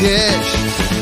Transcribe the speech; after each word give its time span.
mulheres 0.00 0.99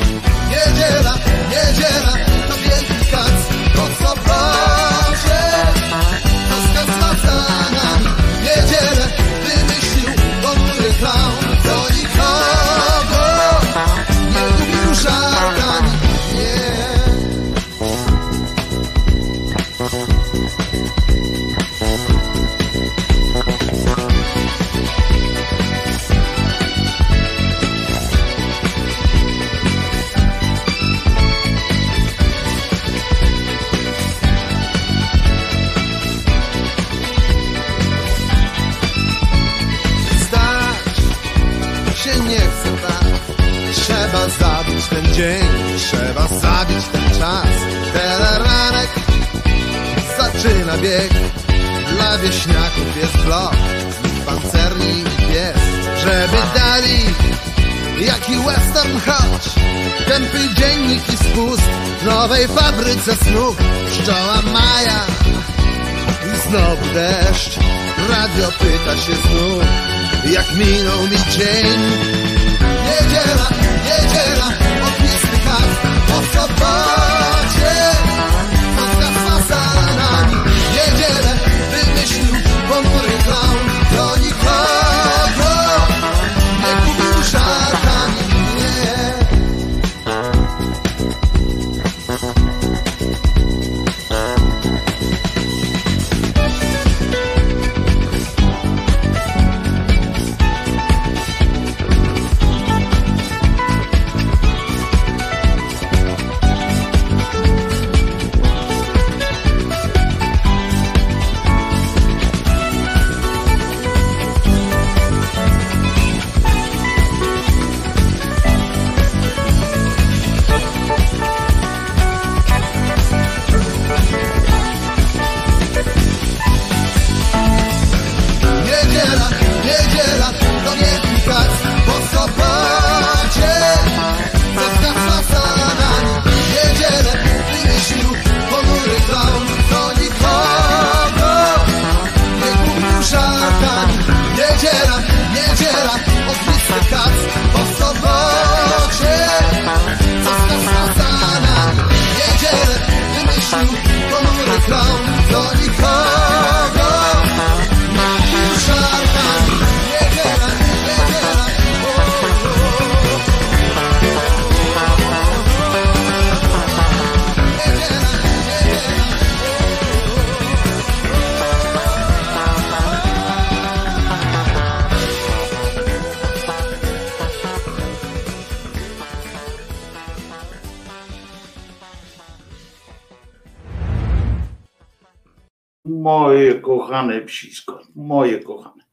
moje 188.38 188.56
kochane. 188.56 188.84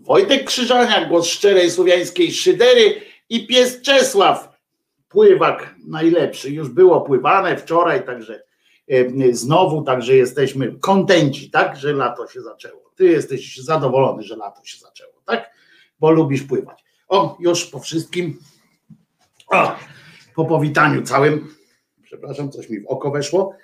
Wojtek 0.00 0.44
Krzyżania, 0.44 1.08
głos 1.08 1.26
szczerej 1.26 1.70
słowiańskiej 1.70 2.32
szydery 2.32 3.00
i 3.28 3.46
pies 3.46 3.82
Czesław. 3.82 4.54
Pływak 5.08 5.74
najlepszy. 5.86 6.50
Już 6.50 6.68
było 6.68 7.00
pływane 7.00 7.56
wczoraj, 7.56 8.06
także 8.06 8.42
e, 8.88 9.32
znowu, 9.32 9.82
także 9.82 10.16
jesteśmy 10.16 10.76
kontenci, 10.80 11.50
tak, 11.50 11.76
że 11.76 11.92
lato 11.92 12.26
się 12.26 12.42
zaczęło. 12.42 12.90
Ty 12.96 13.04
jesteś 13.04 13.56
zadowolony, 13.56 14.22
że 14.22 14.36
lato 14.36 14.64
się 14.64 14.78
zaczęło, 14.78 15.12
tak? 15.24 15.50
Bo 16.00 16.10
lubisz 16.10 16.42
pływać. 16.42 16.84
O, 17.08 17.36
już 17.40 17.66
po 17.66 17.80
wszystkim. 17.80 18.38
O, 19.52 19.76
po 20.34 20.44
powitaniu 20.44 21.02
całym. 21.02 21.54
Przepraszam, 22.02 22.50
coś 22.50 22.68
mi 22.68 22.80
w 22.80 22.86
oko 22.86 23.10
weszło. 23.10 23.56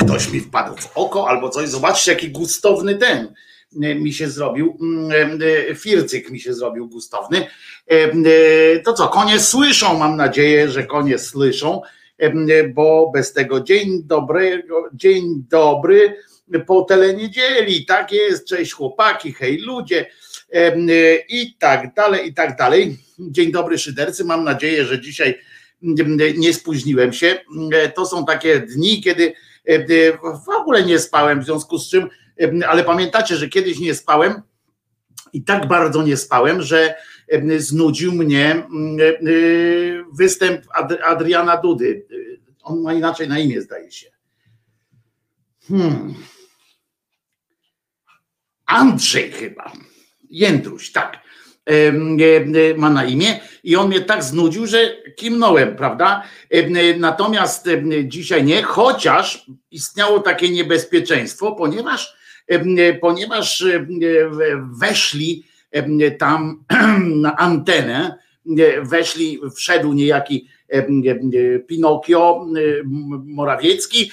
Ktoś 0.00 0.28
mi 0.32 0.40
wpadł 0.40 0.76
w 0.76 0.90
oko 0.94 1.28
albo 1.28 1.48
coś. 1.48 1.68
Zobaczcie, 1.68 2.12
jaki 2.12 2.30
gustowny 2.30 2.94
ten 2.94 3.34
e, 3.82 3.94
mi 3.94 4.12
się 4.12 4.30
zrobił. 4.30 4.78
mm, 4.80 5.40
e, 5.70 5.74
Fircyk 5.74 6.30
mi 6.30 6.40
się 6.40 6.54
zrobił 6.54 6.88
gustowny. 6.88 7.46
E, 7.86 8.78
To 8.78 8.92
co, 8.92 9.08
konie 9.08 9.40
słyszą, 9.40 9.98
mam 9.98 10.16
nadzieję, 10.16 10.68
że 10.68 10.86
konie 10.86 11.18
słyszą, 11.18 11.80
bo 12.74 13.10
bez 13.14 13.32
tego 13.32 13.60
dzień 13.60 14.02
dobry, 14.04 14.66
dzień 14.94 15.44
dobry 15.50 16.16
po 16.66 16.82
teleniedzieli, 16.82 17.86
tak 17.86 18.12
jest, 18.12 18.48
cześć 18.48 18.72
chłopaki, 18.72 19.32
hej 19.32 19.58
ludzie 19.58 20.06
i 21.28 21.56
tak 21.58 21.94
dalej, 21.94 22.28
i 22.28 22.34
tak 22.34 22.56
dalej. 22.56 22.96
Dzień 23.18 23.52
dobry 23.52 23.78
szydercy, 23.78 24.24
mam 24.24 24.44
nadzieję, 24.44 24.84
że 24.84 25.00
dzisiaj 25.00 25.38
nie 26.36 26.54
spóźniłem 26.54 27.12
się. 27.12 27.40
To 27.94 28.06
są 28.06 28.24
takie 28.24 28.60
dni, 28.60 29.00
kiedy 29.02 29.34
w 30.44 30.48
ogóle 30.48 30.84
nie 30.84 30.98
spałem, 30.98 31.40
w 31.40 31.44
związku 31.44 31.78
z 31.78 31.90
czym, 31.90 32.08
ale 32.68 32.84
pamiętacie, 32.84 33.36
że 33.36 33.48
kiedyś 33.48 33.78
nie 33.78 33.94
spałem 33.94 34.42
i 35.32 35.44
tak 35.44 35.68
bardzo 35.68 36.02
nie 36.02 36.16
spałem, 36.16 36.62
że 36.62 36.94
znudził 37.58 38.12
mnie 38.12 38.66
występ 40.12 40.64
Ad- 40.74 41.02
Adriana 41.02 41.56
Dudy. 41.56 42.06
On 42.62 42.82
ma 42.82 42.94
inaczej 42.94 43.28
na 43.28 43.38
imię, 43.38 43.62
zdaje 43.62 43.92
się. 43.92 44.06
Hmm. 45.68 46.14
Andrzej 48.66 49.32
chyba. 49.32 49.72
Jędruś, 50.30 50.92
tak. 50.92 51.22
Em, 51.66 52.16
e, 52.20 52.74
Ma 52.76 52.90
na 52.90 53.04
imię 53.04 53.40
i 53.64 53.76
on 53.76 53.88
mnie 53.88 54.00
tak 54.00 54.24
znudził, 54.24 54.66
że 54.66 54.78
kimnąłem, 55.16 55.76
prawda? 55.76 56.22
E, 56.50 56.98
Natomiast 56.98 57.68
dzisiaj 58.04 58.44
nie, 58.44 58.62
chociaż 58.62 59.46
istniało 59.70 60.20
takie 60.20 60.50
niebezpieczeństwo, 60.50 61.52
ponieważ 61.52 62.22
ponieważ 63.00 63.64
weszli 64.80 65.44
tam 66.18 66.64
na 67.24 67.36
antenę, 67.36 68.18
weszli, 68.82 69.40
wszedł 69.56 69.92
niejaki 69.92 70.48
Pinokio 71.66 72.46
Morawiecki 73.24 74.10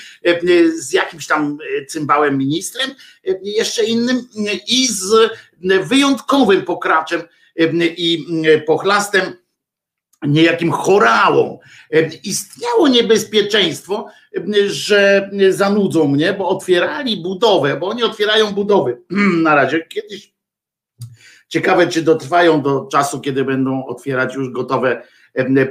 z 0.75 0.94
jakimś 0.94 1.28
tam 1.28 1.57
cymbałem 1.88 2.38
ministrem, 2.38 2.90
jeszcze 3.44 3.86
innym 3.86 4.28
i 4.68 4.88
z 4.88 5.31
wyjątkowym 5.84 6.62
pokraczem 6.62 7.22
i 7.98 8.26
pochlastem 8.68 9.34
niejakim 10.28 10.72
chorałą. 10.72 11.60
Istniało 12.24 12.88
niebezpieczeństwo, 12.88 14.08
że 14.68 15.30
zanudzą 15.50 16.08
mnie, 16.08 16.34
bo 16.34 16.50
otwierali 16.50 17.24
budowę, 17.24 17.78
bo 17.78 17.88
oni 17.88 18.04
otwierają 18.04 18.52
budowy 18.52 19.02
na 19.44 19.56
razie. 19.56 19.86
Kiedyś 19.86 20.34
ciekawe, 21.48 21.88
czy 21.88 22.02
dotrwają 22.02 22.62
do 22.62 22.86
czasu, 22.86 23.22
kiedy 23.22 23.46
będą 23.46 23.86
otwierać 23.86 24.36
już 24.36 24.50
gotowe 24.50 25.02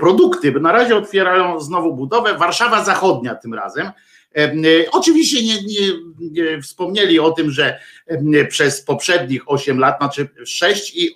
produkty, 0.00 0.52
bo 0.52 0.60
na 0.60 0.72
razie 0.72 0.96
otwierają 0.96 1.60
znowu 1.60 1.94
budowę. 1.94 2.34
Warszawa 2.34 2.84
Zachodnia 2.84 3.34
tym 3.34 3.54
razem. 3.54 3.90
Oczywiście 4.90 5.42
nie, 5.42 5.62
nie, 5.62 5.92
nie, 6.20 6.62
wspomnieli 6.62 7.18
o 7.18 7.30
tym, 7.30 7.50
że 7.50 7.80
przez 8.48 8.82
poprzednich 8.82 9.42
8 9.50 9.78
lat, 9.78 9.98
znaczy 9.98 10.28
6 10.44 10.96
i 10.96 11.14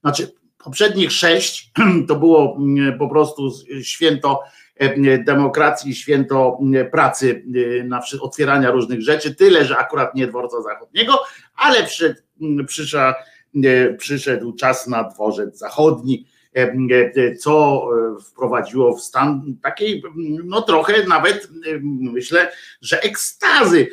znaczy 0.00 0.32
poprzednich 0.64 1.12
6 1.12 1.72
to 2.08 2.16
było 2.16 2.58
po 2.98 3.08
prostu 3.08 3.50
święto 3.82 4.42
demokracji, 5.24 5.94
święto 5.94 6.58
pracy 6.92 7.44
na 7.84 8.00
otwierania 8.20 8.70
różnych 8.70 9.02
rzeczy, 9.02 9.34
tyle, 9.34 9.64
że 9.64 9.78
akurat 9.78 10.14
nie 10.14 10.26
dworca 10.26 10.62
zachodniego, 10.62 11.18
ale 11.56 11.84
przyszedł, 11.84 12.20
przyszedł, 12.66 13.18
przyszedł 13.98 14.52
czas 14.52 14.86
na 14.86 15.04
dworzec 15.04 15.58
zachodni, 15.58 16.26
co 17.40 17.86
wprowadziło 18.30 18.96
w 18.96 19.02
stan 19.02 19.56
takiej, 19.62 20.02
no 20.44 20.62
trochę 20.62 21.06
nawet 21.06 21.48
myślę, 21.82 22.52
że 22.80 23.02
ekstazy 23.02 23.86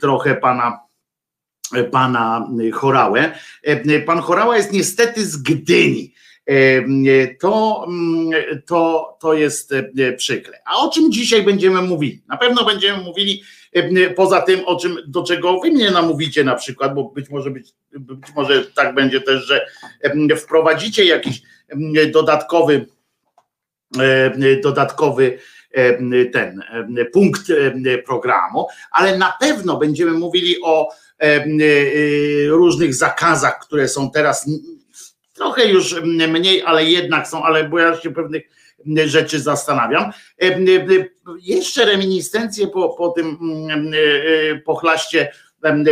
trochę 0.00 0.34
pana 0.34 0.80
pana 1.90 2.48
Chorałę. 2.72 3.32
Pan 4.06 4.18
Chorała 4.18 4.56
jest 4.56 4.72
niestety 4.72 5.26
z 5.26 5.36
Gdyni. 5.36 6.14
To, 7.40 7.86
to, 8.66 9.16
to 9.20 9.34
jest 9.34 9.74
przykre. 10.16 10.58
A 10.64 10.76
o 10.76 10.90
czym 10.90 11.12
dzisiaj 11.12 11.42
będziemy 11.42 11.82
mówili? 11.82 12.22
Na 12.28 12.36
pewno 12.36 12.64
będziemy 12.64 13.02
mówili 13.02 13.42
poza 14.16 14.40
tym, 14.40 14.60
o 14.66 14.76
czym, 14.76 14.98
do 15.06 15.22
czego 15.22 15.60
wy 15.60 15.70
mnie 15.70 15.90
namówicie 15.90 16.44
na 16.44 16.54
przykład, 16.54 16.94
bo 16.94 17.04
być 17.04 17.30
może, 17.30 17.50
być, 17.50 17.72
być 17.92 18.34
może 18.36 18.64
tak 18.64 18.94
będzie 18.94 19.20
też, 19.20 19.46
że 19.46 19.66
wprowadzicie 20.36 21.04
jakiś 21.04 21.42
dodatkowy 22.12 22.86
dodatkowy 24.62 25.38
ten 26.32 26.62
punkt 27.12 27.42
programu, 28.06 28.66
ale 28.90 29.18
na 29.18 29.34
pewno 29.40 29.76
będziemy 29.76 30.12
mówili 30.12 30.56
o 30.62 30.88
różnych 32.48 32.94
zakazach, 32.94 33.58
które 33.58 33.88
są 33.88 34.10
teraz 34.10 34.50
trochę 35.38 35.66
już 35.66 36.02
mniej, 36.28 36.62
ale 36.62 36.84
jednak 36.84 37.28
są, 37.28 37.42
ale 37.42 37.64
bo 37.64 37.78
ja 37.78 37.96
się 37.96 38.10
pewnych 38.10 38.42
rzeczy 39.04 39.40
zastanawiam. 39.40 40.10
Jeszcze 41.40 41.84
reminiscencje 41.84 42.66
po, 42.66 42.88
po 42.88 43.08
tym 43.08 43.38
pochlaście 44.64 45.32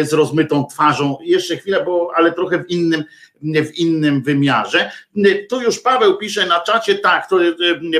z 0.02 0.12
rozmytą 0.12 0.66
twarzą, 0.66 1.18
jeszcze 1.22 1.56
chwilę, 1.56 1.84
bo 1.84 2.10
ale 2.16 2.32
trochę 2.32 2.58
w 2.64 2.70
innym, 2.70 3.04
w 3.42 3.74
innym 3.74 4.22
wymiarze. 4.22 4.90
Tu 5.48 5.62
już 5.62 5.80
Paweł 5.80 6.18
pisze 6.18 6.46
na 6.46 6.60
czacie, 6.60 6.94
tak, 6.94 7.28
to 7.30 7.38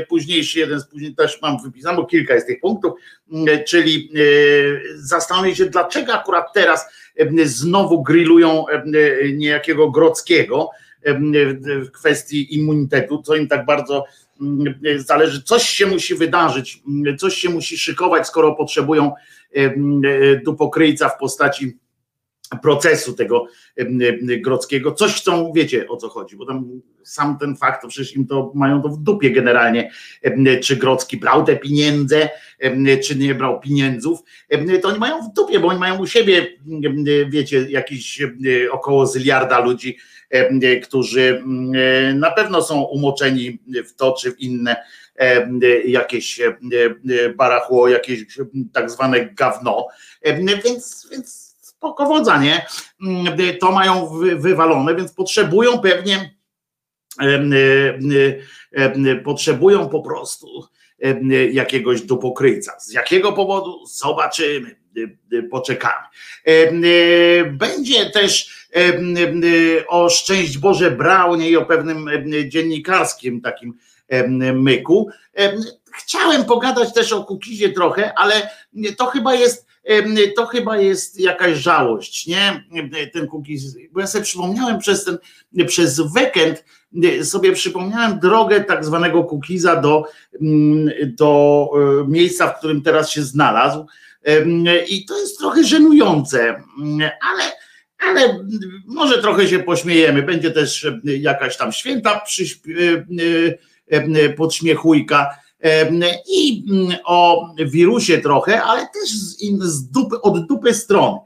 późniejszy 0.09 0.59
jeden 0.59 0.81
z 0.81 0.87
później 0.87 1.15
też 1.15 1.43
mam 1.43 1.63
wypisany, 1.63 1.97
bo 1.97 2.05
kilka 2.05 2.35
jest 2.35 2.47
tych 2.47 2.61
punktów, 2.61 2.93
czyli 3.67 4.13
zastanowię 4.95 5.57
się, 5.57 5.67
dlaczego 5.67 6.13
akurat 6.13 6.53
teraz 6.55 6.87
znowu 7.45 8.03
grillują 8.03 8.65
niejakiego 9.35 9.91
Grodzkiego 9.91 10.71
w 11.85 11.91
kwestii 11.91 12.55
immunitetu, 12.55 13.23
co 13.23 13.37
im 13.37 13.49
tak 13.49 13.67
bardzo 13.67 14.05
zależy, 14.97 15.43
coś 15.43 15.63
się 15.63 15.87
musi 15.87 16.15
wydarzyć, 16.15 16.83
coś 17.19 17.35
się 17.35 17.51
musi 17.51 17.79
szykować, 17.79 18.27
skoro 18.27 18.55
potrzebują 18.55 19.13
dupokryjca 20.45 21.09
w 21.09 21.19
postaci 21.19 21.77
procesu 22.63 23.13
tego 23.13 23.47
Grodzkiego. 24.41 24.93
Coś 24.93 25.15
chcą, 25.15 25.53
wiecie 25.55 25.89
o 25.89 25.97
co 25.97 26.09
chodzi, 26.09 26.37
bo 26.37 26.47
tam 26.47 26.81
sam 27.05 27.39
ten 27.39 27.57
fakt, 27.57 27.83
to 27.83 27.89
przecież 27.89 28.17
im 28.17 28.27
to 28.27 28.53
mają 28.55 28.83
to 28.83 28.89
w 28.89 28.99
dupie 28.99 29.31
generalnie, 29.31 29.91
czy 30.63 30.77
Grodzki 30.77 31.17
brał 31.17 31.45
te 31.45 31.57
pieniądze, 31.57 32.29
czy 33.05 33.17
nie 33.17 33.35
brał 33.35 33.61
pieniędzów, 33.61 34.19
to 34.83 34.89
oni 34.89 34.99
mają 34.99 35.23
w 35.23 35.35
dupie, 35.35 35.61
bo 35.61 35.69
oni 35.69 35.79
mają 35.79 35.99
u 35.99 36.07
siebie, 36.07 36.47
wiecie, 37.29 37.67
jakieś 37.71 38.23
około 38.71 39.07
zyliarda 39.07 39.59
ludzi, 39.61 39.99
którzy 40.83 41.43
na 42.15 42.31
pewno 42.31 42.63
są 42.63 42.83
umoczeni 42.83 43.59
w 43.87 43.95
to, 43.95 44.13
czy 44.21 44.33
w 44.33 44.41
inne 44.41 44.77
jakieś 45.87 46.41
barachło, 47.37 47.89
jakieś 47.89 48.39
tak 48.73 48.91
zwane 48.91 49.27
gawno, 49.27 49.89
więc, 50.65 51.09
więc 51.11 51.57
nie? 52.43 52.67
To 53.61 53.73
mają 53.73 54.19
wywalone, 54.37 54.95
więc 54.95 55.13
potrzebują 55.13 55.79
pewnie 55.79 56.37
potrzebują 59.25 59.89
po 59.89 60.03
prostu 60.03 60.47
jakiegoś 61.53 62.03
dupokryjca. 62.03 62.81
Z 62.81 62.93
jakiego 62.93 63.33
powodu? 63.33 63.87
Zobaczymy, 63.87 64.77
poczekamy. 65.51 66.07
Będzie 67.51 68.11
też 68.11 68.66
o 69.89 70.09
szczęść 70.09 70.59
Boże 70.59 70.91
Braunie 70.91 71.51
i 71.51 71.57
o 71.57 71.67
pewnym 71.67 72.09
dziennikarskim 72.49 73.41
takim 73.41 73.75
myku. 74.55 75.09
Chciałem 75.95 76.45
pogadać 76.45 76.95
też 76.95 77.13
o 77.13 77.25
Kukizie 77.25 77.69
trochę, 77.69 78.19
ale 78.19 78.51
to 78.97 79.07
chyba 79.07 79.35
jest 79.35 79.67
to 80.37 80.47
chyba 80.47 80.77
jest 80.77 81.21
jakaś 81.21 81.59
żałość, 81.59 82.27
nie? 82.27 82.65
Ten 83.13 83.27
Kukiz, 83.27 83.77
bo 83.93 84.01
ja 84.01 84.07
sobie 84.07 84.25
przypomniałem 84.25 84.79
przez 84.79 85.05
ten, 85.05 85.19
przez 85.67 85.99
weekend 85.99 86.65
sobie 87.23 87.53
przypomniałem 87.53 88.21
drogę 88.21 88.65
tak 88.65 88.85
zwanego 88.85 89.25
Kukiza 89.25 89.77
do, 89.77 90.05
do 91.03 91.69
e, 91.75 92.09
miejsca, 92.09 92.49
w 92.49 92.59
którym 92.59 92.83
teraz 92.83 93.11
się 93.11 93.23
znalazł 93.23 93.87
i 94.89 95.05
to 95.05 95.19
jest 95.19 95.39
trochę 95.39 95.65
żenujące, 95.65 96.63
ale 97.31 97.43
ale 97.99 98.47
może 98.87 99.23
trochę 99.23 99.49
się 99.49 99.59
pośmiejemy. 99.59 100.23
Będzie 100.23 100.51
też 100.51 100.87
jakaś 101.05 101.57
tam 101.57 101.73
święta 101.73 102.21
e, 103.91 103.99
e, 103.99 104.29
podśmiechujka 104.29 105.31
i 106.29 106.65
mm, 106.71 106.97
o 107.05 107.49
wirusie 107.67 108.19
trochę, 108.19 108.63
ale 108.63 108.81
też 108.81 109.11
z, 109.11 109.39
z 109.61 109.91
dupy, 109.91 110.21
od 110.21 110.47
dupy 110.47 110.75
strony. 110.75 111.19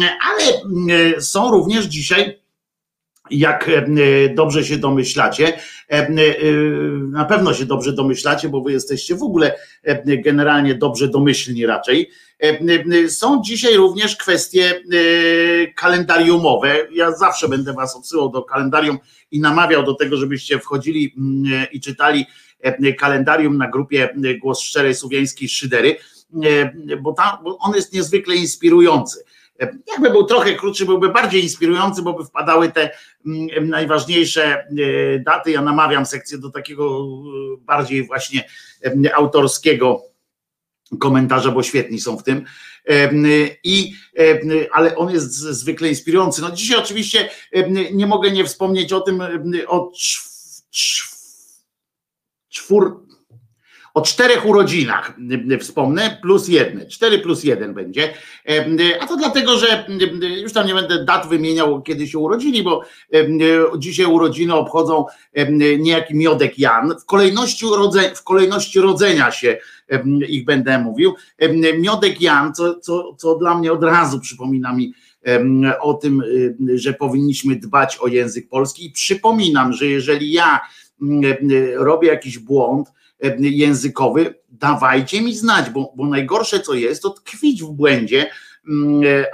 Ale 0.00 0.62
mm, 0.64 1.20
są 1.20 1.50
również 1.50 1.84
dzisiaj 1.84 2.42
jak 3.30 3.70
dobrze 4.34 4.64
się 4.64 4.76
domyślacie, 4.78 5.58
na 7.10 7.24
pewno 7.24 7.54
się 7.54 7.66
dobrze 7.66 7.92
domyślacie, 7.92 8.48
bo 8.48 8.60
wy 8.60 8.72
jesteście 8.72 9.14
w 9.14 9.22
ogóle 9.22 9.54
generalnie 10.24 10.74
dobrze 10.74 11.08
domyślni 11.08 11.66
raczej. 11.66 12.10
Są 13.08 13.42
dzisiaj 13.42 13.76
również 13.76 14.16
kwestie 14.16 14.82
kalendariumowe. 15.76 16.86
Ja 16.92 17.12
zawsze 17.12 17.48
będę 17.48 17.72
was 17.72 17.96
odsyłał 17.96 18.28
do 18.28 18.42
kalendarium 18.42 18.98
i 19.30 19.40
namawiał 19.40 19.82
do 19.82 19.94
tego, 19.94 20.16
żebyście 20.16 20.58
wchodzili 20.58 21.14
i 21.72 21.80
czytali 21.80 22.26
E, 22.62 22.92
kalendarium 22.92 23.58
na 23.58 23.68
grupie 23.68 24.14
e, 24.24 24.34
Głos 24.34 24.60
Szczerej 24.60 24.94
Słowiańskiej 24.94 25.48
Szydery, 25.48 25.96
e, 26.44 26.96
bo, 26.96 27.12
tam, 27.12 27.38
bo 27.44 27.58
on 27.58 27.74
jest 27.74 27.92
niezwykle 27.92 28.34
inspirujący. 28.34 29.24
Jakby 29.92 30.10
był 30.10 30.24
trochę 30.24 30.54
krótszy, 30.54 30.86
byłby 30.86 31.08
bardziej 31.08 31.42
inspirujący, 31.42 32.02
bo 32.02 32.12
by 32.12 32.24
wpadały 32.24 32.72
te 32.72 32.90
najważniejsze 33.62 34.66
daty. 35.26 35.50
Ja 35.50 35.62
namawiam 35.62 36.06
sekcję 36.06 36.38
do 36.38 36.50
takiego 36.50 37.08
bardziej 37.60 38.06
właśnie 38.06 38.44
autorskiego 39.14 40.02
komentarza, 41.00 41.50
bo 41.50 41.62
świetni 41.62 42.00
są 42.00 42.16
w 42.16 42.22
tym. 42.22 42.44
I, 43.64 43.94
ale 44.72 44.96
on 44.96 45.10
jest 45.10 45.32
zwykle 45.32 45.88
inspirujący. 45.88 46.42
No 46.42 46.50
dzisiaj 46.50 46.78
oczywiście 46.78 47.30
nie 47.92 48.06
mogę 48.06 48.30
nie 48.30 48.44
wspomnieć 48.44 48.92
o 48.92 49.00
tym, 49.00 49.22
o 49.66 49.92
czw, 49.96 50.32
czw, 50.70 51.16
czwór, 52.48 53.06
o 53.94 54.02
czterech 54.02 54.46
urodzinach 54.46 55.16
wspomnę, 55.60 56.18
plus 56.22 56.48
jedne, 56.48 56.86
cztery 56.86 57.18
plus 57.18 57.44
jeden 57.44 57.74
będzie, 57.74 58.14
a 59.00 59.06
to 59.06 59.16
dlatego, 59.16 59.58
że 59.58 59.86
już 60.42 60.52
tam 60.52 60.66
nie 60.66 60.74
będę 60.74 61.04
dat 61.04 61.28
wymieniał, 61.28 61.82
kiedy 61.82 62.08
się 62.08 62.18
urodzili, 62.18 62.62
bo 62.62 62.82
dzisiaj 63.78 64.06
urodziny 64.06 64.54
obchodzą 64.54 65.04
niejaki 65.78 66.16
Miodek 66.16 66.58
Jan, 66.58 66.94
w 67.00 67.04
kolejności, 67.04 67.66
rodze, 67.76 68.14
w 68.14 68.24
kolejności 68.24 68.80
rodzenia 68.80 69.30
się 69.30 69.56
ich 70.28 70.44
będę 70.44 70.78
mówił, 70.78 71.14
Miodek 71.78 72.20
Jan, 72.20 72.54
co, 72.54 72.80
co, 72.80 73.14
co 73.14 73.34
dla 73.34 73.58
mnie 73.58 73.72
od 73.72 73.84
razu 73.84 74.20
przypomina 74.20 74.72
mi 74.72 74.94
o 75.80 75.94
tym, 75.94 76.22
że 76.74 76.92
powinniśmy 76.92 77.56
dbać 77.56 77.98
o 78.00 78.06
język 78.06 78.48
polski. 78.48 78.86
I 78.86 78.90
przypominam, 78.90 79.72
że 79.72 79.86
jeżeli 79.86 80.32
ja 80.32 80.60
robię 81.76 82.08
jakiś 82.08 82.38
błąd, 82.38 82.92
językowy, 83.38 84.42
dawajcie 84.48 85.20
mi 85.22 85.34
znać, 85.34 85.70
bo, 85.70 85.92
bo 85.96 86.06
najgorsze 86.06 86.60
co 86.60 86.74
jest, 86.74 87.02
to 87.02 87.10
tkwić 87.10 87.62
w 87.62 87.70
błędzie, 87.70 88.30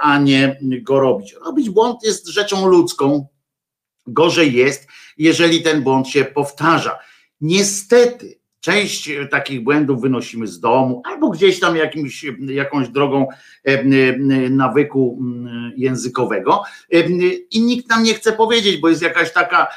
a 0.01 0.19
nie 0.19 0.59
go 0.61 0.99
robić. 0.99 1.35
Robić 1.45 1.69
błąd 1.69 2.03
jest 2.03 2.27
rzeczą 2.27 2.67
ludzką. 2.67 3.27
Gorzej 4.07 4.53
jest, 4.53 4.87
jeżeli 5.17 5.61
ten 5.61 5.83
błąd 5.83 6.07
się 6.07 6.25
powtarza. 6.25 6.99
Niestety, 7.41 8.38
Część 8.59 9.09
e, 9.09 9.27
takich 9.27 9.63
błędów 9.63 10.01
wynosimy 10.01 10.47
z 10.47 10.59
domu 10.59 11.01
albo 11.05 11.29
gdzieś 11.29 11.59
tam 11.59 11.75
jakimś, 11.75 12.25
jakąś 12.39 12.89
drogą 12.89 13.27
e, 13.67 13.71
e, 13.71 13.85
nawyku 14.49 15.19
językowego. 15.75 16.63
I 17.51 17.61
nikt 17.61 17.89
nam 17.89 18.03
nie 18.03 18.13
chce 18.13 18.33
powiedzieć, 18.33 18.77
bo 18.77 18.89
jest 18.89 19.01
jakaś 19.01 19.33
taka, 19.33 19.67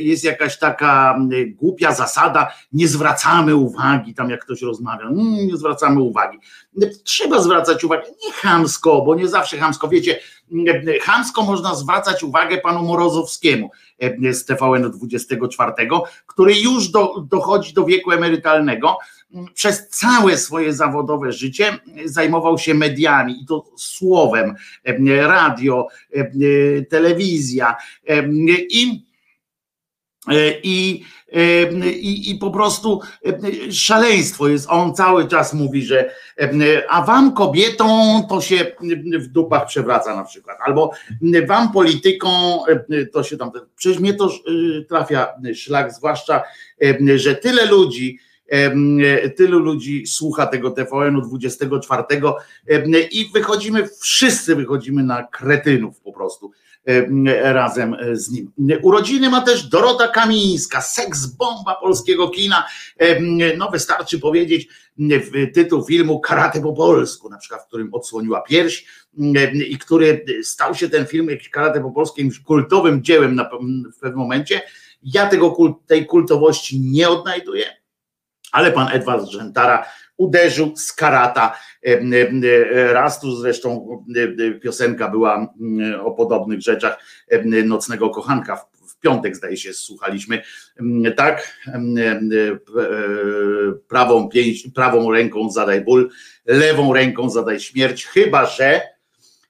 jest 0.00 0.24
jakaś 0.24 0.58
taka 0.58 1.18
głupia 1.48 1.94
zasada, 1.94 2.52
nie 2.72 2.88
zwracamy 2.88 3.56
uwagi, 3.56 4.14
tam 4.14 4.30
jak 4.30 4.44
ktoś 4.44 4.62
rozmawia, 4.62 5.06
mm, 5.06 5.46
nie 5.46 5.56
zwracamy 5.56 6.00
uwagi. 6.00 6.38
Trzeba 7.04 7.42
zwracać 7.42 7.84
uwagę, 7.84 8.02
nie 8.26 8.32
chamsko, 8.32 9.02
bo 9.02 9.14
nie 9.14 9.28
zawsze 9.28 9.58
chamsko, 9.58 9.88
wiecie, 9.88 10.20
chamsko 11.02 11.42
można 11.42 11.74
zwracać 11.74 12.22
uwagę 12.22 12.58
panu 12.58 12.82
Morozowskiemu 12.82 13.70
z 14.32 14.44
TVN 14.44 14.90
24, 14.90 15.72
który 16.26 16.54
już 16.54 16.88
do, 16.88 17.20
dochodzi 17.30 17.74
do 17.74 17.84
wieku 17.84 18.12
emerytalnego, 18.12 18.98
przez 19.54 19.88
całe 19.88 20.38
swoje 20.38 20.72
zawodowe 20.72 21.32
życie 21.32 21.78
zajmował 22.04 22.58
się 22.58 22.74
mediami 22.74 23.42
i 23.42 23.46
to 23.46 23.64
słowem, 23.76 24.54
radio, 25.08 25.86
telewizja 26.90 27.76
i 28.70 29.09
i, 30.62 31.04
i, 32.00 32.30
i 32.30 32.34
po 32.34 32.50
prostu 32.50 33.00
szaleństwo 33.70 34.48
jest. 34.48 34.66
On 34.68 34.94
cały 34.94 35.28
czas 35.28 35.54
mówi, 35.54 35.82
że 35.82 36.14
a 36.88 37.02
wam 37.02 37.34
kobietom 37.34 38.26
to 38.28 38.40
się 38.40 38.72
w 39.18 39.26
dupach 39.26 39.66
przewraca 39.66 40.16
na 40.16 40.24
przykład, 40.24 40.58
albo 40.66 40.92
wam 41.46 41.72
polityką 41.72 42.28
to 43.12 43.22
się 43.22 43.36
tam. 43.36 43.50
Przecież 43.76 43.98
mnie 43.98 44.14
to 44.14 44.30
trafia 44.88 45.28
szlak, 45.54 45.92
zwłaszcza, 45.94 46.42
że 47.14 47.34
tyle 47.34 47.66
ludzi. 47.66 48.18
Tylu 49.36 49.58
ludzi 49.58 50.06
słucha 50.06 50.46
tego 50.46 50.70
TVN-u 50.70 51.20
24 51.22 52.02
i 53.10 53.30
wychodzimy, 53.34 53.88
wszyscy 54.00 54.56
wychodzimy 54.56 55.02
na 55.02 55.22
kretynów 55.22 56.00
po 56.00 56.12
prostu 56.12 56.52
razem 57.42 57.96
z 58.12 58.30
nim. 58.30 58.52
Urodziny 58.82 59.30
ma 59.30 59.40
też 59.40 59.68
Dorota 59.68 60.08
Kamińska, 60.08 60.80
seks 60.80 61.26
bomba 61.26 61.74
polskiego 61.74 62.28
kina. 62.28 62.66
No 63.56 63.70
wystarczy 63.70 64.18
powiedzieć 64.18 64.68
tytuł 65.54 65.84
filmu 65.84 66.20
Karate 66.20 66.60
po 66.60 66.72
polsku, 66.72 67.30
na 67.30 67.38
przykład 67.38 67.62
w 67.62 67.66
którym 67.66 67.94
odsłoniła 67.94 68.40
pierś 68.40 68.86
i 69.68 69.78
który 69.78 70.24
stał 70.42 70.74
się 70.74 70.88
ten 70.88 71.06
film 71.06 71.30
jakiś 71.30 71.48
Karate 71.48 71.80
po 71.80 71.90
polsku 71.90 72.16
kultowym 72.44 73.02
dziełem 73.02 73.34
na, 73.34 73.50
w 73.96 74.00
pewnym 74.00 74.18
momencie. 74.18 74.62
Ja 75.02 75.26
tego, 75.26 75.56
tej 75.86 76.06
kultowości 76.06 76.80
nie 76.80 77.08
odnajduję, 77.08 77.64
ale 78.52 78.72
pan 78.72 78.88
Edward 78.92 79.28
Rzętara 79.28 79.84
uderzył 80.20 80.76
z 80.76 80.92
karata. 80.92 81.58
Raz 82.92 83.20
tu 83.20 83.36
zresztą 83.36 84.04
piosenka 84.62 85.08
była 85.08 85.54
o 86.04 86.10
podobnych 86.10 86.60
rzeczach 86.60 86.98
Nocnego 87.64 88.10
Kochanka 88.10 88.56
w 88.56 89.00
piątek 89.00 89.36
zdaje 89.36 89.56
się 89.56 89.72
słuchaliśmy, 89.72 90.42
tak, 91.16 91.60
prawą, 93.88 94.28
pięść, 94.28 94.68
prawą 94.74 95.12
ręką 95.12 95.50
zadaj 95.50 95.80
ból, 95.80 96.10
lewą 96.46 96.92
ręką 96.92 97.30
zadaj 97.30 97.60
śmierć, 97.60 98.06
chyba 98.06 98.46
że 98.46 98.80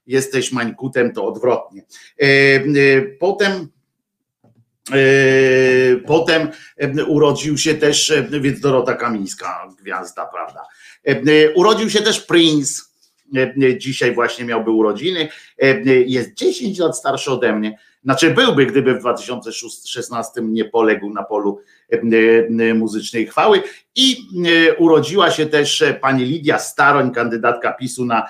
jesteś 0.06 0.52
mańkutem, 0.52 1.12
to 1.12 1.26
odwrotnie. 1.26 1.82
Potem 3.18 3.68
potem 6.06 6.48
yy, 6.76 7.04
urodził 7.04 7.58
się 7.58 7.74
też, 7.74 8.08
yy, 8.30 8.40
więc 8.40 8.60
Dorota 8.60 8.94
Kamińska, 8.94 9.68
gwiazda, 9.80 10.26
prawda. 10.26 10.60
Urodził 11.54 11.90
się 11.90 12.02
też 12.02 12.20
Prince, 12.20 12.90
dzisiaj 13.78 14.14
właśnie 14.14 14.44
miałby 14.44 14.70
urodziny, 14.70 15.28
jest 16.06 16.34
10 16.34 16.78
lat 16.78 16.98
starszy 16.98 17.30
ode 17.30 17.52
mnie, 17.52 17.78
znaczy 18.04 18.30
byłby, 18.30 18.66
gdyby 18.66 18.94
w 18.94 18.98
2016 18.98 20.40
nie 20.42 20.64
poległ 20.64 21.10
na 21.10 21.22
polu 21.22 21.60
muzycznej 22.74 23.26
chwały. 23.26 23.62
I 23.94 24.16
urodziła 24.78 25.30
się 25.30 25.46
też 25.46 25.84
pani 26.00 26.24
Lidia 26.24 26.58
Staroń, 26.58 27.12
kandydatka 27.12 27.72
PiSu 27.72 28.04
na 28.04 28.28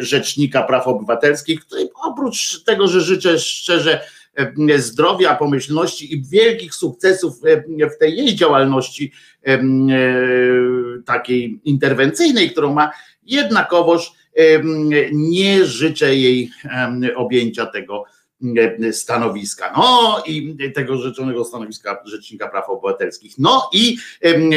rzecznika 0.00 0.62
praw 0.62 0.88
obywatelskich, 0.88 1.60
której 1.60 1.88
oprócz 1.94 2.64
tego, 2.64 2.88
że 2.88 3.00
życzę 3.00 3.38
szczerze 3.38 4.00
zdrowia, 4.76 5.34
pomyślności 5.34 6.14
i 6.14 6.22
wielkich 6.22 6.74
sukcesów 6.74 7.34
e, 7.80 7.90
w 7.90 7.98
tej 7.98 8.16
jej 8.16 8.34
działalności 8.34 9.12
e, 9.46 9.62
takiej 11.04 11.60
interwencyjnej, 11.64 12.50
którą 12.50 12.74
ma, 12.74 12.90
jednakowoż 13.22 14.12
nie 15.12 15.64
życzę 15.64 16.16
jej 16.16 16.50
objęcia 17.16 17.66
tego 17.66 18.04
stanowiska. 18.92 19.72
No 19.76 20.22
i 20.26 20.56
tego 20.74 20.96
rzeczonego 20.96 21.44
stanowiska 21.44 22.02
Rzecznika 22.04 22.48
Praw 22.48 22.68
Obywatelskich. 22.68 23.34
No 23.38 23.70
i 23.72 23.96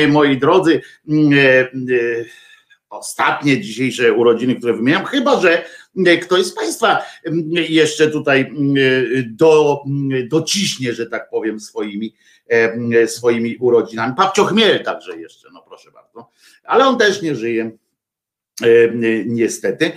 moi 0.07 0.37
drodzy, 0.37 0.81
ostatnie 2.89 3.61
dzisiejsze 3.61 4.13
urodziny, 4.13 4.55
które 4.55 4.73
wymieniam, 4.73 5.05
chyba 5.05 5.41
że 5.41 5.65
ktoś 6.21 6.45
z 6.45 6.53
Państwa 6.53 7.01
jeszcze 7.69 8.11
tutaj 8.11 8.51
do, 9.25 9.81
dociśnie, 10.27 10.93
że 10.93 11.05
tak 11.05 11.29
powiem, 11.29 11.59
swoimi, 11.59 12.15
swoimi 13.05 13.57
urodzinami. 13.57 14.15
Papcio 14.15 14.45
Chmiel 14.45 14.83
także 14.83 15.17
jeszcze, 15.19 15.47
no 15.53 15.63
proszę 15.67 15.91
bardzo, 15.91 16.31
ale 16.63 16.87
on 16.87 16.97
też 16.97 17.21
nie 17.21 17.35
żyje. 17.35 17.71
Niestety. 19.25 19.91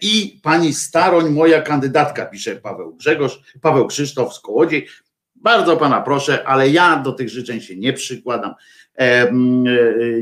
I 0.00 0.40
pani 0.42 0.74
Staroń, 0.74 1.30
moja 1.30 1.62
kandydatka, 1.62 2.26
pisze 2.26 2.56
Paweł 2.56 2.94
Grzegorz, 2.94 3.40
Paweł 3.60 3.86
Krzysztof 3.86 4.34
z 4.34 4.40
Kołodziej. 4.40 4.86
Bardzo 5.34 5.76
pana 5.76 6.00
proszę, 6.02 6.44
ale 6.44 6.70
ja 6.70 6.96
do 6.96 7.12
tych 7.12 7.28
życzeń 7.28 7.60
się 7.60 7.76
nie 7.76 7.92
przykładam. 7.92 8.54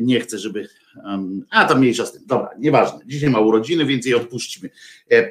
Nie 0.01 0.21
chcę, 0.21 0.39
żeby 0.39 0.69
a 1.51 1.65
to 1.65 1.77
mniejsza 1.77 2.07
z 2.07 2.13
tym. 2.13 2.23
Dobra, 2.27 2.51
nieważne. 2.59 2.99
Dzisiaj 3.07 3.31
ma 3.31 3.41
urodziny, 3.41 3.87
więc 3.87 4.07
jej 4.07 4.15
odpuścimy 4.15 4.71
e, 5.13 5.31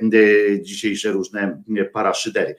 dzisiejsze 0.61 1.11
różne 1.11 1.63
paraszydery. 1.93 2.55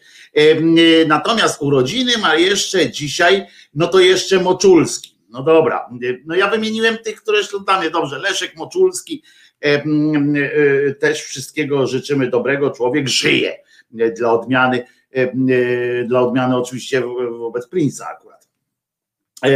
Natomiast 1.06 1.62
urodziny 1.62 2.18
ma 2.18 2.34
jeszcze 2.34 2.90
dzisiaj, 2.90 3.46
no 3.74 3.86
to 3.86 4.00
jeszcze 4.00 4.40
Moczulski. 4.40 5.14
No 5.28 5.42
dobra, 5.42 5.88
no 6.26 6.34
ja 6.34 6.50
wymieniłem 6.50 6.98
tych, 6.98 7.22
które 7.22 7.44
ślubamy. 7.44 7.90
Dobrze, 7.90 8.18
Leszek 8.18 8.56
Moczulski, 8.56 9.22
e, 9.60 9.82
też 10.94 11.22
wszystkiego 11.22 11.86
życzymy 11.86 12.30
dobrego. 12.30 12.70
Człowiek 12.70 13.08
żyje 13.08 13.56
dla 14.16 14.32
odmiany, 14.32 14.84
dla 16.06 16.20
odmiany 16.20 16.56
oczywiście 16.56 17.02
wobec 17.38 17.68
Prince'a 17.70 18.04
akurat 18.04 18.33
E, 18.33 18.33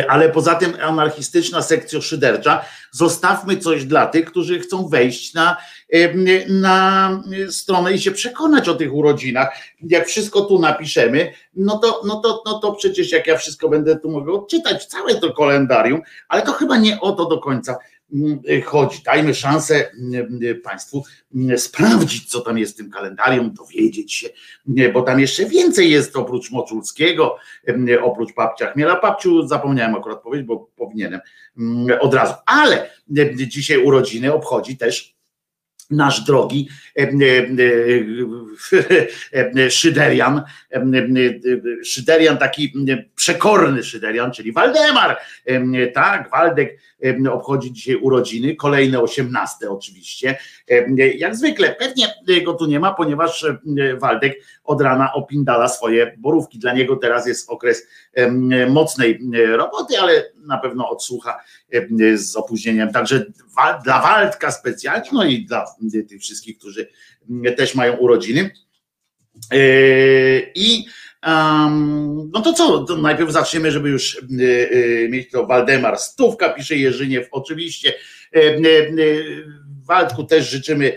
ale 0.08 0.28
poza 0.28 0.54
tym 0.54 0.76
anarchistyczna 0.82 1.62
sekcja 1.62 2.00
szydercza, 2.00 2.64
zostawmy 2.90 3.56
coś 3.56 3.84
dla 3.84 4.06
tych, 4.06 4.24
którzy 4.24 4.58
chcą 4.58 4.88
wejść 4.88 5.34
na, 5.34 5.56
e, 5.92 6.14
na 6.48 7.10
stronę 7.50 7.92
i 7.92 8.00
się 8.00 8.10
przekonać 8.10 8.68
o 8.68 8.74
tych 8.74 8.94
urodzinach. 8.94 9.56
Jak 9.80 10.06
wszystko 10.06 10.40
tu 10.40 10.58
napiszemy, 10.58 11.32
no 11.56 11.78
to, 11.78 12.02
no 12.06 12.20
to, 12.20 12.42
no 12.46 12.58
to 12.58 12.72
przecież 12.72 13.12
jak 13.12 13.26
ja 13.26 13.36
wszystko 13.36 13.68
będę 13.68 13.98
tu 13.98 14.10
mogę 14.10 14.32
odczytać, 14.32 14.86
całe 14.86 15.14
to 15.14 15.32
kalendarium, 15.32 16.00
ale 16.28 16.42
to 16.42 16.52
chyba 16.52 16.76
nie 16.76 17.00
o 17.00 17.12
to 17.12 17.26
do 17.26 17.38
końca 17.38 17.76
chodzi. 18.64 19.02
Dajmy 19.04 19.34
szansę 19.34 19.90
Państwu 20.64 21.04
sprawdzić, 21.56 22.30
co 22.30 22.40
tam 22.40 22.58
jest 22.58 22.74
w 22.74 22.76
tym 22.76 22.90
kalendarium, 22.90 23.54
dowiedzieć 23.54 24.14
się, 24.14 24.28
bo 24.92 25.02
tam 25.02 25.20
jeszcze 25.20 25.46
więcej 25.46 25.90
jest 25.90 26.16
oprócz 26.16 26.50
Moczulskiego, 26.50 27.36
oprócz 28.02 28.34
babcia 28.34 28.70
Chmiela. 28.70 29.00
Babciu 29.00 29.46
zapomniałem 29.46 29.94
akurat 29.94 30.22
powiedzieć, 30.22 30.46
bo 30.46 30.70
powinienem 30.76 31.20
od 32.00 32.14
razu. 32.14 32.34
Ale 32.46 32.90
dzisiaj 33.32 33.84
urodziny 33.84 34.32
obchodzi 34.32 34.76
też 34.76 35.17
nasz 35.90 36.24
drogi 36.24 36.68
Szyderian, 39.68 40.42
Szyderian 41.84 42.38
taki 42.38 42.72
przekorny 43.14 43.82
Szyderian, 43.82 44.32
czyli 44.32 44.52
Waldemar, 44.52 45.16
tak, 45.94 46.30
Waldek 46.30 46.78
obchodzi 47.30 47.72
dzisiaj 47.72 47.96
urodziny, 47.96 48.56
kolejne 48.56 49.00
18 49.00 49.70
oczywiście, 49.70 50.38
jak 51.18 51.36
zwykle, 51.36 51.74
pewnie 51.74 52.06
go 52.44 52.54
tu 52.54 52.66
nie 52.66 52.80
ma, 52.80 52.94
ponieważ 52.94 53.46
Waldek 54.00 54.38
od 54.64 54.80
rana 54.80 55.12
opindala 55.12 55.68
swoje 55.68 56.14
borówki, 56.18 56.58
dla 56.58 56.72
niego 56.72 56.96
teraz 56.96 57.26
jest 57.26 57.50
okres 57.50 57.86
mocnej 58.68 59.20
roboty, 59.56 59.98
ale 59.98 60.24
na 60.46 60.58
pewno 60.58 60.90
odsłucha 60.90 61.40
z 62.14 62.36
opóźnieniem, 62.36 62.92
także 62.92 63.24
dla 63.84 64.02
Waldka 64.02 64.50
specjalnie, 64.50 65.08
no 65.12 65.24
i 65.24 65.44
dla 65.44 65.66
tych 66.08 66.20
wszystkich, 66.20 66.58
którzy 66.58 66.88
też 67.56 67.74
mają 67.74 67.96
urodziny. 67.96 68.50
E, 69.52 69.60
I 70.54 70.86
um, 71.26 72.30
no 72.32 72.40
to 72.40 72.52
co, 72.52 72.84
to 72.84 72.96
najpierw 72.96 73.30
zaczniemy, 73.30 73.70
żeby 73.70 73.88
już 73.88 74.16
e, 74.16 74.20
e, 74.24 75.08
mieć 75.08 75.30
to 75.30 75.46
Waldemar 75.46 75.98
Stówka, 75.98 76.48
pisze 76.48 76.76
Jerzyniew, 76.76 77.28
oczywiście. 77.30 77.94
Waldku 79.86 80.24
też 80.24 80.50
życzymy, 80.50 80.92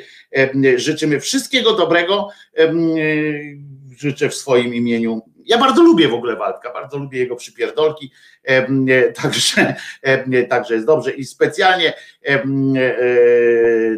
życzymy 0.76 1.20
wszystkiego 1.20 1.74
dobrego. 1.74 2.30
Życzę 3.98 4.30
w 4.30 4.36
swoim 4.36 4.76
imieniu 4.76 5.22
ja 5.46 5.58
bardzo 5.58 5.84
lubię 5.84 6.08
w 6.08 6.14
ogóle 6.14 6.36
Waldka, 6.36 6.74
bardzo 6.74 6.98
lubię 6.98 7.20
jego 7.20 7.36
przypierdolki, 7.36 8.12
także, 9.22 9.76
także 10.50 10.74
jest 10.74 10.86
dobrze 10.86 11.12
i 11.12 11.26
specjalnie 11.26 11.94
e, 12.26 12.44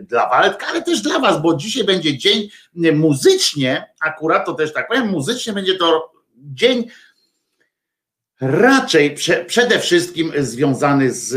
dla 0.02 0.30
Waldka, 0.30 0.66
ale 0.68 0.82
też 0.82 1.02
dla 1.02 1.20
Was, 1.20 1.42
bo 1.42 1.56
dzisiaj 1.56 1.84
będzie 1.84 2.18
dzień 2.18 2.50
muzycznie, 2.94 3.94
akurat 4.02 4.46
to 4.46 4.54
też 4.54 4.74
tak 4.74 4.88
powiem, 4.88 5.08
muzycznie 5.08 5.54
będzie 5.54 5.76
to 5.76 6.12
dzień 6.38 6.88
raczej 8.42 9.12
prze, 9.12 9.46
przede 9.46 9.80
wszystkim 9.80 10.32
związany 10.38 11.12
z 11.12 11.36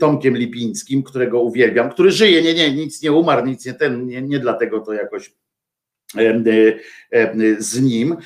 Tomkiem 0.00 0.36
Lipińskim, 0.36 1.02
którego 1.02 1.40
uwielbiam, 1.40 1.90
który 1.90 2.10
żyje, 2.10 2.42
nie, 2.42 2.54
nie, 2.54 2.72
nic 2.72 3.02
nie 3.02 3.12
umarł, 3.12 3.46
nic 3.46 3.66
nie 3.66 3.74
ten, 3.74 4.06
nie, 4.06 4.22
nie 4.22 4.38
dlatego 4.38 4.80
to 4.80 4.92
jakoś 4.92 5.32
z 7.58 7.80
nim, 7.80 8.16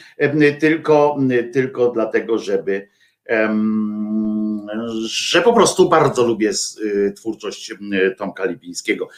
tylko, 0.61 1.19
tylko 1.53 1.91
dlatego, 1.91 2.39
żeby 2.39 2.89
że 5.07 5.43
po 5.43 5.53
prostu 5.53 5.89
bardzo 5.89 6.27
lubię 6.27 6.51
y, 6.85 7.13
twórczość 7.17 7.75
Tomka 8.19 8.45
Lipińskiego. 8.45 9.09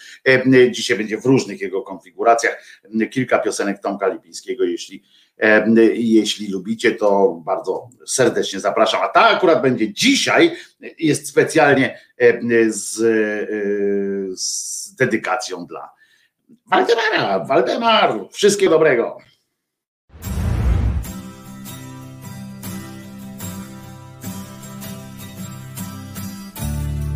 Dzisiaj 0.71 0.99
będzie 0.99 1.19
w 1.19 1.25
różnych 1.25 1.61
jego 1.61 1.83
konfiguracjach 1.83 2.65
kilka 3.11 3.39
piosenek 3.39 3.79
Tomka 3.79 4.09
Lipińskiego, 4.09 4.65
jeśli, 4.65 5.03
jeśli 5.95 6.51
lubicie, 6.51 6.93
to 6.93 7.43
bardzo 7.47 7.89
serdecznie 8.07 8.61
zapraszam. 8.61 9.01
A 9.03 9.09
ta 9.09 9.21
akurat 9.21 9.63
będzie 9.63 9.93
dzisiaj, 9.93 10.57
jest 10.99 11.29
specjalnie 11.29 11.99
z, 12.69 13.01
y, 13.01 14.37
z 14.37 14.95
dedykacją 14.95 15.67
dla 15.67 16.02
Waldemara, 16.67 17.45
Waldemar, 17.45 18.15
wszystkiego 18.33 18.71
dobrego. 18.71 19.19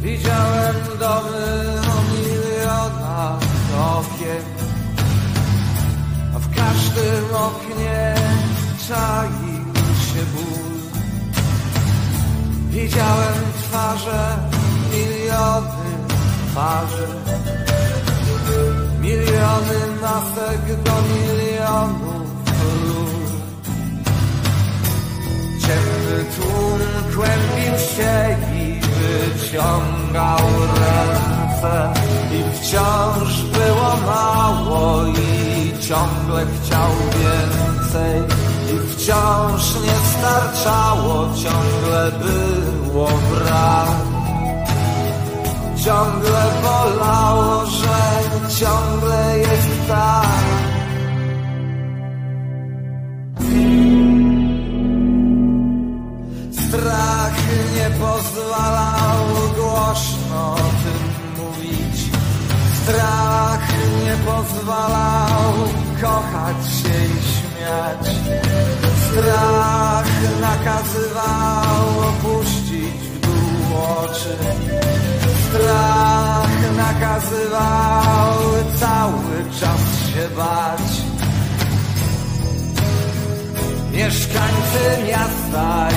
Widziałem 0.01 0.75
domy 1.01 1.81
o 1.81 1.97
milionach 2.13 3.43
okien, 3.99 4.45
a 6.35 6.39
w 6.39 6.57
każdym 6.57 7.35
oknie 7.35 8.15
czaił 8.89 9.75
się 10.07 10.23
ból. 10.33 10.77
Widziałem 12.71 13.53
twarze, 13.63 14.39
miliony 14.91 15.87
twarzy 16.51 17.07
Miliony 19.07 19.81
masek 20.03 20.65
do 20.85 20.97
milionów 21.11 22.27
ról 22.83 23.07
Ciemny 25.63 26.19
tłum 26.35 26.81
kłębił 27.15 27.75
się 27.93 28.37
i 28.55 28.81
wyciągał 28.81 30.47
ręce. 30.81 31.93
I 32.33 32.57
wciąż 32.57 33.43
było 33.43 33.97
mało 34.07 35.07
i 35.07 35.83
ciągle 35.89 36.47
chciał 36.47 36.91
więcej. 37.17 38.23
I 38.73 38.93
wciąż 38.93 39.75
nie 39.75 39.99
starczało, 40.19 41.29
ciągle 41.43 42.13
było 42.13 43.07
brak 43.07 44.06
ciągle 45.87 46.45
bolało, 46.63 47.67
że 47.67 47.99
ciągle 48.59 49.39
jest 49.39 49.89
tak. 49.89 50.27
Strach 56.51 57.37
nie 57.77 57.91
pozwalał 57.91 59.25
głośno 59.57 60.53
o 60.53 60.57
tym 60.57 61.05
mówić. 61.45 62.11
Strach 62.83 63.69
nie 64.05 64.17
pozwalał 64.27 65.53
kochać 66.03 66.57
się 66.67 67.05
i 67.05 67.23
śmiać. 67.33 68.17
Strach 69.11 70.07
nakazywał 70.41 72.09
opuścić 72.09 72.97
w 73.15 73.21
dół 73.21 73.79
oczy 74.03 74.37
strach 75.49 76.57
nakazywał 76.77 78.39
cały 78.81 79.37
czas 79.61 79.83
się 80.09 80.25
bać. 80.37 80.87
Mieszkańcy 83.93 84.83
miasta 85.09 85.89
i 85.91 85.93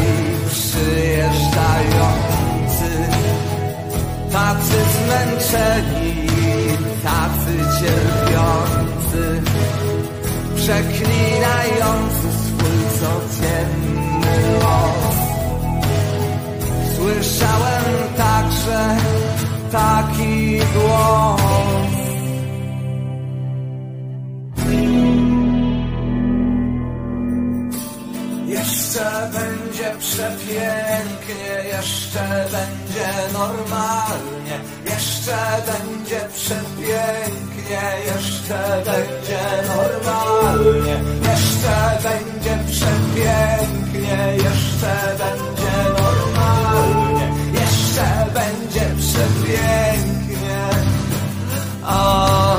przyjeżdżający, 0.49 2.91
tacy 4.31 4.77
zmęczeni, 4.95 6.13
tacy 7.03 7.53
cierpiący, 7.79 9.23
przeklinający 10.55 12.27
swój 12.43 12.79
codzienny 12.99 14.35
los. 14.53 15.08
Słyszałem 16.99 17.83
także 18.17 18.97
taki 19.71 20.59
głos. 20.73 21.41
Jeszcze 28.47 29.29
będzie 29.33 29.91
przepięknie, 29.99 31.69
jeszcze 31.73 32.45
będzie 32.51 33.33
normalnie, 33.33 34.59
jeszcze 34.85 35.37
będzie 35.67 36.19
przepięknie, 36.35 37.81
jeszcze 38.05 38.81
będzie 38.85 39.39
normalnie, 39.75 40.99
jeszcze 41.29 41.97
będzie 42.03 42.71
przepięknie, 42.71 44.33
jeszcze 44.43 44.93
będzie 45.17 45.71
normalnie, 45.83 45.98
przepięknie. 49.19 50.59
O, 51.83 52.57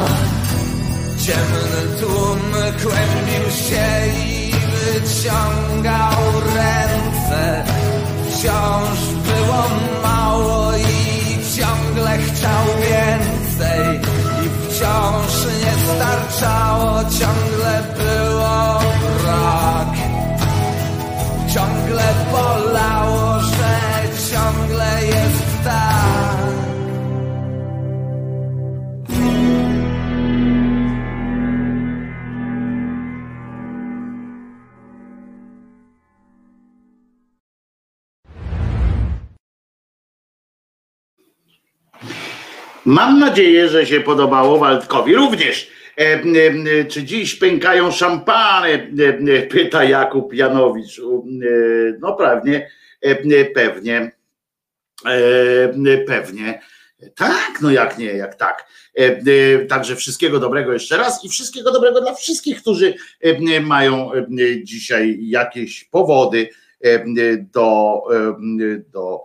ciemny 1.19 1.99
tłum 2.01 2.41
kłębił 2.83 3.51
się 3.51 3.89
i 4.27 4.53
wyciągał 4.53 6.21
ręce. 6.55 7.65
Wciąż 8.29 8.99
było 9.25 9.63
mało 10.03 10.73
i 10.77 11.57
ciągle 11.57 12.19
chciał 12.19 12.65
więcej. 12.81 14.01
I 14.45 14.49
wciąż 14.49 15.47
nie 15.65 15.95
starczało, 15.95 17.01
ciągle 17.05 17.83
było 17.99 18.81
brak. 19.23 19.95
Ciągle 21.55 22.05
bolało, 22.33 23.41
że 23.41 23.81
ciągle 24.31 25.07
jest 25.07 25.20
Mam 42.85 43.19
nadzieję, 43.19 43.69
że 43.69 43.87
się 43.87 44.01
podobało 44.01 44.59
Waldkowi 44.59 45.15
również. 45.15 45.71
E, 45.99 46.03
e, 46.03 46.85
czy 46.85 47.05
dziś 47.05 47.35
pękają 47.35 47.91
szampany? 47.91 48.93
E, 49.29 49.43
pyta 49.43 49.85
Jakub 49.85 50.35
Janowicz. 50.35 51.01
No 52.01 52.13
pewnie, 52.13 52.71
pewnie, 53.01 54.13
pewnie. 56.07 56.61
Tak, 57.15 57.59
no 57.63 57.71
jak 57.71 57.99
nie, 57.99 58.07
jak 58.07 58.35
tak. 58.35 58.67
Także 59.69 59.97
wszystkiego 59.97 60.41
dobrego 60.41 60.73
jeszcze 60.73 60.97
raz 60.97 61.25
i 61.25 61.29
wszystkiego 61.29 61.73
dobrego 61.73 62.01
dla 62.01 62.15
wszystkich, 62.15 62.63
którzy 62.63 62.95
mają 63.63 64.11
dzisiaj 64.63 65.19
jakieś 65.21 65.85
powody 65.85 66.49
do, 67.53 68.03
do 68.93 69.21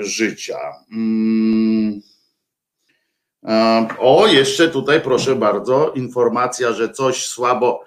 życia. 0.00 0.58
Mm. 0.92 2.00
O, 3.98 4.26
jeszcze 4.26 4.68
tutaj 4.68 5.00
proszę 5.00 5.36
bardzo, 5.36 5.92
informacja, 5.94 6.72
że 6.72 6.90
coś 6.90 7.26
słabo 7.26 7.84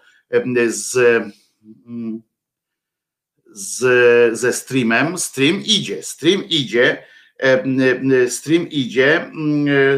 z, 0.67 1.23
z, 3.51 4.39
ze 4.39 4.53
streamem. 4.53 5.17
Stream 5.17 5.61
idzie, 5.65 6.03
stream 6.03 6.43
idzie, 6.49 7.03
stream 8.29 8.69
idzie. 8.69 9.31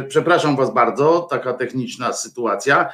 Przepraszam 0.07 0.55
Was 0.55 0.73
bardzo, 0.73 1.27
taka 1.29 1.53
techniczna 1.53 2.13
sytuacja. 2.13 2.89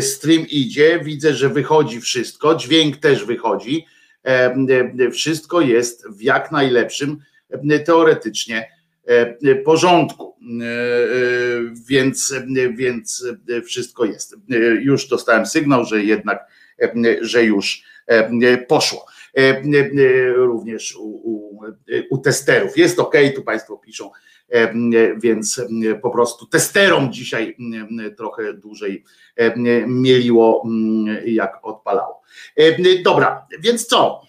Stream 0.00 0.46
idzie, 0.48 1.00
widzę, 1.04 1.34
że 1.34 1.48
wychodzi 1.48 2.00
wszystko, 2.00 2.54
dźwięk 2.54 2.96
też 2.96 3.24
wychodzi. 3.24 3.86
Wszystko 5.12 5.60
jest 5.60 6.08
w 6.08 6.22
jak 6.22 6.52
najlepszym 6.52 7.18
teoretycznie 7.86 8.80
E, 9.10 9.54
porządku. 9.54 10.36
E, 10.60 10.64
e, 10.64 10.70
więc, 11.88 12.34
więc 12.76 13.24
wszystko 13.64 14.04
jest. 14.04 14.36
Już 14.80 15.08
dostałem 15.08 15.46
sygnał, 15.46 15.84
że 15.84 16.04
jednak, 16.04 16.44
że 17.20 17.44
już 17.44 17.82
poszło. 18.68 19.06
Również 20.36 20.96
u, 20.96 21.04
u, 21.04 21.60
u 22.10 22.18
testerów. 22.18 22.76
Jest 22.76 22.98
ok, 22.98 23.14
tu 23.34 23.42
Państwo 23.42 23.76
piszą, 23.76 24.10
więc 25.16 25.62
po 26.02 26.10
prostu 26.10 26.46
testerom 26.46 27.12
dzisiaj 27.12 27.56
trochę 28.16 28.54
dłużej 28.54 29.04
mieliło, 29.86 30.68
jak 31.24 31.58
odpalało. 31.62 32.22
Dobra, 33.04 33.46
więc 33.60 33.86
co? 33.86 34.22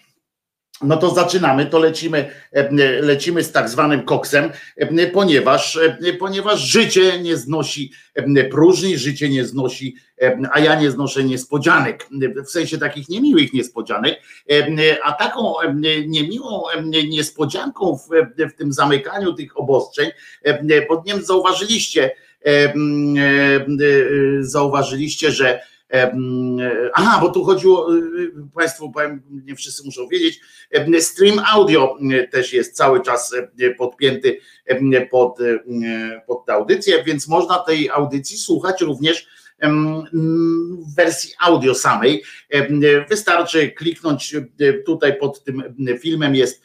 No 0.82 0.96
to 0.96 1.14
zaczynamy, 1.14 1.66
to 1.66 1.78
lecimy, 1.78 2.30
e, 2.52 2.70
lecimy 3.02 3.44
z 3.44 3.52
tak 3.52 3.68
zwanym 3.68 4.02
koksem, 4.02 4.50
e, 4.76 5.06
ponieważ, 5.06 5.76
e, 5.76 6.12
ponieważ 6.12 6.60
życie 6.60 7.22
nie 7.22 7.36
znosi 7.36 7.92
próżni, 8.50 8.98
życie 8.98 9.28
nie 9.28 9.44
znosi, 9.44 9.96
a 10.52 10.60
ja 10.60 10.80
nie 10.80 10.90
znoszę 10.90 11.24
niespodzianek, 11.24 12.08
w 12.46 12.50
sensie 12.50 12.78
takich 12.78 13.08
niemiłych 13.08 13.52
niespodzianek, 13.52 14.20
a 15.04 15.12
taką 15.12 15.54
niemiłą 16.06 16.62
niespodzianką 17.08 17.96
w, 17.96 18.08
w 18.50 18.54
tym 18.54 18.72
zamykaniu 18.72 19.32
tych 19.32 19.58
obostrzeń, 19.58 20.10
pod 20.88 21.06
nim 21.06 21.22
zauważyliście, 21.22 22.10
zauważyliście, 24.40 25.30
że 25.30 25.60
Aha, 26.94 27.18
bo 27.20 27.28
tu 27.28 27.44
chodziło, 27.44 27.94
y, 27.94 27.98
y, 27.98 28.32
Państwo, 28.54 28.88
powiem, 28.88 29.22
nie 29.30 29.54
wszyscy 29.54 29.84
muszą 29.84 30.08
wiedzieć, 30.08 30.40
stream 31.00 31.40
audio 31.52 31.98
też 32.30 32.52
jest 32.52 32.76
cały 32.76 33.02
czas 33.02 33.34
podpięty 33.78 34.38
pod, 35.10 35.38
pod 36.26 36.46
tę 36.46 36.52
audycję, 36.52 37.04
więc 37.04 37.28
można 37.28 37.58
tej 37.58 37.90
audycji 37.90 38.38
słuchać 38.38 38.80
również 38.80 39.26
w 40.82 40.94
wersji 40.96 41.32
audio 41.40 41.74
samej. 41.74 42.22
Wystarczy 43.08 43.70
kliknąć 43.70 44.36
tutaj 44.86 45.18
pod 45.18 45.44
tym 45.44 45.62
filmem 46.00 46.34
jest, 46.34 46.62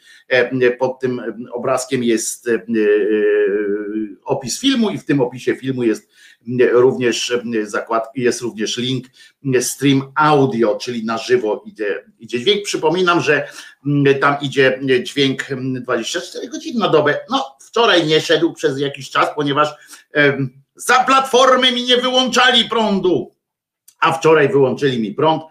pod 0.78 1.00
tym 1.00 1.22
obrazkiem 1.52 2.04
jest 2.04 2.50
opis 4.24 4.60
filmu 4.60 4.90
i 4.90 4.98
w 4.98 5.04
tym 5.04 5.20
opisie 5.20 5.56
filmu 5.56 5.82
jest 5.82 6.10
również 6.72 7.32
zakładki, 7.62 8.20
jest 8.20 8.40
również 8.40 8.76
link 8.76 9.06
stream 9.60 10.12
audio, 10.14 10.76
czyli 10.76 11.04
na 11.04 11.18
żywo 11.18 11.62
idzie, 11.66 12.04
idzie 12.18 12.40
dźwięk. 12.40 12.64
Przypominam, 12.64 13.20
że 13.20 13.48
tam 14.20 14.36
idzie 14.40 14.80
dźwięk 15.02 15.46
24 15.80 16.48
godziny 16.48 16.80
na 16.80 16.88
dobę. 16.88 17.18
No, 17.30 17.56
wczoraj 17.60 18.06
nie 18.06 18.20
szedł 18.20 18.52
przez 18.52 18.80
jakiś 18.80 19.10
czas, 19.10 19.28
ponieważ 19.34 19.74
za 20.74 21.04
platformy 21.04 21.72
mi 21.72 21.84
nie 21.84 21.96
wyłączali 21.96 22.64
prądu, 22.64 23.34
a 24.00 24.12
wczoraj 24.12 24.48
wyłączyli 24.48 25.00
mi 25.00 25.14
prąd 25.14 25.42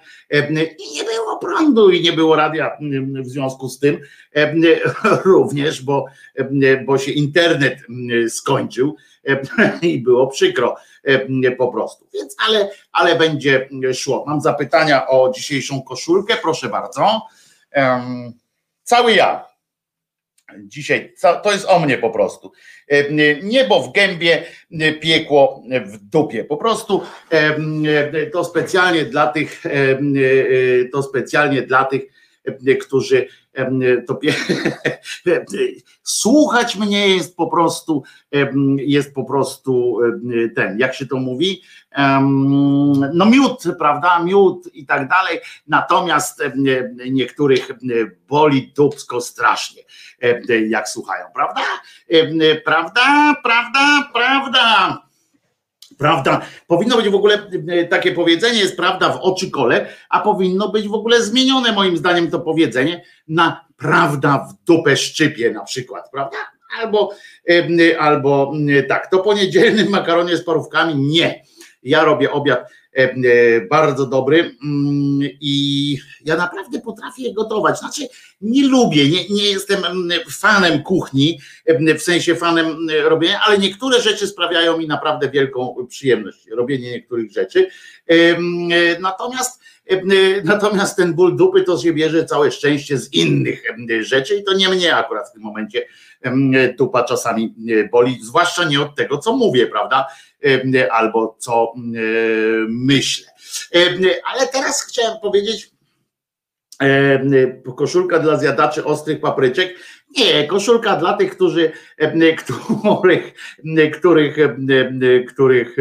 i 0.80 0.94
nie 0.94 1.04
było 1.04 1.38
prądu 1.40 1.90
i 1.90 2.02
nie 2.02 2.14
było 2.14 2.36
radia 2.36 2.78
w 3.22 3.28
związku 3.28 3.70
z 3.70 3.80
tym 3.80 4.00
również, 5.26 5.82
bo, 5.82 6.06
bo 6.86 6.98
się 6.98 7.12
internet 7.12 7.80
skończył 8.30 8.96
i 9.82 10.00
było 10.00 10.28
przykro 10.28 10.76
po 11.58 11.68
prostu. 11.68 12.08
Więc 12.14 12.36
ale, 12.48 12.70
ale 12.92 13.16
będzie 13.16 13.70
szło. 13.94 14.24
Mam 14.28 14.42
zapytania 14.42 15.08
o 15.08 15.32
dzisiejszą 15.32 15.82
koszulkę, 15.82 16.38
proszę 16.42 16.70
bardzo. 16.70 17.22
Cały 18.84 19.14
ja. 19.14 19.48
Dzisiaj 20.60 21.14
to 21.44 21.52
jest 21.52 21.66
o 21.66 21.80
mnie 21.80 21.98
po 21.98 22.10
prostu. 22.10 22.52
Niebo 23.44 23.82
w 23.82 23.94
gębie, 23.94 24.44
piekło 25.02 25.64
w 25.86 25.98
dupie. 25.98 26.44
Po 26.44 26.58
prostu 26.58 27.02
to 28.34 28.44
specjalnie 28.44 29.06
dla 29.06 29.28
tych, 29.28 29.64
to 30.92 31.04
specjalnie 31.04 31.62
dla 31.62 31.86
tych, 31.86 32.02
którzy 32.82 33.28
to 34.08 34.20
słuchać 36.04 36.76
mnie 36.76 37.08
jest 37.16 37.38
po 37.38 37.48
prostu 37.48 38.04
jest 38.78 39.14
po 39.14 39.24
prostu 39.26 40.00
ten, 40.56 40.80
jak 40.80 40.96
się 40.96 41.06
to 41.06 41.16
mówi, 41.16 41.62
no 43.14 43.26
miód, 43.26 43.64
prawda, 43.80 44.20
miód 44.20 44.70
i 44.74 44.86
tak 44.86 45.10
dalej, 45.10 45.40
natomiast 45.68 46.44
niektórych 47.12 47.72
boli 48.28 48.74
dupsko 48.76 49.22
strasznie, 49.22 49.82
jak 50.70 50.90
słuchają, 50.90 51.26
prawda? 51.34 51.62
Prawda, 52.66 53.36
prawda, 53.44 54.10
prawda. 54.14 55.07
Prawda, 55.98 56.42
powinno 56.68 56.98
być 56.98 57.10
w 57.10 57.16
ogóle 57.16 57.50
e, 57.68 57.86
takie 57.86 58.12
powiedzenie, 58.12 58.60
jest 58.60 58.78
prawda 58.78 59.10
w 59.10 59.20
oczy 59.22 59.52
kole, 59.52 59.90
a 60.10 60.20
powinno 60.20 60.70
być 60.70 60.88
w 60.88 60.94
ogóle 60.94 61.22
zmienione 61.22 61.72
moim 61.72 61.98
zdaniem 61.98 62.32
to 62.32 62.40
powiedzenie 62.40 63.04
na 63.28 63.66
prawda 63.78 64.48
w 64.50 64.66
dupę 64.66 64.98
szczypie 64.98 65.52
na 65.52 65.64
przykład, 65.64 66.10
prawda? 66.12 66.38
Albo, 66.80 67.14
albo 68.00 68.54
tak, 68.90 69.12
to 69.12 69.20
po 69.20 69.34
niedzielnym 69.34 69.90
makaronie 69.90 70.38
z 70.38 70.44
parówkami 70.44 70.96
nie. 70.96 71.44
Ja 71.84 72.04
robię 72.04 72.32
obiad 72.32 72.60
E, 72.60 72.64
e, 72.64 72.77
bardzo 73.70 74.06
dobry 74.06 74.56
mm, 74.64 75.30
i 75.42 75.98
ja 76.26 76.36
naprawdę 76.36 76.82
potrafię 76.82 77.34
gotować. 77.34 77.80
Znaczy, 77.80 78.08
nie 78.42 78.68
lubię, 78.68 79.10
nie, 79.10 79.30
nie 79.30 79.44
jestem 79.44 79.82
fanem 80.32 80.84
kuchni, 80.84 81.40
e, 81.66 81.96
w 81.96 82.02
sensie 82.02 82.36
fanem 82.36 82.88
robienia, 83.04 83.42
ale 83.46 83.58
niektóre 83.58 84.02
rzeczy 84.02 84.28
sprawiają 84.28 84.78
mi 84.78 84.88
naprawdę 84.88 85.30
wielką 85.30 85.88
przyjemność, 85.90 86.48
robienie 86.52 86.92
niektórych 86.92 87.32
rzeczy. 87.32 87.70
Natomiast 89.00 89.62
Natomiast 90.44 90.98
ten 90.98 91.14
ból 91.14 91.38
dupy 91.38 91.64
to 91.64 91.78
się 91.78 91.94
bierze 91.94 92.26
całe 92.26 92.52
szczęście 92.52 92.98
z 92.98 93.14
innych 93.14 93.64
rzeczy 94.00 94.36
i 94.36 94.44
to 94.44 94.54
nie 94.54 94.70
mnie 94.70 94.96
akurat 94.96 95.30
w 95.30 95.34
tym 95.34 95.42
momencie 95.42 95.86
dupa 96.78 97.04
czasami 97.04 97.56
boli, 97.92 98.20
zwłaszcza 98.24 98.64
nie 98.64 98.82
od 98.82 98.96
tego, 98.96 99.18
co 99.18 99.34
mówię, 99.34 99.68
prawda? 99.68 100.08
albo 100.92 101.36
co 101.40 101.74
myślę. 102.70 103.28
Ale 104.26 104.48
teraz 104.48 104.84
chciałem 104.84 105.20
powiedzieć, 105.22 105.72
koszulka 107.78 108.20
dla 108.20 108.38
zjadaczy 108.38 108.86
ostrych 108.86 109.22
papryczek. 109.22 109.76
Nie, 110.18 110.48
koszulka 110.48 110.96
dla 110.96 111.14
tych, 111.14 111.36
którzy, 111.36 111.72
których, 112.84 113.34
których, 113.94 114.38
których, 115.28 115.76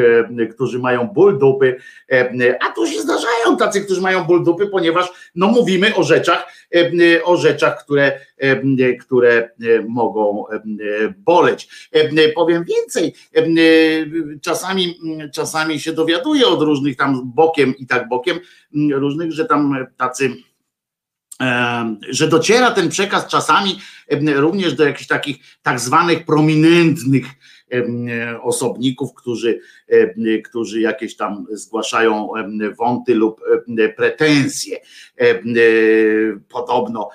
którzy 0.54 0.78
mają 0.78 1.06
ból 1.08 1.38
dupy, 1.38 1.80
a 2.60 2.72
tu 2.72 2.86
się 2.86 3.00
zdarzają 3.00 3.56
tacy, 3.58 3.80
którzy 3.80 4.00
mają 4.00 4.24
ból 4.24 4.44
dupy, 4.44 4.66
ponieważ 4.66 5.30
no 5.34 5.46
mówimy 5.46 5.94
o 5.94 6.02
rzeczach, 6.02 6.52
o 7.24 7.36
rzeczach, 7.36 7.84
które, 7.84 8.20
które 9.00 9.50
mogą 9.88 10.44
boleć. 11.16 11.90
Powiem 12.34 12.64
więcej, 12.64 13.14
czasami, 14.42 14.94
czasami 15.34 15.80
się 15.80 15.92
dowiaduję 15.92 16.46
od 16.46 16.62
różnych 16.62 16.96
tam 16.96 17.32
bokiem 17.34 17.74
i 17.78 17.86
tak 17.86 18.08
bokiem, 18.08 18.38
różnych, 18.92 19.32
że 19.32 19.44
tam 19.44 19.86
tacy 19.96 20.30
że 22.08 22.28
dociera 22.28 22.70
ten 22.70 22.88
przekaz 22.88 23.26
czasami 23.26 23.80
również 24.34 24.74
do 24.74 24.84
jakichś 24.84 25.06
takich 25.06 25.36
tak 25.62 25.80
zwanych 25.80 26.24
prominentnych 26.24 27.26
osobników, 28.42 29.14
którzy, 29.14 29.60
którzy 30.44 30.80
jakieś 30.80 31.16
tam 31.16 31.46
zgłaszają 31.50 32.28
wąty 32.78 33.14
lub 33.14 33.40
pretensje. 33.96 34.80
Podobno 36.48 37.08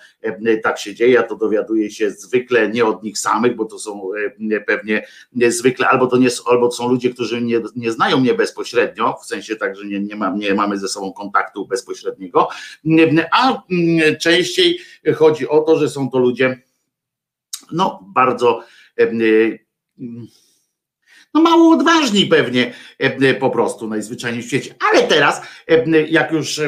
tak 0.63 0.79
się 0.79 0.95
dzieje, 0.95 1.13
ja 1.13 1.23
to 1.23 1.35
dowiaduję 1.35 1.91
się 1.91 2.11
zwykle 2.11 2.69
nie 2.69 2.85
od 2.85 3.03
nich 3.03 3.17
samych, 3.17 3.55
bo 3.55 3.65
to 3.65 3.79
są 3.79 4.09
pewnie 4.65 5.07
zwykle, 5.47 5.87
albo 5.87 6.07
to 6.07 6.17
nie, 6.17 6.27
albo 6.45 6.67
to 6.67 6.75
są 6.75 6.89
ludzie, 6.89 7.09
którzy 7.09 7.41
nie, 7.41 7.61
nie 7.75 7.91
znają 7.91 8.19
mnie 8.19 8.33
bezpośrednio, 8.33 9.17
w 9.23 9.25
sensie 9.25 9.55
tak, 9.55 9.75
że 9.75 9.85
nie, 9.85 9.99
nie, 9.99 10.15
ma, 10.15 10.35
nie 10.37 10.53
mamy 10.53 10.77
ze 10.77 10.87
sobą 10.87 11.13
kontaktu 11.13 11.67
bezpośredniego, 11.67 12.47
a 13.31 13.63
częściej 14.19 14.79
chodzi 15.15 15.47
o 15.47 15.61
to, 15.61 15.79
że 15.79 15.89
są 15.89 16.09
to 16.09 16.19
ludzie 16.19 16.61
no 17.71 17.99
bardzo 18.15 18.63
no 21.33 21.41
mało 21.41 21.73
odważni 21.73 22.25
pewnie 22.25 22.73
po 23.39 23.49
prostu 23.49 23.87
najzwyczajniej 23.87 24.43
w 24.43 24.45
świecie. 24.45 24.75
Ale 24.91 25.03
teraz, 25.03 25.41
jak 26.09 26.31
już 26.31 26.61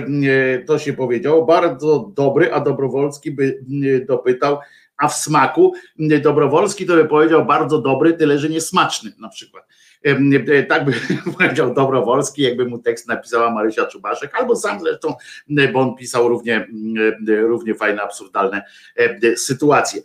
to 0.68 0.80
się 0.80 0.94
powiedziało, 0.94 1.46
bardzo 1.46 2.12
dobry, 2.16 2.54
a 2.54 2.60
Dobrowolski 2.60 3.32
by 3.32 3.60
dopytał, 4.08 4.60
a 4.98 5.08
w 5.08 5.14
smaku 5.16 5.74
Dobrowolski 6.24 6.86
to 6.86 6.96
by 6.96 7.06
powiedział 7.06 7.46
bardzo 7.46 7.82
dobry, 7.82 8.14
tyle 8.14 8.40
że 8.40 8.50
niesmaczny 8.50 9.12
na 9.20 9.30
przykład. 9.30 9.68
E, 10.04 10.64
tak 10.64 10.86
by 10.86 10.94
powiedział 11.38 11.74
Dobrowolski, 11.74 12.42
jakby 12.42 12.66
mu 12.66 12.80
tekst 12.80 13.08
napisała 13.08 13.52
Marysia 13.52 13.86
Czubaszek, 13.86 14.36
albo 14.36 14.56
sam 14.56 14.80
zresztą, 14.80 15.14
bo 15.74 15.80
on 15.80 15.96
pisał 15.96 16.30
równie, 16.30 16.68
równie 17.28 17.76
fajne, 17.76 18.02
absurdalne 18.02 18.62
sytuacje. 19.36 20.02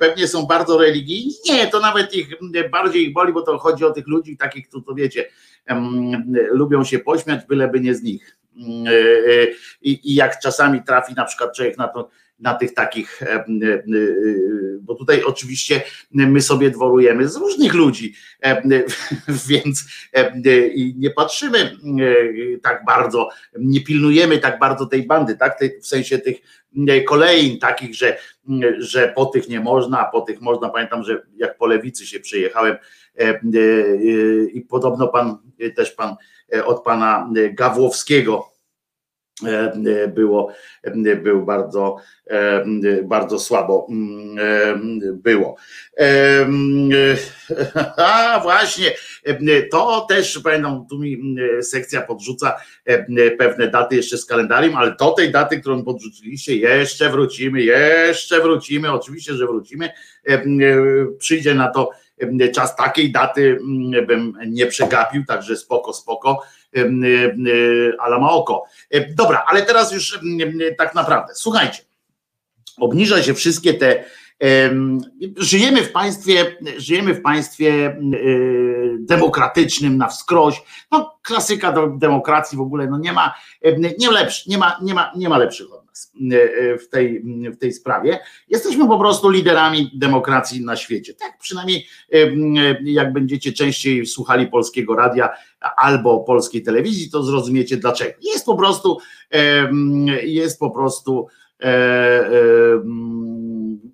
Pewnie 0.00 0.28
są 0.28 0.46
bardzo 0.46 0.78
religijni. 0.78 1.34
Nie, 1.50 1.66
to 1.66 1.80
nawet 1.80 2.14
ich 2.14 2.28
bardziej 2.70 3.06
ich 3.06 3.12
boli, 3.12 3.32
bo 3.32 3.42
to 3.42 3.58
chodzi 3.58 3.84
o 3.84 3.90
tych 3.90 4.06
ludzi 4.06 4.36
takich, 4.36 4.68
to, 4.68 4.80
to 4.80 4.94
wiecie, 4.94 5.28
lubią 6.52 6.84
się 6.84 6.98
pośmiać, 6.98 7.46
byleby 7.48 7.80
nie 7.80 7.94
z 7.94 8.02
nich. 8.02 8.36
E, 8.86 8.90
e, 8.90 9.46
I, 9.82 10.10
I 10.10 10.14
jak 10.14 10.40
czasami 10.40 10.82
trafi 10.82 11.14
na 11.14 11.24
przykład 11.24 11.56
człowiek 11.56 11.78
na 11.78 11.88
to, 11.88 12.10
na 12.42 12.54
tych 12.54 12.74
takich, 12.74 13.22
e, 13.22 13.26
e, 13.26 13.38
e, 13.38 13.84
bo 14.80 14.94
tutaj 14.94 15.22
oczywiście 15.22 15.82
my 16.10 16.40
sobie 16.40 16.70
dworujemy 16.70 17.28
z 17.28 17.36
różnych 17.36 17.74
ludzi, 17.74 18.14
więc 19.48 19.84
nie 20.96 21.10
patrzymy 21.10 21.76
tak 22.62 22.84
bardzo, 22.84 23.28
nie 23.58 23.80
pilnujemy 23.80 24.38
tak 24.38 24.58
bardzo 24.58 24.86
tej 24.86 25.06
bandy, 25.06 25.36
tak? 25.36 25.58
W 25.82 25.86
sensie 25.86 26.18
tych 26.18 26.36
kolejn 27.06 27.58
takich, 27.58 27.94
że, 27.94 28.16
że 28.78 29.12
po 29.16 29.26
tych 29.26 29.48
nie 29.48 29.60
można, 29.60 30.00
a 30.00 30.10
po 30.10 30.20
tych 30.20 30.40
można. 30.40 30.68
Pamiętam, 30.68 31.02
że 31.02 31.22
jak 31.36 31.58
po 31.58 31.66
lewicy 31.66 32.06
się 32.06 32.20
przejechałem 32.20 32.76
i 34.52 34.60
podobno 34.60 35.08
pan, 35.08 35.38
też 35.76 35.90
pan 35.90 36.16
od 36.64 36.82
pana 36.82 37.30
Gawłowskiego 37.52 38.12
E, 38.32 38.48
e, 38.48 38.51
było, 40.08 40.52
e, 40.82 41.16
był 41.16 41.44
bardzo, 41.44 41.96
bardzo 43.04 43.38
słabo 43.38 43.86
było. 45.12 45.56
A 47.96 48.40
właśnie, 48.42 48.92
to 49.70 50.06
też 50.08 50.40
pamiętam, 50.44 50.86
tu 50.90 50.98
mi 50.98 51.36
sekcja 51.62 52.02
podrzuca 52.02 52.56
pewne 53.38 53.68
daty 53.68 53.96
jeszcze 53.96 54.18
z 54.18 54.26
kalendarium, 54.26 54.76
ale 54.76 54.96
do 54.98 55.10
tej 55.10 55.32
daty, 55.32 55.60
którą 55.60 55.84
podrzuciliście, 55.84 56.56
jeszcze 56.56 57.10
wrócimy, 57.10 57.62
jeszcze 57.62 58.40
wrócimy, 58.40 58.92
oczywiście, 58.92 59.34
że 59.34 59.46
wrócimy. 59.46 59.90
Przyjdzie 61.18 61.54
na 61.54 61.68
to 61.68 61.90
czas 62.54 62.76
takiej 62.76 63.12
daty 63.12 63.58
mm, 63.60 64.06
bym 64.06 64.38
nie 64.46 64.66
przegapił, 64.66 65.24
także 65.24 65.56
spoko, 65.56 65.92
spoko 65.92 66.42
ala 67.98 68.18
ma 68.18 68.30
oko. 68.30 68.64
Dobra, 69.10 69.44
ale 69.46 69.62
teraz 69.62 69.92
już 69.92 70.20
tak 70.78 70.94
naprawdę, 70.94 71.34
słuchajcie, 71.34 71.82
obniża 72.80 73.22
się 73.22 73.34
wszystkie 73.34 73.74
te 73.74 74.04
Żyjemy 75.36 75.82
w 75.82 75.92
państwie, 75.92 76.56
żyjemy 76.76 77.14
w 77.14 77.22
państwie 77.22 77.96
demokratycznym 78.98 79.96
na 79.96 80.08
wskroś. 80.08 80.62
No, 80.90 81.18
klasyka 81.22 81.74
demokracji 81.98 82.58
w 82.58 82.60
ogóle, 82.60 82.86
no 82.86 82.98
nie 82.98 83.12
ma, 83.12 83.34
nie, 83.98 84.10
lepszy, 84.10 84.50
nie, 84.50 84.58
ma, 84.58 84.78
nie, 84.82 84.94
ma, 84.94 85.12
nie 85.16 85.28
ma 85.28 85.38
lepszych 85.38 85.72
od 85.72 85.81
w 86.82 86.88
tej, 86.88 87.22
w 87.52 87.56
tej 87.56 87.72
sprawie. 87.72 88.18
Jesteśmy 88.48 88.88
po 88.88 88.98
prostu 88.98 89.30
liderami 89.30 89.90
demokracji 89.94 90.64
na 90.64 90.76
świecie. 90.76 91.14
Tak 91.14 91.38
przynajmniej 91.38 91.86
jak 92.84 93.12
będziecie 93.12 93.52
częściej 93.52 94.06
słuchali 94.06 94.46
polskiego 94.46 94.96
radia 94.96 95.28
albo 95.76 96.20
polskiej 96.20 96.62
telewizji, 96.62 97.10
to 97.10 97.22
zrozumiecie 97.22 97.76
dlaczego. 97.76 98.12
Jest 98.22 98.46
po 98.46 98.56
prostu, 98.56 98.98
jest 100.22 100.58
po 100.58 100.70
prostu 100.70 101.26
e, 101.60 101.66
e, 101.66 102.32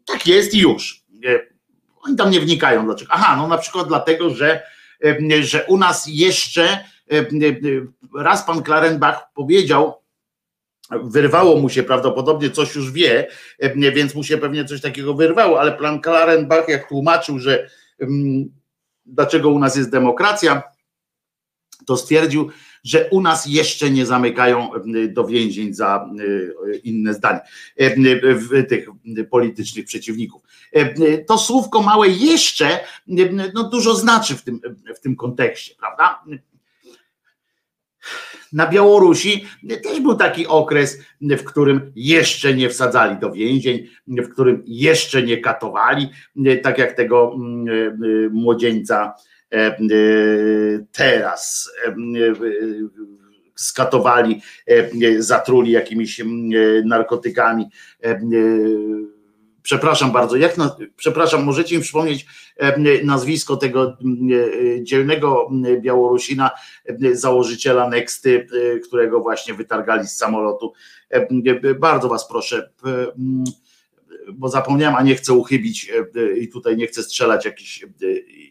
tak 0.06 0.26
jest 0.26 0.54
i 0.54 0.58
już. 0.58 1.04
Oni 2.02 2.16
tam 2.16 2.30
nie 2.30 2.40
wnikają 2.40 2.84
dlaczego. 2.84 3.12
Aha, 3.14 3.36
no 3.36 3.48
na 3.48 3.58
przykład 3.58 3.88
dlatego, 3.88 4.30
że, 4.30 4.62
że 5.40 5.64
u 5.64 5.76
nas 5.78 6.06
jeszcze 6.08 6.84
raz 8.14 8.46
pan 8.46 8.62
Klarenbach 8.62 9.32
powiedział, 9.34 9.94
wyrwało 11.04 11.60
mu 11.60 11.68
się 11.68 11.82
prawdopodobnie 11.82 12.50
coś 12.50 12.74
już 12.74 12.92
wie, 12.92 13.28
więc 13.76 14.14
mu 14.14 14.24
się 14.24 14.38
pewnie 14.38 14.64
coś 14.64 14.80
takiego 14.80 15.14
wyrwało, 15.14 15.60
ale 15.60 15.72
pan 15.72 16.00
Klarenbach 16.00 16.68
jak 16.68 16.88
tłumaczył, 16.88 17.38
że 17.38 17.70
dlaczego 19.06 19.48
u 19.48 19.58
nas 19.58 19.76
jest 19.76 19.90
demokracja, 19.90 20.62
to 21.86 21.96
stwierdził, 21.96 22.50
że 22.84 23.08
u 23.10 23.20
nas 23.20 23.46
jeszcze 23.46 23.90
nie 23.90 24.06
zamykają 24.06 24.70
do 25.08 25.26
więzień 25.26 25.74
za 25.74 26.10
inne 26.84 27.14
zdanie 27.14 27.40
tych 28.68 28.88
politycznych 29.30 29.84
przeciwników. 29.84 30.42
To 31.26 31.38
słówko 31.38 31.82
małe 31.82 32.08
jeszcze 32.08 32.80
no 33.54 33.68
dużo 33.68 33.94
znaczy 33.94 34.36
w 34.36 34.42
tym, 34.42 34.60
w 34.96 35.00
tym 35.00 35.16
kontekście, 35.16 35.74
prawda? 35.74 36.24
Na 38.52 38.66
Białorusi 38.66 39.44
też 39.82 40.00
był 40.00 40.14
taki 40.14 40.46
okres, 40.46 40.98
w 41.20 41.44
którym 41.44 41.92
jeszcze 41.96 42.54
nie 42.54 42.68
wsadzali 42.68 43.18
do 43.18 43.32
więzień, 43.32 43.88
w 44.06 44.28
którym 44.28 44.62
jeszcze 44.66 45.22
nie 45.22 45.36
katowali, 45.36 46.08
tak 46.62 46.78
jak 46.78 46.92
tego 46.92 47.36
młodzieńca 48.30 49.14
E, 49.52 49.56
e, 49.56 49.78
teraz 50.92 51.70
e, 51.86 51.94
skatowali, 53.54 54.42
zatruli 55.18 55.70
jakimiś 55.72 56.22
narkotykami. 56.84 57.66
Przepraszam 59.68 60.12
bardzo, 60.12 60.36
jak 60.36 60.58
na, 60.58 60.76
przepraszam, 60.96 61.44
możecie 61.44 61.76
mi 61.76 61.82
przypomnieć 61.82 62.26
nazwisko 63.04 63.56
tego 63.56 63.96
dzielnego 64.82 65.50
Białorusina, 65.80 66.50
założyciela 67.12 67.88
Nexty, 67.88 68.46
którego 68.86 69.20
właśnie 69.20 69.54
wytargali 69.54 70.06
z 70.06 70.16
samolotu. 70.16 70.72
Bardzo 71.80 72.08
Was 72.08 72.28
proszę, 72.28 72.70
bo 74.32 74.48
zapomniałem, 74.48 74.96
a 74.96 75.02
nie 75.02 75.14
chcę 75.14 75.32
uchybić 75.32 75.92
i 76.40 76.48
tutaj 76.48 76.76
nie 76.76 76.86
chcę 76.86 77.02
strzelać 77.02 77.44
jakichś 77.44 77.84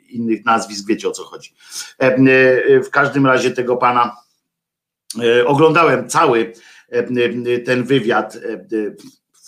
innych 0.09 0.45
nazwisk, 0.45 0.87
wiecie 0.87 1.07
o 1.07 1.11
co 1.11 1.23
chodzi. 1.23 1.53
E, 2.01 2.05
e, 2.05 2.81
w 2.81 2.89
każdym 2.89 3.25
razie 3.25 3.51
tego 3.51 3.77
pana 3.77 4.15
e, 5.23 5.45
oglądałem 5.45 6.09
cały 6.09 6.53
ten 7.65 7.83
wywiad 7.83 8.37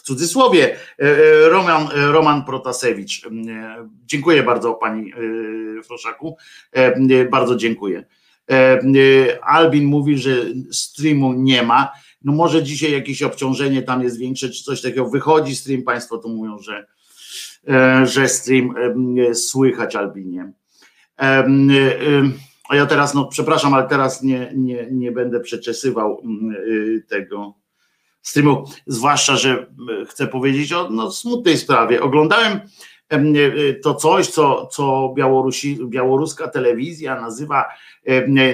cudzysłowie 0.09 0.75
Roman, 1.49 1.87
Roman 1.93 2.45
Protasewicz. 2.45 3.21
Dziękuję 4.05 4.43
bardzo 4.43 4.73
pani 4.73 5.13
Froszaku. 5.83 6.37
Bardzo 7.31 7.55
dziękuję. 7.55 8.05
Albin 9.41 9.85
mówi, 9.85 10.17
że 10.17 10.31
streamu 10.71 11.33
nie 11.33 11.63
ma. 11.63 11.91
No 12.23 12.31
może 12.31 12.63
dzisiaj 12.63 12.91
jakieś 12.91 13.23
obciążenie 13.23 13.81
tam 13.81 14.03
jest 14.03 14.19
większe, 14.19 14.49
czy 14.49 14.63
coś 14.63 14.81
takiego. 14.81 15.09
Wychodzi 15.09 15.55
stream, 15.55 15.81
państwo 15.81 16.17
tu 16.17 16.29
mówią, 16.29 16.59
że 16.59 16.85
E, 17.67 18.05
że 18.05 18.27
stream 18.27 18.75
e, 19.29 19.35
słychać 19.35 19.95
Albinie. 19.95 20.51
E, 21.19 21.47
a 22.69 22.75
ja 22.75 22.85
teraz, 22.85 23.13
no 23.13 23.25
przepraszam, 23.25 23.73
ale 23.73 23.87
teraz 23.87 24.23
nie, 24.23 24.51
nie, 24.55 24.87
nie 24.91 25.11
będę 25.11 25.39
przeczesywał 25.39 26.23
tego 27.07 27.53
streamu, 28.29 28.65
zwłaszcza, 28.87 29.35
że 29.35 29.67
chcę 30.07 30.27
powiedzieć 30.27 30.73
o 30.73 30.89
no, 30.89 31.11
smutnej 31.11 31.57
sprawie. 31.57 32.01
Oglądałem 32.01 32.59
to 33.83 33.95
coś, 33.95 34.27
co, 34.27 34.67
co 34.67 35.13
Białorusi, 35.17 35.79
białoruska 35.85 36.47
telewizja 36.47 37.21
nazywa, 37.21 37.65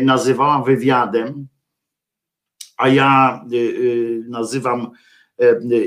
nazywała 0.01 0.63
wywiadem, 0.63 1.47
a 2.77 2.87
ja 2.87 3.41
nazywam 4.27 4.91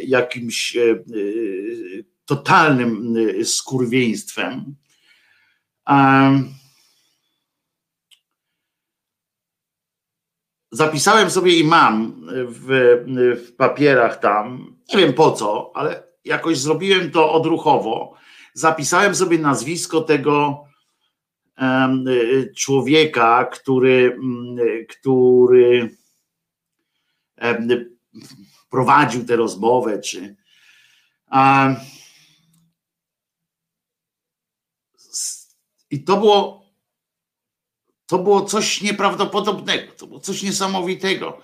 jakimś 0.07 0.77
totalnym 2.25 3.15
skurwieństwem. 3.45 4.75
Zapisałem 10.71 11.31
sobie 11.31 11.59
i 11.59 11.65
mam 11.65 12.27
w, 12.49 12.67
w 13.47 13.57
papierach 13.57 14.21
tam, 14.21 14.77
nie 14.89 14.97
wiem 14.99 15.13
po 15.13 15.33
co, 15.33 15.73
ale 15.75 16.03
jakoś 16.25 16.59
zrobiłem 16.59 17.11
to 17.11 17.33
odruchowo. 17.33 18.15
Zapisałem 18.55 19.15
sobie 19.15 19.39
nazwisko 19.39 20.01
tego 20.01 20.65
człowieka, 22.57 23.45
który, 23.45 24.19
który 24.89 25.97
prowadził 28.71 29.25
tę 29.25 29.37
rozmowę, 29.37 30.01
czy 30.01 30.37
i 35.91 36.05
to 36.05 36.17
było 36.17 36.58
to 38.09 38.19
było 38.19 38.43
coś 38.43 38.83
nieprawdopodobnego, 38.83 39.93
to 39.97 40.07
było 40.07 40.21
coś 40.21 40.43
niesamowitego. 40.43 41.39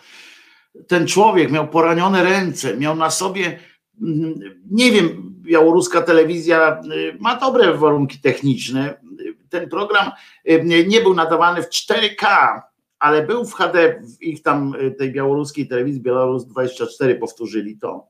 Ten 0.86 1.06
człowiek 1.06 1.50
miał 1.50 1.68
poranione 1.68 2.24
ręce, 2.24 2.76
miał 2.76 2.96
na 2.96 3.10
sobie, 3.10 3.58
mm, 4.02 4.40
nie 4.70 4.92
wiem, 4.92 5.34
białoruska 5.42 6.02
telewizja 6.02 6.80
y, 6.92 7.16
ma 7.20 7.36
dobre 7.36 7.74
warunki 7.74 8.18
techniczne. 8.18 9.00
Ten 9.48 9.68
program 9.68 10.12
y, 10.48 10.84
nie 10.88 11.00
był 11.00 11.14
nadawany 11.14 11.62
w 11.62 11.68
4K, 11.68 12.60
ale 12.98 13.26
był 13.26 13.44
w 13.44 13.54
HD, 13.54 14.02
w 14.18 14.22
ich 14.22 14.42
tam 14.42 14.74
y, 14.74 14.90
tej 14.90 15.12
białoruskiej 15.12 15.68
telewizji, 15.68 16.02
Białorus 16.02 16.44
24 16.44 17.14
powtórzyli 17.14 17.78
to. 17.78 18.06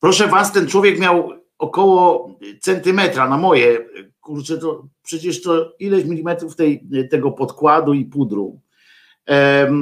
Proszę 0.00 0.26
was, 0.26 0.52
ten 0.52 0.66
człowiek 0.66 0.98
miał 0.98 1.32
około 1.58 2.30
centymetra 2.60 3.28
na 3.28 3.36
moje, 3.36 3.78
kurczę, 4.28 4.58
to 4.58 4.88
przecież 5.02 5.42
to 5.42 5.72
ileś 5.78 6.04
milimetrów 6.04 6.56
tej, 6.56 6.86
tego 7.10 7.30
podkładu 7.30 7.94
i 7.94 8.04
pudru. 8.04 8.60
E, 9.28 9.72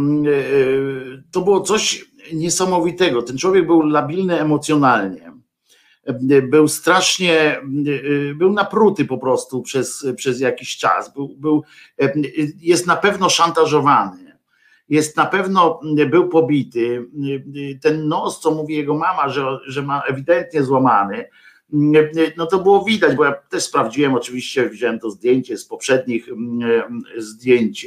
to 1.30 1.40
było 1.40 1.60
coś 1.60 2.10
niesamowitego. 2.32 3.22
Ten 3.22 3.38
człowiek 3.38 3.66
był 3.66 3.82
labilny 3.82 4.40
emocjonalnie. 4.40 5.32
Był 6.42 6.68
strasznie, 6.68 7.60
był 8.34 8.52
napruty 8.52 9.04
po 9.04 9.18
prostu 9.18 9.62
przez, 9.62 10.06
przez 10.16 10.40
jakiś 10.40 10.76
czas. 10.76 11.14
Był, 11.14 11.28
był, 11.28 11.64
jest 12.60 12.86
na 12.86 12.96
pewno 12.96 13.28
szantażowany. 13.28 14.36
Jest 14.88 15.16
na 15.16 15.26
pewno, 15.26 15.80
był 16.10 16.28
pobity. 16.28 17.06
Ten 17.82 18.08
nos, 18.08 18.40
co 18.40 18.50
mówi 18.50 18.74
jego 18.74 18.94
mama, 18.94 19.28
że, 19.28 19.58
że 19.66 19.82
ma 19.82 20.02
ewidentnie 20.02 20.62
złamany, 20.62 21.28
no 22.36 22.46
to 22.46 22.58
było 22.58 22.84
widać, 22.84 23.16
bo 23.16 23.24
ja 23.24 23.32
też 23.32 23.62
sprawdziłem, 23.62 24.14
oczywiście 24.14 24.68
wziąłem 24.68 24.98
to 24.98 25.10
zdjęcie 25.10 25.58
z 25.58 25.66
poprzednich 25.66 26.28
mm, 26.28 27.02
zdjęć. 27.16 27.86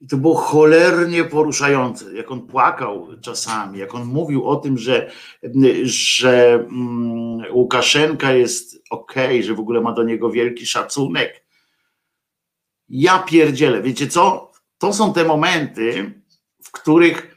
I 0.00 0.06
to 0.08 0.16
było 0.16 0.34
cholernie 0.34 1.24
poruszające, 1.24 2.14
jak 2.14 2.30
on 2.30 2.46
płakał 2.46 3.08
czasami, 3.20 3.78
jak 3.78 3.94
on 3.94 4.04
mówił 4.04 4.48
o 4.48 4.56
tym, 4.56 4.78
że, 4.78 5.10
że 5.82 6.54
mm, 6.54 7.54
Łukaszenka 7.54 8.32
jest 8.32 8.82
ok, 8.90 9.14
że 9.40 9.54
w 9.54 9.60
ogóle 9.60 9.80
ma 9.80 9.92
do 9.92 10.02
niego 10.02 10.30
wielki 10.30 10.66
szacunek. 10.66 11.44
Ja 12.88 13.18
pierdzielę, 13.18 13.82
wiecie 13.82 14.06
co? 14.06 14.52
To 14.78 14.92
są 14.92 15.12
te 15.12 15.24
momenty, 15.24 16.14
w 16.62 16.70
których 16.70 17.27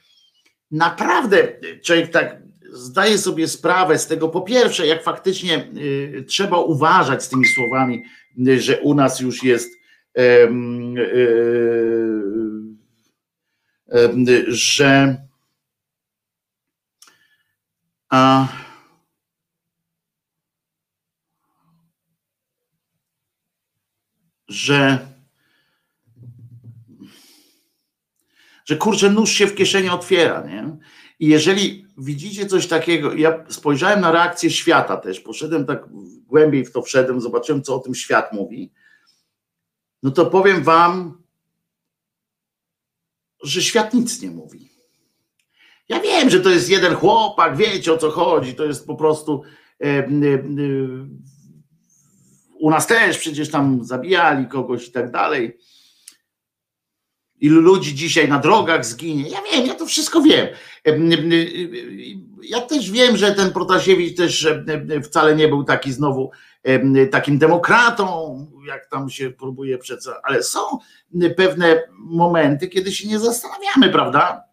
naprawdę 0.72 1.48
człowiek 1.84 2.12
tak 2.12 2.42
zdaje 2.72 3.18
sobie 3.18 3.48
sprawę 3.48 4.00
z 4.00 4.08
tego, 4.08 4.30
po 4.30 4.42
pierwsze, 4.42 4.88
jak 4.88 5.04
faktycznie 5.04 5.68
y, 5.78 6.26
trzeba 6.28 6.58
uważać 6.58 7.24
z 7.24 7.30
tymi 7.30 7.46
słowami, 7.46 8.04
y, 8.48 8.60
że 8.60 8.80
u 8.80 8.94
nas 8.94 9.20
już 9.20 9.44
jest, 9.44 9.70
y, 10.20 10.50
że 14.48 15.18
a, 18.10 18.48
że 24.48 25.11
że 28.66 28.76
kurczę, 28.76 29.10
nóż 29.10 29.32
się 29.32 29.48
w 29.48 29.56
kieszeni 29.56 29.90
otwiera, 29.90 30.48
nie? 30.48 30.78
I 31.20 31.28
jeżeli 31.28 31.86
widzicie 31.98 32.46
coś 32.46 32.68
takiego, 32.68 33.14
ja 33.14 33.46
spojrzałem 33.50 34.02
na 34.02 34.12
reakcję 34.12 34.50
świata 34.52 34.98
też, 34.98 35.20
poszedłem 35.20 35.66
tak 35.66 35.86
głębiej 36.28 36.66
w 36.66 36.72
to 36.72 36.82
wszedłem, 36.82 37.22
zobaczyłem, 37.22 37.64
co 37.64 37.76
o 37.76 37.80
tym 37.80 37.96
świat 37.96 38.34
mówi, 38.34 38.72
no 40.04 40.12
to 40.12 40.26
powiem 40.26 40.64
wam, 40.64 41.24
że 43.44 43.62
świat 43.62 43.94
nic 43.94 44.22
nie 44.22 44.32
mówi. 44.32 44.72
Ja 45.90 46.00
wiem, 46.00 46.30
że 46.30 46.40
to 46.40 46.50
jest 46.50 46.70
jeden 46.70 46.94
chłopak, 46.94 47.58
wiecie 47.58 47.94
o 47.94 47.98
co 47.98 48.12
chodzi, 48.12 48.56
to 48.56 48.66
jest 48.66 48.88
po 48.88 48.96
prostu 48.96 49.44
e, 49.84 49.86
e, 49.86 50.10
u 52.60 52.70
nas 52.70 52.88
też 52.88 53.18
przecież 53.18 53.52
tam 53.52 53.84
zabijali 53.84 54.48
kogoś 54.48 54.88
i 54.88 54.92
tak 54.92 55.12
dalej 55.12 55.58
ilu 57.42 57.62
ludzi 57.62 57.96
dzisiaj 57.96 58.30
na 58.30 58.40
drogach 58.40 58.86
zginie. 58.86 59.30
Ja 59.30 59.40
wiem, 59.52 59.66
ja 59.68 59.74
to 59.74 59.86
wszystko 59.86 60.22
wiem. 60.22 60.48
Ja 62.44 62.62
też 62.62 62.92
wiem, 62.92 63.18
że 63.18 63.32
ten 63.32 63.52
Protasiewicz 63.52 64.18
też 64.18 64.48
wcale 65.04 65.36
nie 65.36 65.48
był 65.48 65.64
taki 65.64 65.94
znowu 65.94 66.32
takim 67.12 67.38
demokratą, 67.38 68.38
jak 68.68 68.90
tam 68.90 69.10
się 69.10 69.32
próbuje 69.32 69.78
przedstawić, 69.78 70.20
ale 70.24 70.44
są 70.44 70.60
pewne 71.38 71.84
momenty, 71.98 72.68
kiedy 72.68 72.92
się 72.92 73.08
nie 73.08 73.20
zastanawiamy, 73.20 73.90
prawda? 73.90 74.44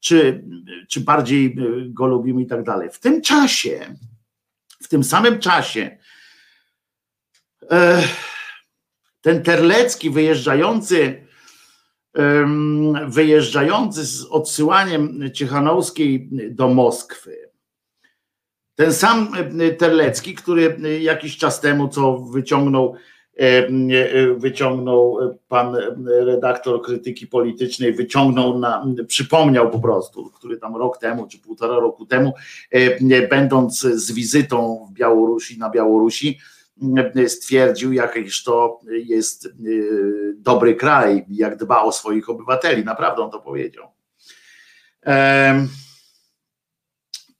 Czy, 0.00 0.44
czy 0.88 1.00
bardziej 1.00 1.56
go 1.88 2.06
lubimy 2.06 2.42
i 2.42 2.46
tak 2.46 2.62
dalej. 2.62 2.90
W 2.90 2.98
tym 2.98 3.22
czasie, 3.22 3.96
w 4.82 4.88
tym 4.88 5.04
samym 5.04 5.38
czasie, 5.38 5.98
ten 9.20 9.42
Terlecki 9.42 10.10
wyjeżdżający 10.10 11.26
wyjeżdżający 13.06 14.06
z 14.06 14.24
odsyłaniem 14.24 15.30
Ciechanowskiej 15.34 16.28
do 16.50 16.68
Moskwy. 16.68 17.36
Ten 18.74 18.92
sam 18.92 19.32
Terlecki, 19.78 20.34
który 20.34 20.78
jakiś 21.00 21.36
czas 21.36 21.60
temu, 21.60 21.88
co 21.88 22.18
wyciągnął, 22.18 22.94
wyciągnął 24.36 25.18
pan 25.48 25.76
redaktor 26.06 26.82
krytyki 26.82 27.26
politycznej, 27.26 27.92
wyciągnął 27.92 28.58
na, 28.58 28.86
przypomniał 29.06 29.70
po 29.70 29.78
prostu, 29.78 30.30
który 30.30 30.56
tam 30.56 30.76
rok 30.76 30.98
temu 30.98 31.26
czy 31.26 31.38
półtora 31.38 31.74
roku 31.74 32.06
temu, 32.06 32.32
będąc 33.30 33.80
z 33.80 34.12
wizytą 34.12 34.86
w 34.90 34.92
Białorusi, 34.92 35.58
na 35.58 35.70
Białorusi, 35.70 36.38
stwierdził, 37.28 37.92
jakiś 37.92 38.42
to 38.42 38.80
jest 38.88 39.46
y, 39.46 40.34
dobry 40.36 40.74
kraj, 40.74 41.24
jak 41.30 41.56
dba 41.56 41.82
o 41.82 41.92
swoich 41.92 42.28
obywateli. 42.28 42.84
Naprawdę 42.84 43.22
on 43.22 43.30
to 43.30 43.40
powiedział. 43.40 43.92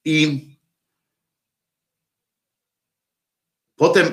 I 0.05 0.49
potem 3.76 4.07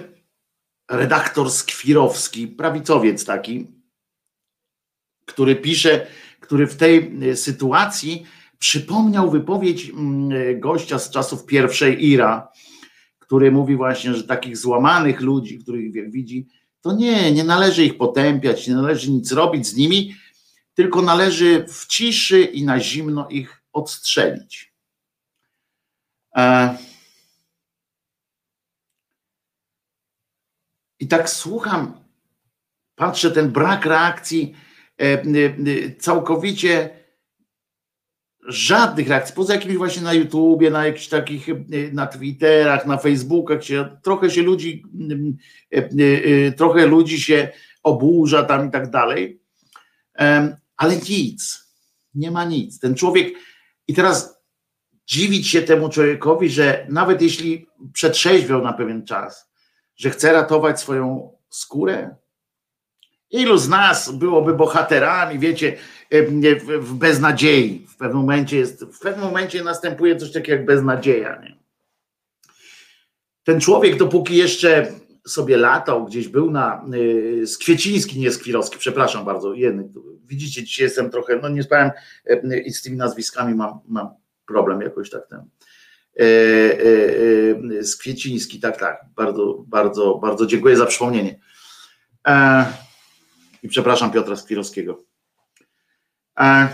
redaktor 0.92 1.52
Skwirowski, 1.52 2.48
prawicowiec 2.48 3.26
taki, 3.26 3.68
który 5.26 5.56
pisze, 5.56 6.08
który 6.40 6.68
w 6.68 6.76
tej 6.76 7.12
sytuacji 7.36 8.26
przypomniał 8.60 9.32
wypowiedź 9.32 9.90
mm, 9.90 10.60
gościa 10.60 11.00
z 11.00 11.10
czasów 11.10 11.46
pierwszej 11.46 12.06
IRA, 12.06 12.52
który 13.28 13.52
mówi 13.52 13.76
właśnie, 13.76 14.14
że 14.14 14.24
takich 14.24 14.58
złamanych 14.58 15.22
ludzi, 15.22 15.60
których 15.60 16.12
widzi, 16.12 16.48
to 16.82 16.94
nie, 16.94 17.32
nie 17.32 17.44
należy 17.44 17.86
ich 17.86 17.98
potępiać, 17.98 18.68
nie 18.68 18.76
należy 18.76 19.12
nic 19.12 19.32
robić 19.32 19.68
z 19.68 19.76
nimi, 19.76 20.16
tylko 20.74 21.02
należy 21.02 21.66
w 21.68 21.88
ciszy 21.88 22.42
i 22.42 22.64
na 22.64 22.80
zimno 22.80 23.30
ich 23.30 23.64
odstrzelić. 23.74 24.74
E, 26.36 26.78
I 31.00 31.08
tak 31.08 31.30
słucham, 31.30 31.94
patrzę, 32.96 33.32
ten 33.32 33.52
brak 33.52 33.86
reakcji 33.86 34.56
e, 35.00 35.04
e, 35.04 35.96
całkowicie 36.00 36.97
żadnych 38.48 39.08
reakcji, 39.08 39.36
poza 39.36 39.54
jakimiś 39.54 39.78
właśnie 39.78 40.02
na 40.02 40.14
YouTubie, 40.14 40.70
na 40.70 40.86
jakichś 40.86 41.08
takich, 41.08 41.50
y, 41.50 41.92
na 41.94 42.08
Twitterach, 42.08 42.86
na 42.86 42.98
Facebookach, 42.98 43.64
się, 43.64 43.98
trochę 44.04 44.30
się 44.30 44.42
ludzi, 44.42 44.84
y, 45.74 45.90
y, 46.02 46.54
trochę 46.58 46.86
ludzi 46.86 47.22
się 47.22 47.50
oburza 47.84 48.44
tam 48.44 48.68
i 48.68 48.72
tak 48.72 48.90
dalej, 48.90 49.42
ale 50.78 50.96
nic, 51.10 51.68
nie 52.16 52.32
ma 52.32 52.46
nic. 52.46 52.80
Ten 52.80 52.96
człowiek, 52.96 53.34
i 53.88 53.94
teraz 53.94 54.38
dziwić 55.08 55.48
się 55.48 55.62
temu 55.62 55.90
człowiekowi, 55.90 56.50
że 56.50 56.88
nawet 56.90 57.22
jeśli 57.22 57.68
przetrzeźwiał 57.94 58.64
na 58.64 58.74
pewien 58.74 59.06
czas, 59.06 59.50
że 59.96 60.10
chce 60.10 60.34
ratować 60.34 60.80
swoją 60.80 61.34
skórę, 61.50 62.16
Ilu 63.32 63.58
z 63.58 63.70
nas 63.70 64.12
byłoby 64.12 64.54
bohaterami, 64.54 65.40
wiecie, 65.40 65.78
w 66.80 66.94
beznadziei. 66.94 67.88
W 67.90 67.98
pewnym 67.98 68.18
momencie 68.18 68.58
jest, 68.58 68.86
w 68.86 69.00
pewnym 69.00 69.26
momencie 69.26 69.64
następuje 69.64 70.16
coś 70.16 70.32
takiego 70.32 70.58
jak 70.58 70.66
beznadzieja. 70.66 71.42
Nie? 71.42 71.58
Ten 73.44 73.60
człowiek, 73.60 73.98
dopóki 73.98 74.36
jeszcze 74.36 74.92
sobie 75.28 75.58
latał, 75.58 76.06
gdzieś 76.06 76.28
był 76.28 76.52
na 76.52 76.86
y, 76.94 77.48
Skwieciński, 77.48 78.20
nie 78.20 78.32
Skwirowski, 78.32 78.78
przepraszam 78.78 79.26
bardzo, 79.26 79.54
jedny. 79.54 79.90
Widzicie, 80.26 80.64
dzisiaj 80.64 80.84
jestem 80.84 81.10
trochę, 81.10 81.40
no 81.42 81.50
nie 81.50 81.64
spałem 81.64 81.92
i 82.66 82.72
z 82.72 82.82
tymi 82.82 82.98
nazwiskami 82.98 83.56
mam, 83.56 83.80
mam 83.88 84.10
problem 84.46 84.82
jakoś 84.82 85.10
tak 85.10 85.28
ten. 85.28 85.42
Y, 86.20 87.84
Skwieciński, 87.84 88.60
tak, 88.60 88.78
tak, 88.80 89.06
bardzo, 89.16 89.64
bardzo, 89.68 90.16
bardzo 90.16 90.46
dziękuję 90.46 90.78
za 90.78 90.86
przypomnienie. 90.86 91.40
E, 92.28 92.66
I 93.68 93.70
przepraszam 93.70 94.12
Piotra 94.12 94.36
Skwirowskiego. 94.36 95.04
E, 96.40 96.70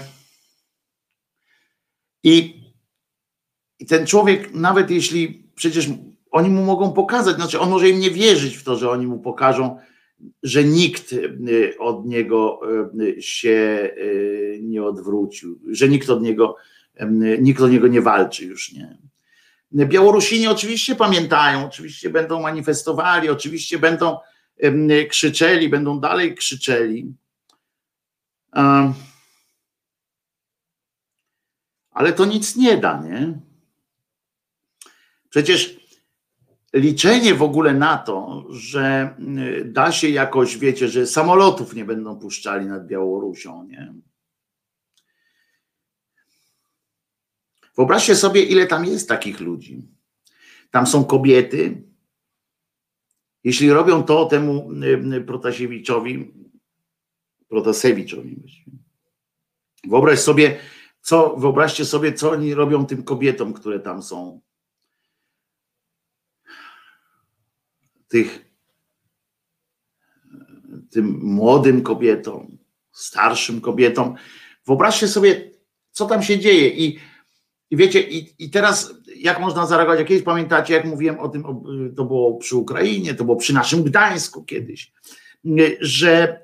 I, 2.24 2.64
I 3.80 3.86
ten 3.86 4.06
człowiek, 4.06 4.54
nawet 4.54 4.92
jeśli 4.92 5.50
przecież 5.56 5.90
oni 6.32 6.50
mu 6.50 6.64
mogą 6.64 6.94
pokazać, 6.94 7.36
znaczy 7.36 7.60
on 7.60 7.70
może 7.70 7.90
im 7.90 8.00
nie 8.00 8.12
wierzyć 8.12 8.58
w 8.58 8.64
to, 8.64 8.76
że 8.76 8.90
oni 8.90 9.08
mu 9.08 9.20
pokażą, 9.20 9.80
że 10.44 10.64
nikt 10.64 11.14
y, 11.14 11.76
od 11.80 12.06
niego 12.06 12.60
y, 13.00 13.22
się 13.22 13.90
nie 14.62 14.84
odwrócił, 14.84 15.60
że 15.72 15.90
nikt 15.90 16.10
od 16.10 16.22
niego, 16.22 16.56
nikt 17.40 17.62
niego 17.62 17.88
nie 17.88 18.02
walczy 18.02 18.46
już, 18.46 18.74
nie. 18.74 18.98
Białorusini 19.72 20.48
oczywiście 20.48 20.96
pamiętają, 20.96 21.66
oczywiście 21.66 22.10
będą 22.10 22.42
manifestowali, 22.42 23.30
oczywiście 23.30 23.80
będą 23.80 24.18
krzyczeli, 25.10 25.70
będą 25.70 26.00
dalej 26.00 26.36
krzyczeli. 26.36 27.14
Ale 31.92 32.14
to 32.16 32.26
nic 32.26 32.56
nie 32.56 32.78
da, 32.78 33.02
nie? 33.02 33.40
Przecież 35.30 35.80
liczenie 36.74 37.36
w 37.36 37.44
ogóle 37.44 37.74
na 37.74 37.98
to, 37.98 38.46
że 38.50 39.16
da 39.66 39.92
się 39.92 40.10
jakoś, 40.10 40.58
wiecie, 40.58 40.88
że 40.88 41.08
samolotów 41.08 41.74
nie 41.74 41.86
będą 41.86 42.20
puszczali 42.20 42.66
nad 42.66 42.88
Białorusią, 42.88 43.64
nie? 43.64 43.94
Wyobraźcie 47.78 48.16
sobie, 48.16 48.44
ile 48.44 48.68
tam 48.68 48.86
jest 48.86 49.10
takich 49.10 49.40
ludzi. 49.40 49.88
Tam 50.72 50.88
są 50.88 51.06
kobiety. 51.06 51.84
Jeśli 53.44 53.70
robią 53.70 54.04
to 54.04 54.26
temu 54.26 54.70
Protasiewiczowi, 55.28 56.34
Protasewiczowi, 57.50 58.44
wyobraź 59.88 60.20
sobie, 60.20 60.60
co, 61.02 61.36
wyobraźcie 61.36 61.86
sobie, 61.86 62.14
co 62.14 62.32
oni 62.32 62.54
robią 62.54 62.86
tym 62.86 63.04
kobietom, 63.04 63.54
które 63.54 63.80
tam 63.80 64.04
są 64.04 64.42
tych 68.08 68.54
tym 70.90 71.20
młodym 71.24 71.84
kobietom, 71.84 72.58
starszym 72.92 73.62
kobietom. 73.62 74.16
Wyobraźcie 74.66 75.08
sobie, 75.08 75.52
co 75.92 76.06
tam 76.06 76.24
się 76.24 76.40
dzieje. 76.40 76.70
I, 76.70 77.00
i 77.70 77.78
wiecie, 77.78 78.02
i, 78.10 78.46
i 78.46 78.50
teraz 78.50 78.94
jak 79.24 79.40
można 79.40 79.66
zareagować? 79.66 80.00
Jak 80.00 80.08
kiedyś 80.08 80.24
pamiętacie, 80.24 80.74
jak 80.74 80.86
mówiłem 80.86 81.20
o 81.20 81.30
tym, 81.30 81.44
to 81.98 82.06
było 82.06 82.38
przy 82.38 82.56
Ukrainie, 82.56 83.14
to 83.14 83.24
było 83.24 83.38
przy 83.38 83.54
naszym 83.54 83.84
Gdańsku 83.84 84.44
kiedyś, 84.44 84.92
że 85.82 86.40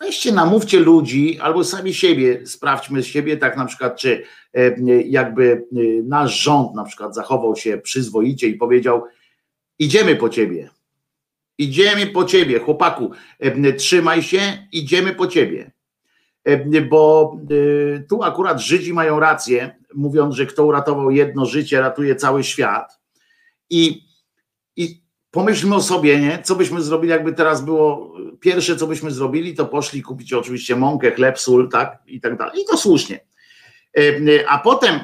weźcie, 0.00 0.32
namówcie 0.32 0.80
ludzi 0.80 1.38
albo 1.40 1.64
sami 1.64 1.94
siebie, 1.94 2.46
sprawdźmy 2.46 3.02
siebie, 3.02 3.36
tak 3.36 3.56
na 3.56 3.64
przykład, 3.64 3.96
czy 3.96 4.22
e, 4.54 4.76
jakby 5.02 5.66
nasz 6.04 6.40
rząd 6.40 6.74
na 6.74 6.84
przykład 6.84 7.14
zachował 7.14 7.56
się 7.56 7.78
przyzwoicie 7.78 8.48
i 8.48 8.54
powiedział, 8.54 9.04
idziemy 9.78 10.16
po 10.16 10.28
ciebie, 10.28 10.70
Idziemy 11.58 12.06
po 12.06 12.24
ciebie, 12.24 12.58
chłopaku, 12.58 13.10
trzymaj 13.78 14.22
się, 14.22 14.40
idziemy 14.72 15.14
po 15.14 15.26
ciebie. 15.26 15.70
Bo 16.90 17.36
e, 17.50 18.00
tu 18.00 18.22
akurat 18.22 18.60
Żydzi 18.60 18.92
mają 18.92 19.20
rację, 19.20 19.77
mówiąc, 19.94 20.34
że 20.34 20.46
kto 20.46 20.64
uratował 20.64 21.10
jedno 21.10 21.46
życie, 21.46 21.80
ratuje 21.80 22.16
cały 22.16 22.44
świat. 22.44 23.00
I, 23.70 24.02
i 24.76 25.02
pomyślmy 25.30 25.74
o 25.74 25.82
sobie, 25.82 26.20
nie? 26.20 26.42
co 26.42 26.56
byśmy 26.56 26.82
zrobili, 26.82 27.10
jakby 27.10 27.32
teraz 27.32 27.64
było 27.64 28.14
pierwsze, 28.40 28.76
co 28.76 28.86
byśmy 28.86 29.10
zrobili, 29.10 29.54
to 29.54 29.66
poszli 29.66 30.02
kupić 30.02 30.32
oczywiście 30.32 30.76
mąkę, 30.76 31.12
chleb, 31.12 31.38
sól, 31.38 31.68
tak 31.68 32.02
i 32.06 32.20
tak 32.20 32.38
dalej. 32.38 32.62
I 32.62 32.64
to 32.64 32.76
słusznie. 32.76 33.20
A 34.48 34.58
potem 34.58 35.00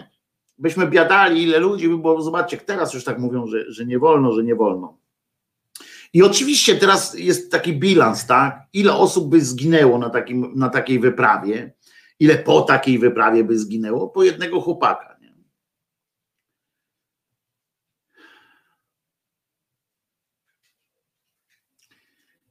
byśmy 0.59 0.87
biadali, 0.87 1.43
ile 1.43 1.59
ludzi 1.59 1.89
było, 1.89 2.23
zobaczcie, 2.23 2.57
teraz 2.57 2.95
już 2.95 3.05
tak 3.05 3.19
mówią, 3.19 3.47
że, 3.47 3.73
że 3.73 3.87
nie 3.87 3.99
wolno, 3.99 4.33
że 4.33 4.45
nie 4.45 4.55
wolno. 4.55 4.99
I 6.13 6.23
oczywiście 6.23 6.77
teraz 6.77 7.19
jest 7.19 7.53
taki 7.53 7.73
bilans, 7.73 8.27
tak? 8.27 8.63
Ile 8.73 8.95
osób 8.95 9.29
by 9.29 9.41
zginęło 9.41 9.99
na, 9.99 10.11
takim, 10.11 10.53
na 10.57 10.69
takiej 10.69 10.99
wyprawie, 10.99 11.73
ile 12.21 12.39
po 12.39 12.63
takiej 12.63 12.99
wyprawie 12.99 13.45
by 13.45 13.59
zginęło? 13.59 14.09
Po 14.09 14.23
jednego 14.23 14.61
chłopaka. 14.61 15.19
Nie? 15.21 15.35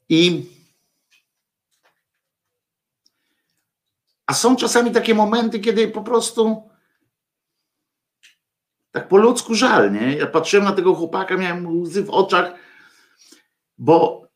I 0.09 0.49
a 4.26 4.34
są 4.34 4.55
czasami 4.55 4.91
takie 4.91 5.16
momenty, 5.16 5.59
kiedy 5.59 5.88
po 5.88 6.03
prostu 6.03 6.70
tak 8.91 9.07
po 9.07 9.18
ludzku 9.18 9.55
żal, 9.55 9.93
nie? 9.93 10.16
Ja 10.18 10.28
patrzyłem 10.28 10.66
na 10.66 10.72
tego 10.72 10.95
chłopaka, 10.95 11.38
miałem 11.38 11.82
łzy 11.82 12.03
w 12.03 12.09
oczach, 12.09 12.53
bo 13.78 14.28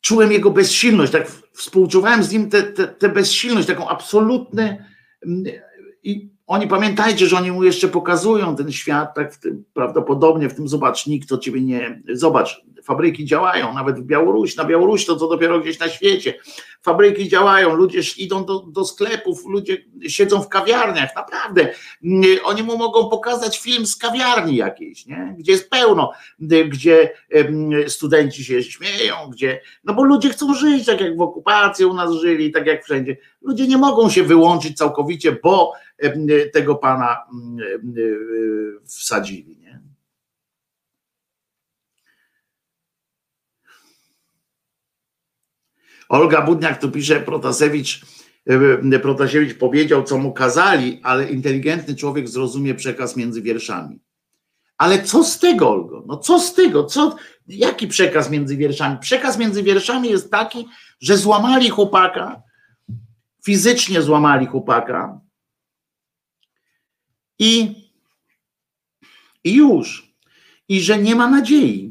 czułem 0.00 0.32
jego 0.32 0.50
bezsilność, 0.50 1.12
tak 1.12 1.26
współczuwałem 1.58 2.22
z 2.22 2.32
nim 2.32 2.50
tę 2.98 3.08
bezsilność, 3.08 3.68
taką 3.68 3.88
absolutną 3.88 4.62
mm, 4.62 5.44
i 6.02 6.30
oni 6.46 6.66
pamiętajcie, 6.66 7.26
że 7.26 7.36
oni 7.36 7.52
mu 7.52 7.64
jeszcze 7.64 7.88
pokazują 7.88 8.56
ten 8.56 8.72
świat, 8.72 9.14
tak 9.14 9.34
w 9.34 9.40
tym, 9.40 9.64
prawdopodobnie 9.74 10.48
w 10.48 10.54
tym 10.54 10.68
zobacz, 10.68 11.06
nikt 11.06 11.28
to 11.28 11.38
ciebie 11.38 11.60
nie. 11.60 12.02
Zobacz, 12.12 12.64
fabryki 12.88 13.24
działają, 13.24 13.74
nawet 13.74 14.00
w 14.00 14.04
Białorusi, 14.04 14.56
na 14.56 14.64
Białorusi 14.64 15.06
to 15.06 15.16
co 15.16 15.28
dopiero 15.28 15.60
gdzieś 15.60 15.78
na 15.78 15.88
świecie. 15.88 16.34
Fabryki 16.82 17.28
działają, 17.28 17.74
ludzie 17.74 18.00
idą 18.18 18.44
do, 18.44 18.58
do 18.58 18.84
sklepów, 18.84 19.46
ludzie 19.46 19.76
siedzą 20.08 20.42
w 20.42 20.48
kawiarniach, 20.48 21.16
naprawdę. 21.16 21.74
Oni 22.44 22.62
mu 22.62 22.78
mogą 22.78 23.08
pokazać 23.08 23.58
film 23.58 23.86
z 23.86 23.96
kawiarni 23.96 24.56
jakiejś, 24.56 25.06
nie? 25.06 25.34
gdzie 25.38 25.52
jest 25.52 25.70
pełno, 25.70 26.12
gdzie 26.68 27.10
studenci 27.88 28.44
się 28.44 28.62
śmieją, 28.62 29.14
gdzie. 29.30 29.60
No 29.84 29.94
bo 29.94 30.04
ludzie 30.04 30.28
chcą 30.28 30.54
żyć 30.54 30.86
tak 30.86 31.00
jak 31.00 31.16
w 31.16 31.20
okupacji 31.20 31.84
u 31.84 31.94
nas 31.94 32.12
żyli, 32.12 32.52
tak 32.52 32.66
jak 32.66 32.84
wszędzie. 32.84 33.16
Ludzie 33.42 33.66
nie 33.66 33.78
mogą 33.78 34.10
się 34.10 34.22
wyłączyć 34.22 34.76
całkowicie, 34.76 35.36
bo 35.42 35.72
tego 36.52 36.74
pana 36.74 37.16
wsadzili. 38.84 39.58
Nie? 39.58 39.67
Olga 46.08 46.42
Budniak 46.42 46.80
tu 46.80 46.90
pisze, 46.90 47.20
Protasewicz, 47.20 48.06
Protasiewicz 49.02 49.58
powiedział, 49.58 50.04
co 50.04 50.18
mu 50.18 50.32
kazali, 50.32 51.00
ale 51.02 51.30
inteligentny 51.30 51.94
człowiek 51.94 52.28
zrozumie 52.28 52.74
przekaz 52.74 53.16
między 53.16 53.42
wierszami. 53.42 54.00
Ale 54.78 55.02
co 55.02 55.24
z 55.24 55.38
tego, 55.38 55.70
Olgo? 55.70 56.04
No 56.06 56.16
co 56.16 56.40
z 56.40 56.54
tego? 56.54 56.84
Co, 56.84 57.16
jaki 57.46 57.88
przekaz 57.88 58.30
między 58.30 58.56
wierszami? 58.56 58.98
Przekaz 58.98 59.38
między 59.38 59.62
wierszami 59.62 60.10
jest 60.10 60.30
taki, 60.30 60.68
że 61.00 61.16
złamali 61.16 61.70
chłopaka, 61.70 62.42
fizycznie 63.44 64.02
złamali 64.02 64.46
chłopaka, 64.46 65.20
i, 67.38 67.74
i 69.44 69.54
już. 69.54 70.14
I 70.68 70.80
że 70.80 70.98
nie 70.98 71.14
ma 71.14 71.30
nadziei. 71.30 71.87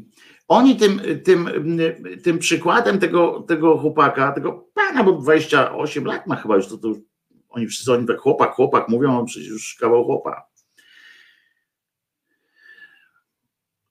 Oni 0.48 0.76
tym, 0.76 1.00
tym, 1.24 1.48
tym 2.22 2.38
przykładem 2.38 2.98
tego, 2.98 3.40
tego 3.42 3.78
chłopaka, 3.78 4.32
tego 4.32 4.68
pana, 4.74 5.04
bo 5.04 5.12
28 5.12 6.04
lat 6.04 6.26
ma 6.26 6.36
chyba 6.36 6.56
już, 6.56 6.68
to, 6.68 6.78
to 6.78 6.94
oni 7.48 7.66
wszyscy 7.66 7.92
oni 7.92 8.06
tak 8.06 8.18
chłopak, 8.18 8.54
chłopak 8.54 8.88
mówią, 8.88 9.24
przecież 9.24 9.48
już 9.48 9.76
kawał 9.80 10.04
chłopa. 10.04 10.48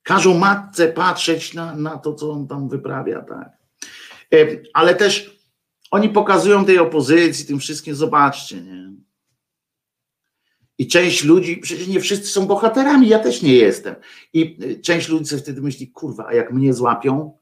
Każą 0.04 0.38
matce 0.38 0.88
patrzeć 0.88 1.54
na, 1.54 1.76
na 1.76 1.98
to, 1.98 2.14
co 2.14 2.32
on 2.32 2.48
tam 2.48 2.70
wyprawia, 2.70 3.22
tak. 3.22 3.50
E, 4.34 4.38
ale 4.74 4.96
też 4.96 5.40
oni 5.92 6.10
pokazują 6.10 6.66
tej 6.66 6.80
opozycji, 6.80 7.48
tym 7.48 7.60
wszystkim, 7.60 7.96
zobaczcie, 7.96 8.62
nie? 8.62 8.94
I 10.78 10.88
część 10.88 11.24
ludzi, 11.24 11.58
przecież 11.58 11.88
nie 11.88 12.00
wszyscy 12.00 12.28
są 12.28 12.46
bohaterami, 12.46 13.08
ja 13.08 13.20
też 13.20 13.42
nie 13.42 13.54
jestem. 13.54 13.96
I 14.34 14.58
y, 14.64 14.82
część 14.82 15.10
ludzi 15.10 15.26
sobie 15.26 15.42
wtedy 15.42 15.62
myśli, 15.62 15.92
kurwa, 15.92 16.26
a 16.28 16.34
jak 16.34 16.54
mnie 16.54 16.74
złapią? 16.74 17.38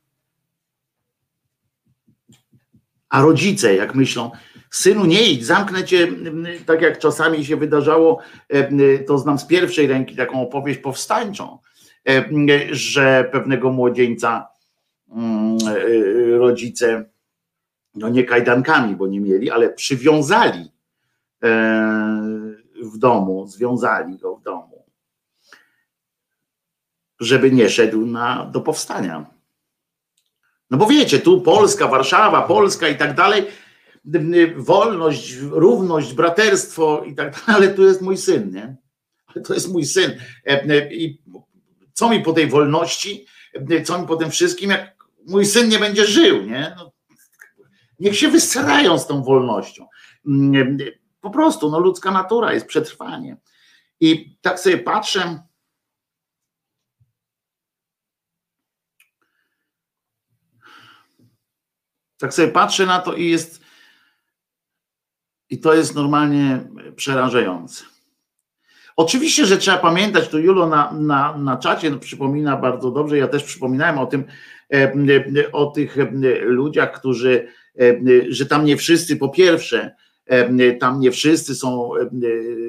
A 3.09 3.21
rodzice, 3.21 3.75
jak 3.75 3.95
myślą, 3.95 4.31
synu, 4.71 5.05
nie 5.05 5.31
idź, 5.31 5.45
zamknę 5.45 5.83
cię, 5.83 6.07
tak 6.65 6.81
jak 6.81 6.99
czasami 6.99 7.45
się 7.45 7.57
wydarzało, 7.57 8.19
e, 8.49 8.99
to 8.99 9.17
znam 9.17 9.39
z 9.39 9.45
pierwszej 9.45 9.87
ręki 9.87 10.15
taką 10.15 10.41
opowieść 10.41 10.79
powstańczą, 10.79 11.57
e, 12.07 12.25
że 12.71 13.29
pewnego 13.31 13.71
młodzieńca 13.71 14.47
mm, 15.11 15.57
e, 15.67 16.37
rodzice, 16.37 17.05
no 17.95 18.09
nie 18.09 18.23
kajdankami, 18.23 18.95
bo 18.95 19.07
nie 19.07 19.19
mieli, 19.19 19.51
ale 19.51 19.69
przywiązali 19.69 20.71
w 22.83 22.97
domu, 22.97 23.47
związali 23.47 24.17
go 24.17 24.35
w 24.35 24.43
domu, 24.43 24.85
żeby 27.19 27.51
nie 27.51 27.69
szedł 27.69 28.05
na, 28.05 28.45
do 28.45 28.61
powstania. 28.61 29.25
No 30.69 30.77
bo 30.77 30.87
wiecie, 30.87 31.19
tu 31.19 31.41
Polska, 31.41 31.87
Warszawa, 31.87 32.41
Polska 32.41 32.87
i 32.87 32.97
tak 32.97 33.15
dalej, 33.15 33.45
wolność, 34.55 35.35
równość, 35.37 36.13
braterstwo 36.13 37.03
i 37.03 37.15
tak 37.15 37.33
dalej, 37.47 37.65
ale 37.65 37.73
tu 37.73 37.83
jest 37.83 38.01
mój 38.01 38.17
syn, 38.17 38.51
nie? 38.51 38.75
To 39.43 39.53
jest 39.53 39.73
mój 39.73 39.85
syn. 39.85 40.11
I 40.91 41.21
co 41.93 42.09
mi 42.09 42.21
po 42.21 42.33
tej 42.33 42.47
wolności, 42.47 43.25
co 43.85 44.01
mi 44.01 44.07
po 44.07 44.15
tym 44.15 44.31
wszystkim, 44.31 44.69
jak 44.69 44.95
mój 45.27 45.45
syn 45.45 45.69
nie 45.69 45.79
będzie 45.79 46.05
żył, 46.05 46.43
nie? 46.43 46.75
No, 46.77 46.91
niech 47.99 48.17
się 48.17 48.27
wysrają 48.27 48.99
z 48.99 49.07
tą 49.07 49.23
wolnością. 49.23 49.87
Po 51.25 51.31
prostu, 51.31 51.69
no 51.69 51.79
ludzka 51.79 52.11
natura 52.11 52.53
jest 52.53 52.65
przetrwanie. 52.65 53.37
I 53.99 54.37
tak 54.41 54.59
sobie 54.59 54.77
patrzę. 54.77 55.43
Tak 62.17 62.33
sobie 62.33 62.47
patrzę 62.47 62.85
na 62.85 62.99
to 62.99 63.13
i 63.13 63.29
jest. 63.29 63.61
I 65.49 65.59
to 65.59 65.73
jest 65.73 65.95
normalnie 65.95 66.67
przerażające. 66.95 67.83
Oczywiście, 68.95 69.45
że 69.45 69.57
trzeba 69.57 69.77
pamiętać, 69.77 70.29
tu 70.29 70.39
Julo 70.39 70.67
na, 70.67 70.91
na, 70.91 71.37
na 71.37 71.57
czacie 71.57 71.89
no, 71.89 71.99
przypomina 71.99 72.57
bardzo 72.57 72.91
dobrze, 72.91 73.17
ja 73.17 73.27
też 73.27 73.43
przypominałem 73.43 73.97
o 73.97 74.05
tym, 74.05 74.23
e, 74.73 74.75
e, 74.75 75.51
o 75.51 75.65
tych 75.65 75.97
e, 75.97 76.05
ludziach, 76.41 76.99
którzy, 76.99 77.47
że 78.29 78.45
tam 78.45 78.65
nie 78.65 78.77
wszyscy 78.77 79.17
po 79.17 79.29
pierwsze 79.29 79.95
tam 80.79 80.99
nie 80.99 81.11
wszyscy 81.11 81.55
są 81.55 81.89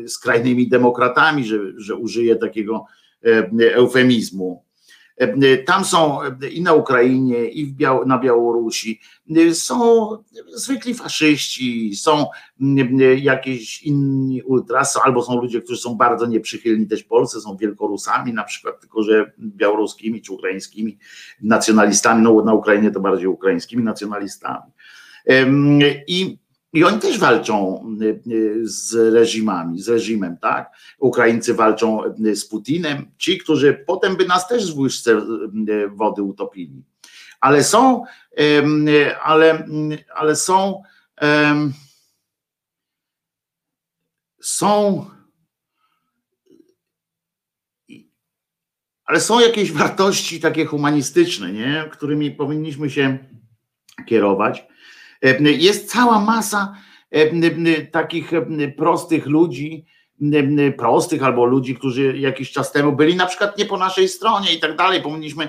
skrajnymi 0.06 0.68
demokratami, 0.68 1.44
że, 1.44 1.58
że 1.76 1.94
użyję 1.94 2.36
takiego 2.36 2.84
eufemizmu. 3.74 4.66
Tam 5.66 5.84
są 5.84 6.18
i 6.50 6.62
na 6.62 6.72
Ukrainie, 6.72 7.48
i 7.48 7.74
Biał 7.74 8.06
na 8.06 8.18
Białorusi 8.18 9.00
są 9.52 10.08
zwykli 10.54 10.94
faszyści, 10.94 11.96
są 11.96 12.26
jakieś 13.16 13.82
inni 13.82 14.42
ultras, 14.42 14.98
albo 15.04 15.22
są 15.22 15.40
ludzie, 15.40 15.62
którzy 15.62 15.80
są 15.80 15.94
bardzo 15.94 16.26
nieprzychylni 16.26 16.86
też 16.86 17.04
Polsce, 17.04 17.40
są 17.40 17.56
wielkorusami 17.56 18.32
na 18.32 18.44
przykład, 18.44 18.80
tylko 18.80 19.02
że 19.02 19.32
białoruskimi 19.38 20.22
czy 20.22 20.32
ukraińskimi 20.32 20.98
nacjonalistami, 21.42 22.22
no 22.22 22.42
na 22.42 22.54
Ukrainie 22.54 22.90
to 22.90 23.00
bardziej 23.00 23.26
ukraińskimi 23.26 23.82
nacjonalistami. 23.82 24.72
I 26.06 26.38
i 26.76 26.84
oni 26.84 26.98
też 26.98 27.18
walczą 27.18 27.84
y, 28.02 28.32
y, 28.32 28.68
z 28.68 29.14
reżimami, 29.14 29.80
z 29.80 29.88
reżimem, 29.88 30.36
tak? 30.36 30.72
Ukraińcy 30.98 31.54
walczą 31.54 32.04
y, 32.26 32.36
z 32.36 32.46
Putinem, 32.48 33.10
ci, 33.18 33.38
którzy 33.38 33.84
potem 33.86 34.16
by 34.16 34.26
nas 34.26 34.48
też 34.48 34.74
w 34.74 34.78
łyżce 34.78 35.20
wody 35.90 36.22
utopili. 36.22 36.82
Ale 37.40 37.64
są, 37.64 38.04
ale, 39.22 39.66
ale 40.14 40.36
są, 40.36 40.82
są, 44.40 45.06
ale 49.04 49.20
są 49.20 49.40
jakieś 49.40 49.72
wartości 49.72 50.40
takie 50.40 50.66
humanistyczne, 50.66 51.52
nie? 51.52 51.88
którymi 51.92 52.30
powinniśmy 52.30 52.90
się 52.90 53.18
kierować 54.06 54.64
jest 55.42 55.90
cała 55.90 56.20
masa 56.20 56.76
takich 57.92 58.30
prostych 58.76 59.26
ludzi, 59.26 59.86
prostych 60.76 61.22
albo 61.22 61.44
ludzi, 61.44 61.74
którzy 61.74 62.18
jakiś 62.18 62.52
czas 62.52 62.72
temu 62.72 62.92
byli 62.92 63.16
na 63.16 63.26
przykład 63.26 63.58
nie 63.58 63.64
po 63.64 63.78
naszej 63.78 64.08
stronie 64.08 64.54
i 64.54 64.60
tak 64.60 64.76
dalej, 64.76 65.02
powinniśmy, 65.02 65.48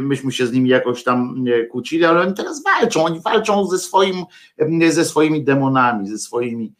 myśmy 0.00 0.32
się 0.32 0.46
z 0.46 0.52
nimi 0.52 0.70
jakoś 0.70 1.04
tam 1.04 1.44
kłócili, 1.70 2.04
ale 2.04 2.20
oni 2.20 2.34
teraz 2.34 2.62
walczą, 2.62 3.04
oni 3.04 3.20
walczą 3.20 3.66
ze, 3.66 3.78
swoim, 3.78 4.24
ze 4.88 5.04
swoimi 5.04 5.44
demonami, 5.44 6.08
ze 6.08 6.18
swoimi 6.18 6.74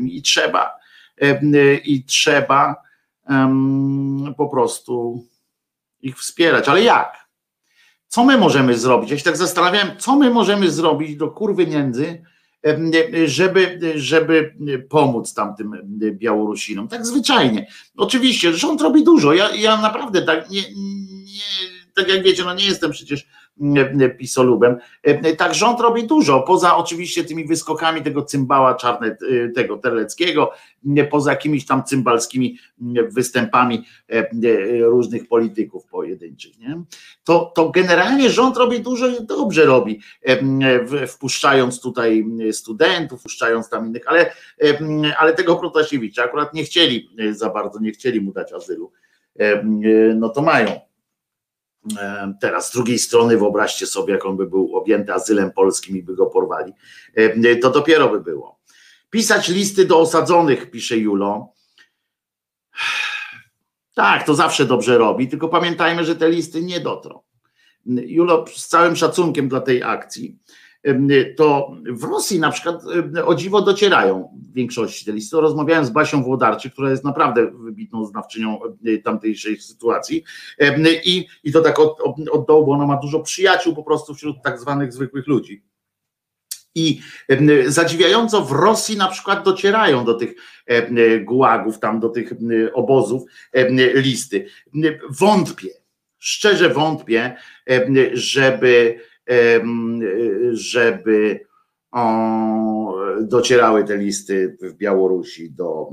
i 0.00 0.22
trzeba, 0.22 0.76
i 1.84 2.04
trzeba 2.04 2.74
po 4.36 4.48
prostu 4.48 5.24
ich 6.00 6.18
wspierać, 6.18 6.68
ale 6.68 6.82
jak? 6.82 7.27
Co 8.08 8.24
my 8.24 8.38
możemy 8.38 8.78
zrobić? 8.78 9.10
Ja 9.10 9.18
się 9.18 9.24
tak 9.24 9.36
zastanawiałem, 9.36 9.88
co 9.98 10.16
my 10.16 10.30
możemy 10.30 10.70
zrobić 10.70 11.16
do 11.16 11.28
kurwy 11.30 11.66
między, 11.66 12.22
żeby, 13.24 13.80
żeby 13.94 14.54
pomóc 14.88 15.34
tamtym 15.34 15.72
Białorusinom. 16.12 16.88
Tak 16.88 17.06
zwyczajnie. 17.06 17.66
Oczywiście, 17.96 18.52
rząd 18.52 18.80
robi 18.80 19.04
dużo. 19.04 19.32
Ja, 19.34 19.54
ja 19.54 19.80
naprawdę 19.80 20.22
tak 20.22 20.50
nie, 20.50 20.60
nie 21.24 21.42
tak 21.94 22.08
jak 22.08 22.22
wiecie, 22.22 22.44
no 22.44 22.54
nie 22.54 22.64
jestem 22.64 22.90
przecież 22.90 23.26
pisolubem. 24.18 24.76
Tak 25.38 25.54
rząd 25.54 25.80
robi 25.80 26.06
dużo, 26.06 26.40
poza 26.40 26.76
oczywiście 26.76 27.24
tymi 27.24 27.46
wyskokami 27.46 28.02
tego 28.02 28.22
cymbała 28.22 28.74
czarne, 28.74 29.16
tego 29.54 29.76
Terleckiego, 29.76 30.52
poza 31.10 31.30
jakimiś 31.30 31.66
tam 31.66 31.84
cymbalskimi 31.84 32.58
występami 33.08 33.84
różnych 34.80 35.28
polityków 35.28 35.86
pojedynczych. 35.86 36.58
Nie? 36.58 36.82
To, 37.24 37.52
to 37.54 37.70
generalnie 37.70 38.30
rząd 38.30 38.56
robi 38.56 38.80
dużo 38.80 39.06
i 39.08 39.26
dobrze 39.26 39.64
robi, 39.64 40.00
wpuszczając 41.08 41.80
tutaj 41.80 42.24
studentów, 42.52 43.20
wpuszczając 43.20 43.68
tam 43.68 43.86
innych, 43.86 44.02
ale, 44.06 44.32
ale 45.18 45.34
tego 45.34 45.56
Protasiewicza 45.56 46.24
akurat 46.24 46.54
nie 46.54 46.64
chcieli 46.64 47.10
za 47.30 47.50
bardzo, 47.50 47.80
nie 47.80 47.90
chcieli 47.90 48.20
mu 48.20 48.32
dać 48.32 48.52
azylu. 48.52 48.92
No 50.16 50.28
to 50.28 50.42
mają 50.42 50.87
Teraz 52.40 52.68
z 52.68 52.72
drugiej 52.72 52.98
strony 52.98 53.38
wyobraźcie 53.38 53.86
sobie, 53.86 54.14
jak 54.14 54.26
on 54.26 54.36
by 54.36 54.46
był 54.46 54.76
objęty 54.76 55.12
azylem 55.12 55.52
polskim 55.52 55.96
i 55.96 56.02
by 56.02 56.14
go 56.14 56.26
porwali. 56.26 56.72
To 57.62 57.70
dopiero 57.70 58.08
by 58.08 58.20
było. 58.20 58.58
Pisać 59.10 59.48
listy 59.48 59.84
do 59.84 60.00
osadzonych, 60.00 60.70
pisze 60.70 60.96
Julo. 60.96 61.52
Tak, 63.94 64.26
to 64.26 64.34
zawsze 64.34 64.64
dobrze 64.64 64.98
robi, 64.98 65.28
tylko 65.28 65.48
pamiętajmy, 65.48 66.04
że 66.04 66.16
te 66.16 66.30
listy 66.30 66.62
nie 66.62 66.80
dotrą. 66.80 67.20
Julo, 67.86 68.44
z 68.54 68.68
całym 68.68 68.96
szacunkiem 68.96 69.48
dla 69.48 69.60
tej 69.60 69.82
akcji, 69.82 70.38
to 71.36 71.70
w 71.90 72.04
Rosji 72.04 72.40
na 72.40 72.50
przykład 72.50 72.82
o 73.24 73.34
dziwo 73.34 73.62
docierają 73.62 74.28
w 74.50 74.54
większości 74.54 75.04
te 75.04 75.12
listy. 75.12 75.36
Rozmawiałem 75.36 75.84
z 75.84 75.90
Basią 75.90 76.22
Włodarczy, 76.22 76.70
która 76.70 76.90
jest 76.90 77.04
naprawdę 77.04 77.50
wybitną 77.50 78.04
znawczynią 78.04 78.58
tamtejszej 79.04 79.60
sytuacji 79.60 80.24
i, 81.04 81.26
i 81.44 81.52
to 81.52 81.60
tak 81.60 81.78
od, 81.78 81.98
od 82.30 82.46
dołu, 82.46 82.66
bo 82.66 82.72
ona 82.72 82.86
ma 82.86 82.96
dużo 82.96 83.20
przyjaciół 83.20 83.74
po 83.74 83.82
prostu 83.82 84.14
wśród 84.14 84.36
tak 84.42 84.60
zwanych 84.60 84.92
zwykłych 84.92 85.26
ludzi. 85.26 85.62
I 86.74 87.00
zadziwiająco 87.66 88.44
w 88.44 88.52
Rosji 88.52 88.96
na 88.96 89.08
przykład 89.08 89.44
docierają 89.44 90.04
do 90.04 90.14
tych 90.14 90.34
gułagów, 91.24 91.78
tam 91.78 92.00
do 92.00 92.08
tych 92.08 92.32
obozów 92.74 93.22
listy. 93.94 94.46
Wątpię, 95.10 95.70
szczerze 96.18 96.68
wątpię, 96.68 97.36
żeby 98.12 99.00
żeby 100.52 101.48
docierały 103.20 103.84
te 103.84 103.96
listy 103.96 104.56
w 104.62 104.74
Białorusi 104.74 105.50
do, 105.50 105.88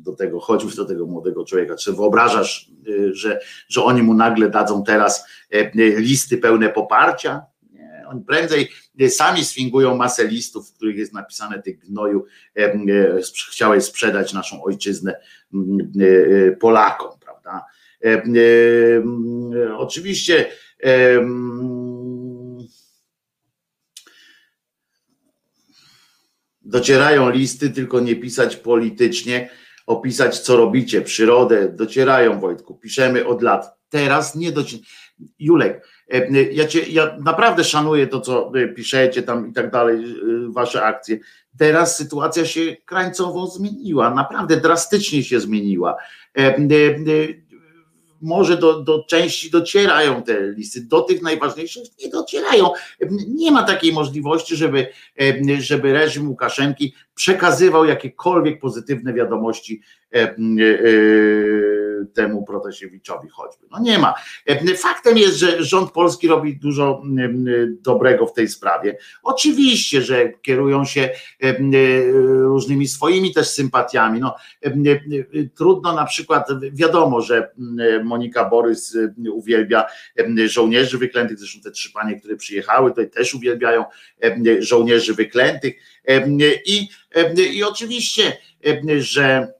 do 0.00 0.12
tego, 0.12 0.40
choćby 0.40 0.76
do 0.76 0.84
tego 0.84 1.06
młodego 1.06 1.44
człowieka. 1.44 1.76
Czy 1.76 1.92
wyobrażasz, 1.92 2.70
y, 2.88 3.14
że, 3.14 3.40
że 3.68 3.84
oni 3.84 4.02
mu 4.02 4.14
nagle 4.14 4.50
dadzą 4.50 4.84
teraz 4.84 5.26
e, 5.50 5.70
listy 6.00 6.38
pełne 6.38 6.68
poparcia? 6.68 7.42
Nie, 7.72 8.04
oni 8.08 8.24
prędzej 8.24 8.68
sami 9.08 9.44
sfingują 9.44 9.96
masę 9.96 10.26
listów, 10.26 10.70
w 10.70 10.74
których 10.74 10.96
jest 10.96 11.12
napisane 11.12 11.62
tych 11.62 11.78
gnoju, 11.78 12.24
e, 12.56 12.60
e, 12.60 12.78
chciałeś 13.50 13.84
sprzedać 13.84 14.32
naszą 14.32 14.62
ojczyznę 14.62 15.14
Polakom, 16.60 17.10
prawda? 17.20 17.64
Oczywiście 19.76 20.46
Docierają 26.68 27.30
listy, 27.30 27.70
tylko 27.70 28.00
nie 28.00 28.16
pisać 28.16 28.56
politycznie, 28.56 29.50
opisać 29.86 30.38
co 30.38 30.56
robicie, 30.56 31.02
przyrodę. 31.02 31.68
Docierają, 31.68 32.40
Wojtku, 32.40 32.74
piszemy 32.74 33.26
od 33.26 33.42
lat. 33.42 33.78
Teraz 33.88 34.34
nie 34.34 34.52
docierają. 34.52 34.86
Julek, 35.38 35.88
e, 36.10 36.42
ja, 36.42 36.66
cię, 36.66 36.80
ja 36.80 37.16
naprawdę 37.20 37.64
szanuję 37.64 38.06
to, 38.06 38.20
co 38.20 38.52
piszecie 38.76 39.22
tam 39.22 39.50
i 39.50 39.52
tak 39.52 39.70
dalej, 39.70 40.16
wasze 40.48 40.82
akcje. 40.82 41.18
Teraz 41.58 41.96
sytuacja 41.96 42.44
się 42.44 42.76
krańcowo 42.84 43.46
zmieniła, 43.46 44.14
naprawdę 44.14 44.56
drastycznie 44.56 45.22
się 45.22 45.40
zmieniła 45.40 45.96
może 48.22 48.56
do, 48.56 48.82
do 48.82 49.04
części 49.04 49.50
docierają 49.50 50.22
te 50.22 50.52
listy, 50.52 50.80
do 50.80 51.00
tych 51.00 51.22
najważniejszych 51.22 51.82
nie 52.02 52.08
docierają. 52.08 52.70
Nie 53.28 53.50
ma 53.50 53.62
takiej 53.62 53.92
możliwości, 53.92 54.56
żeby, 54.56 54.86
żeby 55.58 55.92
reżim 55.92 56.28
Łukaszenki 56.28 56.94
przekazywał 57.14 57.84
jakiekolwiek 57.84 58.60
pozytywne 58.60 59.12
wiadomości 59.14 59.80
e, 60.14 60.18
e, 60.18 60.36
temu 62.14 62.44
Protasiewiczowi 62.44 63.28
choćby. 63.28 63.66
No 63.70 63.80
nie 63.80 63.98
ma. 63.98 64.14
Faktem 64.76 65.18
jest, 65.18 65.36
że 65.36 65.64
rząd 65.64 65.90
polski 65.90 66.28
robi 66.28 66.56
dużo 66.56 67.02
dobrego 67.80 68.26
w 68.26 68.32
tej 68.32 68.48
sprawie. 68.48 68.98
Oczywiście, 69.22 70.02
że 70.02 70.32
kierują 70.42 70.84
się 70.84 71.10
różnymi 72.42 72.88
swoimi 72.88 73.34
też 73.34 73.48
sympatiami. 73.48 74.20
No, 74.20 74.36
trudno 75.54 75.92
na 75.92 76.04
przykład, 76.04 76.48
wiadomo, 76.72 77.20
że 77.20 77.50
Monika 78.04 78.44
Borys 78.44 78.96
uwielbia 79.32 79.84
żołnierzy 80.46 80.98
wyklętych, 80.98 81.38
zresztą 81.38 81.60
te 81.60 81.70
trzy 81.70 81.92
panie, 81.92 82.20
które 82.20 82.36
przyjechały, 82.36 82.92
to 82.92 83.06
też 83.06 83.34
uwielbiają 83.34 83.84
żołnierzy 84.58 85.14
wyklętych 85.14 85.74
i, 86.66 86.88
i 87.52 87.64
oczywiście, 87.64 88.36
że 88.98 89.57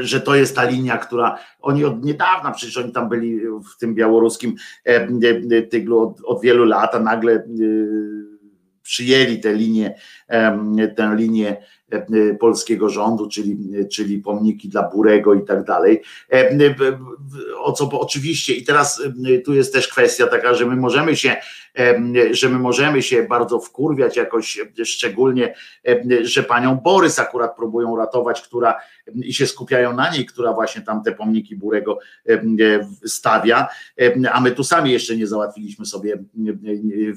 że 0.00 0.20
to 0.20 0.34
jest 0.34 0.56
ta 0.56 0.64
linia, 0.64 0.98
która 0.98 1.38
oni 1.60 1.84
od 1.84 2.04
niedawna, 2.04 2.50
przecież 2.50 2.76
oni 2.76 2.92
tam 2.92 3.08
byli 3.08 3.40
w 3.40 3.78
tym 3.78 3.94
białoruskim 3.94 4.54
tyglu 5.70 6.00
od, 6.00 6.20
od 6.24 6.42
wielu 6.42 6.64
lat, 6.64 6.94
a 6.94 7.00
nagle 7.00 7.44
przyjęli 8.82 9.40
tę 9.40 9.54
linię, 9.54 9.94
tę 10.96 11.14
linię 11.16 11.56
polskiego 12.40 12.88
rządu, 12.88 13.28
czyli, 13.28 13.58
czyli 13.92 14.18
pomniki 14.18 14.68
dla 14.68 14.88
Burego 14.88 15.34
i 15.34 15.44
tak 15.44 15.64
dalej. 15.64 16.02
O 17.58 17.72
co 17.72 17.90
oczywiście, 18.00 18.54
i 18.54 18.64
teraz 18.64 19.02
tu 19.44 19.54
jest 19.54 19.72
też 19.72 19.88
kwestia 19.88 20.26
taka, 20.26 20.54
że 20.54 20.66
my 20.66 20.76
możemy 20.76 21.16
się 21.16 21.36
że 22.30 22.48
my 22.48 22.58
możemy 22.58 23.02
się 23.02 23.22
bardzo 23.22 23.60
wkurwiać 23.60 24.16
jakoś 24.16 24.58
szczególnie, 24.84 25.54
że 26.22 26.42
panią 26.42 26.76
Borys 26.76 27.18
akurat 27.18 27.56
próbują 27.56 27.96
ratować, 27.96 28.42
która 28.42 28.74
i 29.14 29.34
się 29.34 29.46
skupiają 29.46 29.96
na 29.96 30.10
niej, 30.10 30.26
która 30.26 30.52
właśnie 30.52 30.82
tam 30.82 31.02
te 31.02 31.12
pomniki 31.12 31.56
Burego 31.56 31.98
stawia, 33.06 33.68
a 34.32 34.40
my 34.40 34.50
tu 34.50 34.64
sami 34.64 34.92
jeszcze 34.92 35.16
nie 35.16 35.26
załatwiliśmy 35.26 35.86
sobie 35.86 36.24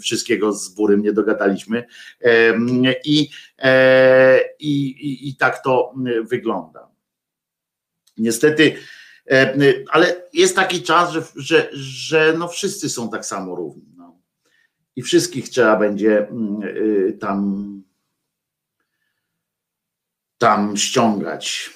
wszystkiego 0.02 0.54
z 0.54 0.70
Burym, 0.70 1.02
nie 1.02 1.14
dogadaliśmy 1.14 1.84
i, 3.06 3.30
e, 3.53 3.53
i, 4.60 4.86
i, 4.88 5.30
i 5.30 5.36
tak 5.36 5.64
to 5.64 5.94
wygląda. 6.24 6.90
Niestety, 8.18 8.76
ale 9.92 10.16
jest 10.34 10.56
taki 10.56 10.82
czas, 10.82 11.12
że, 11.12 11.24
że, 11.36 11.70
że 11.74 12.36
no 12.38 12.48
wszyscy 12.48 12.90
są 12.90 13.10
tak 13.10 13.26
samo 13.26 13.56
równi 13.56 13.94
i 14.96 15.02
wszystkich 15.02 15.50
trzeba 15.50 15.76
będzie 15.76 16.28
y, 16.64 17.18
tam, 17.22 17.84
tam 20.38 20.78
ściągać. 20.78 21.70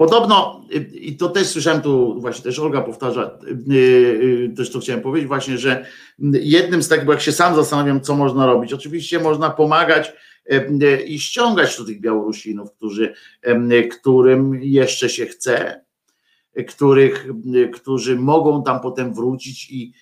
Podobno, 0.00 0.64
y, 0.74 0.78
i 0.78 1.16
to 1.16 1.28
też 1.28 1.46
słyszałem 1.46 1.82
tu, 1.82 2.20
właśnie 2.20 2.44
też 2.44 2.58
Olga 2.58 2.80
powtarza, 2.80 3.38
y, 3.68 4.52
też 4.56 4.70
to 4.70 4.80
chciałem 4.80 5.00
powiedzieć 5.00 5.28
właśnie, 5.28 5.58
że 5.58 5.86
jednym 6.32 6.82
z 6.82 6.88
takich, 6.88 7.04
bo 7.04 7.12
jak 7.12 7.20
się 7.20 7.32
sam 7.32 7.54
zastanawiam, 7.54 8.00
co 8.00 8.16
można 8.16 8.46
robić, 8.46 8.72
oczywiście 8.72 9.18
można 9.18 9.50
pomagać 9.50 10.12
i 11.06 11.18
ściągać 11.18 11.78
do 11.78 11.84
tych 11.84 12.00
Białorusinów, 12.00 12.72
którzy, 12.72 13.14
którym 13.90 14.62
jeszcze 14.62 15.08
się 15.08 15.26
chce, 15.26 15.84
których, 16.68 17.26
którzy 17.72 18.16
mogą 18.16 18.62
tam 18.62 18.80
potem 18.80 19.14
wrócić 19.14 19.70
i, 19.70 19.92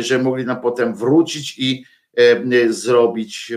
że 0.00 0.18
mogli 0.18 0.44
nam 0.44 0.60
potem 0.60 0.94
wrócić 0.94 1.58
i 1.58 1.84
zrobić 2.68 3.52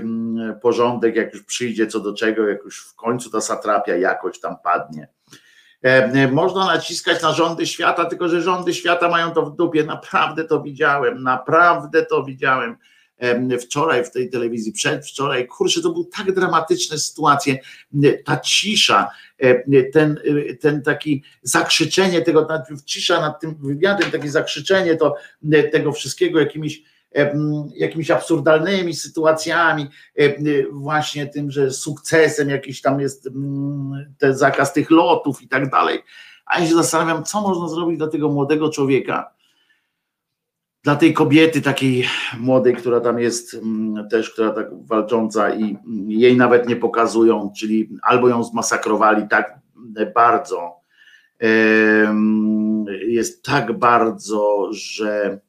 porządek, 0.61 1.15
jak 1.15 1.33
już 1.33 1.43
przyjdzie 1.43 1.87
co 1.87 1.99
do 1.99 2.13
czego, 2.13 2.47
jak 2.47 2.63
już 2.63 2.85
w 2.87 2.95
końcu 2.95 3.29
ta 3.29 3.41
satrapia 3.41 3.95
jakoś 3.95 4.39
tam 4.39 4.55
padnie. 4.63 5.07
E, 5.83 6.27
można 6.27 6.65
naciskać 6.65 7.21
na 7.21 7.31
rządy 7.31 7.67
świata, 7.67 8.05
tylko 8.05 8.29
że 8.29 8.41
rządy 8.41 8.73
świata 8.73 9.09
mają 9.09 9.31
to 9.31 9.45
w 9.45 9.55
dupie. 9.55 9.83
Naprawdę 9.83 10.43
to 10.43 10.61
widziałem, 10.61 11.23
naprawdę 11.23 12.05
to 12.05 12.23
widziałem 12.23 12.77
wczoraj 13.61 14.05
w 14.05 14.11
tej 14.11 14.29
telewizji, 14.29 14.71
przedwczoraj, 14.71 15.47
kurczę, 15.47 15.81
to 15.81 15.89
były 15.89 16.05
tak 16.17 16.31
dramatyczne 16.31 16.97
sytuacje, 16.97 17.57
ta 18.25 18.37
cisza, 18.37 19.09
ten, 19.93 20.19
ten 20.59 20.81
taki 20.81 21.23
zakrzyczenie 21.41 22.21
tego, 22.21 22.47
cisza 22.85 23.21
nad 23.21 23.39
tym 23.39 23.55
wywiadem, 23.55 24.11
takie 24.11 24.31
zakrzyczenie 24.31 24.95
to, 24.95 25.15
tego 25.71 25.91
wszystkiego 25.91 26.39
jakimiś 26.39 26.83
jakimiś 27.75 28.11
absurdalnymi 28.11 28.93
sytuacjami, 28.93 29.87
właśnie 30.71 31.27
tym, 31.27 31.51
że 31.51 31.71
sukcesem 31.71 32.49
jakiś 32.49 32.81
tam 32.81 32.99
jest 32.99 33.29
ten 34.17 34.37
zakaz 34.37 34.73
tych 34.73 34.91
lotów 34.91 35.41
i 35.41 35.47
tak 35.47 35.69
dalej. 35.69 35.99
A 36.45 36.59
ja 36.59 36.67
się 36.67 36.75
zastanawiam, 36.75 37.23
co 37.23 37.41
można 37.41 37.67
zrobić 37.67 37.97
dla 37.97 38.07
tego 38.07 38.29
młodego 38.29 38.69
człowieka, 38.69 39.33
dla 40.83 40.95
tej 40.95 41.13
kobiety 41.13 41.61
takiej 41.61 42.05
młodej, 42.39 42.75
która 42.75 42.99
tam 42.99 43.19
jest 43.19 43.53
mm, 43.53 44.09
też, 44.09 44.29
która 44.29 44.51
tak 44.51 44.85
walcząca 44.85 45.55
i 45.55 45.77
jej 46.07 46.37
nawet 46.37 46.69
nie 46.69 46.75
pokazują, 46.75 47.51
czyli 47.57 47.89
albo 48.01 48.29
ją 48.29 48.43
zmasakrowali 48.43 49.27
tak 49.27 49.59
bardzo, 50.15 50.81
jest 53.07 53.45
tak 53.45 53.79
bardzo, 53.79 54.67
że, 54.71 55.39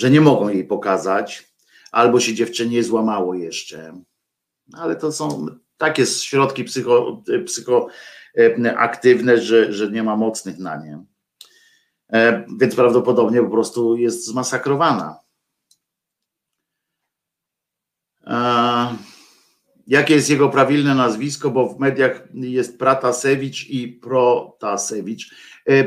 że 0.00 0.10
nie 0.10 0.20
mogą 0.20 0.48
jej 0.48 0.64
pokazać, 0.64 1.52
albo 1.92 2.20
się 2.20 2.34
dziewczynie 2.34 2.84
złamało 2.84 3.34
jeszcze. 3.34 4.02
Ale 4.72 4.96
to 4.96 5.12
są 5.12 5.46
takie 5.76 6.06
środki 6.06 6.64
psycho, 6.64 7.22
psychoaktywne, 7.46 9.38
że, 9.38 9.72
że 9.72 9.90
nie 9.90 10.02
ma 10.02 10.16
mocnych 10.16 10.58
na 10.58 10.76
nie. 10.76 11.04
E, 12.12 12.44
więc 12.60 12.74
prawdopodobnie 12.74 13.42
po 13.42 13.50
prostu 13.50 13.96
jest 13.96 14.26
zmasakrowana. 14.26 15.20
E, 18.26 18.96
jakie 19.86 20.14
jest 20.14 20.30
jego 20.30 20.48
prawilne 20.48 20.94
nazwisko, 20.94 21.50
bo 21.50 21.68
w 21.68 21.78
mediach 21.78 22.28
jest 22.34 22.78
Pratasewicz 22.78 23.68
i 23.68 23.88
Protasewicz. 23.88 25.34
E, 25.66 25.84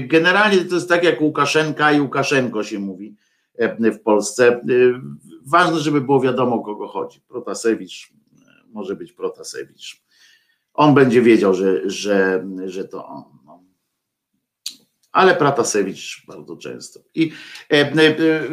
generalnie 0.00 0.64
to 0.64 0.74
jest 0.74 0.88
tak 0.88 1.04
jak 1.04 1.20
Łukaszenka 1.20 1.92
i 1.92 2.00
Łukaszenko 2.00 2.64
się 2.64 2.78
mówi 2.78 3.16
w 3.68 4.00
Polsce. 4.00 4.60
Ważne, 5.46 5.78
żeby 5.78 6.00
było 6.00 6.20
wiadomo, 6.20 6.56
o 6.56 6.62
kogo 6.62 6.88
chodzi. 6.88 7.20
Protasewicz 7.20 8.12
może 8.72 8.96
być 8.96 9.12
Protasewicz. 9.12 10.02
On 10.74 10.94
będzie 10.94 11.22
wiedział, 11.22 11.54
że, 11.54 11.90
że, 11.90 12.46
że 12.66 12.84
to 12.84 13.06
on 13.06 13.42
ale 15.12 15.36
Pratasewicz 15.36 16.26
bardzo 16.26 16.56
często. 16.56 17.00
I 17.14 17.32
e, 17.72 17.74
e, 17.74 18.18
e, 18.18 18.48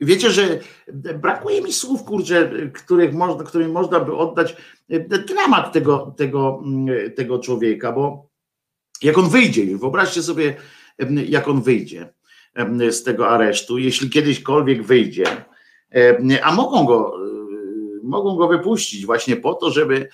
wiecie, 0.00 0.30
że 0.30 0.60
brakuje 1.14 1.62
mi 1.62 1.72
słów, 1.72 2.04
kurczę, 2.04 2.50
których 2.74 3.14
można, 3.14 3.44
którym 3.44 3.72
można 3.72 4.00
by 4.00 4.16
oddać 4.16 4.56
dramat 5.26 5.72
tego, 5.72 6.14
tego, 6.16 6.62
tego 7.16 7.38
człowieka, 7.38 7.92
bo 7.92 8.28
jak 9.02 9.18
on 9.18 9.28
wyjdzie, 9.28 9.78
wyobraźcie 9.78 10.22
sobie, 10.22 10.56
jak 11.28 11.48
on 11.48 11.62
wyjdzie 11.62 12.12
z 12.90 13.02
tego 13.02 13.28
aresztu, 13.28 13.78
jeśli 13.78 14.10
kiedyśkolwiek 14.10 14.82
wyjdzie, 14.82 15.24
a 16.42 16.54
mogą 16.54 16.84
go, 16.84 17.12
mogą 18.02 18.36
go 18.36 18.48
wypuścić 18.48 19.06
właśnie 19.06 19.36
po 19.36 19.54
to, 19.54 19.70
żeby 19.70 20.08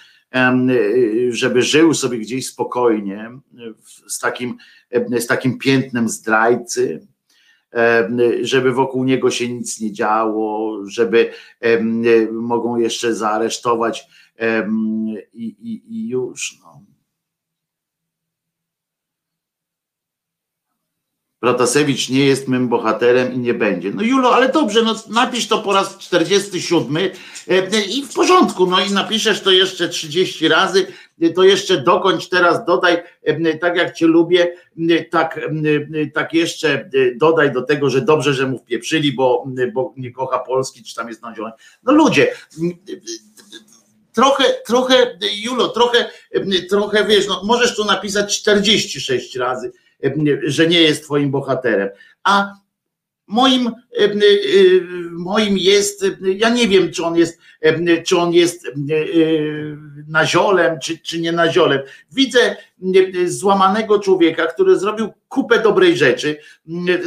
żeby 1.31 1.63
żył 1.63 1.95
sobie 1.95 2.19
gdzieś 2.19 2.47
spokojnie 2.47 3.31
z 4.07 4.19
takim, 4.19 4.57
z 5.19 5.27
takim 5.27 5.59
piętnem 5.59 6.09
zdrajcy, 6.09 7.07
żeby 8.43 8.73
wokół 8.73 9.05
niego 9.05 9.31
się 9.31 9.49
nic 9.49 9.81
nie 9.81 9.93
działo, 9.93 10.81
żeby 10.87 11.31
mogą 12.33 12.77
jeszcze 12.77 13.15
zaaresztować 13.15 14.07
i, 15.33 15.45
i, 15.45 15.83
i 15.89 16.09
już. 16.09 16.59
No. 16.63 16.94
Protasewicz 21.45 22.09
nie 22.09 22.27
jest 22.27 22.49
mym 22.49 22.69
bohaterem 22.69 23.35
i 23.35 23.39
nie 23.39 23.55
będzie. 23.55 23.91
No 23.91 24.03
Julo, 24.03 24.35
ale 24.35 24.49
dobrze, 24.49 24.83
no 24.83 24.95
napisz 25.09 25.49
to 25.49 25.59
po 25.59 25.73
raz 25.73 25.99
47 25.99 26.97
e, 26.97 27.85
i 27.85 28.03
w 28.03 28.15
porządku, 28.15 28.67
no 28.67 28.81
i 28.81 28.93
napiszesz 28.93 29.41
to 29.41 29.51
jeszcze 29.51 29.89
30 29.89 30.49
razy, 30.49 30.87
to 31.35 31.43
jeszcze 31.43 31.81
dokończ 31.81 32.29
teraz, 32.29 32.65
dodaj, 32.65 33.03
e, 33.23 33.59
tak 33.59 33.77
jak 33.77 33.95
cię 33.95 34.07
lubię, 34.07 34.57
e, 34.91 35.05
tak, 35.05 35.41
tak 36.15 36.35
jeszcze 36.35 36.91
dodaj 37.17 37.53
do 37.53 37.63
tego, 37.63 37.91
że 37.91 38.01
dobrze, 38.01 38.35
że 38.35 38.47
mu 38.47 38.59
wpieprzyli, 38.59 39.13
bo, 39.13 39.45
bo 39.73 39.95
nie 39.97 40.13
kocha 40.13 40.39
Polski, 40.39 40.83
czy 40.83 40.95
tam 40.95 41.09
jest 41.09 41.23
na 41.23 41.35
zielonej. 41.35 41.59
No 41.83 41.93
ludzie, 41.93 42.35
trochę, 44.13 44.45
trochę, 44.67 45.19
Julo, 45.43 45.69
trochę, 45.69 46.11
trochę 46.71 47.05
wiesz, 47.07 47.27
no 47.29 47.43
możesz 47.45 47.77
tu 47.77 47.85
napisać 47.85 48.41
46 48.41 49.37
razy, 49.37 49.73
że 50.43 50.67
nie 50.67 50.83
jest 50.83 51.05
twoim 51.05 51.31
bohaterem. 51.31 51.89
A 52.25 52.53
moim, 53.27 53.71
moim 55.13 55.59
jest, 55.59 56.05
ja 56.23 56.49
nie 56.49 56.69
wiem, 56.69 56.93
czy 56.93 57.05
on 57.05 57.17
jest, 57.17 57.39
czy 58.07 58.19
on 58.19 58.33
jest 58.33 58.67
naziolem, 60.09 60.79
czy, 60.83 60.99
czy 60.99 61.21
nie 61.21 61.33
naziolem. 61.33 61.81
Widzę 62.13 62.57
złamanego 63.27 63.99
człowieka, 63.99 64.47
który 64.47 64.79
zrobił 64.79 65.09
kupę 65.29 65.63
dobrej 65.63 65.97
rzeczy. 65.97 66.37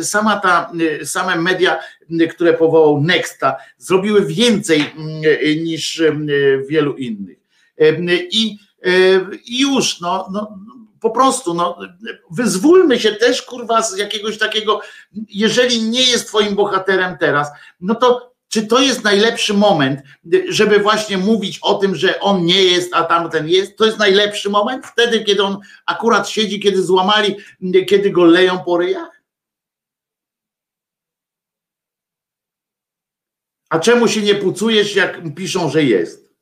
Sama 0.02 0.40
ta, 0.40 0.72
same 1.04 1.36
media, 1.36 1.80
które 2.30 2.54
powołał 2.54 3.02
Nexta, 3.02 3.58
zrobiły 3.78 4.26
więcej 4.26 4.84
niż 5.64 6.04
wielu 6.70 6.96
innych. 6.96 7.38
I, 8.32 8.58
i 9.46 9.60
już, 9.60 10.02
no, 10.02 10.30
no 10.34 10.60
po 11.08 11.12
prostu, 11.12 11.54
no, 11.54 11.80
wyzwólmy 12.32 13.00
się 13.00 13.12
też, 13.12 13.42
kurwa, 13.42 13.82
z 13.82 13.98
jakiegoś 13.98 14.38
takiego, 14.38 14.82
jeżeli 15.30 15.84
nie 15.84 16.02
jest 16.02 16.28
twoim 16.28 16.56
bohaterem 16.56 17.18
teraz, 17.20 17.48
no 17.82 17.96
to 17.96 18.34
czy 18.48 18.68
to 18.68 18.80
jest 18.80 19.04
najlepszy 19.04 19.54
moment, 19.54 20.00
żeby 20.50 20.80
właśnie 20.80 21.18
mówić 21.18 21.60
o 21.60 21.74
tym, 21.74 21.96
że 21.96 22.20
on 22.20 22.46
nie 22.46 22.64
jest, 22.64 22.94
a 22.94 23.04
tamten 23.04 23.48
jest? 23.50 23.78
To 23.78 23.86
jest 23.86 23.98
najlepszy 23.98 24.50
moment? 24.50 24.86
Wtedy, 24.86 25.24
kiedy 25.24 25.44
on 25.44 25.58
akurat 25.86 26.30
siedzi, 26.30 26.60
kiedy 26.60 26.84
złamali, 26.84 27.36
kiedy 27.88 28.10
go 28.10 28.24
leją 28.26 28.60
po 28.60 28.78
ryjach? 28.78 29.22
A 33.70 33.80
czemu 33.80 34.08
się 34.08 34.22
nie 34.22 34.36
pucujesz, 34.36 34.96
jak 34.96 35.36
piszą, 35.36 35.70
że 35.70 35.84
jest? 35.84 36.34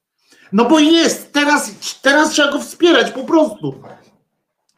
No 0.51 0.65
bo 0.65 0.79
jest, 0.79 1.33
teraz, 1.33 1.71
teraz 2.01 2.31
trzeba 2.31 2.51
go 2.51 2.59
wspierać 2.59 3.11
po 3.11 3.23
prostu. 3.23 3.83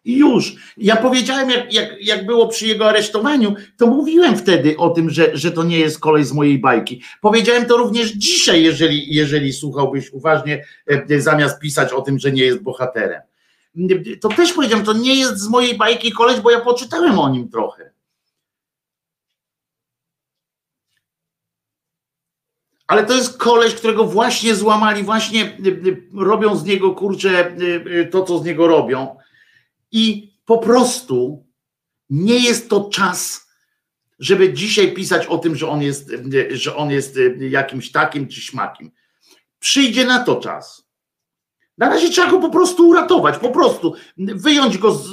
I 0.08 0.18
już. 0.18 0.56
Ja 0.78 0.96
powiedziałem, 0.96 1.50
jak, 1.50 1.74
jak, 1.74 2.06
jak 2.06 2.26
było 2.26 2.48
przy 2.48 2.68
jego 2.68 2.90
aresztowaniu, 2.90 3.56
to 3.78 3.88
mówiłem 3.88 4.38
wtedy 4.38 4.78
o 4.78 4.90
tym, 4.90 5.10
że, 5.10 5.38
że 5.38 5.52
to 5.52 5.64
nie 5.64 5.80
jest 5.80 6.00
kolej 6.00 6.26
z 6.26 6.34
mojej 6.34 6.60
bajki. 6.60 7.02
Powiedziałem 7.22 7.66
to 7.66 7.78
również 7.78 8.12
dzisiaj, 8.12 8.64
jeżeli, 8.64 9.16
jeżeli 9.16 9.54
słuchałbyś 9.54 10.12
uważnie, 10.12 10.66
e, 10.88 11.22
zamiast 11.22 11.60
pisać 11.60 11.94
o 11.94 12.02
tym, 12.02 12.20
że 12.20 12.32
nie 12.32 12.44
jest 12.44 12.64
bohaterem. 12.64 13.22
To 14.22 14.30
też 14.30 14.54
powiedziałem, 14.54 14.86
to 14.86 14.94
nie 14.94 15.16
jest 15.16 15.38
z 15.38 15.48
mojej 15.48 15.78
bajki 15.78 16.12
koleś, 16.12 16.40
bo 16.40 16.52
ja 16.52 16.60
poczytałem 16.60 17.20
o 17.20 17.30
nim 17.30 17.50
trochę. 17.50 17.92
Ale 22.88 23.06
to 23.06 23.14
jest 23.14 23.38
koleś, 23.38 23.76
którego 23.76 24.06
właśnie 24.06 24.56
złamali, 24.56 25.04
właśnie 25.04 25.44
e, 25.44 25.46
e, 25.46 26.26
robią 26.26 26.56
z 26.56 26.66
niego 26.66 26.92
kurczę 26.92 27.56
to, 28.12 28.24
co 28.24 28.40
z 28.40 28.46
niego 28.46 28.68
robią 28.68 29.18
i 29.92 30.34
po 30.46 30.58
prostu 30.58 31.48
nie 32.10 32.40
jest 32.40 32.70
to 32.70 32.90
czas, 32.90 33.48
żeby 34.20 34.54
dzisiaj 34.54 34.94
pisać 34.94 35.26
o 35.26 35.38
tym, 35.38 35.56
że 35.56 35.70
on 35.70 35.82
jest, 35.82 36.12
że 36.52 36.76
on 36.76 36.92
jest 36.92 37.20
jakimś 37.40 37.92
takim 37.92 38.28
czy 38.28 38.42
śmakim. 38.42 38.92
Przyjdzie 39.60 40.06
na 40.06 40.24
to 40.24 40.36
czas. 40.36 40.88
Na 41.78 41.90
razie 41.90 42.10
trzeba 42.10 42.32
go 42.32 42.40
po 42.40 42.50
prostu 42.50 42.88
uratować, 42.88 43.38
po 43.38 43.50
prostu 43.50 43.94
wyjąć 44.18 44.78
go 44.78 44.92
z, 44.92 45.08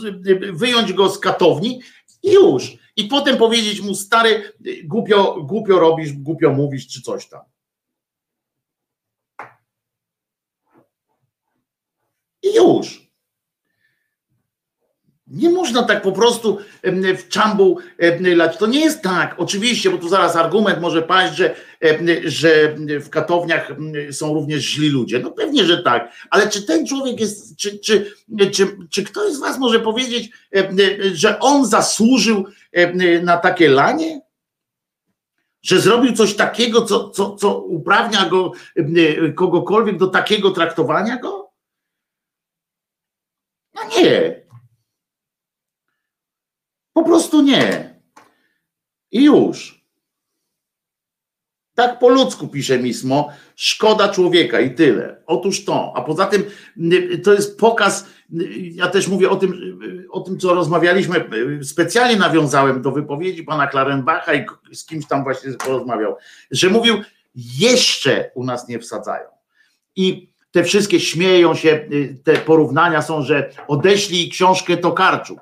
wyjąć 0.52 0.92
go 0.92 1.08
z 1.08 1.18
katowni 1.18 1.82
i 2.22 2.32
już. 2.32 2.72
I 2.96 3.04
potem 3.04 3.36
powiedzieć 3.36 3.80
mu, 3.80 3.94
stary, 3.94 4.52
głupio, 4.84 5.42
głupio 5.42 5.78
robisz, 5.78 6.12
głupio 6.12 6.52
mówisz, 6.52 6.88
czy 6.88 7.02
coś 7.02 7.28
tam. 7.28 7.42
I 12.42 12.54
już. 12.54 13.03
Nie 15.34 15.50
można 15.50 15.82
tak 15.82 16.02
po 16.02 16.12
prostu 16.12 16.58
w 17.18 17.28
czambu 17.28 17.78
lać. 18.20 18.56
To 18.56 18.66
nie 18.66 18.80
jest 18.80 19.02
tak, 19.02 19.34
oczywiście, 19.38 19.90
bo 19.90 19.98
tu 19.98 20.08
zaraz 20.08 20.36
argument 20.36 20.80
może 20.80 21.02
paść, 21.02 21.34
że, 21.34 21.54
że 22.24 22.74
w 23.00 23.10
katowniach 23.10 23.72
są 24.12 24.34
również 24.34 24.62
źli 24.62 24.88
ludzie. 24.88 25.18
No 25.18 25.30
pewnie, 25.30 25.64
że 25.64 25.82
tak, 25.82 26.12
ale 26.30 26.48
czy 26.48 26.62
ten 26.62 26.86
człowiek 26.86 27.20
jest, 27.20 27.56
czy, 27.56 27.78
czy, 27.78 28.12
czy, 28.52 28.76
czy 28.90 29.04
ktoś 29.04 29.32
z 29.32 29.40
Was 29.40 29.58
może 29.58 29.80
powiedzieć, 29.80 30.30
że 31.12 31.38
on 31.40 31.66
zasłużył 31.66 32.44
na 33.22 33.36
takie 33.36 33.68
lanie? 33.68 34.20
Że 35.62 35.80
zrobił 35.80 36.12
coś 36.12 36.34
takiego, 36.34 36.82
co, 36.82 37.10
co, 37.10 37.36
co 37.36 37.60
uprawnia 37.60 38.28
go 38.28 38.52
kogokolwiek 39.34 39.98
do 39.98 40.06
takiego 40.06 40.50
traktowania 40.50 41.16
go? 41.16 41.50
No 43.74 43.80
nie. 43.98 44.43
Po 46.94 47.04
prostu 47.04 47.42
nie. 47.42 47.94
I 49.10 49.24
już. 49.24 49.84
Tak 51.74 51.98
po 51.98 52.08
ludzku 52.08 52.48
pisze 52.48 52.78
Mismo, 52.78 53.30
szkoda 53.56 54.08
człowieka 54.08 54.60
i 54.60 54.74
tyle. 54.74 55.22
Otóż 55.26 55.64
to. 55.64 55.92
A 55.96 56.02
poza 56.02 56.26
tym 56.26 56.44
to 57.24 57.32
jest 57.32 57.58
pokaz, 57.58 58.06
ja 58.60 58.88
też 58.88 59.08
mówię 59.08 59.30
o 59.30 59.36
tym, 59.36 59.78
o 60.10 60.20
tym 60.20 60.38
co 60.38 60.54
rozmawialiśmy, 60.54 61.30
specjalnie 61.62 62.16
nawiązałem 62.16 62.82
do 62.82 62.90
wypowiedzi 62.90 63.44
pana 63.44 63.66
Klarenbacha 63.66 64.34
i 64.34 64.46
z 64.72 64.86
kimś 64.86 65.06
tam 65.06 65.24
właśnie 65.24 65.52
porozmawiał, 65.52 66.16
że 66.50 66.70
mówił, 66.70 66.96
jeszcze 67.34 68.30
u 68.34 68.44
nas 68.44 68.68
nie 68.68 68.78
wsadzają. 68.78 69.28
I 69.96 70.30
te 70.50 70.64
wszystkie 70.64 71.00
śmieją 71.00 71.54
się, 71.54 71.88
te 72.24 72.36
porównania 72.36 73.02
są, 73.02 73.22
że 73.22 73.50
odeślij 73.68 74.30
książkę 74.30 74.76
Tokarczuk. 74.76 75.40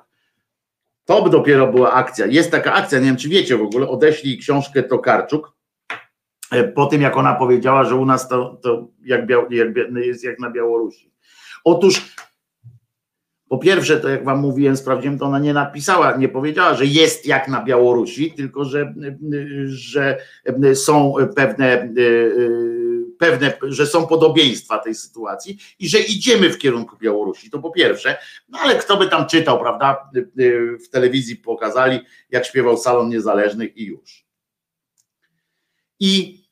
To 1.05 1.29
dopiero 1.29 1.67
była 1.67 1.91
akcja. 1.91 2.25
Jest 2.25 2.51
taka 2.51 2.73
akcja, 2.73 2.99
nie 2.99 3.05
wiem 3.05 3.17
czy 3.17 3.29
wiecie 3.29 3.57
w 3.57 3.61
ogóle, 3.61 3.89
odeślij 3.89 4.37
książkę 4.37 4.83
Tokarczuk 4.83 5.53
e, 6.51 6.63
po 6.63 6.85
tym 6.85 7.01
jak 7.01 7.17
ona 7.17 7.35
powiedziała, 7.35 7.83
że 7.83 7.95
u 7.95 8.05
nas 8.05 8.27
to, 8.27 8.59
to 8.63 8.87
jak, 9.05 9.29
jak, 9.49 9.67
jest 9.95 10.23
jak 10.23 10.39
na 10.39 10.51
Białorusi. 10.51 11.13
Otóż 11.63 12.15
po 13.49 13.57
pierwsze, 13.57 13.99
to 13.99 14.09
jak 14.09 14.23
wam 14.23 14.39
mówiłem, 14.39 14.77
sprawdziłem, 14.77 15.19
to 15.19 15.25
ona 15.25 15.39
nie 15.39 15.53
napisała, 15.53 16.17
nie 16.17 16.29
powiedziała, 16.29 16.73
że 16.73 16.85
jest 16.85 17.25
jak 17.25 17.47
na 17.47 17.63
Białorusi, 17.63 18.31
tylko 18.31 18.65
że, 18.65 18.93
że 19.65 20.17
są 20.73 21.13
pewne 21.35 21.81
e, 21.81 21.89
pewne, 23.19 23.57
że 23.61 23.87
są 23.87 24.07
podobieństwa 24.07 24.77
tej 24.77 24.95
sytuacji 24.95 25.57
i 25.79 25.89
że 25.89 25.99
idziemy 25.99 26.49
w 26.49 26.57
kierunku 26.57 26.97
Białorusi. 26.97 27.49
To 27.49 27.59
po 27.59 27.71
pierwsze, 27.71 28.17
no 28.49 28.59
ale 28.59 28.75
kto 28.75 28.97
by 28.97 29.09
tam 29.09 29.27
czytał, 29.27 29.59
prawda? 29.59 30.09
W 30.85 30.89
telewizji 30.89 31.35
pokazali, 31.35 31.99
jak 32.29 32.45
śpiewał 32.45 32.77
Salon 32.77 33.09
Niezależnych 33.09 33.77
i 33.77 33.85
już. 33.85 34.25
I 35.99 36.43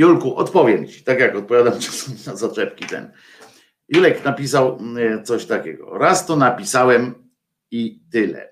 Julku, 0.00 0.36
odpowiem 0.36 0.88
ci, 0.88 1.04
tak 1.04 1.20
jak 1.20 1.36
odpowiadam 1.36 1.80
czasem 1.86 2.14
na 2.26 2.36
zaczepki 2.36 2.86
ten. 2.86 3.12
Julek 3.90 4.24
napisał 4.24 4.78
mm, 4.78 5.24
coś 5.24 5.46
takiego. 5.46 5.98
Raz 5.98 6.26
to 6.26 6.36
napisałem 6.36 7.14
i 7.70 8.00
tyle. 8.12 8.50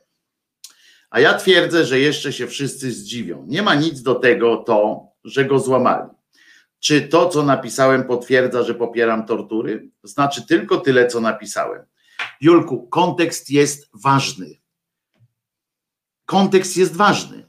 A 1.10 1.20
ja 1.20 1.34
twierdzę, 1.34 1.84
że 1.84 2.00
jeszcze 2.00 2.32
się 2.32 2.46
wszyscy 2.46 2.92
zdziwią. 2.92 3.44
Nie 3.48 3.62
ma 3.62 3.74
nic 3.74 4.02
do 4.02 4.14
tego 4.14 4.56
to, 4.56 5.08
że 5.24 5.44
go 5.44 5.58
złamali. 5.58 6.08
Czy 6.80 7.02
to, 7.02 7.28
co 7.28 7.42
napisałem, 7.42 8.04
potwierdza, 8.04 8.62
że 8.62 8.74
popieram 8.74 9.26
tortury? 9.26 9.90
Znaczy 10.02 10.46
tylko 10.46 10.76
tyle, 10.76 11.06
co 11.06 11.20
napisałem. 11.20 11.82
Julku, 12.40 12.88
kontekst 12.88 13.50
jest 13.50 13.88
ważny. 13.94 14.58
Kontekst 16.24 16.76
jest 16.76 16.96
ważny. 16.96 17.48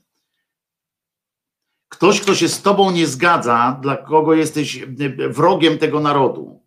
Ktoś, 1.90 2.22
kto 2.22 2.36
się 2.36 2.48
z 2.48 2.62
tobą 2.62 2.92
nie 2.92 3.08
zgadza, 3.08 3.80
dla 3.82 3.98
kogo 3.98 4.34
jesteś 4.34 4.86
wrogiem 5.30 5.78
tego 5.78 6.00
narodu, 6.00 6.64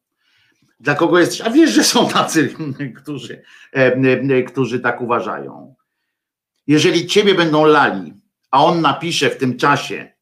dla 0.83 0.95
kogo 0.95 1.19
jesteś, 1.19 1.41
a 1.41 1.51
wiesz, 1.51 1.71
że 1.71 1.85
są 1.85 2.09
tacy, 2.09 2.55
którzy, 3.03 3.43
którzy 4.47 4.81
tak 4.81 5.01
uważają. 5.01 5.75
Jeżeli 6.67 7.07
ciebie 7.07 7.35
będą 7.35 7.65
lali, 7.65 8.15
a 8.51 8.65
on 8.65 8.81
napisze 8.81 9.31
w 9.31 9.37
tym 9.37 9.57
czasie, 9.57 10.13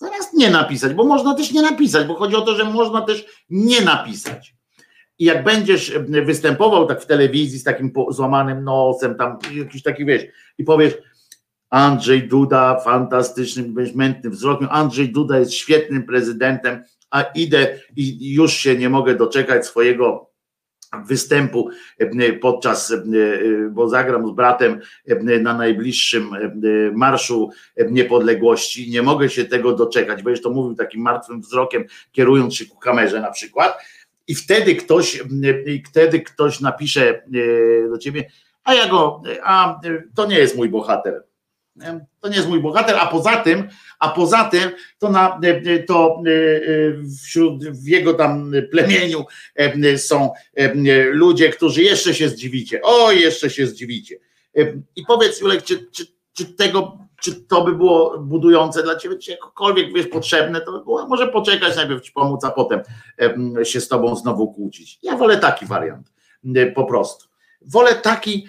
zamiast 0.00 0.32
nie 0.34 0.50
napisać, 0.50 0.94
bo 0.94 1.04
można 1.04 1.34
też 1.34 1.52
nie 1.52 1.62
napisać, 1.62 2.06
bo 2.06 2.14
chodzi 2.14 2.36
o 2.36 2.40
to, 2.40 2.54
że 2.54 2.64
można 2.64 3.00
też 3.00 3.26
nie 3.50 3.80
napisać. 3.80 4.56
I 5.18 5.24
jak 5.24 5.44
będziesz 5.44 5.92
występował 6.24 6.86
tak 6.86 7.02
w 7.02 7.06
telewizji 7.06 7.58
z 7.58 7.64
takim 7.64 7.92
złamanym 8.10 8.64
nosem, 8.64 9.14
tam 9.14 9.38
jakiś 9.54 9.82
taki 9.82 10.04
wiesz, 10.04 10.22
i 10.58 10.64
powiesz, 10.64 10.94
Andrzej 11.70 12.28
Duda, 12.28 12.80
fantastycznym, 12.80 13.74
mętnym 13.94 14.32
wzrokiem. 14.32 14.68
Andrzej 14.70 15.12
Duda 15.12 15.38
jest 15.38 15.54
świetnym 15.54 16.02
prezydentem, 16.02 16.84
a 17.16 17.22
idę 17.22 17.78
i 17.96 18.34
już 18.34 18.52
się 18.52 18.76
nie 18.76 18.88
mogę 18.88 19.14
doczekać 19.14 19.66
swojego 19.66 20.30
występu 21.06 21.70
podczas, 22.40 22.92
bo 23.70 23.88
zagram 23.88 24.28
z 24.28 24.30
bratem 24.30 24.80
na 25.40 25.54
najbliższym 25.54 26.30
Marszu 26.94 27.50
Niepodległości. 27.90 28.90
Nie 28.90 29.02
mogę 29.02 29.28
się 29.28 29.44
tego 29.44 29.72
doczekać, 29.72 30.22
bo 30.22 30.30
to 30.42 30.50
mówił 30.50 30.76
takim 30.76 31.00
martwym 31.00 31.40
wzrokiem, 31.40 31.84
kierując 32.12 32.54
się 32.54 32.66
ku 32.66 32.78
kamerze 32.78 33.20
na 33.20 33.30
przykład. 33.30 33.78
I 34.28 34.34
wtedy 34.34 34.74
ktoś, 34.74 35.22
wtedy 35.90 36.20
ktoś 36.20 36.60
napisze 36.60 37.22
do 37.90 37.98
ciebie, 37.98 38.30
a 38.64 38.74
ja 38.74 38.88
go, 38.88 39.22
a 39.42 39.80
to 40.14 40.26
nie 40.26 40.38
jest 40.38 40.56
mój 40.56 40.68
bohater 40.68 41.22
to 42.20 42.28
nie 42.28 42.36
jest 42.36 42.48
mój 42.48 42.60
bohater, 42.60 42.96
a 42.96 43.06
poza 43.06 43.36
tym, 43.36 43.68
a 43.98 44.08
poza 44.08 44.44
tym 44.44 44.70
to, 44.98 45.10
na, 45.10 45.40
to 45.86 46.22
e, 46.26 46.30
e, 46.30 46.62
wśród 47.24 47.64
w 47.64 47.88
jego 47.88 48.14
tam 48.14 48.52
plemieniu 48.70 49.24
e, 49.54 49.98
są 49.98 50.30
ludzie, 51.10 51.50
którzy 51.50 51.82
jeszcze 51.82 52.14
się 52.14 52.28
zdziwicie. 52.28 52.80
O, 52.82 53.12
jeszcze 53.12 53.50
się 53.50 53.66
zdziwicie. 53.66 54.16
I 54.96 55.04
powiedz, 55.06 55.40
Julek, 55.40 55.62
czy, 55.62 55.86
czy, 55.92 56.06
czy 56.32 56.44
tego, 56.44 56.98
czy 57.22 57.34
to 57.34 57.64
by 57.64 57.74
było 57.74 58.18
budujące 58.18 58.82
dla 58.82 58.96
ciebie, 58.96 59.18
czy 59.18 59.30
jakkolwiek 59.30 59.94
wiesz 59.94 60.06
potrzebne, 60.06 60.60
to 60.60 60.72
by 60.72 60.84
było, 60.84 61.08
może 61.08 61.28
poczekać, 61.28 61.76
najpierw 61.76 62.02
ci 62.02 62.12
pomóc, 62.12 62.44
a 62.44 62.50
potem 62.50 62.80
się 63.62 63.80
z 63.80 63.88
tobą 63.88 64.16
znowu 64.16 64.52
kłócić. 64.52 64.98
Ja 65.02 65.16
wolę 65.16 65.36
taki 65.36 65.66
wariant, 65.66 66.12
po 66.74 66.84
prostu. 66.84 67.26
Wolę 67.60 67.94
taki, 67.94 68.48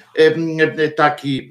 taki 0.96 1.50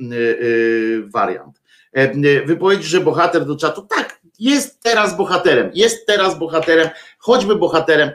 wariant. 1.07 1.61
E, 1.97 2.47
wypowiedź, 2.47 2.85
że 2.85 3.01
bohater 3.01 3.47
do 3.47 3.57
czatu, 3.57 3.83
tak, 3.83 4.21
jest 4.39 4.83
teraz 4.83 5.17
bohaterem, 5.17 5.71
jest 5.75 6.07
teraz 6.07 6.39
bohaterem, 6.39 6.89
choćby 7.19 7.57
bohaterem 7.57 8.11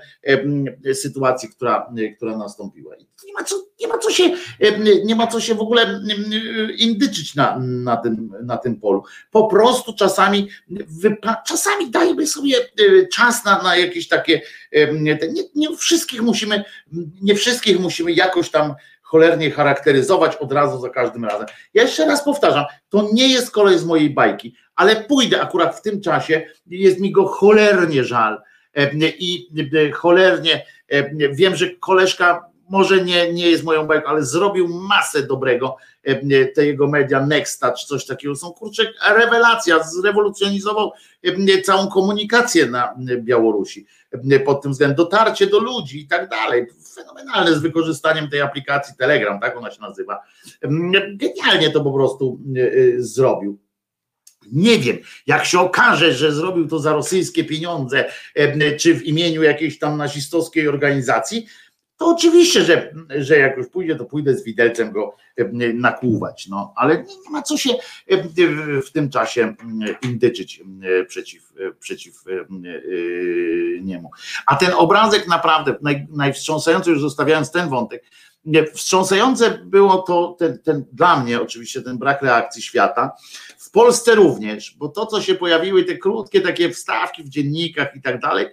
sytuacji, 0.94 1.50
która, 1.50 1.92
która 2.18 2.38
nastąpiła. 2.38 2.96
Nie 3.26 3.34
ma 3.34 3.44
co, 3.44 3.56
nie 3.82 3.88
ma 3.88 3.98
co 3.98 4.12
się, 4.12 4.24
nie 5.06 5.16
ma 5.16 5.28
co 5.28 5.40
się 5.40 5.56
w 5.56 5.62
ogóle 5.62 6.02
indyczyć 6.78 7.36
na, 7.36 7.60
na, 7.60 7.98
tym, 7.98 8.34
na 8.44 8.58
tym 8.58 8.80
polu. 8.80 9.04
Po 9.32 9.48
prostu 9.48 9.94
czasami, 9.94 10.50
czasami 11.48 11.92
dajmy 11.92 12.28
sobie 12.28 12.58
e, 12.58 13.08
czas 13.08 13.46
na, 13.46 13.62
na 13.64 13.76
jakieś 13.76 14.08
takie, 14.08 14.42
nie, 14.94 15.20
nie 15.56 15.78
wszystkich 15.78 16.22
musimy, 16.22 16.64
nie 17.22 17.36
wszystkich 17.36 17.80
musimy 17.80 18.12
jakoś 18.12 18.50
tam 18.50 18.74
cholernie 19.12 19.52
charakteryzować 19.52 20.36
od 20.36 20.52
razu 20.52 20.80
za 20.80 20.90
każdym 20.90 21.26
razem. 21.26 21.48
Ja 21.74 21.84
jeszcze 21.84 22.06
raz 22.06 22.26
powtarzam, 22.26 22.66
to 22.90 23.10
nie 23.14 23.28
jest 23.28 23.52
kolej 23.52 23.80
z 23.80 23.86
mojej 23.86 24.10
bajki, 24.10 24.56
ale 24.76 24.96
pójdę 24.96 25.42
akurat 25.42 25.76
w 25.76 25.82
tym 25.82 26.02
czasie, 26.02 26.42
jest 26.68 27.00
mi 27.00 27.12
go 27.12 27.26
cholernie 27.26 28.04
żal 28.04 28.42
e, 28.76 28.90
i 29.20 29.48
e, 29.88 29.92
cholernie 29.92 30.66
e, 30.88 31.30
wiem, 31.34 31.56
że 31.56 31.70
koleżka 31.70 32.52
może 32.70 33.04
nie, 33.04 33.34
nie 33.34 33.50
jest 33.50 33.64
moją 33.64 33.88
bajką, 33.88 34.10
ale 34.10 34.24
zrobił 34.24 34.68
masę 34.68 35.24
dobrego 35.24 35.78
te 36.56 36.66
jego 36.66 36.88
media 36.88 37.26
Nexta 37.26 37.72
czy 37.72 37.88
coś 37.88 38.06
takiego. 38.06 38.36
Są 38.36 38.52
kurczę 38.52 38.84
rewelacja, 39.16 39.84
zrewolucjonizował 39.84 40.92
całą 41.64 41.88
komunikację 41.88 42.66
na 42.66 42.96
Białorusi 43.18 43.86
pod 44.46 44.62
tym 44.62 44.72
względem, 44.72 44.96
dotarcie 44.96 45.48
do 45.48 45.60
ludzi 45.60 46.02
i 46.02 46.08
tak 46.08 46.30
dalej 46.30 46.68
fenomenalne 46.96 47.56
z 47.56 47.62
wykorzystaniem 47.62 48.30
tej 48.30 48.42
aplikacji 48.42 48.96
Telegram, 48.98 49.40
tak 49.40 49.58
ona 49.58 49.72
się 49.72 49.82
nazywa. 49.82 50.24
Genialnie 51.14 51.72
to 51.72 51.84
po 51.84 51.94
prostu 51.94 52.40
e, 52.58 52.62
e, 52.62 53.02
zrobił. 53.02 53.60
Nie 54.52 54.80
wiem, 54.80 54.98
jak 55.28 55.46
się 55.46 55.60
okaże, 55.60 56.14
że 56.14 56.32
zrobił 56.32 56.68
to 56.68 56.80
za 56.80 56.94
rosyjskie 56.94 57.44
pieniądze, 57.44 58.06
e, 58.36 58.76
czy 58.76 58.96
w 58.96 59.04
imieniu 59.04 59.44
jakiejś 59.44 59.80
tam 59.80 59.98
nazistowskiej 59.98 60.68
organizacji, 60.68 61.48
to 62.02 62.08
oczywiście, 62.08 62.64
że, 62.64 62.94
że 63.10 63.38
jak 63.38 63.58
już 63.58 63.68
pójdzie, 63.68 63.96
to 63.96 64.06
pójdę 64.06 64.36
z 64.36 64.44
widelcem 64.44 64.92
go 64.92 65.16
nakłuwać. 65.74 66.48
No, 66.48 66.74
ale 66.76 66.98
nie, 66.98 67.32
ma 67.32 67.42
co 67.42 67.58
się 67.58 67.70
w 68.86 68.92
tym 68.92 69.10
czasie 69.10 69.56
indyczyć 70.02 70.64
przeciw, 71.08 71.54
przeciw 71.80 72.24
niemu. 73.82 74.12
A 74.46 74.56
ten 74.56 74.72
obrazek 74.74 75.28
naprawdę 75.28 75.76
naj, 75.82 76.08
najwstrząsający, 76.10 76.90
już 76.90 77.02
zostawiając 77.02 77.52
ten 77.52 77.70
wątek, 77.70 78.04
wstrząsające 78.74 79.60
było 79.66 79.98
to 79.98 80.36
ten, 80.40 80.60
ten, 80.60 80.86
dla 80.92 81.24
mnie 81.24 81.42
oczywiście 81.42 81.82
ten 81.82 81.98
brak 81.98 82.22
reakcji 82.22 82.62
świata. 82.62 83.12
W 83.58 83.72
Polsce 83.72 84.16
również, 84.16 84.76
bo 84.78 84.90
to, 84.90 85.06
co 85.06 85.22
się 85.22 85.36
pojawiły, 85.36 85.84
te 85.84 85.98
krótkie 85.98 86.42
takie 86.42 86.70
wstawki 86.70 87.24
w 87.24 87.30
dziennikach 87.30 87.96
i 87.96 88.02
tak 88.02 88.20
dalej, 88.20 88.46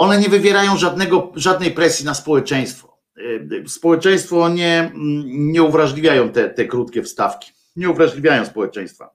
one 0.00 0.18
nie 0.18 0.28
wywierają 0.28 0.76
żadnego, 0.76 1.32
żadnej 1.34 1.70
presji 1.70 2.06
na 2.06 2.14
społeczeństwo. 2.14 2.98
Y, 3.18 3.64
społeczeństwo 3.68 4.48
nie, 4.48 4.92
nie 5.26 5.62
uwrażliwiają 5.62 6.28
te, 6.28 6.50
te 6.50 6.64
krótkie 6.64 7.02
wstawki, 7.02 7.52
nie 7.76 7.90
uwrażliwiają 7.90 8.44
społeczeństwa. 8.44 9.10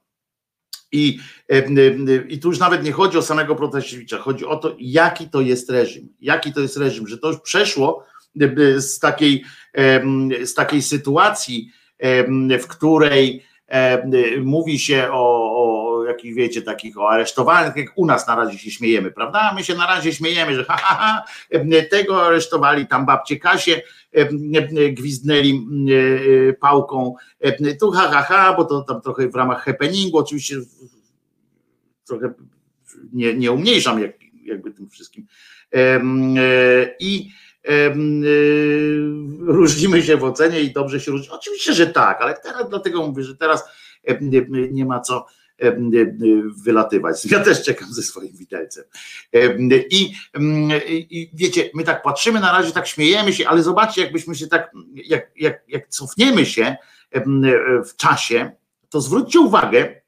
I, 0.91 1.19
y, 1.51 1.55
y, 2.09 2.25
I 2.29 2.39
tu 2.39 2.47
już 2.47 2.59
nawet 2.59 2.83
nie 2.83 2.91
chodzi 2.91 3.17
o 3.17 3.21
samego 3.21 3.55
Protasiewicza, 3.55 4.17
chodzi 4.17 4.45
o 4.45 4.55
to, 4.55 4.75
jaki 4.79 5.29
to 5.29 5.41
jest 5.41 5.69
reżim. 5.69 6.09
Jaki 6.19 6.53
to 6.53 6.61
jest 6.61 6.77
reżim, 6.77 7.07
że 7.07 7.17
to 7.17 7.27
już 7.27 7.41
przeszło 7.41 8.05
z 8.77 8.99
takiej, 8.99 9.43
z 10.43 10.53
takiej 10.53 10.81
sytuacji, 10.81 11.71
w 12.59 12.67
której 12.67 13.45
mówi 14.43 14.79
się 14.79 15.07
o, 15.11 15.84
jakich 16.15 16.35
wiecie, 16.35 16.61
takich 16.61 16.97
o 16.97 17.09
aresztowanych, 17.09 17.75
jak 17.75 17.87
u 17.95 18.05
nas 18.05 18.27
na 18.27 18.35
razie 18.35 18.57
się 18.57 18.71
śmiejemy, 18.71 19.11
prawda? 19.11 19.53
My 19.55 19.63
się 19.63 19.75
na 19.75 19.87
razie 19.87 20.13
śmiejemy, 20.13 20.55
że 20.55 20.63
ha, 20.63 20.77
ha, 20.77 20.95
ha 20.95 21.25
tego 21.89 22.25
aresztowali, 22.25 22.87
tam 22.87 23.05
babcie 23.05 23.39
Kasie 23.39 23.81
gwizdnęli 24.91 25.67
pałką, 26.59 27.15
tu 27.79 27.91
ha, 27.91 28.09
ha, 28.11 28.21
ha, 28.21 28.53
bo 28.57 28.65
to 28.65 28.81
tam 28.81 29.01
trochę 29.01 29.29
w 29.29 29.35
ramach 29.35 29.63
happeningu, 29.63 30.17
oczywiście 30.17 30.55
trochę 32.07 32.33
nie, 33.13 33.33
nie 33.33 33.51
umniejszam 33.51 34.01
jak, 34.01 34.11
jakby 34.43 34.71
tym 34.71 34.89
wszystkim. 34.89 35.27
I 36.99 37.29
różnimy 39.39 40.03
się 40.03 40.17
w 40.17 40.23
ocenie 40.23 40.61
i 40.61 40.73
dobrze 40.73 40.99
się 40.99 41.11
różni. 41.11 41.29
Oczywiście, 41.29 41.73
że 41.73 41.87
tak, 41.87 42.21
ale 42.21 42.33
teraz 42.43 42.69
dlatego 42.69 43.07
mówię, 43.07 43.23
że 43.23 43.37
teraz 43.37 43.63
nie 44.71 44.85
ma 44.85 44.99
co 44.99 45.25
wylatywać. 46.63 47.25
Ja 47.25 47.39
też 47.39 47.63
czekam 47.63 47.93
ze 47.93 48.03
swoim 48.03 48.37
widelcem. 48.37 48.83
I, 49.89 50.13
I, 50.89 51.31
wiecie, 51.33 51.69
my 51.73 51.83
tak 51.83 52.03
patrzymy 52.03 52.39
na 52.39 52.51
razie, 52.51 52.71
tak 52.71 52.87
śmiejemy 52.87 53.33
się, 53.33 53.47
ale 53.47 53.63
zobaczcie, 53.63 54.01
jakbyśmy 54.01 54.35
się 54.35 54.47
tak, 54.47 54.71
jak, 54.93 55.31
jak, 55.35 55.63
jak 55.67 55.87
cofniemy 55.87 56.45
się 56.45 56.75
w 57.89 57.95
czasie, 57.97 58.51
to 58.89 59.01
zwróćcie 59.01 59.39
uwagę, 59.39 60.01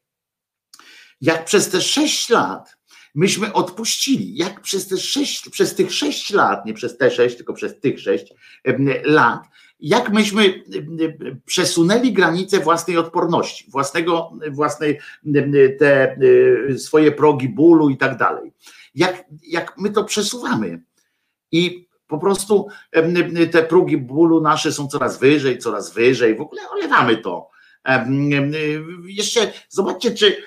jak 1.22 1.46
przez 1.46 1.70
te 1.70 1.82
sześć 1.82 2.30
lat 2.30 2.78
myśmy 3.16 3.54
odpuścili, 3.54 4.38
jak 4.38 4.62
przez 4.62 4.88
te 4.88 4.98
sześć, 4.98 5.50
przez 5.50 5.76
tych 5.76 5.94
sześć 5.94 6.30
lat, 6.32 6.66
nie 6.66 6.74
przez 6.74 6.98
te 6.98 7.12
sześć, 7.12 7.36
tylko 7.36 7.54
przez 7.54 7.80
tych 7.80 8.00
sześć 8.00 8.34
lat, 9.04 9.42
jak 9.80 10.10
myśmy 10.10 10.44
y, 10.44 10.62
y, 11.02 11.42
przesunęli 11.46 12.14
granice 12.14 12.60
własnej 12.60 12.98
odporności, 12.98 13.72
własnego, 13.72 14.32
własnej 14.52 15.00
y, 15.26 15.76
te 15.80 16.18
swoje 16.78 17.12
progi 17.12 17.50
bólu 17.50 17.90
i 17.90 17.98
tak 17.98 18.18
dalej. 18.18 18.54
Jak, 18.96 19.24
jak 19.44 19.78
my 19.78 19.90
to 19.90 20.04
przesuwamy. 20.04 20.82
I 21.52 21.88
po 22.08 22.18
prostu 22.18 22.68
te 23.52 23.64
progi 23.64 23.98
bólu 23.98 24.42
nasze 24.42 24.72
są 24.72 24.88
coraz 24.88 25.20
wyżej, 25.20 25.58
coraz 25.58 25.94
wyżej, 25.94 26.36
w 26.36 26.42
ogóle 26.42 26.62
olewamy 26.70 27.18
to. 27.18 27.50
Jeszcze 29.06 29.54
zobaczcie, 29.70 30.12
czy 30.12 30.38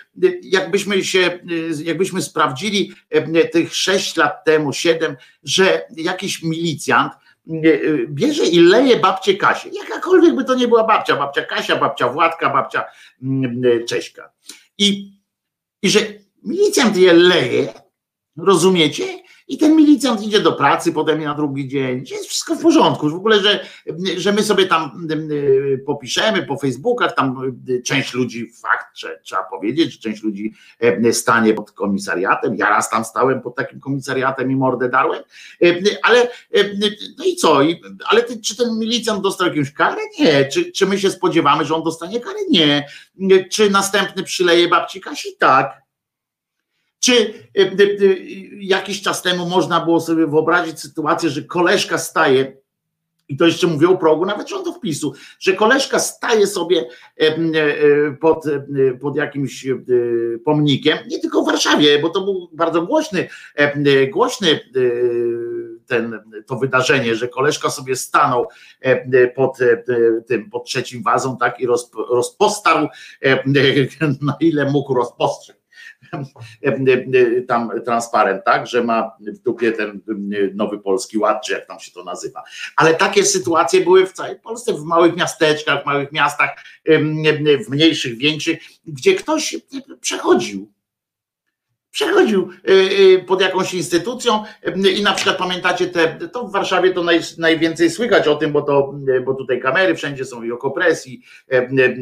jakbyśmy 0.43 1.05
się, 1.05 1.39
jakbyśmy 1.85 2.23
sprawdzili 2.23 2.93
tych 3.53 3.75
sześć 3.75 4.17
lat 4.17 4.45
temu, 4.45 4.73
siedem, 4.73 5.17
że 5.43 5.87
jakiś 5.97 6.43
milicjant 6.43 7.13
bierze 8.09 8.47
i 8.47 8.61
leje 8.61 8.97
babcię 8.97 9.35
Kasię. 9.35 9.71
Jakakolwiek 9.73 10.35
by 10.35 10.45
to 10.45 10.55
nie 10.55 10.69
była 10.69 10.85
babcia, 10.85 11.17
babcia 11.17 11.43
Kasia, 11.43 11.77
babcia 11.77 12.09
Władka, 12.09 12.51
babcia 12.51 12.85
mm, 13.23 13.65
y, 13.65 13.85
Cześka. 13.85 14.33
I, 14.79 15.13
i 15.83 15.91
że 15.91 16.01
milicjant 16.43 16.97
je 16.97 17.13
leje, 17.13 17.73
rozumiecie? 18.37 19.20
I 19.51 19.59
ten 19.59 19.77
milicjant 19.77 20.23
idzie 20.23 20.41
do 20.41 20.53
pracy 20.53 20.93
potem 20.93 21.25
na 21.25 21.35
drugi 21.35 21.69
dzień. 21.69 22.05
Jest 22.11 22.27
wszystko 22.27 22.55
w 22.55 22.63
porządku. 22.63 23.11
W 23.11 23.15
ogóle, 23.15 23.41
że, 23.41 23.67
że 24.17 24.33
my 24.33 24.43
sobie 24.43 24.67
tam 24.67 25.09
popiszemy 25.87 26.43
po 26.43 26.57
Facebookach, 26.57 27.15
tam 27.15 27.55
część 27.85 28.15
ludzi, 28.15 28.53
fakt, 28.63 28.99
że 28.99 29.21
trzeba 29.23 29.43
powiedzieć, 29.43 29.93
że 29.93 29.99
część 29.99 30.23
ludzi 30.23 30.55
stanie 31.13 31.55
pod 31.55 31.73
komisariatem. 31.73 32.57
Ja 32.57 32.69
raz 32.69 32.91
tam 32.91 33.05
stałem 33.05 33.41
pod 33.41 33.55
takim 33.55 33.81
komisariatem 33.81 34.51
i 34.51 34.57
mordę 34.57 34.89
darłem. 34.89 35.23
Ale 36.03 36.29
no 37.19 37.25
i 37.25 37.37
co? 37.37 37.61
Ale 38.07 38.25
czy 38.43 38.57
ten 38.57 38.79
milicjant 38.79 39.23
dostał 39.23 39.49
jakąś 39.49 39.73
karę? 39.73 40.01
Nie. 40.19 40.45
Czy, 40.45 40.73
czy 40.73 40.87
my 40.87 40.99
się 40.99 41.11
spodziewamy, 41.11 41.65
że 41.65 41.75
on 41.75 41.83
dostanie 41.83 42.21
karę? 42.21 42.39
Nie. 42.51 42.87
Czy 43.51 43.71
następny 43.71 44.23
przyleje 44.23 44.69
babci 44.69 45.01
Kasi? 45.01 45.37
Tak. 45.39 45.80
Czy 47.01 47.13
e, 47.13 47.63
e, 47.63 47.65
e, 47.65 48.17
jakiś 48.61 49.03
czas 49.03 49.23
temu 49.23 49.47
można 49.47 49.85
było 49.85 50.01
sobie 50.01 50.27
wyobrazić 50.27 50.81
sytuację, 50.81 51.31
że 51.31 51.43
koleżka 51.43 51.99
staje, 51.99 52.61
i 53.29 53.37
to 53.37 53.47
jeszcze 53.47 53.67
mówię 53.67 53.89
o 53.89 53.97
progu 53.97 54.27
nawet 54.27 54.49
rządów 54.49 54.81
PiSu, 54.81 55.15
że 55.39 55.53
koleżka 55.53 55.99
staje 55.99 56.47
sobie 56.47 56.89
pod, 58.21 58.45
pod 59.01 59.17
jakimś 59.17 59.67
pomnikiem, 60.45 60.99
nie 61.09 61.19
tylko 61.19 61.43
w 61.43 61.47
Warszawie, 61.47 61.99
bo 61.99 62.09
to 62.09 62.21
był 62.21 62.51
bardzo 62.53 62.83
głośny, 62.83 63.29
głośny 64.13 64.61
ten, 65.87 66.21
to 66.47 66.57
wydarzenie, 66.57 67.15
że 67.15 67.29
koleżka 67.29 67.71
sobie 67.71 67.97
stanął 67.97 68.47
pod 69.35 69.59
tym, 70.27 70.51
pod 70.51 70.65
trzecim 70.65 71.03
wazą, 71.03 71.37
tak, 71.37 71.61
i 71.61 71.67
rozpostarł, 72.11 72.89
na 74.23 74.37
ile 74.41 74.71
mógł 74.71 74.95
rozpostrzec 74.95 75.60
tam 77.49 77.71
transparent, 77.85 78.45
tak, 78.45 78.67
że 78.67 78.85
ma 78.85 79.17
w 79.21 79.39
dupie 79.39 79.73
ten 79.73 80.01
nowy 80.55 80.79
polski 80.79 81.19
ład, 81.19 81.47
czy 81.47 81.53
jak 81.53 81.67
tam 81.67 81.81
się 81.81 81.93
to 81.93 82.05
nazywa. 82.05 82.43
Ale 82.77 82.95
takie 82.95 83.25
sytuacje 83.25 83.81
były 83.81 84.07
w 84.07 84.13
całej 84.13 84.41
Polsce, 84.41 84.75
w 84.75 84.85
małych 84.85 85.17
miasteczkach, 85.17 85.83
w 85.83 85.87
małych 85.87 86.13
miastach, 86.13 86.65
w 87.67 87.71
mniejszych, 87.71 88.19
większych, 88.19 88.59
gdzie 88.87 89.15
ktoś 89.15 89.57
przechodził 90.01 90.73
przechodził 91.91 92.51
y, 92.69 92.73
y, 92.73 93.25
pod 93.27 93.41
jakąś 93.41 93.75
instytucją. 93.75 94.45
Y, 94.87 94.91
i 94.91 95.03
na 95.03 95.13
przykład 95.13 95.37
pamiętacie 95.37 95.87
te, 95.87 96.29
to 96.33 96.45
w 96.45 96.53
Warszawie 96.53 96.91
to 96.91 97.05
naj, 97.05 97.21
najwięcej 97.39 97.91
słychać 97.91 98.29
o 98.29 98.37
tym, 98.37 98.53
bo 98.53 98.63
to, 98.63 98.95
bo 99.25 99.35
tutaj 99.35 99.61
kamery 99.61 99.95
wszędzie 99.95 100.25
są 100.25 100.43
i 100.43 100.53
Okopres 100.53 101.07
i, 101.07 101.23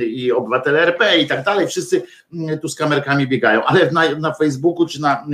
i 0.06 0.32
obywatele 0.32 0.82
RP 0.82 1.18
i 1.18 1.26
tak 1.26 1.44
dalej, 1.44 1.66
wszyscy 1.66 2.02
tu 2.62 2.68
z 2.68 2.74
kamerkami 2.74 3.26
biegają, 3.26 3.64
ale 3.64 3.90
na, 3.90 4.14
na 4.14 4.34
Facebooku 4.34 4.86
czy 4.86 5.00
na 5.00 5.26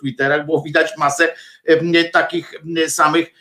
Twitterach 0.00 0.46
było 0.46 0.62
widać 0.62 0.96
masę 0.98 1.34
takich 2.12 2.54
samych 2.86 3.32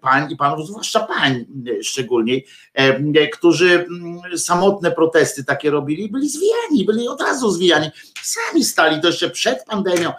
pań 0.00 0.32
i 0.32 0.36
panów, 0.36 0.66
zwłaszcza 0.66 1.00
pań 1.00 1.44
szczególnie, 1.82 2.40
e, 2.74 3.28
którzy 3.28 3.72
mm, 3.72 4.38
samotne 4.38 4.92
protesty 4.92 5.44
takie 5.44 5.70
robili, 5.70 6.08
byli 6.08 6.28
zwijani, 6.28 6.84
byli 6.86 7.08
od 7.08 7.20
razu 7.20 7.50
zwijani. 7.50 7.90
Sami 8.22 8.64
stali 8.64 9.00
to 9.00 9.06
jeszcze 9.06 9.30
przed 9.30 9.64
pandemią, 9.64 10.12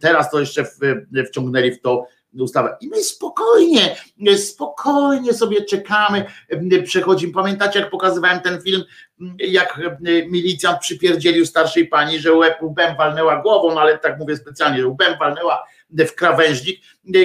teraz 0.00 0.30
to 0.30 0.40
jeszcze 0.40 0.64
wciągnęli 1.28 1.72
w 1.72 1.80
to 1.80 2.06
ustawę. 2.42 2.76
I 2.80 2.88
my 2.88 3.04
spokojnie, 3.04 3.96
spokojnie 4.36 5.34
sobie 5.34 5.64
czekamy, 5.64 6.24
przechodzimy. 6.84 7.32
Pamiętacie, 7.32 7.80
jak 7.80 7.90
pokazywałem 7.90 8.40
ten 8.40 8.62
film, 8.62 8.82
jak 9.38 9.80
milicjant 10.28 10.78
przypierdzielił 10.78 11.46
starszej 11.46 11.86
pani, 11.86 12.18
że 12.18 12.32
łbem 12.62 12.96
walnęła 12.96 13.42
głową, 13.42 13.74
no 13.74 13.80
ale 13.80 13.98
tak 13.98 14.18
mówię 14.18 14.36
specjalnie, 14.36 14.80
że 14.80 14.88
łbem 14.88 15.18
walnęła 15.18 15.64
w 15.90 16.14
krawężnik, 16.14 16.80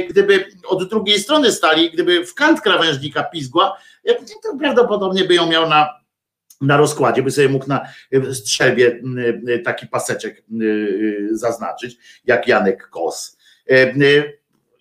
gdyby 0.09 0.45
od 0.67 0.89
drugiej 0.89 1.19
strony 1.19 1.51
stali, 1.51 1.91
gdyby 1.91 2.25
w 2.25 2.33
kant 2.33 2.61
krawężnika 2.61 3.23
pizgła, 3.23 3.77
to 4.43 4.57
prawdopodobnie 4.59 5.23
by 5.23 5.35
ją 5.35 5.47
miał 5.47 5.69
na, 5.69 5.89
na 6.61 6.77
rozkładzie, 6.77 7.23
by 7.23 7.31
sobie 7.31 7.49
mógł 7.49 7.67
na 7.67 7.87
strzelbie 8.33 9.01
taki 9.65 9.87
paseczek 9.87 10.43
zaznaczyć, 11.31 11.97
jak 12.25 12.47
Janek 12.47 12.89
Kos. 12.89 13.37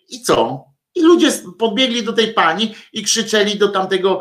I 0.08 0.22
co? 0.22 0.64
I 0.94 1.02
ludzie 1.02 1.30
podbiegli 1.58 2.02
do 2.02 2.12
tej 2.12 2.34
pani 2.34 2.74
i 2.92 3.02
krzyczeli 3.02 3.58
do 3.58 3.68
tamtego 3.68 4.20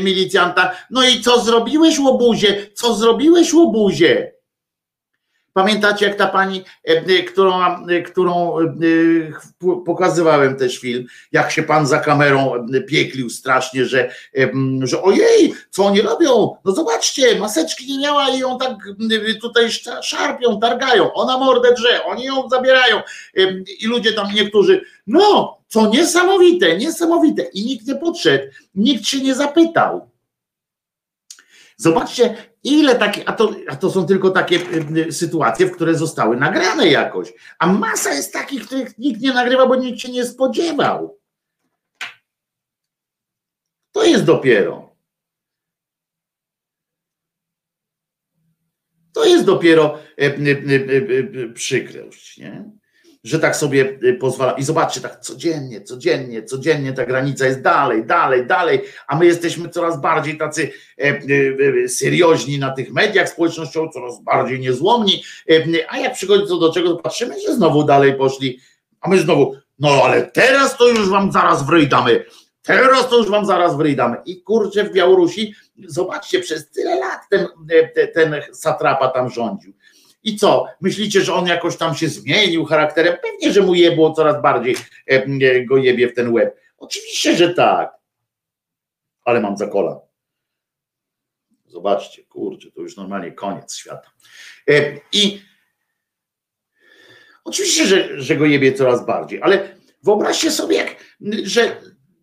milicjanta: 0.00 0.74
No 0.90 1.08
i 1.08 1.20
co 1.20 1.40
zrobiłeś, 1.40 1.98
łobuzie? 1.98 2.66
Co 2.74 2.94
zrobiłeś, 2.94 3.52
łobuzie? 3.54 4.32
Pamiętacie, 5.52 6.06
jak 6.06 6.16
ta 6.16 6.26
pani, 6.26 6.64
e, 6.88 6.92
e, 6.92 7.22
którą, 7.22 7.62
e, 7.88 8.02
którą 8.02 8.58
pokazywałem 9.86 10.56
też 10.56 10.78
film, 10.78 11.06
jak 11.32 11.50
się 11.50 11.62
pan 11.62 11.86
za 11.86 11.98
kamerą 11.98 12.66
pieklił 12.88 13.30
strasznie, 13.30 13.84
że, 13.84 14.10
że 14.82 15.02
ojej, 15.02 15.54
co 15.70 15.84
oni 15.84 16.00
robią? 16.00 16.56
No 16.64 16.72
zobaczcie, 16.72 17.38
maseczki 17.38 17.92
nie 17.92 17.98
miała 17.98 18.28
i 18.28 18.38
ją 18.38 18.58
tak 18.58 18.76
tutaj 19.40 19.68
szarpią, 20.02 20.60
targają. 20.60 21.12
Ona 21.12 21.38
mordę 21.38 21.74
drze, 21.74 22.04
oni 22.04 22.24
ją 22.24 22.48
zabierają. 22.48 23.02
I 23.80 23.86
ludzie 23.86 24.12
tam 24.12 24.34
niektórzy, 24.34 24.84
no, 25.06 25.58
co 25.68 25.86
niesamowite, 25.88 26.76
niesamowite. 26.76 27.42
I 27.42 27.64
nikt 27.64 27.86
nie 27.86 27.94
podszedł, 27.94 28.44
nikt 28.74 29.06
się 29.06 29.20
nie 29.20 29.34
zapytał. 29.34 30.10
Zobaczcie, 31.76 32.51
ile 32.62 32.94
takich, 32.94 33.22
a 33.26 33.32
to, 33.32 33.54
a 33.68 33.76
to 33.76 33.90
są 33.90 34.06
tylko 34.06 34.30
takie 34.30 34.56
y, 34.56 35.08
y, 35.08 35.12
sytuacje, 35.12 35.66
w 35.66 35.72
które 35.72 35.94
zostały 35.94 36.36
nagrane 36.36 36.88
jakoś. 36.88 37.32
A 37.58 37.72
masa 37.72 38.14
jest 38.14 38.32
takich, 38.32 38.66
których 38.66 38.98
nikt 38.98 39.20
nie 39.20 39.32
nagrywa, 39.32 39.66
bo 39.66 39.76
nikt 39.76 40.00
się 40.00 40.12
nie 40.12 40.24
spodziewał. 40.24 41.18
To 43.92 44.04
jest 44.04 44.24
dopiero. 44.24 44.96
To 49.12 49.24
jest 49.24 49.44
dopiero 49.44 49.98
y, 50.20 51.52
przykrość, 51.54 52.38
nie? 52.38 52.81
Że 53.24 53.38
tak 53.38 53.56
sobie 53.56 53.98
y, 54.02 54.14
pozwala. 54.14 54.52
I 54.52 54.62
zobaczcie, 54.62 55.00
tak 55.00 55.20
codziennie, 55.20 55.82
codziennie, 55.82 56.42
codziennie 56.42 56.92
ta 56.92 57.06
granica 57.06 57.46
jest 57.46 57.62
dalej, 57.62 58.06
dalej, 58.06 58.46
dalej, 58.46 58.80
a 59.06 59.18
my 59.18 59.26
jesteśmy 59.26 59.68
coraz 59.68 60.00
bardziej 60.00 60.38
tacy 60.38 60.72
e, 60.98 61.02
e, 61.04 61.88
serioźni 61.88 62.58
na 62.58 62.70
tych 62.70 62.92
mediach 62.92 63.28
społecznościowych, 63.28 63.92
coraz 63.92 64.22
bardziej 64.22 64.60
niezłomni, 64.60 65.22
e, 65.50 65.64
a 65.88 65.98
jak 65.98 66.14
przychodzi 66.14 66.46
co 66.46 66.58
do 66.58 66.72
czego, 66.72 66.88
to 66.88 66.96
patrzymy, 66.96 67.34
że 67.46 67.54
znowu 67.54 67.84
dalej 67.84 68.14
poszli, 68.14 68.58
a 69.00 69.08
my 69.08 69.18
znowu, 69.18 69.54
no 69.78 69.88
ale 70.04 70.22
teraz 70.22 70.76
to 70.76 70.88
już 70.88 71.08
wam 71.08 71.32
zaraz 71.32 71.66
wryjdamy, 71.66 72.24
teraz 72.62 73.08
to 73.08 73.16
już 73.16 73.30
wam 73.30 73.46
zaraz 73.46 73.76
wryjdamy. 73.76 74.16
I 74.26 74.42
kurczę 74.42 74.84
w 74.84 74.92
Białorusi, 74.92 75.54
zobaczcie, 75.86 76.40
przez 76.40 76.70
tyle 76.70 76.98
lat 76.98 77.20
ten, 77.30 77.46
ten 78.14 78.34
satrapa 78.52 79.08
tam 79.08 79.30
rządził 79.30 79.72
i 80.22 80.36
co? 80.36 80.66
Myślicie, 80.80 81.20
że 81.20 81.34
on 81.34 81.46
jakoś 81.46 81.76
tam 81.76 81.94
się 81.94 82.08
zmienił 82.08 82.64
charakterem? 82.64 83.16
Pewnie, 83.22 83.52
że 83.52 83.60
mu 83.60 83.74
jebło 83.74 84.12
coraz 84.12 84.42
bardziej 84.42 84.76
e, 85.10 85.24
e, 85.24 85.64
go 85.64 85.76
jebie 85.76 86.08
w 86.08 86.14
ten 86.14 86.32
łeb. 86.32 86.60
Oczywiście, 86.78 87.36
że 87.36 87.54
tak. 87.54 87.92
Ale 89.24 89.40
mam 89.40 89.56
zakola. 89.56 90.00
Zobaczcie, 91.66 92.24
kurczę, 92.24 92.70
to 92.70 92.80
już 92.80 92.96
normalnie 92.96 93.32
koniec 93.32 93.74
świata. 93.74 94.10
E, 94.70 95.00
I 95.12 95.42
oczywiście, 97.44 97.86
że, 97.86 98.20
że 98.20 98.36
go 98.36 98.46
jebie 98.46 98.72
coraz 98.72 99.06
bardziej, 99.06 99.42
ale 99.42 99.76
wyobraźcie 100.02 100.50
sobie, 100.50 100.76
jak, 100.76 100.96
że 101.42 101.80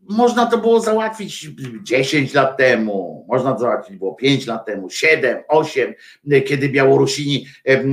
można 0.09 0.45
to 0.45 0.57
było 0.57 0.79
załatwić 0.79 1.47
10 1.83 2.33
lat 2.33 2.57
temu, 2.57 3.25
można 3.27 3.53
to 3.53 3.59
załatwić 3.59 3.97
było 3.97 4.15
5 4.15 4.47
lat 4.47 4.65
temu, 4.65 4.89
7, 4.89 5.37
8, 5.47 5.93
kiedy 6.45 6.69
Białorusini, 6.69 7.47
e, 7.67 7.71
e, 7.71 7.83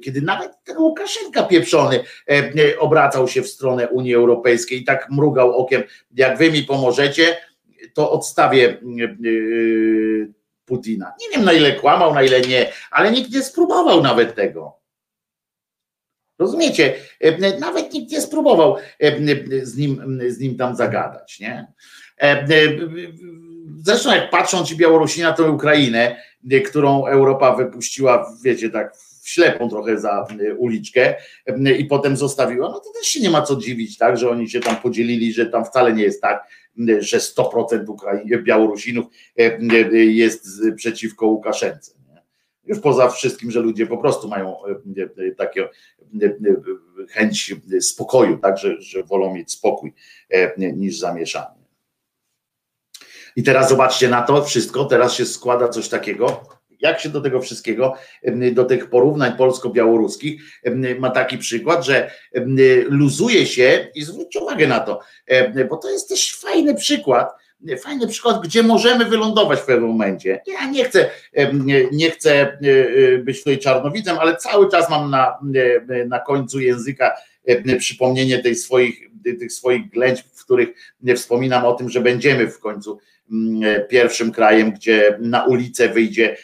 kiedy 0.00 0.22
nawet 0.22 0.52
ten 0.64 0.78
Łukaszenka 0.78 1.42
pieprzony 1.42 2.00
e, 2.30 2.78
obracał 2.78 3.28
się 3.28 3.42
w 3.42 3.48
stronę 3.48 3.88
Unii 3.88 4.14
Europejskiej 4.14 4.80
i 4.80 4.84
tak 4.84 5.10
mrugał 5.10 5.56
okiem, 5.56 5.82
jak 6.14 6.38
wy 6.38 6.52
mi 6.52 6.62
pomożecie, 6.62 7.36
to 7.94 8.10
odstawię 8.10 8.76
Putina. 10.64 11.12
Nie 11.20 11.36
wiem 11.36 11.44
na 11.44 11.52
ile 11.52 11.72
kłamał, 11.72 12.14
na 12.14 12.22
ile 12.22 12.40
nie, 12.40 12.72
ale 12.90 13.10
nikt 13.12 13.32
nie 13.32 13.42
spróbował 13.42 14.02
nawet 14.02 14.34
tego. 14.34 14.75
Rozumiecie? 16.38 16.94
E, 17.20 17.58
nawet 17.58 17.92
nikt 17.92 18.12
nie 18.12 18.20
spróbował 18.20 18.76
e, 19.00 19.66
z 19.66 19.76
nim, 19.76 20.20
z 20.28 20.38
nim 20.38 20.56
tam 20.56 20.76
zagadać, 20.76 21.40
nie? 21.40 21.72
E, 22.20 22.46
zresztą 23.84 24.14
jak 24.14 24.30
patrzą 24.30 24.64
ci 24.64 24.76
Białorusini 24.76 25.22
na 25.22 25.32
tę 25.32 25.50
Ukrainę, 25.50 26.16
którą 26.66 27.06
Europa 27.06 27.54
wypuściła, 27.54 28.32
wiecie, 28.44 28.70
tak 28.70 28.96
w 29.22 29.28
ślepą 29.28 29.68
trochę 29.68 29.98
za 29.98 30.26
uliczkę 30.56 31.14
i 31.78 31.84
potem 31.84 32.16
zostawiła, 32.16 32.68
no 32.68 32.80
to 32.80 32.92
też 32.92 33.06
się 33.06 33.20
nie 33.20 33.30
ma 33.30 33.42
co 33.42 33.56
dziwić, 33.56 33.98
tak, 33.98 34.16
że 34.16 34.30
oni 34.30 34.50
się 34.50 34.60
tam 34.60 34.76
podzielili, 34.76 35.32
że 35.32 35.46
tam 35.46 35.64
wcale 35.64 35.92
nie 35.92 36.02
jest 36.02 36.22
tak, 36.22 36.48
że 36.98 37.18
100% 37.18 37.88
Ukraiń, 37.88 38.42
Białorusinów 38.42 39.06
jest 39.92 40.46
przeciwko 40.76 41.26
Łukaszence. 41.26 41.96
Już 42.66 42.80
poza 42.80 43.08
wszystkim, 43.08 43.50
że 43.50 43.60
ludzie 43.60 43.86
po 43.86 43.98
prostu 43.98 44.28
mają 44.28 44.56
takie 45.36 45.68
chęć 47.10 47.54
spokoju, 47.80 48.38
tak, 48.38 48.58
że, 48.58 48.82
że 48.82 49.02
wolą 49.02 49.34
mieć 49.34 49.52
spokój 49.52 49.94
niż 50.56 50.98
zamieszanie. 50.98 51.66
I 53.36 53.42
teraz 53.42 53.68
zobaczcie 53.68 54.08
na 54.08 54.22
to 54.22 54.44
wszystko, 54.44 54.84
teraz 54.84 55.14
się 55.14 55.26
składa 55.26 55.68
coś 55.68 55.88
takiego, 55.88 56.42
jak 56.80 57.00
się 57.00 57.08
do 57.08 57.20
tego 57.20 57.40
wszystkiego, 57.40 57.94
do 58.52 58.64
tych 58.64 58.90
porównań 58.90 59.36
polsko-białoruskich 59.36 60.42
ma 60.98 61.10
taki 61.10 61.38
przykład, 61.38 61.84
że 61.84 62.10
luzuje 62.88 63.46
się 63.46 63.88
i 63.94 64.04
zwróćcie 64.04 64.40
uwagę 64.40 64.66
na 64.66 64.80
to, 64.80 65.00
bo 65.70 65.76
to 65.76 65.90
jest 65.90 66.08
też 66.08 66.36
fajny 66.36 66.74
przykład, 66.74 67.32
fajny 67.78 68.06
przykład, 68.06 68.42
gdzie 68.44 68.62
możemy 68.62 69.04
wylądować 69.04 69.58
w 69.58 69.64
pewnym 69.64 69.88
momencie. 69.88 70.40
Ja 70.46 70.70
nie 70.70 70.84
chcę, 70.84 71.10
nie 71.92 72.10
chcę 72.10 72.32
e, 72.32 72.58
e, 73.14 73.18
być 73.18 73.38
tutaj 73.38 73.58
czarnowidzem, 73.58 74.18
ale 74.18 74.36
cały 74.36 74.70
czas 74.70 74.90
mam 74.90 75.10
na, 75.10 75.38
na 76.06 76.20
końcu 76.20 76.60
języka 76.60 77.12
przypomnienie 77.78 78.38
tej 78.38 78.56
swoich, 78.56 79.00
tych 79.38 79.52
swoich 79.52 79.90
ględź, 79.90 80.24
w 80.34 80.44
których 80.44 80.68
wspominam 81.16 81.64
o 81.64 81.72
tym, 81.72 81.90
że 81.90 82.00
będziemy 82.00 82.50
w 82.50 82.60
końcu 82.60 82.98
pierwszym 83.88 84.32
krajem, 84.32 84.72
gdzie 84.72 85.18
na 85.20 85.44
ulicę 85.44 85.88
wyjdzie 85.88 86.36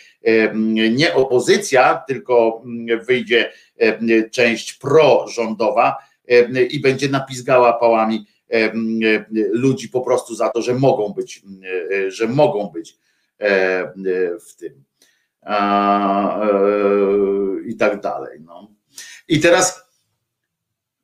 nie 0.91 1.15
opozycja, 1.15 2.03
tylko 2.09 2.63
wyjdzie 3.07 3.53
część 4.31 4.73
prorządowa 4.73 5.97
i 6.71 6.81
będzie 6.81 7.09
napizgała 7.09 7.73
pałami 7.73 8.27
ludzi 9.53 9.89
po 9.89 10.01
prostu 10.01 10.35
za 10.35 10.49
to, 10.49 10.63
że 10.63 10.75
mogą 10.75 11.09
być, 11.09 11.43
że 12.09 12.29
mogą 12.29 12.67
być 12.67 12.99
w 14.49 14.57
tym 14.57 14.85
i 17.67 17.77
tak 17.77 18.01
dalej. 18.01 18.41
No. 18.45 18.71
I 19.29 19.41
teraz 19.41 19.85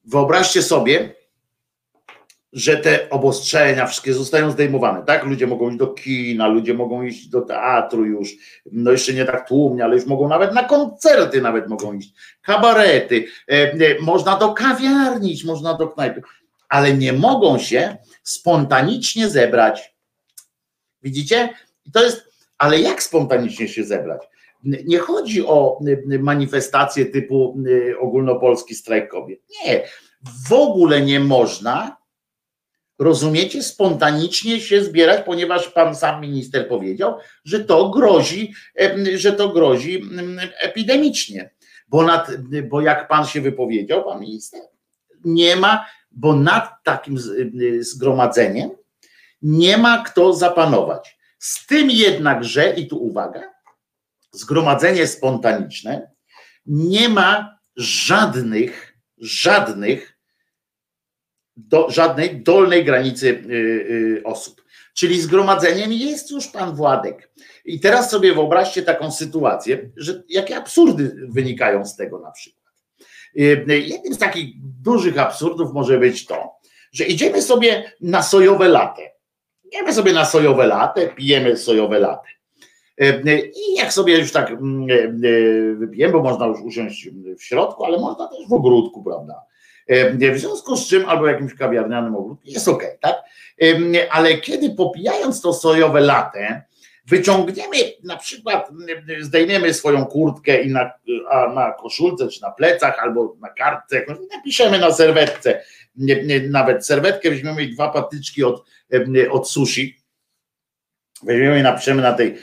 wyobraźcie 0.04 0.62
sobie, 0.62 1.14
że 2.52 2.76
te 2.76 3.10
obostrzenia 3.10 3.86
wszystkie 3.86 4.14
zostają 4.14 4.50
zdejmowane, 4.50 5.02
tak? 5.02 5.24
Ludzie 5.24 5.46
mogą 5.46 5.68
iść 5.68 5.78
do 5.78 5.86
kina, 5.86 6.48
ludzie 6.48 6.74
mogą 6.74 7.02
iść 7.02 7.28
do 7.28 7.40
teatru 7.40 8.04
już, 8.04 8.36
no 8.72 8.92
jeszcze 8.92 9.14
nie 9.14 9.24
tak 9.24 9.48
tłumnie, 9.48 9.84
ale 9.84 9.96
już 9.96 10.06
mogą 10.06 10.28
nawet 10.28 10.54
na 10.54 10.64
koncerty 10.64 11.42
nawet 11.42 11.68
mogą 11.68 11.92
iść, 11.92 12.14
kabarety, 12.42 13.24
e, 13.48 13.52
e, 13.52 14.00
można 14.00 14.36
do 14.36 14.54
kawiarni 14.54 15.32
iść, 15.32 15.44
można 15.44 15.74
do 15.74 15.88
knajpy, 15.88 16.22
ale 16.68 16.94
nie 16.94 17.12
mogą 17.12 17.58
się 17.58 17.96
spontanicznie 18.22 19.28
zebrać. 19.28 19.94
Widzicie? 21.02 21.48
To 21.92 22.04
jest, 22.04 22.28
ale 22.58 22.80
jak 22.80 23.02
spontanicznie 23.02 23.68
się 23.68 23.84
zebrać? 23.84 24.22
Nie 24.64 24.98
chodzi 24.98 25.46
o 25.46 25.80
manifestacje 26.18 27.06
typu 27.06 27.56
ogólnopolski 28.00 28.74
strajk 28.74 29.10
kobiet. 29.10 29.40
Nie, 29.64 29.88
w 30.48 30.52
ogóle 30.52 31.00
nie 31.00 31.20
można 31.20 31.96
rozumiecie, 32.98 33.62
spontanicznie 33.62 34.60
się 34.60 34.84
zbierać, 34.84 35.24
ponieważ 35.24 35.68
pan 35.68 35.96
sam 35.96 36.20
minister 36.20 36.68
powiedział, 36.68 37.14
że 37.44 37.64
to 37.64 37.90
grozi, 37.90 38.52
że 39.14 39.32
to 39.32 39.48
grozi 39.48 40.04
epidemicznie. 40.58 41.50
Bo, 41.88 42.02
nad, 42.02 42.30
bo 42.68 42.80
jak 42.80 43.08
pan 43.08 43.26
się 43.26 43.40
wypowiedział, 43.40 44.04
pan 44.04 44.20
minister, 44.20 44.60
nie 45.24 45.56
ma, 45.56 45.86
bo 46.18 46.34
nad 46.36 46.84
takim 46.84 47.18
zgromadzeniem 47.80 48.70
nie 49.42 49.78
ma 49.78 50.02
kto 50.04 50.32
zapanować. 50.32 51.18
Z 51.38 51.66
tym 51.66 51.90
jednakże, 51.90 52.74
i 52.74 52.88
tu 52.88 53.04
uwaga, 53.04 53.42
zgromadzenie 54.32 55.06
spontaniczne 55.06 56.10
nie 56.66 57.08
ma 57.08 57.58
żadnych, 57.76 58.98
żadnych 59.18 60.18
do 61.56 61.90
żadnej 61.90 62.42
dolnej 62.42 62.84
granicy 62.84 63.28
y, 63.28 63.52
y, 64.18 64.22
osób. 64.24 64.64
Czyli 64.94 65.20
zgromadzeniem 65.20 65.92
jest 65.92 66.30
już 66.30 66.48
pan 66.48 66.74
Władek. 66.74 67.30
I 67.64 67.80
teraz 67.80 68.10
sobie 68.10 68.34
wyobraźcie 68.34 68.82
taką 68.82 69.12
sytuację, 69.12 69.90
że 69.96 70.22
jakie 70.28 70.56
absurdy 70.56 71.26
wynikają 71.28 71.84
z 71.84 71.96
tego 71.96 72.18
na 72.18 72.30
przykład. 72.30 72.57
Y, 73.36 73.64
jednym 73.68 74.14
z 74.14 74.18
takich 74.18 74.54
dużych 74.82 75.18
absurdów 75.18 75.72
może 75.72 75.98
być 75.98 76.26
to, 76.26 76.50
że 76.92 77.04
idziemy 77.04 77.42
sobie 77.42 77.92
na 78.00 78.22
sojowe 78.22 78.68
latę. 78.68 79.02
Idziemy 79.64 79.92
sobie 79.92 80.12
na 80.12 80.24
sojowe 80.24 80.66
latę, 80.66 81.08
pijemy 81.08 81.56
sojowe 81.56 81.98
latę. 81.98 82.28
I 83.70 83.74
jak 83.74 83.92
sobie 83.92 84.18
już 84.18 84.32
tak 84.32 84.50
mm, 84.50 84.86
wypijemy, 85.78 86.12
bo 86.12 86.22
można 86.22 86.46
już 86.46 86.60
usiąść 86.60 87.08
w 87.38 87.42
środku, 87.42 87.84
ale 87.84 87.98
można 87.98 88.28
też 88.28 88.48
w 88.48 88.52
ogródku, 88.52 89.02
prawda? 89.02 89.42
W 90.34 90.38
związku 90.38 90.76
z 90.76 90.88
czym, 90.88 91.08
albo 91.08 91.26
jakimś 91.26 91.54
kawiarnianym 91.54 92.16
ogródku, 92.16 92.48
jest 92.48 92.68
ok, 92.68 92.84
tak? 93.00 93.16
Ale 94.10 94.38
kiedy 94.38 94.70
popijając 94.70 95.40
to 95.40 95.52
sojowe 95.52 96.00
latę, 96.00 96.62
wyciągniemy 97.08 97.76
na 98.04 98.16
przykład, 98.16 98.70
zdejmiemy 99.20 99.74
swoją 99.74 100.04
kurtkę 100.04 100.62
i 100.62 100.70
na, 100.70 100.90
a 101.30 101.52
na 101.52 101.72
koszulce, 101.72 102.28
czy 102.28 102.42
na 102.42 102.50
plecach, 102.50 102.98
albo 102.98 103.36
na 103.40 103.48
kartce, 103.48 104.04
napiszemy 104.36 104.78
na 104.78 104.92
serwetce, 104.92 105.62
nawet 106.50 106.86
serwetkę 106.86 107.30
weźmiemy 107.30 107.62
i 107.62 107.74
dwa 107.74 107.88
patyczki 107.88 108.44
od, 108.44 108.64
od 109.30 109.50
sushi, 109.50 109.98
weźmiemy 111.22 111.58
i 111.58 111.62
napiszemy 111.62 112.02
na 112.02 112.12
tej, 112.12 112.36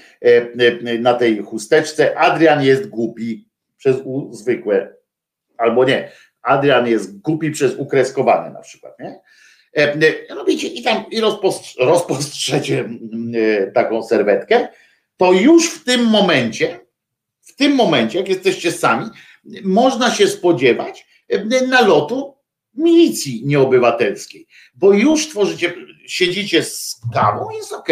na 1.00 1.14
tej 1.14 1.40
chusteczce, 1.44 2.18
Adrian 2.18 2.64
jest 2.64 2.90
głupi, 2.90 3.50
przez 3.78 3.98
U 4.04 4.34
zwykłe, 4.34 4.96
albo 5.58 5.86
nie, 5.86 6.12
Adrian 6.42 6.88
jest 6.88 7.22
głupi 7.22 7.52
przez 7.52 7.76
ukreskowane 7.76 8.50
na 8.50 8.60
przykład, 8.60 9.00
nie? 9.00 9.20
Robicie 10.30 10.68
e, 10.68 10.72
i 10.72 10.84
tam 10.84 11.06
i 11.12 11.22
rozpostrzecie 11.80 12.90
e, 13.36 13.72
taką 13.72 14.04
serwetkę, 14.04 14.68
to 15.18 15.34
już 15.34 15.70
w 15.70 15.84
tym 15.84 16.06
momencie, 16.06 16.80
w 17.42 17.56
tym 17.56 17.76
momencie, 17.76 18.18
jak 18.20 18.30
jesteście 18.30 18.72
sami, 18.72 19.10
można 19.64 20.12
się 20.12 20.28
spodziewać 20.28 21.08
e, 21.30 21.68
nalotu 21.68 22.36
milicji 22.74 23.46
nieobywatelskiej, 23.46 24.48
bo 24.76 24.94
już 24.94 25.30
tworzycie, 25.30 25.74
siedzicie 26.08 26.64
z 26.64 27.02
kawą, 27.14 27.52
jest 27.52 27.74
ok, 27.74 27.90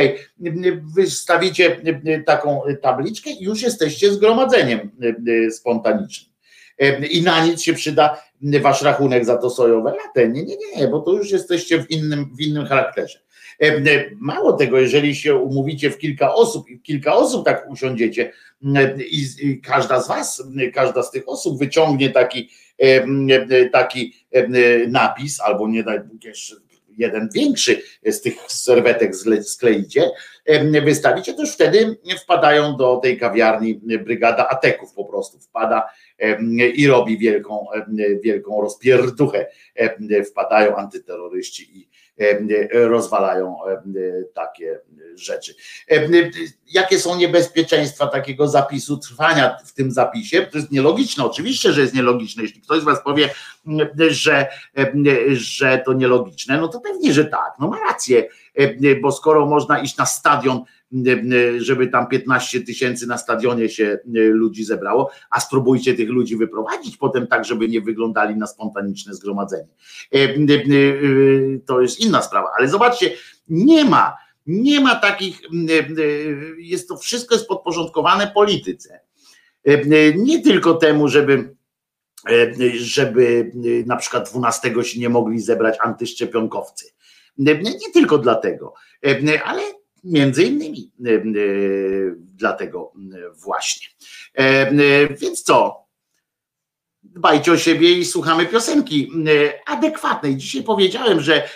wystawicie 0.96 1.82
taką 2.26 2.62
tabliczkę 2.82 3.30
i 3.30 3.44
już 3.44 3.62
jesteście 3.62 4.14
zgromadzeniem 4.14 4.92
spontanicznym. 5.52 6.33
I 7.12 7.22
na 7.22 7.46
nic 7.46 7.62
się 7.62 7.74
przyda 7.74 8.24
wasz 8.62 8.82
rachunek 8.82 9.26
za 9.26 9.38
to 9.38 9.50
sojowe 9.50 9.92
latę. 9.92 10.30
Nie, 10.30 10.44
nie, 10.44 10.56
nie, 10.78 10.88
bo 10.88 11.00
to 11.00 11.12
już 11.12 11.32
jesteście 11.32 11.84
w 11.84 11.92
innym, 11.92 12.36
w 12.36 12.42
innym 12.42 12.66
charakterze. 12.66 13.20
Mało 14.16 14.54
tego, 14.54 14.80
jeżeli 14.80 15.16
się 15.16 15.36
umówicie 15.36 15.92
w 15.92 15.98
kilka 15.98 16.34
osób 16.34 16.70
i 16.70 16.80
kilka 16.80 17.14
osób 17.14 17.46
tak 17.46 17.70
usiądziecie 17.70 18.32
i, 19.12 19.26
i 19.42 19.62
każda 19.62 20.02
z 20.02 20.08
was, 20.08 20.44
każda 20.74 21.04
z 21.04 21.12
tych 21.12 21.30
osób 21.30 21.60
wyciągnie 21.60 22.10
taki, 22.10 22.50
taki 23.72 24.14
napis, 24.88 25.40
albo 25.40 25.68
nie 25.68 25.84
daj 25.84 26.00
Bóg 26.00 26.24
jeszcze 26.24 26.56
jeden 26.98 27.30
większy 27.34 27.82
z 28.06 28.22
tych 28.22 28.36
serwetek 28.48 29.12
skleicie, 29.44 30.12
wystawicie, 30.84 31.34
to 31.34 31.42
już 31.42 31.54
wtedy 31.54 31.98
wpadają 32.24 32.78
do 32.78 32.98
tej 32.98 33.20
kawiarni 33.20 33.76
brygada 34.06 34.48
ateków 34.48 34.94
po 34.94 35.06
prostu 35.06 35.40
wpada 35.40 35.90
i 36.76 36.88
robi 36.88 37.18
wielką, 37.18 37.66
wielką 38.24 38.62
rozpierduchę. 38.62 39.48
Wpadają 40.32 40.76
antyterroryści 40.76 41.80
i 41.80 41.90
rozwalają 42.72 43.58
takie 44.34 44.80
rzeczy. 45.16 45.56
Jakie 46.72 47.00
są 47.00 47.16
niebezpieczeństwa 47.16 48.08
takiego 48.08 48.48
zapisu 48.48 48.98
trwania 48.98 49.58
w 49.66 49.74
tym 49.74 49.92
zapisie? 49.92 50.48
To 50.52 50.58
jest 50.58 50.72
nielogiczne, 50.72 51.26
oczywiście, 51.26 51.74
że 51.74 51.82
jest 51.82 51.94
nielogiczne. 51.94 52.44
Jeśli 52.44 52.62
ktoś 52.62 52.82
z 52.82 52.84
Was 52.84 53.04
powie, 53.04 53.30
że, 54.10 54.48
że 55.34 55.82
to 55.86 55.94
nielogiczne, 55.94 56.58
no 56.58 56.68
to 56.68 56.80
pewnie, 56.80 57.14
że 57.14 57.26
tak, 57.26 57.54
no 57.60 57.68
ma 57.68 57.80
rację, 57.80 58.28
bo 59.02 59.12
skoro 59.12 59.46
można 59.46 59.80
iść 59.80 59.98
na 59.98 60.06
stadion 60.06 60.64
żeby 61.58 61.88
tam 61.88 62.08
15 62.08 62.62
tysięcy 62.62 63.08
na 63.08 63.18
stadionie 63.18 63.70
się 63.70 63.86
e, 63.86 64.00
ludzi 64.14 64.64
zebrało, 64.64 65.12
a 65.30 65.40
spróbujcie 65.40 65.94
tych 65.94 66.10
ludzi 66.10 66.38
wyprowadzić 66.38 66.98
potem 66.98 67.28
tak, 67.28 67.46
żeby 67.46 67.68
nie 67.68 67.82
wyglądali 67.82 68.36
na 68.36 68.48
spontaniczne 68.48 69.14
zgromadzenie. 69.14 69.70
E, 70.14 70.18
e, 70.18 70.30
to 71.66 71.82
jest 71.82 72.00
inna 72.00 72.22
sprawa, 72.22 72.52
ale 72.58 72.68
zobaczcie, 72.68 73.12
nie 73.50 73.86
ma, 73.86 74.18
nie 74.48 74.80
ma 74.80 74.96
takich, 74.96 75.42
jest 76.58 76.88
to 76.88 76.98
wszystko 76.98 77.36
jest 77.36 77.48
podporządkowane 77.48 78.32
polityce. 78.36 79.00
Nie 80.16 80.42
tylko 80.42 80.74
temu, 80.74 81.08
żeby 81.08 81.56
żeby 82.74 83.52
na 83.86 83.96
przykład 83.96 84.30
12 84.30 84.84
się 84.84 85.00
nie 85.00 85.10
mogli 85.10 85.40
zebrać 85.40 85.78
antyszczepionkowcy. 85.82 86.86
Nie 87.38 87.92
tylko 87.94 88.18
dlatego, 88.18 88.74
ale 89.46 89.62
Między 90.04 90.44
innymi 90.44 90.92
e, 91.06 91.10
e, 91.10 91.22
dlatego 92.16 92.94
e, 92.96 93.34
właśnie. 93.36 93.88
Więc 95.22 95.44
co? 95.44 95.84
dbajcie 97.04 97.52
o 97.52 97.58
siebie 97.58 97.92
i 97.98 98.06
słuchamy 98.06 98.46
piosenki 98.46 99.12
adekwatnej. 99.66 100.38
Dzisiaj 100.38 100.64
powiedziałem, 100.64 101.22
że, 101.22 101.50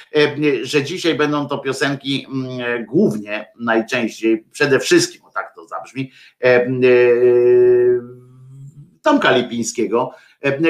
że 0.61 0.83
dzisiaj 0.83 1.15
będą 1.15 1.47
to 1.47 1.57
piosenki 1.57 2.27
głównie, 2.87 3.51
najczęściej, 3.59 4.45
przede 4.51 4.79
wszystkim, 4.79 5.25
o 5.25 5.31
tak 5.31 5.55
to 5.55 5.67
zabrzmi, 5.67 6.11
Tomka 9.01 9.37
Lipińskiego, 9.37 10.11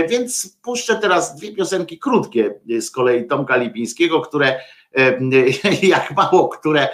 więc 0.09 0.57
puszczę 0.63 0.95
teraz 0.95 1.35
dwie 1.35 1.55
piosenki 1.55 1.99
krótkie 1.99 2.59
z 2.79 2.91
kolei 2.91 3.27
Tomka 3.27 3.55
Lipińskiego, 3.55 4.21
które 4.21 4.59
jak 5.82 6.11
mało 6.15 6.49
które 6.49 6.88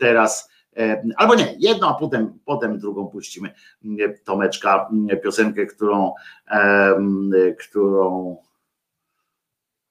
teraz 0.00 0.50
albo 1.16 1.34
nie, 1.34 1.54
jedną, 1.58 1.88
a 1.88 1.94
potem, 1.94 2.38
potem 2.44 2.78
drugą 2.78 3.06
puścimy 3.06 3.54
Tomeczka, 4.24 4.90
piosenkę, 5.22 5.66
którą, 5.66 6.14
którą 7.58 8.36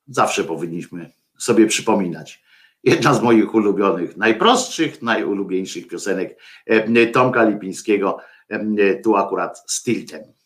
zawsze 0.08 0.44
powinniśmy 0.44 1.12
sobie 1.38 1.68
przypominać. 1.68 2.44
Jedna 2.84 3.14
z 3.14 3.22
moich 3.22 3.56
ulubionych, 3.56 4.18
najprostszych, 4.18 5.02
najulubieńszych 5.02 5.88
piosenek 5.88 6.40
Tomka 7.14 7.44
Lipińskiego, 7.44 8.18
tu 9.04 9.16
akurat 9.16 9.64
z 9.68 9.84
Tiltem. 9.84 10.39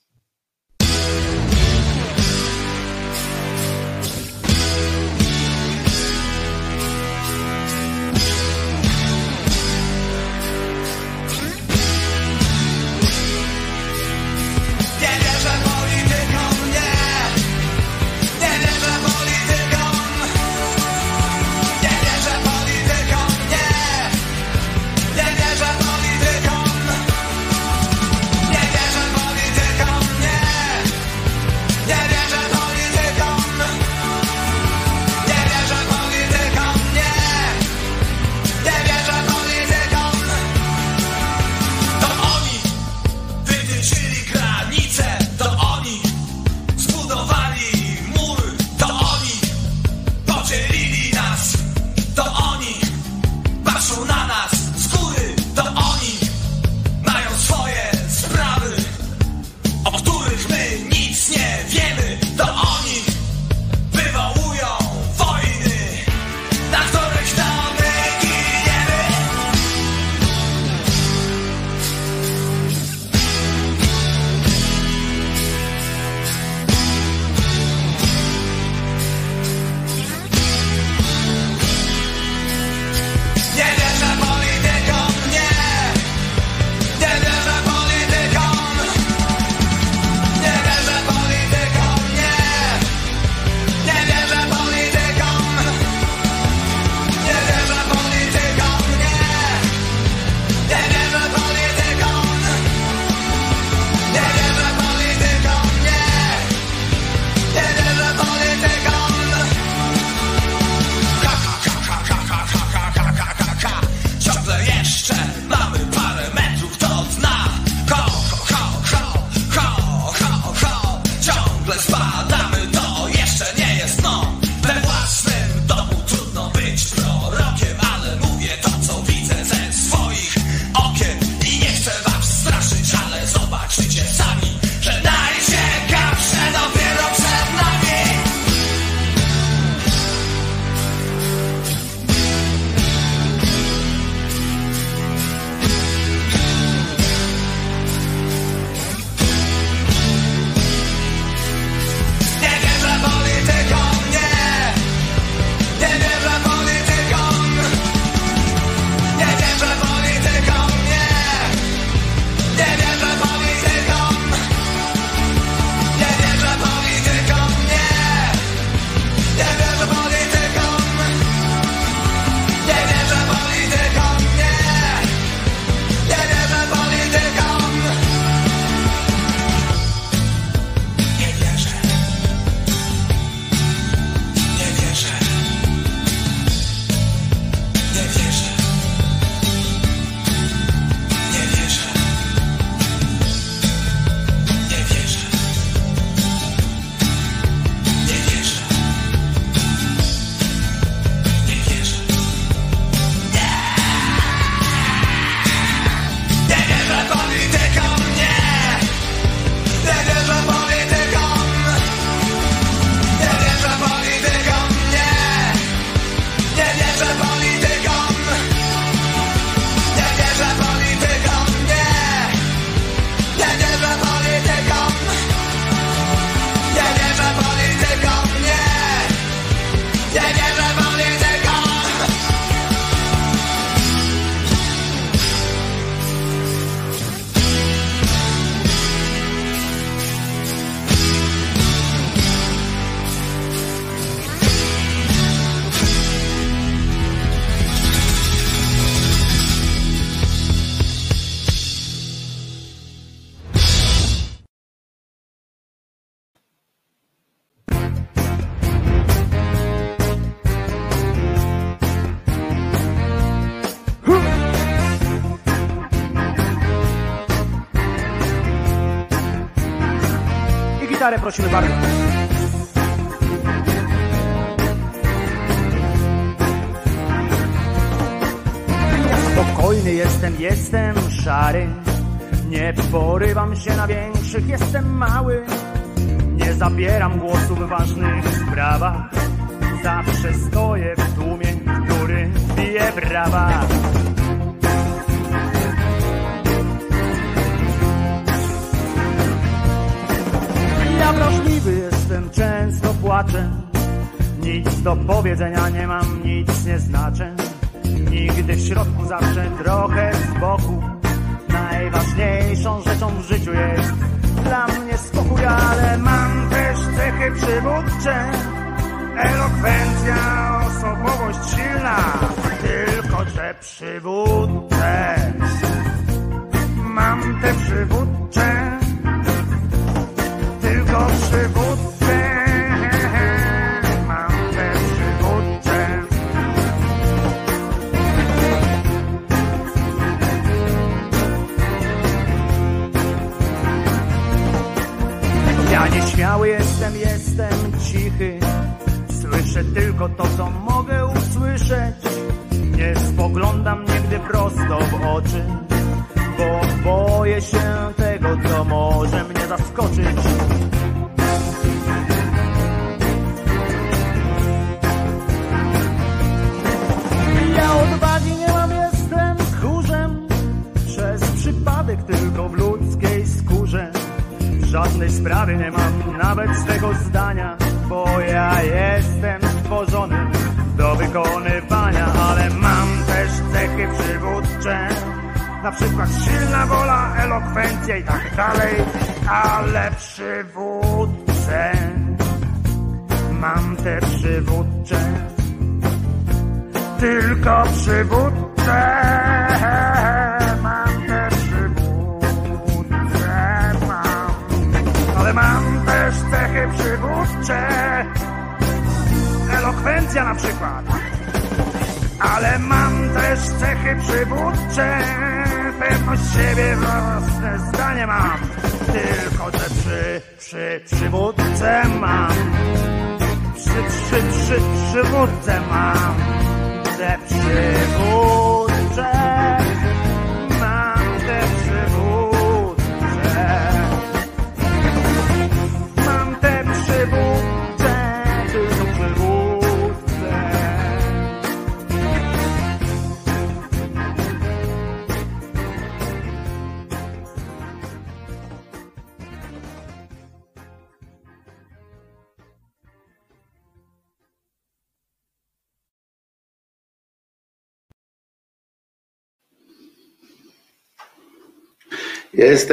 Militare 271.04 271.20
prossime 271.20 271.50
parole. 271.50 272.03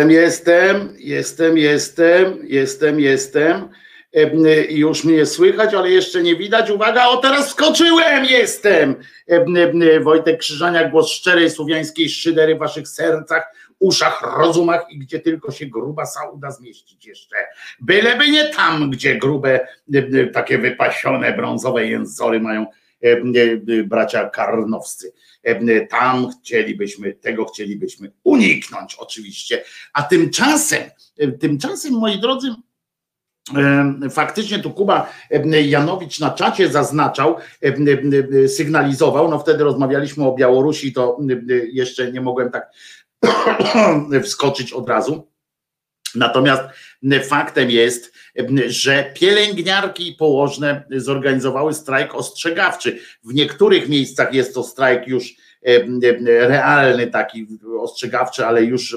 Jestem, 0.00 0.10
jestem, 0.10 0.94
jestem, 0.98 1.58
jestem, 1.58 2.38
jestem, 2.42 3.00
jestem. 3.00 3.68
Em, 4.12 4.44
Już 4.70 5.04
mnie 5.04 5.26
słychać, 5.26 5.74
ale 5.74 5.90
jeszcze 5.90 6.22
nie 6.22 6.36
widać. 6.36 6.70
Uwaga, 6.70 7.06
o 7.06 7.16
teraz 7.16 7.48
wskoczyłem, 7.48 8.24
jestem. 8.24 8.94
Em, 9.28 9.56
em, 9.56 10.02
Wojtek 10.04 10.38
Krzyżania, 10.38 10.88
głos 10.88 11.10
szczerej 11.10 11.50
słowiańskiej 11.50 12.08
szydery 12.08 12.54
w 12.54 12.58
waszych 12.58 12.88
sercach, 12.88 13.54
uszach, 13.78 14.22
rozumach 14.38 14.86
i 14.90 14.98
gdzie 14.98 15.20
tylko 15.20 15.52
się 15.52 15.66
gruba 15.66 16.04
uda 16.32 16.50
zmieścić 16.50 17.06
jeszcze. 17.06 17.36
Byleby 17.80 18.30
nie 18.30 18.44
tam, 18.44 18.90
gdzie 18.90 19.18
grube, 19.18 19.68
takie 20.32 20.58
wypasione 20.58 21.32
brązowe 21.32 21.86
jęzory 21.86 22.40
mają 22.40 22.66
bracia 23.84 24.28
karnowscy. 24.28 25.12
Tam 25.90 26.30
chcielibyśmy, 26.30 27.12
tego 27.12 27.44
chcielibyśmy 27.44 28.12
uniknąć 28.24 28.94
oczywiście. 28.94 29.64
A 29.92 30.02
tymczasem, 30.02 30.82
em, 31.18 31.38
tymczasem 31.38 31.92
moi 31.92 32.20
drodzy, 32.20 32.54
em, 33.56 34.10
faktycznie 34.10 34.58
tu 34.58 34.70
Kuba 34.70 35.12
em, 35.30 35.52
Janowicz 35.52 36.20
na 36.20 36.30
czacie 36.30 36.68
zaznaczał, 36.68 37.36
sygnalizował, 38.48 39.30
no 39.30 39.38
wtedy 39.38 39.64
rozmawialiśmy 39.64 40.24
o 40.24 40.34
Białorusi, 40.34 40.92
to 40.92 41.18
jeszcze 41.72 42.12
nie 42.12 42.20
mogłem 42.20 42.50
tak 42.50 42.70
wskoczyć 44.24 44.72
od 44.72 44.88
razu. 44.88 45.30
Natomiast 46.14 46.62
faktem 47.28 47.70
jest, 47.70 48.12
że 48.66 49.12
pielęgniarki 49.14 50.08
i 50.08 50.14
położne 50.14 50.84
zorganizowały 50.90 51.74
strajk 51.74 52.14
ostrzegawczy. 52.14 52.98
W 53.24 53.34
niektórych 53.34 53.88
miejscach 53.88 54.34
jest 54.34 54.54
to 54.54 54.62
strajk 54.62 55.06
już 55.06 55.34
realny, 56.24 57.06
taki 57.06 57.46
ostrzegawczy, 57.80 58.46
ale 58.46 58.64
już 58.64 58.96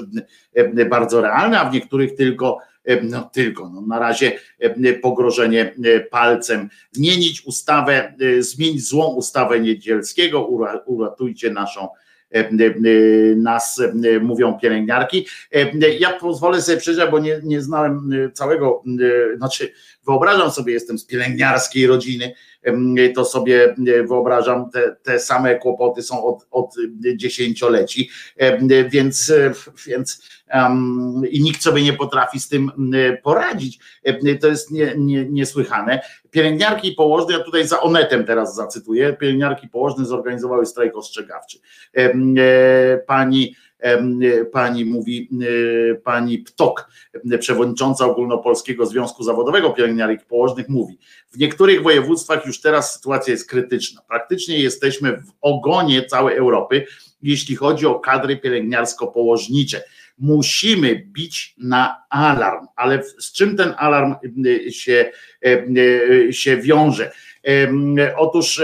bardzo 0.90 1.20
realny, 1.20 1.60
a 1.60 1.70
w 1.70 1.74
niektórych 1.74 2.14
tylko, 2.14 2.58
no 3.02 3.30
tylko, 3.32 3.68
no 3.68 3.80
na 3.80 3.98
razie 3.98 4.32
pogrożenie 5.02 5.74
palcem. 6.10 6.68
Zmienić 6.92 7.46
ustawę, 7.46 8.14
zmienić 8.38 8.88
złą 8.88 9.14
ustawę 9.14 9.60
Niedzielskiego, 9.60 10.46
uratujcie 10.86 11.50
naszą 11.50 11.88
nas 13.36 13.82
mówią 14.20 14.58
pielęgniarki. 14.62 15.26
Ja 15.98 16.12
pozwolę 16.12 16.62
sobie 16.62 16.78
przeczytać, 16.78 17.10
bo 17.10 17.18
nie, 17.18 17.40
nie 17.42 17.60
znałem 17.60 18.10
całego, 18.32 18.82
znaczy 19.36 19.72
wyobrażam 20.06 20.50
sobie, 20.50 20.72
jestem 20.72 20.98
z 20.98 21.06
pielęgniarskiej 21.06 21.86
rodziny, 21.86 22.34
to 23.14 23.24
sobie 23.24 23.74
wyobrażam, 24.08 24.70
te, 24.70 24.96
te 25.02 25.20
same 25.20 25.58
kłopoty 25.58 26.02
są 26.02 26.24
od, 26.24 26.46
od 26.50 26.74
dziesięcioleci, 27.16 28.10
więc, 28.88 29.32
więc 29.86 30.22
um, 30.54 31.22
i 31.30 31.40
nikt 31.40 31.62
sobie 31.62 31.82
nie 31.82 31.92
potrafi 31.92 32.40
z 32.40 32.48
tym 32.48 32.70
poradzić. 33.22 33.78
To 34.40 34.48
jest 34.48 34.70
nie, 34.70 34.94
nie, 34.96 35.24
niesłychane. 35.24 36.00
Pielęgniarki 36.30 36.92
położne, 36.92 37.38
ja 37.38 37.44
tutaj 37.44 37.66
za 37.66 37.80
Onetem 37.80 38.24
teraz 38.24 38.54
zacytuję, 38.54 39.12
pielęgniarki 39.12 39.68
położne 39.68 40.04
zorganizowały 40.04 40.66
strajk 40.66 40.96
ostrzegawczy. 40.96 41.58
Pani 43.06 43.56
pani 44.52 44.84
mówi, 44.84 45.30
pani 46.04 46.38
Ptok, 46.38 46.88
przewodnicząca 47.38 48.06
Ogólnopolskiego 48.06 48.86
Związku 48.86 49.24
Zawodowego 49.24 49.70
Pielęgniarek 49.70 50.24
Położnych 50.24 50.68
mówi, 50.68 50.98
w 51.32 51.38
niektórych 51.38 51.82
województwach 51.82 52.46
już 52.46 52.60
teraz 52.60 52.94
sytuacja 52.94 53.30
jest 53.30 53.50
krytyczna. 53.50 54.02
Praktycznie 54.08 54.58
jesteśmy 54.58 55.12
w 55.12 55.32
ogonie 55.40 56.04
całej 56.04 56.36
Europy, 56.36 56.86
jeśli 57.22 57.56
chodzi 57.56 57.86
o 57.86 58.00
kadry 58.00 58.36
pielęgniarsko-położnicze 58.36 59.80
musimy 60.18 61.06
bić 61.12 61.54
na 61.58 61.96
alarm. 62.10 62.66
Ale 62.76 63.02
z 63.18 63.32
czym 63.32 63.56
ten 63.56 63.74
alarm 63.76 64.14
się, 64.70 65.10
się 66.30 66.56
wiąże? 66.56 67.12
Otóż 68.16 68.62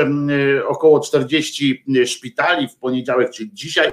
około 0.69 1.01
40 1.01 1.85
szpitali 2.07 2.69
w 2.69 2.77
poniedziałek, 2.77 3.31
czyli 3.31 3.51
dzisiaj, 3.53 3.93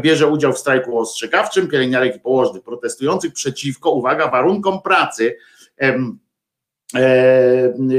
bierze 0.00 0.26
udział 0.26 0.52
w 0.52 0.58
strajku 0.58 0.98
ostrzegawczym 0.98 1.68
pielęgniarek 1.68 2.16
i 2.16 2.20
położnych 2.20 2.62
protestujących 2.62 3.32
przeciwko, 3.32 3.90
uwaga, 3.90 4.28
warunkom 4.28 4.82
pracy 4.82 5.36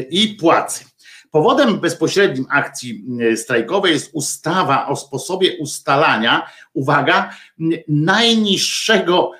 i 0.09 0.37
płacy. 0.39 0.85
Powodem 1.31 1.79
bezpośrednim 1.79 2.45
akcji 2.49 3.05
strajkowej 3.35 3.93
jest 3.93 4.09
ustawa 4.13 4.87
o 4.87 4.95
sposobie 4.95 5.57
ustalania, 5.57 6.49
uwaga, 6.73 7.29
najniższego 7.87 9.31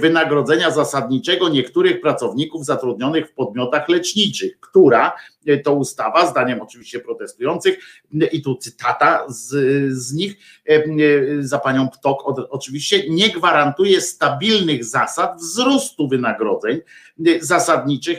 wynagrodzenia 0.00 0.70
zasadniczego 0.70 1.48
niektórych 1.48 2.00
pracowników 2.00 2.64
zatrudnionych 2.64 3.28
w 3.28 3.32
podmiotach 3.32 3.88
leczniczych, 3.88 4.60
która 4.60 5.12
e, 5.46 5.58
to 5.58 5.74
ustawa, 5.74 6.26
zdaniem 6.26 6.60
oczywiście 6.60 7.00
protestujących, 7.00 7.78
i 8.32 8.42
tu 8.42 8.54
cytata 8.56 9.24
z, 9.28 9.48
z 9.92 10.12
nich, 10.12 10.36
za 11.40 11.58
panią 11.58 11.88
Ptok 11.88 12.22
oczywiście, 12.50 13.10
nie 13.10 13.30
gwarantuje 13.30 14.00
stabilnych 14.00 14.84
zasad 14.84 15.38
wzrostu 15.38 16.08
wynagrodzeń 16.08 16.80
zasadniczych 17.40 18.18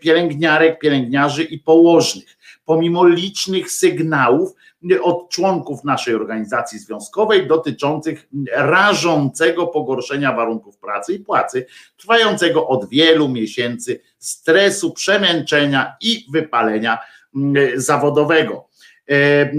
pielęgniarek, 0.00 0.78
pielęgniarzy 0.78 1.42
i 1.42 1.58
położnych. 1.58 2.36
Pomimo 2.64 3.06
licznych 3.06 3.70
sygnałów, 3.70 4.54
od 5.02 5.30
członków 5.30 5.84
naszej 5.84 6.14
organizacji 6.14 6.78
związkowej 6.78 7.46
dotyczących 7.46 8.28
rażącego 8.52 9.66
pogorszenia 9.66 10.32
warunków 10.32 10.78
pracy 10.78 11.14
i 11.14 11.18
płacy, 11.18 11.66
trwającego 11.96 12.66
od 12.68 12.88
wielu 12.88 13.28
miesięcy 13.28 14.00
stresu, 14.18 14.92
przemęczenia 14.92 15.96
i 16.00 16.26
wypalenia 16.32 16.98
mm, 17.36 17.80
zawodowego. 17.80 18.68
E, 19.10 19.14
e, 19.14 19.50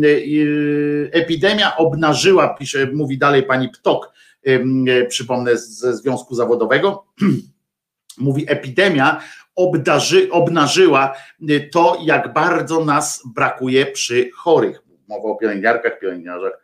epidemia 1.11 1.77
obnażyła, 1.77 2.53
pisze, 2.53 2.87
mówi 2.93 3.17
dalej 3.17 3.43
pani 3.43 3.69
Ptok, 3.69 4.13
przypomnę 5.09 5.57
ze 5.57 5.97
Związku 5.97 6.35
Zawodowego, 6.35 7.05
mówi 8.17 8.45
epidemia 8.47 9.21
obdarzy, 9.55 10.31
obnażyła 10.31 11.13
to, 11.71 11.97
jak 12.01 12.33
bardzo 12.33 12.85
nas 12.85 13.23
brakuje 13.35 13.85
przy 13.85 14.29
chorych 14.35 14.82
mowa 15.07 15.30
o 15.30 15.35
pielęgniarkach, 15.35 15.99
pielęgniarzach 15.99 16.61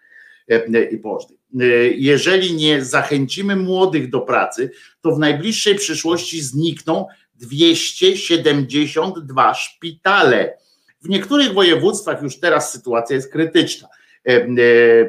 e, 0.52 0.66
e, 0.66 0.84
i 0.84 0.98
położnych. 0.98 1.40
E, 1.60 1.66
jeżeli 1.88 2.56
nie 2.56 2.86
zachęcimy 2.86 3.56
młodych 3.56 4.10
do 4.10 4.22
pracy, 4.22 4.72
to 5.02 5.16
w 5.16 5.20
najbliższej 5.20 5.76
przyszłości 5.76 6.42
znikną 6.42 7.08
272 7.36 9.54
szpitale. 9.54 10.58
W 11.02 11.10
niektórych 11.10 11.54
województwach 11.54 12.24
już 12.24 12.40
teraz 12.40 12.72
sytuacja 12.72 13.16
jest 13.16 13.32
krytyczna, 13.32 13.88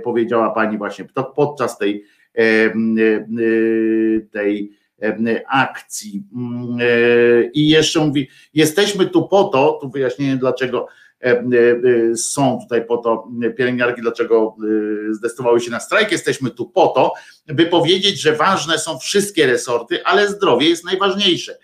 powiedziała 0.04 0.50
pani 0.50 0.78
właśnie 0.78 1.04
podczas 1.36 1.78
tej, 1.78 2.04
tej 4.32 4.72
akcji. 5.48 6.22
Mm, 6.36 6.78
I 7.52 7.68
jeszcze 7.68 8.00
mówi, 8.00 8.28
jesteśmy 8.54 9.06
tu 9.06 9.28
po 9.28 9.44
to, 9.44 9.78
tu 9.82 9.90
wyjaśnienie 9.90 10.36
dlaczego 10.36 10.86
są 12.16 12.58
tutaj 12.62 12.86
po 12.86 12.96
to 12.96 13.28
pielęgniarki, 13.56 14.02
dlaczego 14.02 14.56
e, 15.10 15.14
zdecydowały 15.14 15.60
się 15.60 15.70
na 15.70 15.80
strajk. 15.80 16.12
Jesteśmy 16.12 16.50
tu 16.50 16.66
po 16.66 16.86
to, 16.86 17.12
by 17.54 17.66
powiedzieć, 17.66 18.20
że 18.20 18.36
ważne 18.36 18.78
są 18.78 18.98
wszystkie 18.98 19.46
resorty, 19.46 20.04
ale 20.04 20.28
zdrowie 20.28 20.68
jest 20.68 20.84
najważniejsze. 20.84 21.58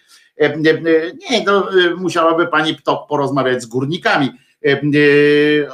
Nie, 1.31 1.45
to 1.45 1.69
musiałaby 1.97 2.47
pani 2.47 2.75
Ptok 2.75 3.09
porozmawiać 3.09 3.63
z 3.63 3.67
górnikami. 3.67 4.31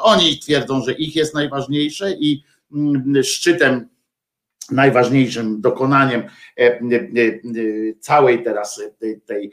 Oni 0.00 0.38
twierdzą, 0.38 0.84
że 0.84 0.92
ich 0.92 1.16
jest 1.16 1.34
najważniejsze 1.34 2.12
i 2.12 2.42
mm, 2.72 3.24
szczytem 3.24 3.88
najważniejszym 4.70 5.60
dokonaniem 5.60 6.20
e, 6.20 6.26
e, 6.60 6.76
e, 6.76 6.80
całej 8.00 8.42
teraz 8.42 8.82
tej 9.26 9.50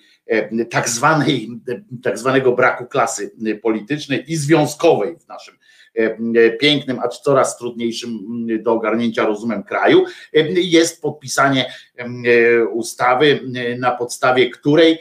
tak 0.70 0.90
zwanej, 0.90 1.50
tak 2.04 2.18
zwanego 2.18 2.52
braku 2.52 2.86
klasy 2.86 3.32
politycznej 3.62 4.32
i 4.32 4.36
związkowej 4.36 5.16
w 5.20 5.28
naszym 5.28 5.56
pięknym, 6.60 7.00
acz 7.00 7.20
coraz 7.20 7.58
trudniejszym 7.58 8.20
do 8.60 8.74
ogarnięcia 8.74 9.26
rozumem 9.26 9.64
kraju, 9.64 10.06
jest 10.56 11.02
podpisanie 11.02 11.74
ustawy, 12.72 13.40
na 13.80 13.92
podstawie 13.92 14.50
której 14.50 15.00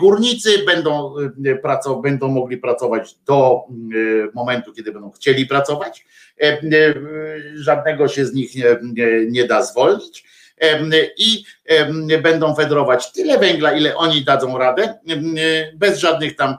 górnicy 0.00 0.64
będą, 0.66 1.14
będą 2.02 2.28
mogli 2.28 2.58
pracować 2.58 3.14
do 3.26 3.60
momentu, 4.34 4.72
kiedy 4.72 4.92
będą 4.92 5.10
chcieli 5.10 5.46
pracować, 5.46 6.04
E, 6.42 6.52
e, 6.52 6.94
żadnego 7.54 8.08
się 8.08 8.26
z 8.26 8.34
nich 8.34 8.54
nie, 8.54 9.26
nie 9.28 9.44
da 9.44 9.62
zwolnić 9.62 10.24
e, 10.60 10.80
i 11.18 11.44
będą 12.22 12.54
federować 12.54 13.12
tyle 13.12 13.38
węgla, 13.38 13.72
ile 13.72 13.96
oni 13.96 14.24
dadzą 14.24 14.58
radę, 14.58 14.94
bez 15.74 15.98
żadnych 15.98 16.36
tam 16.36 16.56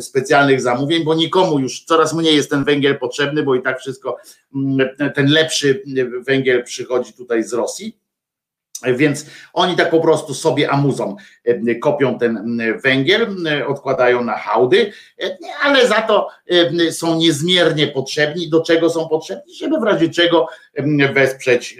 specjalnych 0.00 0.60
zamówień, 0.60 1.04
bo 1.04 1.14
nikomu 1.14 1.58
już 1.58 1.84
coraz 1.84 2.14
mniej 2.14 2.36
jest 2.36 2.50
ten 2.50 2.64
węgiel 2.64 2.98
potrzebny, 2.98 3.42
bo 3.42 3.54
i 3.54 3.62
tak 3.62 3.80
wszystko, 3.80 4.16
ten 5.14 5.26
lepszy 5.26 5.82
węgiel 6.26 6.64
przychodzi 6.64 7.12
tutaj 7.12 7.44
z 7.44 7.52
Rosji. 7.52 8.01
Więc 8.96 9.26
oni 9.52 9.76
tak 9.76 9.90
po 9.90 10.00
prostu 10.00 10.34
sobie 10.34 10.70
amuzą 10.70 11.16
e, 11.44 11.74
kopią 11.74 12.18
ten 12.18 12.62
węgiel, 12.84 13.36
odkładają 13.66 14.24
na 14.24 14.36
hałdy, 14.36 14.92
e, 15.22 15.36
ale 15.62 15.88
za 15.88 16.02
to 16.02 16.28
są 16.90 17.16
niezmiernie 17.16 17.88
potrzebni. 17.88 18.48
Do 18.48 18.60
czego 18.60 18.90
są 18.90 19.08
potrzebni? 19.08 19.54
Żeby 19.54 19.80
w 19.80 19.82
razie 19.82 20.08
czego 20.08 20.46
wesprzeć 21.14 21.78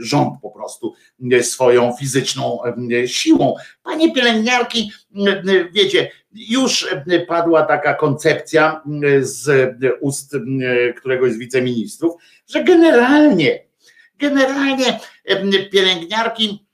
rząd 0.00 0.34
po 0.42 0.50
prostu 0.50 0.94
swoją 1.42 1.92
fizyczną 2.00 2.58
siłą. 3.06 3.54
Panie 3.82 4.12
pielęgniarki, 4.12 4.92
wiecie, 5.72 6.10
już 6.32 6.96
padła 7.28 7.62
taka 7.62 7.94
koncepcja 7.94 8.82
z 9.20 9.74
ust 10.00 10.36
któregoś 10.96 11.32
z 11.32 11.38
wiceministrów, 11.38 12.14
że 12.46 12.64
generalnie 12.64 13.68
Generalnie 14.18 15.00
pielęgniarki, 15.72 16.66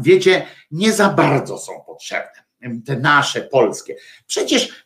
wiecie, 0.00 0.46
nie 0.70 0.92
za 0.92 1.08
bardzo 1.08 1.58
są 1.58 1.72
potrzebne 1.86 2.48
te 2.86 2.96
nasze 2.96 3.40
polskie. 3.40 3.96
Przecież 4.26 4.84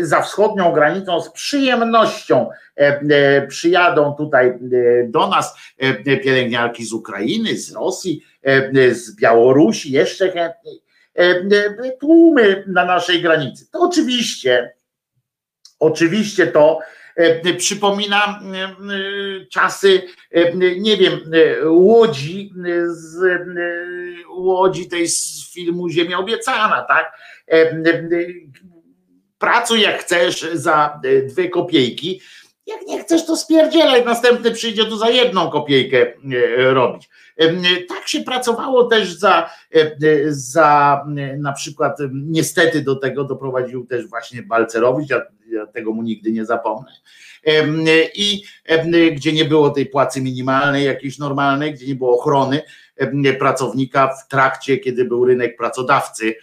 za 0.00 0.22
wschodnią 0.22 0.72
granicą 0.72 1.22
z 1.22 1.30
przyjemnością 1.30 2.50
przyjadą 3.48 4.14
tutaj 4.14 4.52
do 5.04 5.28
nas 5.28 5.54
pielęgniarki 6.04 6.84
z 6.84 6.92
Ukrainy, 6.92 7.56
z 7.56 7.72
Rosji, 7.72 8.24
z 8.92 9.16
Białorusi, 9.16 9.92
jeszcze 9.92 10.32
chętniej. 10.32 10.82
Tłumy 12.00 12.64
na 12.66 12.84
naszej 12.84 13.22
granicy. 13.22 13.70
To 13.70 13.80
oczywiście, 13.80 14.74
oczywiście 15.78 16.46
to 16.46 16.78
E, 16.80 16.97
przypomina 17.58 18.40
e, 18.40 19.46
czasy, 19.46 20.02
e, 20.30 20.56
nie 20.56 20.96
wiem, 20.96 21.20
łodzi 21.64 22.52
z 22.86 23.20
łodzi 24.28 24.88
tej 24.88 25.08
z 25.08 25.52
filmu 25.52 25.88
Ziemia 25.88 26.18
Obiecana, 26.18 26.82
tak? 26.82 27.12
Pracuj 29.38 29.80
jak 29.80 30.00
chcesz 30.00 30.40
za 30.52 31.00
dwie 31.26 31.48
kopiejki. 31.48 32.20
Jak 32.66 32.86
nie 32.86 33.00
chcesz, 33.00 33.26
to 33.26 33.36
spierdzielaj, 33.36 34.04
następny 34.04 34.50
przyjdzie 34.50 34.84
tu 34.84 34.96
za 34.96 35.10
jedną 35.10 35.50
kopiejkę 35.50 36.12
robić. 36.56 37.08
Tak 37.88 38.08
się 38.08 38.20
pracowało 38.20 38.84
też 38.84 39.18
za, 39.18 39.50
za 40.28 41.04
na 41.38 41.52
przykład, 41.52 41.98
niestety 42.12 42.82
do 42.82 42.96
tego 42.96 43.24
doprowadził 43.24 43.86
też 43.86 44.06
właśnie 44.06 44.42
Balcerowicz, 44.42 45.10
ja 45.50 45.66
tego 45.66 45.92
mu 45.92 46.02
nigdy 46.02 46.32
nie 46.32 46.44
zapomnę. 46.44 46.92
I 48.14 48.42
gdzie 49.16 49.32
nie 49.32 49.44
było 49.44 49.70
tej 49.70 49.86
płacy 49.86 50.20
minimalnej, 50.20 50.84
jakiejś 50.84 51.18
normalnej, 51.18 51.74
gdzie 51.74 51.86
nie 51.86 51.94
było 51.94 52.18
ochrony 52.18 52.62
pracownika 53.38 54.14
w 54.14 54.28
trakcie, 54.28 54.78
kiedy 54.78 55.04
był 55.04 55.24
rynek 55.24 55.56
pracodawcy 55.56 56.34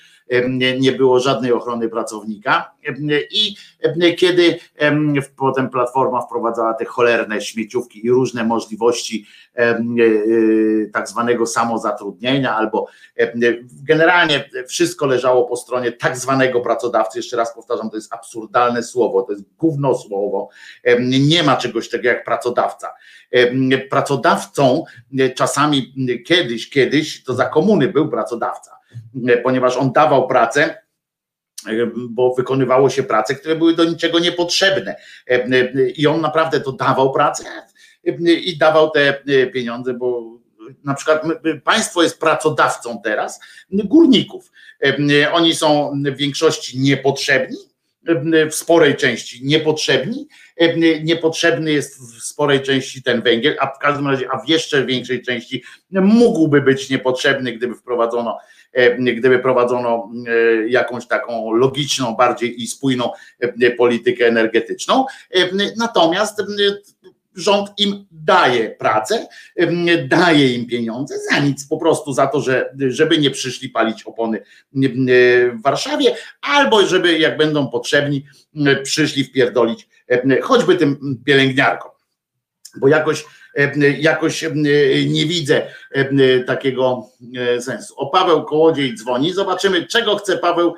nie, 0.80 0.92
było 0.92 1.20
żadnej 1.20 1.52
ochrony 1.52 1.90
pracownika. 1.90 2.72
I 3.32 3.56
kiedy 4.18 4.60
potem 5.38 5.70
Platforma 5.70 6.22
wprowadzała 6.22 6.74
te 6.74 6.86
cholerne 6.86 7.42
śmieciówki 7.42 8.06
i 8.06 8.12
różne 8.12 8.44
możliwości 8.44 9.26
tak 10.94 11.10
zwanego 11.10 11.46
samozatrudnienia 11.46 12.56
albo 12.56 12.88
generalnie 13.84 14.50
wszystko 14.68 15.06
leżało 15.06 15.44
po 15.44 15.56
stronie 15.56 15.92
tak 15.92 16.18
zwanego 16.18 16.62
pracodawcy, 16.62 17.20
jeszcze 17.20 17.38
raz 17.38 17.56
powtarzam, 17.56 17.90
to 17.90 17.96
jest 17.96 18.14
absurdalne 18.14 18.84
słowo, 18.84 19.22
to 19.22 19.32
jest 19.32 19.44
gówno 19.58 19.98
słowo, 19.98 20.50
nie 21.00 21.44
ma 21.44 21.58
czegoś 21.58 21.90
takiego 21.90 22.10
jak 22.10 22.26
pracodawca. 22.26 22.94
Pracodawcą 23.90 24.84
czasami 25.36 25.94
kiedyś, 26.28 26.70
kiedyś 26.70 27.24
to 27.24 27.34
za 27.34 27.46
komuny 27.46 27.88
był 27.88 28.10
pracodawca, 28.10 28.75
ponieważ 29.44 29.78
on 29.78 29.94
dawał 29.94 30.28
pracę, 30.28 30.78
bo 32.10 32.36
wykonywało 32.36 32.90
się 32.90 33.04
prace, 33.04 33.36
które 33.36 33.56
były 33.56 33.76
do 33.76 33.84
niczego 33.84 34.20
niepotrzebne. 34.20 34.96
I 35.96 36.08
on 36.08 36.22
naprawdę 36.22 36.60
to 36.60 36.72
dawał 36.72 37.14
pracę 37.14 37.44
i 38.26 38.58
dawał 38.58 38.90
te 38.90 39.24
pieniądze, 39.54 39.94
bo 39.94 40.36
na 40.84 40.94
przykład 40.94 41.24
państwo 41.64 42.04
jest 42.04 42.20
pracodawcą 42.20 43.02
teraz 43.04 43.40
górników. 43.72 44.52
Oni 45.32 45.56
są 45.56 45.92
w 46.06 46.18
większości 46.18 46.80
niepotrzebni, 46.80 47.58
w 48.52 48.56
sporej 48.56 48.96
części 48.96 49.46
niepotrzebni. 49.46 50.28
Niepotrzebny 51.04 51.72
jest 51.72 52.00
w 52.00 52.24
sporej 52.24 52.62
części 52.62 53.04
ten 53.04 53.22
węgiel, 53.22 53.58
a 53.60 53.68
w 53.68 53.80
każdym 53.80 54.08
razie, 54.08 54.28
a 54.32 54.38
w 54.38 54.50
jeszcze 54.50 54.86
większej 54.86 55.22
części 55.22 55.64
mógłby 55.92 56.62
być 56.62 56.90
niepotrzebny, 56.90 57.54
gdyby 57.54 57.76
wprowadzono, 57.76 58.38
gdyby 59.00 59.40
prowadzono 59.40 60.12
jakąś 60.68 61.08
taką 61.08 61.52
logiczną, 61.52 62.16
bardziej 62.16 62.64
i 62.64 62.68
spójną 62.68 63.10
politykę 63.78 64.28
energetyczną. 64.28 65.06
Natomiast 65.78 66.42
rząd 67.36 67.70
im 67.78 68.06
daje 68.12 68.70
pracę, 68.70 69.28
daje 70.08 70.54
im 70.54 70.68
pieniądze 70.68 71.16
za 71.32 71.40
nic, 71.40 71.68
po 71.68 71.78
prostu 71.78 72.14
za 72.14 72.28
to, 72.28 72.42
że, 72.42 72.74
żeby 72.88 73.18
nie 73.18 73.32
przyszli 73.32 73.70
palić 73.70 74.04
opony 74.04 74.44
w 74.74 75.62
Warszawie, 75.62 76.16
albo 76.42 76.86
żeby 76.86 77.20
jak 77.20 77.38
będą 77.38 77.68
potrzebni, 77.68 78.26
przyszli 78.84 79.24
wpierdolić 79.24 79.88
choćby 80.42 80.76
tym 80.76 81.22
pielęgniarkom. 81.26 81.92
Bo 82.78 82.88
jakoś, 82.88 83.26
jakoś 83.98 84.45
nie 85.07 85.26
widzę 85.26 85.72
takiego 86.48 87.10
sensu. 87.60 87.94
O 87.98 88.10
Paweł 88.10 88.45
Kołodziej 88.45 88.95
dzwoni, 88.95 89.34
zobaczymy 89.34 89.88
czego 89.88 90.18
chce 90.18 90.38
Paweł 90.38 90.76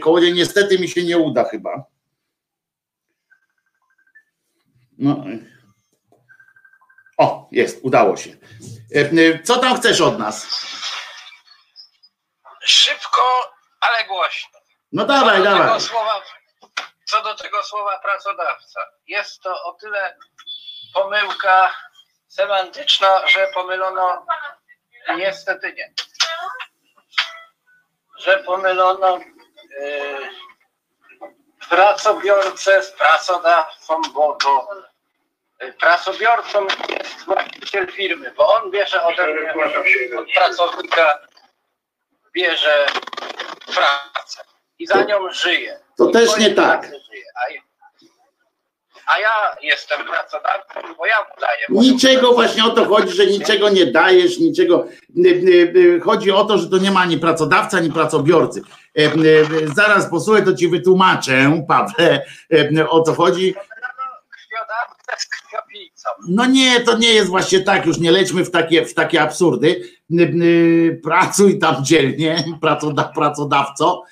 Kołodziej, 0.00 0.34
niestety 0.34 0.78
mi 0.78 0.88
się 0.88 1.02
nie 1.04 1.18
uda 1.18 1.44
chyba. 1.44 1.84
No, 4.98 5.24
o, 7.18 7.48
jest, 7.52 7.80
udało 7.82 8.16
się. 8.16 8.30
E, 8.94 9.00
e, 9.00 9.42
co 9.42 9.56
tam 9.56 9.76
chcesz 9.76 10.00
od 10.00 10.18
nas? 10.18 10.46
Szybko, 12.64 13.52
ale 13.80 14.04
głośno. 14.04 14.60
No 14.92 15.04
dawaj, 15.04 15.38
co 15.38 15.44
dawaj. 15.44 15.80
Słowa, 15.80 16.22
co 17.04 17.22
do 17.22 17.34
tego 17.34 17.62
słowa 17.62 17.98
pracodawca. 17.98 18.80
Jest 19.06 19.40
to 19.42 19.64
o 19.64 19.72
tyle 19.72 20.16
pomyłka 20.94 21.74
semantyczna, 22.34 23.26
że 23.26 23.48
pomylono 23.54 24.26
niestety 25.16 25.72
nie. 25.72 25.92
Że 28.18 28.38
pomylono 28.38 29.18
yy, 29.80 30.28
pracobiorcę 31.68 32.82
z 32.82 32.92
pracodawcą, 32.92 34.02
bo 34.14 34.36
to 34.36 34.68
pracobiorcą 35.80 36.66
jest 36.88 37.24
właściciel 37.24 37.92
firmy, 37.92 38.30
bo 38.36 38.54
on 38.54 38.70
bierze 38.70 39.02
ode 39.02 39.26
mnie, 39.26 39.54
od 40.18 40.32
pracownika, 40.34 41.18
bierze 42.32 42.86
pracę 43.66 44.44
i 44.78 44.86
za 44.86 45.02
nią 45.02 45.30
żyje. 45.30 45.80
To 45.98 46.08
I 46.08 46.12
też 46.12 46.36
nie 46.36 46.50
tak. 46.50 46.86
A, 49.06 49.18
ja 49.18 49.30
jestem 49.62 49.98
pracodawcą, 50.04 50.94
bo 50.98 51.06
ja 51.06 51.14
mu 51.18 51.40
daję. 51.40 51.90
Niczego 51.90 52.32
właśnie 52.32 52.64
o 52.64 52.70
to 52.70 52.84
chodzi, 52.84 53.12
że 53.14 53.26
niczego 53.26 53.68
nie 53.68 53.86
dajesz, 53.86 54.38
niczego. 54.38 54.86
Chodzi 56.02 56.30
o 56.30 56.44
to, 56.44 56.58
że 56.58 56.68
to 56.68 56.78
nie 56.78 56.90
ma 56.90 57.00
ani 57.00 57.18
pracodawca, 57.18 57.76
ani 57.76 57.92
pracobiorcy. 57.92 58.62
Zaraz 59.74 60.10
posłuchaj, 60.10 60.44
to 60.44 60.54
ci 60.54 60.68
wytłumaczę, 60.68 61.64
Pawle, 61.68 62.26
o 62.88 63.02
co 63.02 63.14
chodzi. 63.14 63.54
No 66.28 66.46
nie, 66.46 66.80
to 66.80 66.98
nie 66.98 67.08
jest 67.08 67.28
właśnie 67.28 67.60
tak, 67.60 67.86
już 67.86 67.98
nie 67.98 68.10
lećmy 68.10 68.44
w 68.44 68.50
takie, 68.50 68.86
w 68.86 68.94
takie 68.94 69.22
absurdy. 69.22 69.82
Pracuj 71.02 71.58
tam 71.58 71.84
dzielnie, 71.84 72.44
pracodawco. 73.14 74.02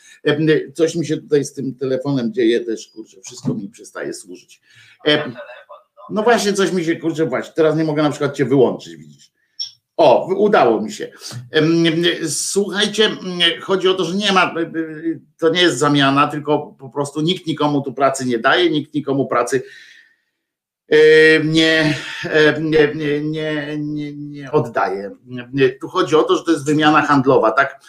Coś 0.74 0.94
mi 0.94 1.07
się 1.07 1.16
tutaj 1.16 1.44
z 1.44 1.53
tym 1.53 1.74
telefonem 1.74 2.32
dzieje 2.32 2.61
też, 2.61 2.89
kurczę, 2.89 3.16
wszystko 3.24 3.55
mi 3.55 3.69
przestaje 3.69 4.15
służyć. 4.15 4.61
No 6.11 6.23
właśnie, 6.23 6.53
coś 6.53 6.73
mi 6.73 6.85
się, 6.85 6.97
kurczę, 6.97 7.27
właśnie, 7.27 7.53
teraz 7.57 7.77
nie 7.77 7.85
mogę 7.85 8.03
na 8.03 8.11
przykład 8.11 8.36
cię 8.36 8.44
wyłączyć, 8.44 8.97
widzisz. 8.97 9.32
O, 9.97 10.35
udało 10.35 10.81
mi 10.81 10.93
się. 10.93 11.12
Słuchajcie, 12.28 13.11
chodzi 13.61 13.89
o 13.89 13.94
to, 13.94 14.05
że 14.05 14.15
nie 14.15 14.32
ma, 14.32 14.55
to 15.39 15.51
nie 15.51 15.62
jest 15.62 15.78
zamiana, 15.78 16.28
tylko 16.28 16.77
po 16.78 16.89
prostu 16.89 17.20
nikt 17.20 17.47
nikomu 17.47 17.82
tu 17.82 17.93
pracy 17.93 18.24
nie 18.27 18.39
daje, 18.39 18.70
nikt 18.70 18.94
nikomu 18.94 19.27
pracy 19.27 19.62
nie, 21.44 21.94
nie, 22.61 22.94
nie, 22.94 23.20
nie, 23.78 24.12
nie 24.12 24.53
oddaje. 24.53 25.11
Tu 25.81 25.89
chodzi 25.89 26.16
o 26.16 26.23
to, 26.23 26.36
że 26.36 26.44
to 26.44 26.51
jest 26.51 26.66
wymiana 26.66 27.03
handlowa, 27.03 27.51
tak? 27.51 27.81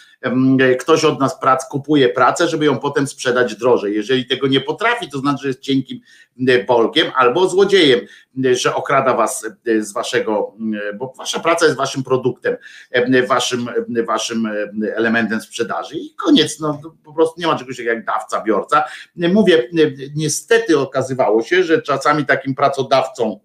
Ktoś 0.80 1.06
od 1.06 1.20
nas 1.20 1.40
prac 1.40 1.70
kupuje 1.70 2.10
pracę, 2.10 2.48
żeby 2.48 2.66
ją 2.66 2.80
potem 2.80 3.08
sprzedać 3.08 3.56
drożej. 3.56 3.96
Jeżeli 3.96 4.26
tego 4.26 4.48
nie 4.48 4.62
potrafi, 4.62 5.10
to 5.10 5.20
znaczy, 5.20 5.42
że 5.42 5.48
jest 5.48 5.60
cienkim 5.60 6.00
bolkiem 6.68 7.12
albo 7.16 7.50
złodziejem, 7.50 8.00
że 8.52 8.76
okrada 8.76 9.14
was 9.14 9.46
z 9.80 9.94
waszego, 9.94 10.56
bo 10.96 11.14
wasza 11.18 11.40
praca 11.40 11.66
jest 11.66 11.78
waszym 11.78 12.04
produktem, 12.04 12.58
waszym, 13.28 13.70
waszym 14.08 14.50
elementem 14.96 15.42
sprzedaży 15.42 15.98
i 15.98 16.16
koniec. 16.16 16.60
No, 16.60 16.80
po 17.04 17.14
prostu 17.14 17.42
nie 17.42 17.48
ma 17.48 17.60
czegoś 17.60 17.78
takiego 17.78 17.96
jak 17.96 18.06
dawca, 18.06 18.42
biorca. 18.42 18.84
Mówię, 19.16 19.70
niestety 20.16 20.80
okazywało 20.80 21.42
się, 21.42 21.64
że 21.64 21.82
czasami 21.82 22.26
takim 22.26 22.56
pracodawcą 22.56 23.40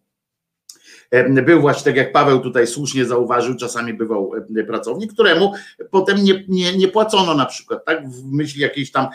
był 1.31 1.61
właśnie, 1.61 1.85
tak 1.85 1.97
jak 1.97 2.13
Paweł 2.13 2.41
tutaj 2.41 2.67
słusznie 2.67 3.05
zauważył, 3.05 3.57
czasami 3.57 3.95
bywał 3.95 4.33
pracownik, 4.67 5.13
któremu 5.13 5.53
potem 5.91 6.25
nie, 6.25 6.45
nie, 6.49 6.77
nie 6.77 6.89
płacono 6.89 7.35
na 7.35 7.47
przykład, 7.47 7.85
tak, 7.85 8.09
w 8.09 8.33
myśli 8.33 8.61
jakiejś 8.61 8.93
tam 8.93 9.09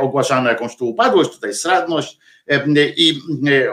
ogłaszano 0.00 0.48
jakąś 0.48 0.76
tu 0.76 0.88
upadłość, 0.88 1.30
tutaj 1.30 1.54
stratność 1.54 2.18
i 2.96 3.20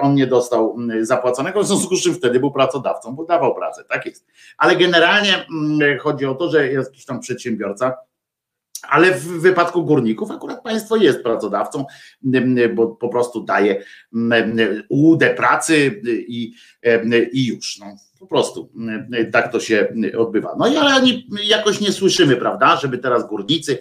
on 0.02 0.16
nie 0.16 0.28
dostał 0.28 0.78
zapłaconego, 1.02 1.64
w 1.64 1.68
związku 1.68 1.96
z 1.96 2.04
czym 2.04 2.14
wtedy 2.14 2.40
był 2.40 2.52
pracodawcą, 2.52 3.16
bo 3.16 3.26
dawał 3.26 3.56
pracę, 3.56 3.84
tak 3.90 4.06
jest. 4.06 4.26
Ale 4.58 4.76
generalnie 4.76 5.46
chodzi 6.00 6.26
o 6.26 6.36
to, 6.36 6.50
że 6.50 6.72
jakiś 6.72 7.06
tam 7.06 7.20
przedsiębiorca, 7.20 7.94
ale 8.90 9.12
w 9.12 9.24
wypadku 9.24 9.86
górników 9.86 10.32
akurat 10.32 10.64
państwo 10.64 10.96
jest 10.96 11.24
pracodawcą, 11.24 11.86
bo 12.76 12.88
po 12.88 13.10
prostu 13.10 13.44
daje 13.44 13.84
ułudę 14.90 15.34
pracy 15.34 16.02
i, 16.28 16.54
i 17.32 17.48
już. 17.48 17.80
No, 17.80 17.86
po 18.20 18.28
prostu 18.28 18.70
tak 19.32 19.52
to 19.52 19.60
się 19.60 19.94
odbywa. 20.18 20.56
No 20.60 20.68
i 20.68 20.78
ale 20.78 21.02
jakoś 21.44 21.82
nie 21.82 21.92
słyszymy, 21.92 22.36
prawda, 22.36 22.78
żeby 22.78 22.98
teraz 22.98 23.28
górnicy, 23.28 23.78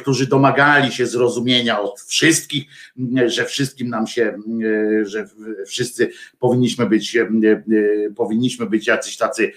którzy 0.00 0.26
domagali 0.26 0.92
się 0.92 1.06
zrozumienia 1.06 1.80
od 1.80 2.00
wszystkich, 2.00 2.64
że 3.26 3.44
wszystkim 3.44 3.88
nam 3.88 4.06
się, 4.06 4.38
że 5.02 5.28
wszyscy 5.66 6.10
powinniśmy 6.38 6.86
być, 6.86 7.16
powinniśmy 8.16 8.66
być 8.66 8.86
jacyś 8.86 9.16
tacy 9.16 9.52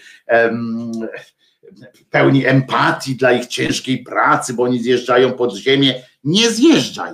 pełni 2.09 2.45
empatii 2.45 3.15
dla 3.15 3.31
ich 3.31 3.47
ciężkiej 3.47 4.03
pracy, 4.03 4.53
bo 4.53 4.63
oni 4.63 4.79
zjeżdżają 4.79 5.31
pod 5.31 5.55
ziemię. 5.55 5.93
Nie 6.23 6.49
zjeżdżaj 6.49 7.13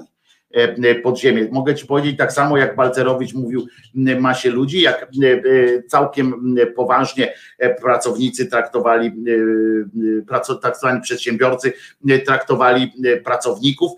e, 0.51 0.95
pod 0.95 1.19
ziemię. 1.19 1.47
Mogę 1.51 1.75
ci 1.75 1.85
powiedzieć 1.85 2.17
tak 2.17 2.33
samo, 2.33 2.57
jak 2.57 2.75
Balcerowicz 2.75 3.33
mówił 3.33 3.67
masie 4.19 4.49
ludzi, 4.49 4.81
jak 4.81 5.03
e, 5.03 5.07
całkiem 5.83 6.55
poważnie 6.75 7.33
pracownicy 7.81 8.45
traktowali, 8.45 9.11
tak 10.61 10.77
zwani 10.77 11.01
przedsiębiorcy 11.01 11.73
traktowali 12.25 12.93
pracowników 13.23 13.91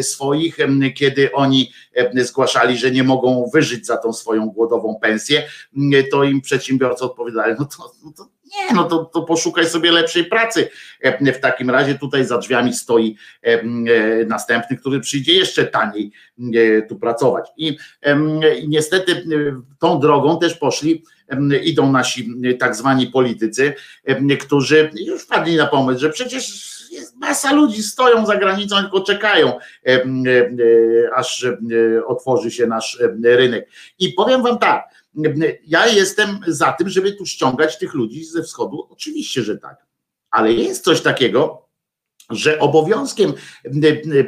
swoich, 0.00 0.56
kiedy 0.94 1.32
oni 1.32 1.72
zgłaszali, 2.14 2.78
że 2.78 2.90
nie 2.90 3.04
mogą 3.04 3.50
wyżyć 3.54 3.86
za 3.86 3.96
tą 3.96 4.12
swoją 4.12 4.46
głodową 4.46 4.98
pensję, 5.02 5.42
to 6.10 6.24
im 6.24 6.40
przedsiębiorcy 6.40 7.04
odpowiadali, 7.04 7.54
no 7.58 7.64
to, 7.64 7.92
no 8.04 8.12
to 8.16 8.35
Nie, 8.46 8.74
no 8.74 8.84
to, 8.84 9.04
to 9.04 9.22
poszukaj 9.22 9.66
sobie 9.66 9.92
lepszej 9.92 10.24
pracy. 10.24 10.68
W 11.34 11.40
takim 11.40 11.70
razie 11.70 11.94
tutaj 11.94 12.24
za 12.24 12.38
drzwiami 12.38 12.74
stoi 12.74 13.16
następny, 14.26 14.76
który 14.76 15.00
przyjdzie 15.00 15.34
jeszcze 15.34 15.64
taniej 15.64 16.12
tu 16.88 16.96
pracować. 16.96 17.48
I 17.56 17.78
niestety 18.68 19.24
tą 19.78 20.00
drogą 20.00 20.38
też 20.38 20.54
poszli 20.54 21.04
idą 21.62 21.92
nasi 21.92 22.32
tak 22.58 22.76
zwani 22.76 23.06
politycy, 23.06 23.74
którzy 24.40 24.90
już 25.06 25.22
wpadli 25.22 25.56
na 25.56 25.66
pomysł, 25.66 26.00
że 26.00 26.10
przecież 26.10 26.76
jest 26.90 27.16
masa 27.16 27.52
ludzi 27.52 27.82
stoją 27.82 28.26
za 28.26 28.36
granicą, 28.36 28.76
tylko 28.76 29.00
czekają, 29.00 29.52
aż 31.14 31.46
otworzy 32.06 32.50
się 32.50 32.66
nasz 32.66 32.98
rynek. 33.22 33.68
I 33.98 34.12
powiem 34.12 34.42
wam 34.42 34.58
tak, 34.58 34.84
ja 35.66 35.86
jestem 35.86 36.40
za 36.46 36.72
tym, 36.72 36.88
żeby 36.88 37.12
tu 37.12 37.26
ściągać 37.26 37.78
tych 37.78 37.94
ludzi 37.94 38.24
ze 38.24 38.42
wschodu. 38.42 38.86
Oczywiście, 38.90 39.42
że 39.42 39.58
tak. 39.58 39.86
Ale 40.30 40.52
jest 40.52 40.84
coś 40.84 41.00
takiego, 41.00 41.65
że 42.30 42.58
obowiązkiem 42.58 43.32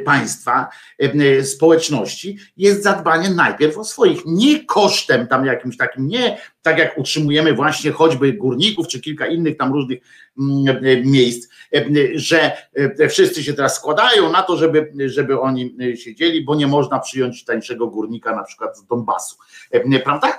państwa, 0.05 0.69
społeczności 1.43 2.37
jest 2.57 2.83
zadbanie 2.83 3.29
najpierw 3.29 3.77
o 3.77 3.83
swoich, 3.83 4.21
nie 4.25 4.65
kosztem 4.65 5.27
tam 5.27 5.45
jakimś 5.45 5.77
takim, 5.77 6.07
nie 6.07 6.37
tak 6.61 6.77
jak 6.77 6.97
utrzymujemy 6.97 7.53
właśnie 7.53 7.91
choćby 7.91 8.33
górników 8.33 8.87
czy 8.87 9.01
kilka 9.01 9.27
innych 9.27 9.57
tam 9.57 9.73
różnych 9.73 9.99
miejsc, 11.05 11.49
że 12.15 12.51
wszyscy 13.09 13.43
się 13.43 13.53
teraz 13.53 13.75
składają 13.75 14.31
na 14.31 14.43
to, 14.43 14.57
żeby, 14.57 14.93
żeby 15.05 15.39
oni 15.39 15.75
siedzieli, 15.95 16.43
bo 16.43 16.55
nie 16.55 16.67
można 16.67 16.99
przyjąć 16.99 17.45
tańszego 17.45 17.87
górnika 17.87 18.35
na 18.35 18.43
przykład 18.43 18.77
z 18.77 18.85
Donbasu, 18.85 19.35
prawda? 20.03 20.37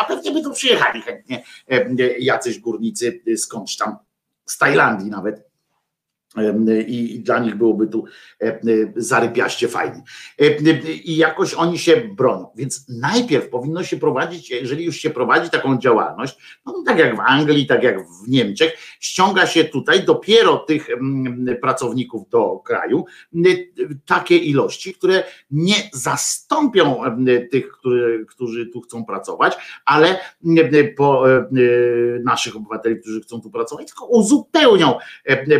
A 0.00 0.04
pewnie 0.04 0.30
by 0.30 0.42
tu 0.42 0.52
przyjechali 0.52 1.02
chętnie 1.02 1.42
jacyś 2.18 2.58
górnicy 2.58 3.22
skądś 3.36 3.76
tam, 3.76 3.96
z 4.46 4.58
Tajlandii 4.58 5.10
nawet 5.10 5.47
i 6.86 7.20
dla 7.20 7.38
nich 7.38 7.54
byłoby 7.54 7.86
tu 7.86 8.04
zarypiaście 8.96 9.68
fajnie. 9.68 10.02
I 11.04 11.16
jakoś 11.16 11.54
oni 11.54 11.78
się 11.78 11.96
bronią. 11.96 12.46
Więc 12.56 12.86
najpierw 12.88 13.48
powinno 13.48 13.84
się 13.84 13.96
prowadzić, 13.96 14.50
jeżeli 14.50 14.84
już 14.84 14.96
się 14.96 15.10
prowadzi 15.10 15.50
taką 15.50 15.78
działalność, 15.78 16.38
no 16.66 16.82
tak 16.86 16.98
jak 16.98 17.16
w 17.16 17.20
Anglii, 17.20 17.66
tak 17.66 17.82
jak 17.82 17.98
w 18.00 18.28
Niemczech, 18.28 18.72
ściąga 19.00 19.46
się 19.46 19.64
tutaj 19.64 20.04
dopiero 20.04 20.56
tych 20.56 20.88
pracowników 21.60 22.28
do 22.28 22.56
kraju 22.64 23.04
takie 24.06 24.36
ilości, 24.36 24.94
które 24.94 25.24
nie 25.50 25.74
zastąpią 25.92 27.00
tych, 27.50 27.72
którzy, 27.72 28.24
którzy 28.28 28.66
tu 28.66 28.80
chcą 28.80 29.04
pracować, 29.04 29.56
ale 29.84 30.18
po 30.96 31.24
naszych 32.24 32.56
obywateli, 32.56 33.00
którzy 33.00 33.20
chcą 33.20 33.40
tu 33.40 33.50
pracować, 33.50 33.86
tylko 33.86 34.06
uzupełnią 34.06 34.94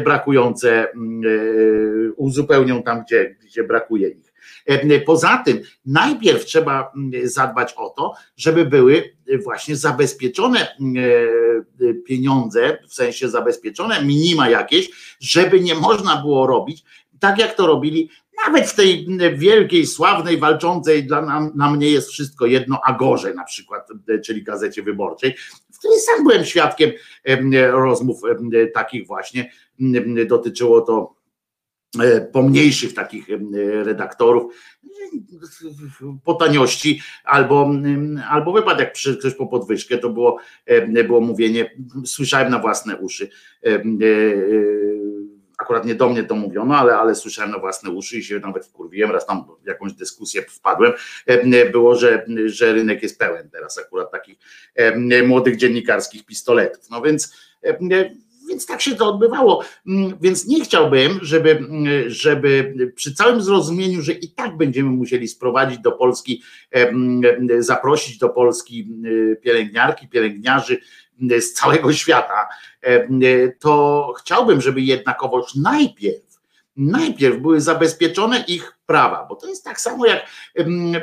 brakujące 0.05 0.89
Mm, 0.95 2.13
uzupełnią 2.17 2.83
tam, 2.83 3.03
gdzie, 3.03 3.37
gdzie 3.45 3.65
brakuje 3.65 4.09
ich. 4.09 4.28
E, 4.69 5.01
poza 5.01 5.43
tym, 5.45 5.61
najpierw 5.87 6.45
trzeba 6.45 6.93
mm, 6.97 7.29
zadbać 7.29 7.75
o 7.77 7.89
to, 7.89 8.15
żeby 8.37 8.65
były 8.65 9.17
właśnie 9.45 9.77
zabezpieczone 9.77 10.77
mm, 10.81 11.05
e, 11.81 11.95
pieniądze, 11.95 12.79
w 12.89 12.95
sensie 12.95 13.29
zabezpieczone 13.29 14.05
minima 14.05 14.49
jakieś, 14.49 14.91
żeby 15.21 15.61
nie 15.61 15.75
można 15.75 16.17
było 16.17 16.47
robić 16.47 16.85
tak, 17.21 17.39
jak 17.39 17.55
to 17.55 17.67
robili 17.67 18.11
nawet 18.47 18.71
w 18.71 18.75
tej 18.75 19.07
wielkiej, 19.35 19.87
sławnej, 19.87 20.39
walczącej 20.39 21.05
dla 21.05 21.23
nam, 21.23 21.53
na 21.55 21.71
mnie 21.71 21.91
jest 21.91 22.11
wszystko 22.11 22.47
jedno 22.47 22.81
Agorze 22.85 23.35
na 23.35 23.45
przykład, 23.45 23.89
czyli 24.25 24.43
gazecie 24.43 24.83
wyborczej, 24.83 25.35
w 25.73 25.79
której 25.79 25.99
sam 26.01 26.25
byłem 26.25 26.45
świadkiem 26.45 26.91
rozmów 27.71 28.21
takich 28.75 29.07
właśnie, 29.07 29.51
dotyczyło 30.27 30.81
to 30.81 31.15
e, 31.15 31.18
pomniejszych 32.33 32.95
takich 32.95 33.27
redaktorów 33.83 34.55
po 36.25 36.35
taniości 36.35 37.03
albo, 37.25 37.71
albo 38.29 38.53
wypadek, 38.53 38.95
jak 39.07 39.19
ktoś 39.19 39.35
po 39.35 39.47
podwyżkę, 39.47 39.99
to 39.99 40.11
było, 40.11 40.39
było 41.07 41.21
mówienie, 41.21 41.77
słyszałem 42.05 42.51
na 42.51 42.59
własne 42.59 42.97
uszy. 42.97 43.31
E, 43.67 43.69
e, 43.71 43.83
akurat 45.59 45.85
nie 45.85 45.95
do 45.95 46.09
mnie 46.09 46.25
to 46.25 46.35
mówiono, 46.35 46.77
ale, 46.77 46.97
ale 46.97 47.15
słyszałem 47.15 47.51
na 47.51 47.59
własne 47.59 47.91
uszy 47.91 48.19
i 48.19 48.23
się 48.23 48.39
nawet 48.39 48.67
wkurwiłem, 48.67 49.11
raz 49.11 49.27
tam 49.27 49.45
w 49.63 49.67
jakąś 49.67 49.93
dyskusję 49.93 50.43
wpadłem, 50.43 50.93
było, 51.73 51.95
że, 51.95 52.27
że 52.47 52.73
rynek 52.73 53.03
jest 53.03 53.19
pełen 53.19 53.51
teraz 53.51 53.79
akurat 53.79 54.11
takich 54.11 54.39
młodych 55.27 55.57
dziennikarskich 55.57 56.27
pistoletów. 56.27 56.91
No 56.91 57.03
więc 57.03 57.35
więc 58.49 58.67
tak 58.67 58.81
się 58.81 58.95
to 58.95 59.07
odbywało. 59.07 59.65
Mm, 59.87 60.19
więc 60.21 60.47
nie 60.47 60.65
chciałbym, 60.65 61.19
żeby, 61.23 61.51
mm, 61.51 61.87
żeby 62.07 62.75
przy 62.95 63.15
całym 63.15 63.43
zrozumieniu, 63.43 64.03
że 64.03 64.13
i 64.13 64.29
tak 64.29 64.57
będziemy 64.57 64.91
musieli 64.91 65.29
sprowadzić 65.29 65.79
do 65.79 65.93
Polski, 65.93 66.43
zaprosić 67.59 68.19
do 68.19 68.29
Polski 68.29 68.89
pielęgniarki, 69.43 70.09
pielęgniarzy 70.09 70.81
z 71.41 71.53
całego 71.53 71.93
świata, 71.93 72.49
to 73.61 74.15
chciałbym, 74.19 74.61
żeby 74.61 74.81
jednakowoż 74.81 75.55
najpierw 75.55 76.29
najpierw 76.79 77.39
były 77.39 77.61
zabezpieczone 77.61 78.45
ich 78.49 78.78
prawa, 78.89 79.27
bo 79.29 79.37
to 79.37 79.49
jest 79.49 79.65
tak 79.65 79.81
samo 79.81 80.07
jak, 80.07 80.27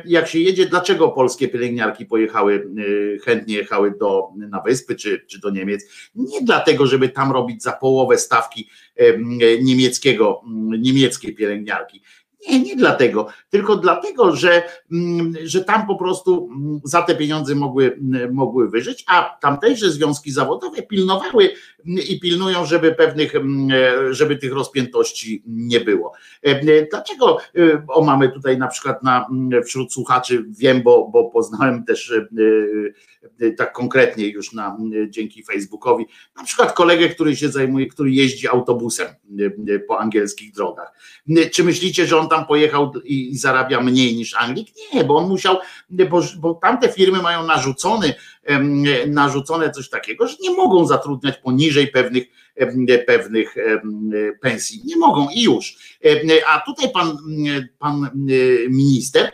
jak 0.06 0.28
się 0.28 0.40
jedzie, 0.40 0.66
dlaczego 0.66 1.10
polskie 1.10 1.48
pielęgniarki 1.48 2.06
pojechały, 2.06 2.68
y, 2.80 3.20
chętnie 3.26 3.56
jechały 3.56 3.94
do, 4.00 4.30
na 4.38 4.62
wyspy 4.62 4.96
czy, 4.96 5.26
czy 5.28 5.40
do 5.40 5.50
Niemiec, 5.50 5.86
nie 6.16 6.42
dlatego, 6.42 6.88
żeby 6.88 7.10
tam 7.10 7.32
robić 7.32 7.64
za 7.64 7.72
połowę 7.72 8.18
stawki 8.18 8.70
niemieckiego, 9.62 10.42
niemieckiej 10.80 11.36
pielęgniarki, 11.36 12.02
nie, 12.50 12.60
nie 12.60 12.76
dlatego, 12.76 13.28
tylko 13.50 13.76
dlatego, 13.76 14.36
że, 14.36 14.64
mm, 14.92 15.34
że 15.44 15.64
tam 15.64 15.88
po 15.88 15.96
prostu 15.96 16.50
mm, 16.52 16.80
za 16.84 17.02
te 17.02 17.16
pieniądze 17.16 17.56
mogły, 17.56 17.94
mm, 17.94 18.34
mogły 18.34 18.70
wyżyć, 18.70 19.04
a 19.08 19.38
tamtejsze 19.42 19.92
związki 19.92 20.32
zawodowe 20.32 20.82
pilnowały 20.82 21.50
i 22.10 22.20
pilnują, 22.20 22.66
żeby 22.66 22.92
pewnych, 22.92 23.34
żeby 24.10 24.36
tych 24.36 24.54
rozpiętości 24.54 25.44
nie 25.48 25.80
było. 25.80 26.14
E, 26.42 26.86
dlaczego 26.90 27.38
e, 27.58 27.86
o 27.88 28.04
mamy 28.04 28.30
tutaj 28.30 28.58
na 28.58 28.68
przykład 28.68 29.04
na, 29.04 29.28
wśród 29.66 29.94
słuchaczy, 29.94 30.46
wiem, 30.50 30.82
bo, 30.84 31.10
bo 31.14 31.30
poznałem 31.30 31.84
też 31.84 32.12
e, 32.12 32.28
tak 33.58 33.74
konkretnie 33.74 34.28
już 34.28 34.54
na, 34.54 34.78
dzięki 35.10 35.44
Facebookowi, 35.44 36.06
na 36.38 36.44
przykład 36.44 36.74
kolegę, 36.74 37.10
który 37.10 37.36
się 37.36 37.50
zajmuje, 37.50 37.88
który 37.88 38.12
jeździ 38.12 38.48
autobusem 38.48 39.08
po 39.88 40.00
angielskich 40.00 40.54
drogach. 40.54 40.94
Czy 41.54 41.64
myślicie, 41.64 42.08
że 42.08 42.18
on 42.18 42.30
tam 42.30 42.46
pojechał 42.46 42.92
i 43.04 43.38
zarabia 43.38 43.82
mniej 43.82 44.16
niż 44.16 44.36
Anglik? 44.36 44.68
Nie, 44.94 45.04
bo 45.04 45.18
on 45.18 45.30
musiał, 45.30 45.58
bo, 45.90 46.22
bo 46.40 46.54
tamte 46.54 46.90
firmy 46.90 47.22
mają 47.22 47.48
narzucony, 47.48 48.14
narzucone 49.08 49.72
coś 49.72 49.90
takiego, 49.90 50.28
że 50.28 50.36
nie 50.42 50.52
mogą 50.52 50.86
zatrudniać 50.88 51.38
poniżej 51.38 51.88
pewnych, 51.88 52.28
pewnych 53.08 53.56
pensji. 54.42 54.82
Nie 54.86 54.98
mogą 54.98 55.28
i 55.36 55.42
już. 55.42 55.78
A 56.48 56.60
tutaj 56.60 56.92
pan, 56.92 57.18
pan 57.80 58.10
minister, 58.70 59.32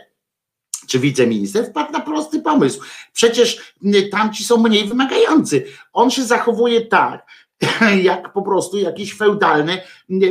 czy 0.86 0.98
wiceminister 0.98 1.66
wpadł 1.66 1.92
na 1.92 2.00
prosty 2.00 2.40
pomysł. 2.40 2.80
Przecież 3.12 3.74
tamci 4.10 4.44
są 4.44 4.56
mniej 4.56 4.88
wymagający. 4.88 5.64
On 5.92 6.10
się 6.10 6.22
zachowuje 6.22 6.80
tak, 6.80 7.26
jak 8.02 8.32
po 8.32 8.42
prostu 8.42 8.78
jakiś 8.78 9.14
feudalny 9.14 9.82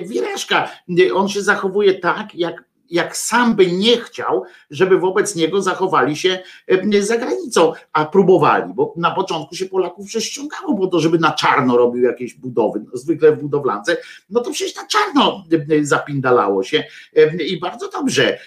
wireszka. 0.08 0.70
On 1.14 1.30
się 1.30 1.42
zachowuje 1.42 1.94
tak, 1.94 2.36
jak 2.36 2.71
jak 2.92 3.18
sam 3.18 3.56
by 3.56 3.72
nie 3.72 3.98
chciał, 3.98 4.44
żeby 4.70 5.00
wobec 5.00 5.36
niego 5.36 5.62
zachowali 5.62 6.16
się 6.16 6.40
e, 6.68 7.02
za 7.02 7.18
granicą, 7.18 7.74
a 7.94 8.06
próbowali, 8.06 8.74
bo 8.74 8.94
na 8.98 9.12
początku 9.12 9.56
się 9.56 9.66
Polaków 9.66 10.08
prześciągało 10.08 10.78
po 10.78 10.88
to, 10.88 11.00
żeby 11.00 11.20
na 11.20 11.32
czarno 11.32 11.78
robił 11.78 12.04
jakieś 12.04 12.34
budowy, 12.34 12.80
no, 12.80 12.98
zwykle 12.98 13.32
w 13.32 13.42
budowlance, 13.42 13.98
no 14.30 14.42
to 14.42 14.52
przecież 14.52 14.76
na 14.76 14.88
czarno 14.88 15.46
e, 15.70 15.86
zapindalało 15.86 16.64
się 16.64 16.84
e, 17.16 17.44
i 17.44 17.60
bardzo 17.60 17.90
dobrze 17.90 18.38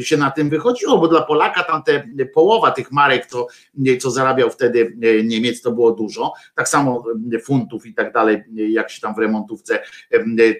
się 0.00 0.16
na 0.16 0.30
tym 0.30 0.50
wychodziło, 0.50 0.98
bo 0.98 1.08
dla 1.08 1.22
Polaka 1.22 1.64
tam 1.64 1.82
te 1.82 2.04
połowa 2.34 2.70
tych 2.70 2.92
marek, 2.92 3.26
to, 3.26 3.46
co 4.00 4.10
zarabiał 4.10 4.50
wtedy 4.50 4.96
Niemiec, 5.24 5.62
to 5.62 5.72
było 5.72 5.92
dużo, 5.92 6.32
tak 6.54 6.68
samo 6.68 7.04
funtów 7.44 7.86
i 7.86 7.94
tak 7.94 8.12
dalej, 8.12 8.44
jak 8.52 8.90
się 8.90 9.00
tam 9.00 9.14
w 9.14 9.18
remontówce 9.18 9.82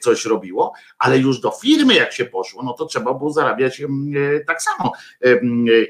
coś 0.02 0.24
robiło, 0.24 0.72
ale 0.98 1.18
już 1.18 1.40
do 1.40 1.50
firmy 1.50 1.94
jak 1.94 2.12
się 2.12 2.24
poszło, 2.24 2.62
no 2.68 2.74
to 2.74 2.86
trzeba 2.86 3.14
było 3.14 3.32
zarabiać 3.32 3.80
e, 3.80 3.86
tak 4.46 4.62
samo 4.62 4.92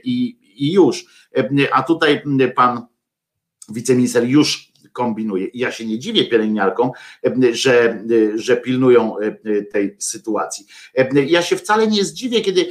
i, 0.04 0.38
i 0.56 0.72
już. 0.72 1.04
A 1.72 1.82
tutaj 1.82 2.22
pan 2.54 2.86
wiceminister 3.68 4.24
już 4.24 4.67
kombinuje. 4.98 5.46
I 5.46 5.58
ja 5.58 5.72
się 5.72 5.86
nie 5.86 5.98
dziwię 5.98 6.24
pielęgniarkom, 6.24 6.90
że, 7.52 8.04
że 8.34 8.56
pilnują 8.56 9.16
tej 9.72 9.96
sytuacji. 9.98 10.66
Ja 11.26 11.42
się 11.42 11.56
wcale 11.56 11.86
nie 11.86 12.04
zdziwię, 12.04 12.40
kiedy 12.40 12.68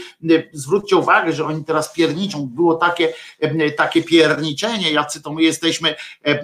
zwróćcie 0.54 0.96
uwagę, 0.96 1.34
że 1.34 1.46
oni 1.46 1.66
teraz 1.66 1.94
pierniczą. 1.94 2.48
Było 2.48 2.76
takie, 2.76 3.14
takie 3.78 4.04
pierniczenie, 4.04 4.92
jacy 4.92 5.22
to 5.22 5.34
my 5.34 5.44
jesteśmy, 5.44 5.96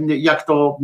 jak 0.08 0.48
to 0.48 0.78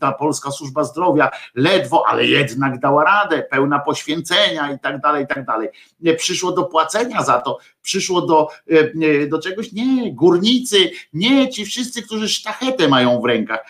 ta 0.00 0.12
polska 0.12 0.50
służba 0.50 0.84
zdrowia, 0.84 1.30
ledwo, 1.54 2.04
ale 2.08 2.26
jednak 2.26 2.78
dała 2.80 3.04
radę, 3.04 3.42
pełna 3.50 3.78
poświęcenia 3.78 4.72
i 4.72 4.78
tak 4.78 5.00
dalej, 5.00 5.24
i 5.24 5.26
tak 5.26 5.44
dalej. 5.44 5.68
Przyszło 6.16 6.52
do 6.52 6.64
płacenia 6.64 7.22
za 7.22 7.40
to, 7.40 7.58
przyszło 7.82 8.22
do, 8.22 8.48
do 9.28 9.38
czegoś, 9.38 9.72
nie, 9.72 10.12
górnicy, 10.12 10.90
nie, 11.12 11.48
ci 11.48 11.64
wszyscy, 11.64 12.02
którzy 12.02 12.28
sztachetę 12.28 12.88
mają 12.88 13.20
w 13.20 13.24
rękach, 13.24 13.60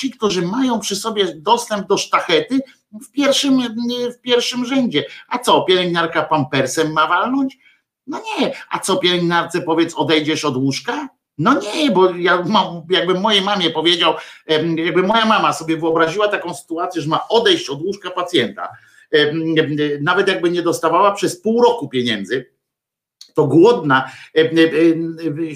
ci, 0.00 0.10
którzy 0.10 0.42
mają 0.42 0.80
przy 0.80 0.96
sobie 0.96 1.34
dostęp 1.34 1.88
do 1.88 1.96
sztachety, 1.96 2.60
w 3.02 3.10
pierwszym, 3.10 3.60
w 4.18 4.20
pierwszym 4.20 4.64
rzędzie. 4.64 5.04
A 5.28 5.38
co, 5.38 5.62
pielęgniarka 5.62 6.22
pampersem 6.22 6.92
ma 6.92 7.06
walnąć? 7.06 7.58
No 8.06 8.22
nie. 8.38 8.52
A 8.70 8.78
co 8.78 8.96
pielęgniarce 8.96 9.62
powiedz, 9.62 9.94
odejdziesz 9.94 10.44
od 10.44 10.56
łóżka? 10.56 11.08
No 11.38 11.60
nie, 11.60 11.90
bo 11.90 12.10
ja 12.10 12.42
mam, 12.42 12.82
jakbym 12.90 13.20
mojej 13.20 13.42
mamie 13.42 13.70
powiedział, 13.70 14.14
jakby 14.76 15.02
moja 15.02 15.26
mama 15.26 15.52
sobie 15.52 15.76
wyobraziła 15.76 16.28
taką 16.28 16.54
sytuację, 16.54 17.02
że 17.02 17.08
ma 17.08 17.28
odejść 17.28 17.68
od 17.68 17.82
łóżka 17.82 18.10
pacjenta, 18.10 18.68
nawet 20.00 20.28
jakby 20.28 20.50
nie 20.50 20.62
dostawała 20.62 21.12
przez 21.12 21.40
pół 21.40 21.62
roku 21.62 21.88
pieniędzy, 21.88 22.52
to 23.34 23.46
głodna, 23.46 24.10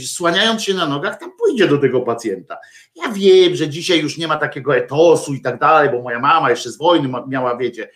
słaniając 0.07 0.63
się 0.63 0.75
na 0.75 0.87
nogach, 0.87 1.21
tam 1.21 1.33
pójdzie 1.39 1.69
do 1.69 1.79
tego 1.79 2.01
pacjenta. 2.01 2.57
Ja 2.97 3.13
wiem, 3.13 3.57
że 3.57 3.69
dzisiaj 3.69 4.01
już 4.01 4.19
nie 4.19 4.29
ma 4.29 4.37
takiego 4.37 4.77
etosu 4.77 5.35
i 5.35 5.41
tak 5.41 5.59
dalej, 5.59 5.91
bo 5.91 6.03
moja 6.03 6.21
mama 6.21 6.51
jeszcze 6.51 6.71
z 6.71 6.79
wojny 6.79 7.09
miała, 7.29 7.57
wiecie, 7.57 7.89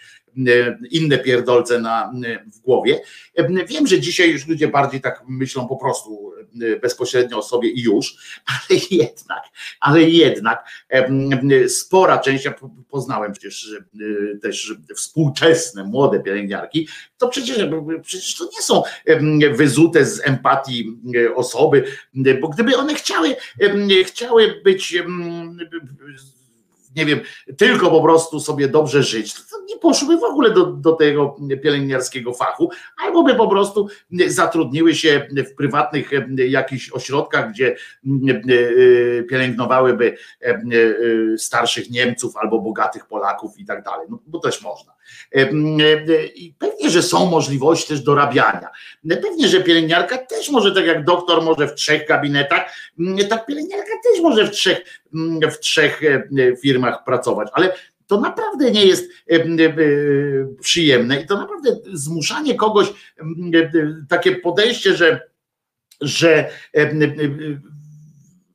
E, 0.46 0.78
inne 0.90 1.18
pierdolce 1.18 1.80
na, 1.80 2.12
e, 2.26 2.44
w 2.44 2.60
głowie. 2.60 3.00
E, 3.34 3.64
wiem, 3.64 3.86
że 3.86 4.00
dzisiaj 4.00 4.30
już 4.30 4.46
ludzie 4.46 4.68
bardziej 4.68 5.00
tak 5.00 5.22
myślą 5.28 5.68
po 5.68 5.76
prostu 5.76 6.32
bezpośrednio 6.82 7.38
o 7.38 7.42
sobie 7.42 7.70
i 7.70 7.82
już, 7.82 8.16
ale 8.52 8.80
jednak, 8.90 9.42
ale 9.80 10.02
jednak 10.02 10.68
spora 11.68 12.18
część, 12.18 12.44
ja 12.44 12.54
poznałem 12.90 13.32
przecież 13.32 13.76
też 14.42 14.74
współczesne, 14.96 15.84
młode 15.84 16.20
pielęgniarki, 16.20 16.88
to 17.18 17.28
przecież, 17.28 17.58
przecież 18.02 18.36
to 18.36 18.44
nie 18.44 18.62
są 18.62 18.82
wyzute 19.52 20.04
z 20.04 20.26
empatii 20.26 20.98
osoby, 21.34 21.84
bo 22.40 22.48
gdyby 22.48 22.76
one 22.76 22.94
chciały, 22.94 23.36
chciały 24.04 24.60
być 24.64 24.94
nie 26.96 27.06
wiem, 27.06 27.20
tylko 27.58 27.90
po 27.90 28.02
prostu 28.02 28.40
sobie 28.40 28.68
dobrze 28.68 29.02
żyć, 29.02 29.34
to 29.34 29.40
nie 29.68 29.78
poszłyby 29.78 30.20
w 30.20 30.24
ogóle 30.24 30.50
do, 30.50 30.66
do 30.66 30.92
tego 30.92 31.36
pielęgniarskiego 31.62 32.34
fachu, 32.34 32.70
albo 32.96 33.22
by 33.22 33.34
po 33.34 33.48
prostu 33.48 33.88
zatrudniły 34.26 34.94
się 34.94 35.28
w 35.32 35.54
prywatnych 35.54 36.10
jakichś 36.48 36.92
ośrodkach, 36.92 37.50
gdzie 37.50 37.76
pielęgnowałyby 39.30 40.16
starszych 41.38 41.90
Niemców 41.90 42.36
albo 42.36 42.58
bogatych 42.58 43.06
Polaków 43.06 43.58
i 43.58 43.64
tak 43.64 43.82
dalej, 43.82 44.06
no, 44.10 44.18
bo 44.26 44.38
też 44.38 44.62
można. 44.62 44.92
I 46.34 46.54
pewnie, 46.58 46.90
że 46.90 47.02
są 47.02 47.26
możliwości 47.26 47.88
też 47.88 48.00
dorabiania. 48.00 48.68
Pewnie, 49.22 49.48
że 49.48 49.60
pielęgniarka 49.60 50.18
też 50.18 50.50
może, 50.50 50.74
tak 50.74 50.86
jak 50.86 51.04
doktor 51.04 51.42
może 51.42 51.68
w 51.68 51.74
trzech 51.74 52.08
gabinetach, 52.08 52.74
tak 53.28 53.46
pielęgniarka 53.46 53.92
też 54.04 54.22
może 54.22 54.46
w 54.46 54.50
trzech, 54.50 55.02
w 55.52 55.58
trzech 55.58 56.00
firmach 56.62 57.04
pracować, 57.04 57.48
ale 57.52 57.74
to 58.08 58.20
naprawdę 58.20 58.70
nie 58.70 58.86
jest 58.86 59.10
przyjemne 60.60 61.20
i 61.20 61.26
to 61.26 61.36
naprawdę 61.36 61.76
zmuszanie 61.92 62.54
kogoś, 62.54 62.92
takie 64.08 64.36
podejście, 64.36 64.96
że, 64.96 65.20
że 66.00 66.50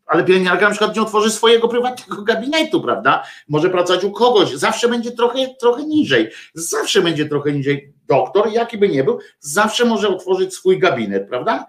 ale 0.06 0.24
pielęgniarka 0.24 0.66
na 0.66 0.72
przykład 0.72 0.96
nie 0.96 1.02
otworzy 1.02 1.32
swojego 1.32 1.68
prywatnego 1.68 2.24
gabinetu, 2.34 2.82
prawda? 2.82 3.24
Może 3.50 3.70
pracować 3.70 4.04
u 4.04 4.12
kogoś, 4.12 4.54
zawsze 4.54 4.88
będzie 4.88 5.12
trochę, 5.12 5.56
trochę 5.60 5.84
niżej, 5.84 6.30
zawsze 6.54 7.02
będzie 7.02 7.26
trochę 7.26 7.52
niżej. 7.52 7.94
Doktor, 8.08 8.52
jaki 8.52 8.78
by 8.78 8.90
nie 8.90 9.04
był, 9.04 9.20
zawsze 9.40 9.86
może 9.86 10.10
otworzyć 10.10 10.54
swój 10.54 10.80
gabinet, 10.80 11.30
prawda? 11.30 11.66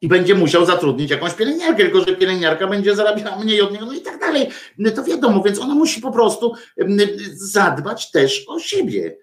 I 0.00 0.08
będzie 0.08 0.34
musiał 0.34 0.66
zatrudnić 0.66 1.10
jakąś 1.10 1.34
pielęgniarkę, 1.34 1.82
tylko 1.82 2.00
że 2.00 2.16
pielęgniarka 2.16 2.66
będzie 2.66 2.96
zarabiała 2.96 3.38
mniej 3.38 3.60
od 3.60 3.72
niego, 3.72 3.86
no 3.86 3.92
i 3.92 4.00
tak 4.00 4.20
dalej. 4.20 4.48
No 4.78 4.90
to 4.90 5.04
wiadomo, 5.04 5.42
więc 5.42 5.58
ona 5.58 5.74
musi 5.74 6.00
po 6.00 6.12
prostu 6.12 6.54
zadbać 7.32 8.10
też 8.10 8.44
o 8.48 8.60
siebie. 8.60 9.16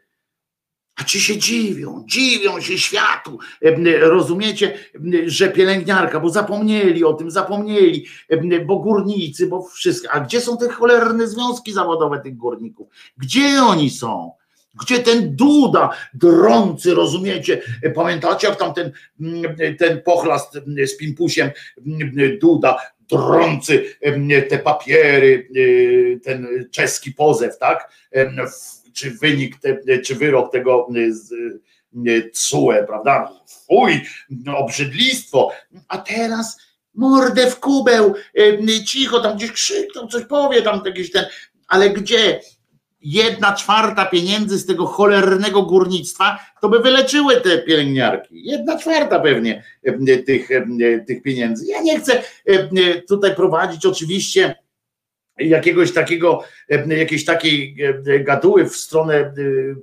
A 0.96 1.04
ci 1.04 1.22
się 1.22 1.38
dziwią, 1.38 2.06
dziwią 2.08 2.62
się 2.62 2.78
światu. 2.78 3.40
Rozumiecie, 4.00 4.78
że 5.26 5.50
pielęgniarka, 5.50 6.20
bo 6.20 6.30
zapomnieli 6.30 7.04
o 7.04 7.14
tym, 7.14 7.32
zapomnieli, 7.32 8.06
bo 8.66 8.80
górnicy, 8.80 9.48
bo 9.48 9.64
wszystko. 9.64 10.12
A 10.12 10.20
gdzie 10.20 10.42
są 10.42 10.58
te 10.58 10.70
cholerne 10.70 11.28
związki 11.28 11.74
zawodowe 11.74 12.20
tych 12.20 12.38
górników? 12.38 12.88
Gdzie 13.18 13.64
oni 13.64 13.90
są? 13.90 14.32
Gdzie 14.82 15.00
ten 15.00 15.36
Duda 15.36 15.90
drący, 16.14 16.94
rozumiecie? 16.94 17.62
Pamiętacie, 17.96 18.48
jak 18.48 18.60
tam 18.60 18.74
ten, 18.74 18.92
ten 19.80 20.02
pochlast 20.02 20.60
z 20.86 20.98
Pimpusiem 20.98 21.50
Duda 22.42 22.78
drący 23.10 23.86
te 24.50 24.60
papiery, 24.60 25.50
ten 26.24 26.68
czeski 26.72 27.12
pozew, 27.12 27.58
tak? 27.58 27.90
czy 28.94 29.12
wynik, 29.12 29.56
czy 30.06 30.16
wyrok 30.16 30.52
tego 30.52 30.88
CUE, 32.34 32.86
prawda? 32.88 33.32
Fuj, 33.68 34.02
obrzydlistwo. 34.56 35.52
A 35.88 35.98
teraz 35.98 36.58
mordę 36.94 37.52
w 37.52 37.60
kubeł, 37.60 38.14
cicho, 38.86 39.20
tam 39.20 39.38
gdzieś 39.38 39.52
krzykną, 39.52 40.08
coś 40.08 40.24
powie, 40.26 40.62
tam 40.62 40.82
jakiś 40.86 41.12
ten, 41.12 41.26
ale 41.68 41.90
gdzie? 41.90 42.42
Jedna 43.08 43.54
czwarta 43.54 44.06
pieniędzy 44.06 44.58
z 44.58 44.66
tego 44.66 44.86
cholernego 44.86 45.62
górnictwa, 45.62 46.40
to 46.62 46.70
by 46.70 46.80
wyleczyły 46.80 47.42
te 47.42 47.58
pielęgniarki. 47.58 48.46
Jedna 48.46 48.78
czwarta 48.80 49.20
pewnie 49.20 49.64
tych, 50.26 50.50
tych 51.08 51.22
pieniędzy. 51.24 51.66
Ja 51.68 51.82
nie 51.82 52.00
chcę 52.00 52.24
tutaj 53.08 53.36
prowadzić 53.36 53.86
oczywiście 53.86 54.56
jakiegoś 55.38 55.94
takiego, 55.94 56.44
e, 56.70 56.96
jakiejś 56.96 57.26
takiej 57.26 57.76
e, 58.08 58.20
gaduły 58.20 58.70
w 58.70 58.76
stronę 58.76 59.16
e, 59.16 59.34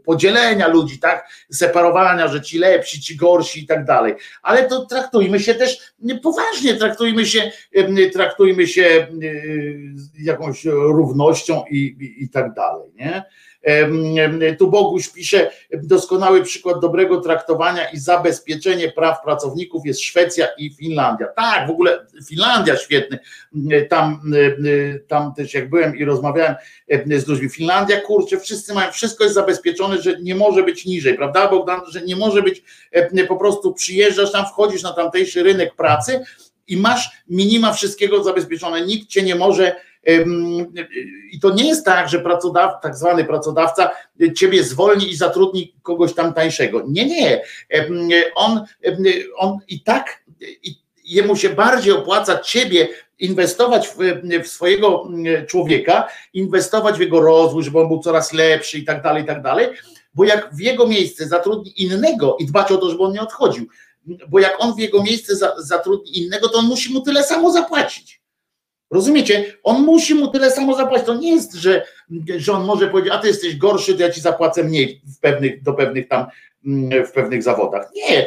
podzielenia 0.04 0.68
ludzi, 0.68 0.98
tak, 0.98 1.28
separowania, 1.50 2.28
że 2.28 2.42
ci 2.42 2.58
lepsi, 2.58 3.00
ci 3.00 3.16
gorsi 3.16 3.64
i 3.64 3.66
tak 3.66 3.84
dalej. 3.84 4.14
Ale 4.42 4.68
to 4.68 4.86
traktujmy 4.86 5.40
się 5.40 5.54
też 5.54 5.92
poważnie, 6.22 6.74
traktujmy 6.74 7.26
się, 7.26 7.50
traktujmy 8.12 8.66
się 8.66 9.06
jakąś 10.18 10.64
równością 10.64 11.64
i, 11.70 11.78
i, 11.78 12.24
i 12.24 12.28
tak 12.28 12.54
dalej, 12.54 12.90
nie? 12.94 13.22
Tu 14.58 14.70
Boguś 14.70 15.08
pisze, 15.08 15.50
doskonały 15.72 16.42
przykład 16.42 16.80
dobrego 16.80 17.20
traktowania 17.20 17.90
i 17.90 17.98
zabezpieczenie 17.98 18.92
praw 18.92 19.22
pracowników 19.24 19.86
jest 19.86 20.00
Szwecja 20.00 20.48
i 20.58 20.74
Finlandia. 20.74 21.26
Tak, 21.26 21.68
w 21.68 21.70
ogóle 21.70 22.06
Finlandia 22.28 22.76
świetny. 22.76 23.18
Tam, 23.88 24.20
tam 25.08 25.34
też 25.34 25.54
jak 25.54 25.70
byłem 25.70 25.96
i 25.96 26.04
rozmawiałem 26.04 26.54
z 27.16 27.26
ludźmi, 27.26 27.48
Finlandia, 27.48 28.00
kurczę, 28.00 28.40
wszyscy 28.40 28.74
mają, 28.74 28.92
wszystko 28.92 29.24
jest 29.24 29.34
zabezpieczone, 29.34 30.02
że 30.02 30.20
nie 30.20 30.34
może 30.34 30.62
być 30.62 30.84
niżej, 30.84 31.14
prawda 31.14 31.48
Bogdan, 31.48 31.80
że 31.88 32.02
nie 32.02 32.16
może 32.16 32.42
być, 32.42 32.62
po 33.28 33.36
prostu 33.36 33.74
przyjeżdżasz 33.74 34.32
tam, 34.32 34.46
wchodzisz 34.46 34.82
na 34.82 34.92
tamtejszy 34.92 35.42
rynek 35.42 35.74
pracy 35.74 36.20
i 36.68 36.76
masz 36.76 37.10
minima 37.28 37.72
wszystkiego 37.72 38.24
zabezpieczone, 38.24 38.86
nikt 38.86 39.08
cię 39.08 39.22
nie 39.22 39.34
może 39.34 39.76
i 41.32 41.40
to 41.42 41.54
nie 41.54 41.68
jest 41.68 41.84
tak, 41.84 42.08
że 42.08 42.20
pracodawca, 42.20 42.78
tak 42.78 42.96
zwany 42.96 43.24
pracodawca 43.24 43.90
ciebie 44.36 44.64
zwolni 44.64 45.10
i 45.10 45.16
zatrudni 45.16 45.74
kogoś 45.82 46.14
tam 46.14 46.34
tańszego. 46.34 46.82
Nie, 46.88 47.06
nie. 47.06 47.42
On, 48.34 48.64
on 49.36 49.58
i 49.68 49.82
tak 49.82 50.22
jemu 51.04 51.36
się 51.36 51.48
bardziej 51.48 51.92
opłaca 51.92 52.38
ciebie 52.38 52.88
inwestować 53.18 53.88
w, 53.88 53.96
w, 54.44 54.48
swojego 54.48 55.08
człowieka, 55.48 56.08
inwestować 56.34 56.96
w 56.96 57.00
jego 57.00 57.20
rozwój, 57.20 57.64
żeby 57.64 57.80
on 57.80 57.88
był 57.88 57.98
coraz 57.98 58.32
lepszy 58.32 58.78
i 58.78 58.84
tak 58.84 59.02
dalej, 59.02 59.22
i 59.22 59.26
tak 59.26 59.42
dalej, 59.42 59.68
bo 60.14 60.24
jak 60.24 60.54
w 60.54 60.60
jego 60.60 60.86
miejsce 60.86 61.26
zatrudni 61.26 61.82
innego 61.82 62.36
i 62.40 62.46
dbać 62.46 62.72
o 62.72 62.76
to, 62.76 62.90
żeby 62.90 63.02
on 63.02 63.12
nie 63.12 63.20
odchodził, 63.20 63.66
bo 64.28 64.38
jak 64.38 64.56
on 64.58 64.74
w 64.74 64.78
jego 64.78 65.02
miejsce 65.02 65.34
zatrudni 65.58 66.18
innego, 66.18 66.48
to 66.48 66.58
on 66.58 66.66
musi 66.66 66.92
mu 66.92 67.00
tyle 67.00 67.24
samo 67.24 67.52
zapłacić. 67.52 68.21
Rozumiecie? 68.92 69.44
On 69.62 69.82
musi 69.82 70.14
mu 70.14 70.28
tyle 70.28 70.50
samo 70.50 70.76
zapłacić. 70.76 71.06
To 71.06 71.14
nie 71.14 71.34
jest, 71.34 71.54
że, 71.54 71.84
że 72.36 72.52
on 72.52 72.64
może 72.64 72.88
powiedzieć, 72.88 73.12
a 73.12 73.18
ty 73.18 73.28
jesteś 73.28 73.56
gorszy, 73.56 73.94
to 73.94 74.02
ja 74.02 74.10
ci 74.10 74.20
zapłacę 74.20 74.64
mniej 74.64 75.00
w 75.16 75.20
pewnych, 75.20 75.62
do 75.62 75.72
pewnych 75.72 76.08
tam 76.08 76.26
mm, 76.66 77.06
w 77.06 77.12
pewnych 77.12 77.42
zawodach. 77.42 77.90
Nie, 77.94 78.26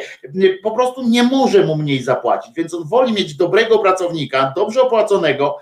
po 0.62 0.70
prostu 0.70 1.08
nie 1.08 1.22
może 1.22 1.64
mu 1.64 1.76
mniej 1.76 2.02
zapłacić, 2.02 2.54
więc 2.56 2.74
on 2.74 2.84
woli 2.84 3.12
mieć 3.12 3.34
dobrego 3.34 3.78
pracownika, 3.78 4.52
dobrze 4.56 4.82
opłaconego, 4.82 5.58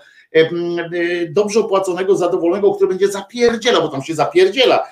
dobrze 1.29 1.59
opłaconego, 1.59 2.15
zadowolonego, 2.15 2.73
który 2.73 2.89
będzie 2.89 3.07
zapierdziela, 3.07 3.81
bo 3.81 3.87
tam 3.87 4.03
się 4.03 4.15
zapierdziela. 4.15 4.87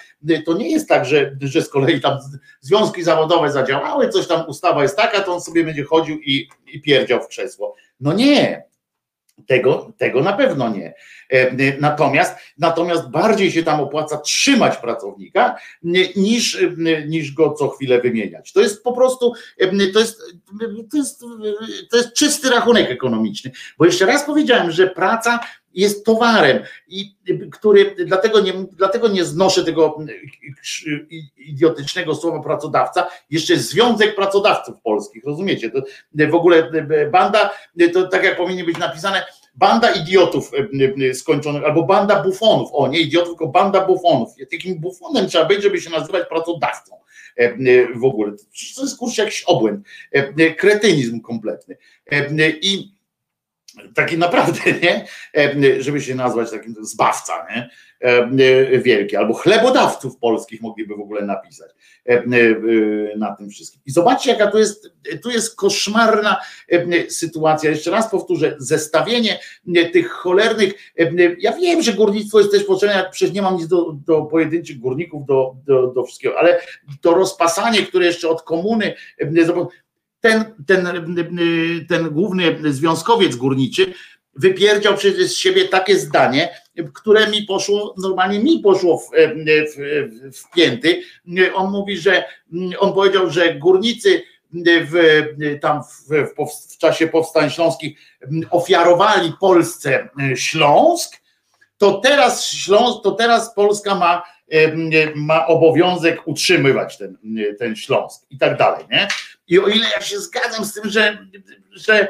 To 0.46 0.54
nie 0.54 0.72
jest 0.72 0.90
tak, 0.90 1.06
że, 1.06 1.36
że 1.42 1.62
z 1.62 1.70
kolei 1.70 2.02
tam 2.02 2.18
związki 2.62 3.04
zawodowe 3.04 3.52
zadziałały, 3.52 4.10
coś 4.10 4.28
tam 4.28 4.44
ustawa 4.48 4.84
jest 4.84 4.98
taka, 4.98 5.20
to 5.20 5.34
on 5.34 5.42
sobie 5.42 5.64
będzie 5.64 5.84
chodził 5.84 6.20
i, 6.20 6.50
i 6.74 6.82
pierdział 6.82 7.22
w 7.22 7.28
krzesło. 7.28 7.76
No 8.00 8.14
nie, 8.14 8.73
tego, 9.48 9.94
tego 9.98 10.22
na 10.22 10.34
pewno 10.34 10.70
nie. 10.70 10.94
E, 11.30 11.78
natomiast, 11.80 12.36
natomiast 12.58 13.10
bardziej 13.10 13.52
się 13.52 13.64
tam 13.64 13.80
opłaca 13.80 14.18
trzymać 14.18 14.78
pracownika 14.78 15.56
niż, 16.16 16.66
niż 17.08 17.34
go 17.34 17.54
co 17.54 17.70
chwilę 17.70 18.02
wymieniać. 18.02 18.54
To 18.54 18.62
jest 18.62 18.84
po 18.84 18.94
prostu, 18.94 19.34
to 19.94 20.00
jest, 20.00 20.20
to 20.92 20.98
jest, 20.98 21.24
to 21.92 21.98
jest 21.98 22.14
czysty 22.14 22.50
rachunek 22.50 22.92
ekonomiczny. 22.92 23.52
Bo 23.78 23.86
jeszcze 23.86 24.06
raz 24.06 24.26
powiedziałem, 24.26 24.72
że 24.72 24.88
praca 24.88 25.40
jest 25.74 26.06
towarem, 26.06 26.64
i 26.88 27.16
który 27.52 27.96
dlatego 28.06 28.40
nie, 28.40 28.54
dlatego 28.54 29.08
nie 29.08 29.26
znoszę 29.26 29.64
tego 29.64 29.98
idiotycznego 31.38 32.16
słowa 32.16 32.40
pracodawca, 32.40 33.08
jeszcze 33.30 33.58
Związek 33.58 34.16
Pracodawców 34.16 34.76
Polskich, 34.84 35.24
rozumiecie? 35.26 35.72
To 35.72 35.82
w 36.30 36.36
ogóle 36.36 36.72
banda, 37.12 37.50
to 37.94 38.08
tak 38.08 38.24
jak 38.24 38.38
powinien 38.38 38.66
być 38.66 38.78
napisane, 38.78 39.26
banda 39.56 39.92
idiotów 39.92 40.52
skończonych, 41.14 41.64
albo 41.64 41.84
banda 41.84 42.24
bufonów, 42.24 42.70
o 42.74 42.88
nie 42.88 43.00
idiotów, 43.00 43.30
tylko 43.30 43.48
banda 43.48 43.86
bufonów. 43.86 44.30
Takim 44.52 44.80
bufonem 44.80 45.28
trzeba 45.28 45.46
być, 45.46 45.64
żeby 45.64 45.82
się 45.82 45.90
nazywać 45.90 46.28
pracodawcą 46.30 46.96
w 47.96 48.04
ogóle. 48.04 48.32
To 48.76 48.82
jest 48.82 48.98
kurczę 48.98 49.24
jakiś 49.24 49.44
obłęd, 49.44 49.88
kretynizm 50.58 51.22
kompletny. 51.22 51.78
I 52.62 52.93
taki 53.96 54.18
naprawdę, 54.18 54.60
nie? 54.84 55.06
Żeby 55.80 56.02
się 56.02 56.16
nazwać 56.16 56.52
takim 56.52 56.76
zbawca, 56.82 57.34
nie? 57.50 57.70
Wielki, 58.82 59.16
albo 59.16 59.34
chlebodawców 59.34 60.18
polskich 60.18 60.62
mogliby 60.62 60.96
w 60.96 61.00
ogóle 61.00 61.22
napisać 61.22 61.72
na 63.18 63.36
tym 63.36 63.50
wszystkim. 63.50 63.82
I 63.86 63.92
zobaczcie, 63.92 64.32
jaka 64.32 64.52
tu 64.52 64.58
jest, 64.58 64.90
tu 65.24 65.30
jest 65.30 65.56
koszmarna 65.56 66.40
sytuacja. 67.10 67.70
Jeszcze 67.70 67.92
raz 67.92 68.12
powtórzę, 68.12 68.56
zestawienie 68.58 69.40
tych 69.94 70.12
cholernych, 70.12 70.94
ja 71.40 71.54
wiem, 71.54 71.82
że 71.82 71.94
górnictwo 71.94 72.40
jest 72.40 72.52
też 72.52 72.64
potrzebne, 72.64 73.10
przecież 73.12 73.36
nie 73.36 73.42
mam 73.42 73.56
nic 73.58 73.68
do, 73.68 73.92
do 74.06 74.22
pojedynczych 74.22 74.80
górników, 74.80 75.26
do, 75.26 75.56
do, 75.66 75.88
do 75.88 76.04
wszystkiego, 76.04 76.40
ale 76.40 76.60
to 77.02 77.14
rozpasanie, 77.14 77.82
które 77.82 78.06
jeszcze 78.06 78.30
od 78.30 78.42
komuny, 78.42 78.94
ten, 80.24 80.46
ten, 80.68 80.88
ten 81.90 82.10
główny 82.10 82.74
związkowiec 82.74 83.36
górniczy 83.36 83.94
wypierdział 84.36 84.98
przecież 84.98 85.28
z 85.28 85.38
siebie 85.38 85.68
takie 85.68 86.00
zdanie, 86.00 86.50
które 86.94 87.28
mi 87.28 87.44
poszło, 87.44 87.96
normalnie 87.98 88.40
mi 88.40 88.60
poszło 88.60 88.98
w, 88.98 89.10
w, 89.76 90.38
w 90.38 90.52
pięty. 90.56 91.04
On 91.56 91.72
mówi, 91.72 91.98
że 91.98 92.24
on 92.80 92.94
powiedział, 92.94 93.30
że 93.30 93.56
górnicy 93.56 94.24
w, 94.64 95.24
tam 95.62 95.84
w, 95.84 96.10
w, 96.72 96.78
czasie 96.78 97.08
powstań 97.08 97.50
śląskich 97.50 98.00
ofiarowali 98.52 99.34
Polsce 99.40 100.10
Śląsk, 100.36 101.22
to 101.78 101.94
teraz 101.94 102.46
Śląsk, 102.46 103.04
to 103.04 103.12
teraz 103.12 103.54
Polska 103.56 103.96
ma, 103.96 104.24
ma 105.16 105.48
obowiązek 105.48 106.28
utrzymywać 106.28 106.98
ten, 106.98 107.18
ten 107.60 107.76
Śląsk 107.76 108.26
i 108.30 108.38
tak 108.38 108.58
dalej, 108.58 108.86
nie? 108.92 109.08
I 109.48 109.60
o 109.60 109.68
ile 109.68 109.88
ja 109.96 110.02
się 110.02 110.20
zgadzam 110.20 110.66
z 110.66 110.74
tym, 110.74 110.90
że, 110.90 111.28
że 111.72 112.08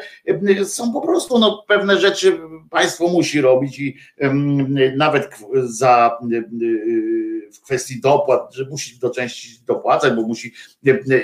są 0.65 0.93
po 0.93 1.01
prostu 1.01 1.39
no, 1.39 1.63
pewne 1.67 1.99
rzeczy 1.99 2.39
państwo 2.69 3.07
musi 3.07 3.41
robić 3.41 3.79
i 3.79 3.97
nawet 4.97 5.29
za 5.63 6.17
w 7.53 7.61
kwestii 7.61 8.01
dopłat, 8.01 8.53
że 8.53 8.65
musi 8.65 8.99
do 8.99 9.09
części 9.09 9.59
dopłacać, 9.65 10.13
bo 10.13 10.21
musi, 10.21 10.53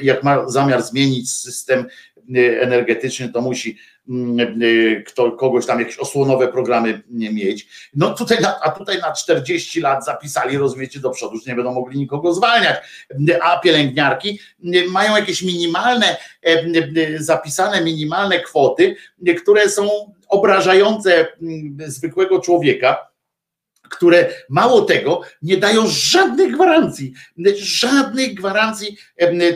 jak 0.02 0.24
ma 0.24 0.50
zamiar 0.50 0.84
zmienić 0.84 1.32
system 1.32 1.86
energetyczny, 2.62 3.30
to 3.30 3.42
musi 3.42 3.78
kto, 5.06 5.32
kogoś 5.32 5.66
tam 5.66 5.80
jakieś 5.80 6.00
osłonowe 6.00 6.48
programy 6.48 7.02
nie 7.10 7.32
mieć. 7.32 7.68
No 7.96 8.14
tutaj, 8.14 8.38
a 8.62 8.70
tutaj 8.70 9.00
na 9.02 9.12
40 9.12 9.82
lat 9.82 10.06
zapisali, 10.06 10.58
rozumiecie, 10.58 11.00
do 11.00 11.10
przodu, 11.10 11.38
że 11.38 11.52
nie 11.52 11.56
będą 11.56 11.74
mogli 11.74 12.00
nikogo 12.00 12.34
zwalniać, 12.34 12.78
a 13.42 13.60
pielęgniarki 13.60 14.40
y, 14.76 14.86
mają 14.90 15.16
jakieś 15.16 15.42
minimalne, 15.42 16.18
y, 16.48 17.24
zapisane 17.24 17.82
minimalne 17.82 18.40
kwoty, 18.40 18.96
które 19.42 19.70
są 19.70 19.90
obrażające 20.28 21.28
mm, 21.42 21.78
zwykłego 21.92 22.40
człowieka, 22.40 23.10
które 23.90 24.30
mało 24.50 24.82
tego 24.82 25.22
nie 25.42 25.58
dają 25.58 25.84
żadnych 25.88 26.54
gwarancji, 26.54 27.14
żadnych 27.58 28.34
gwarancji 28.34 28.98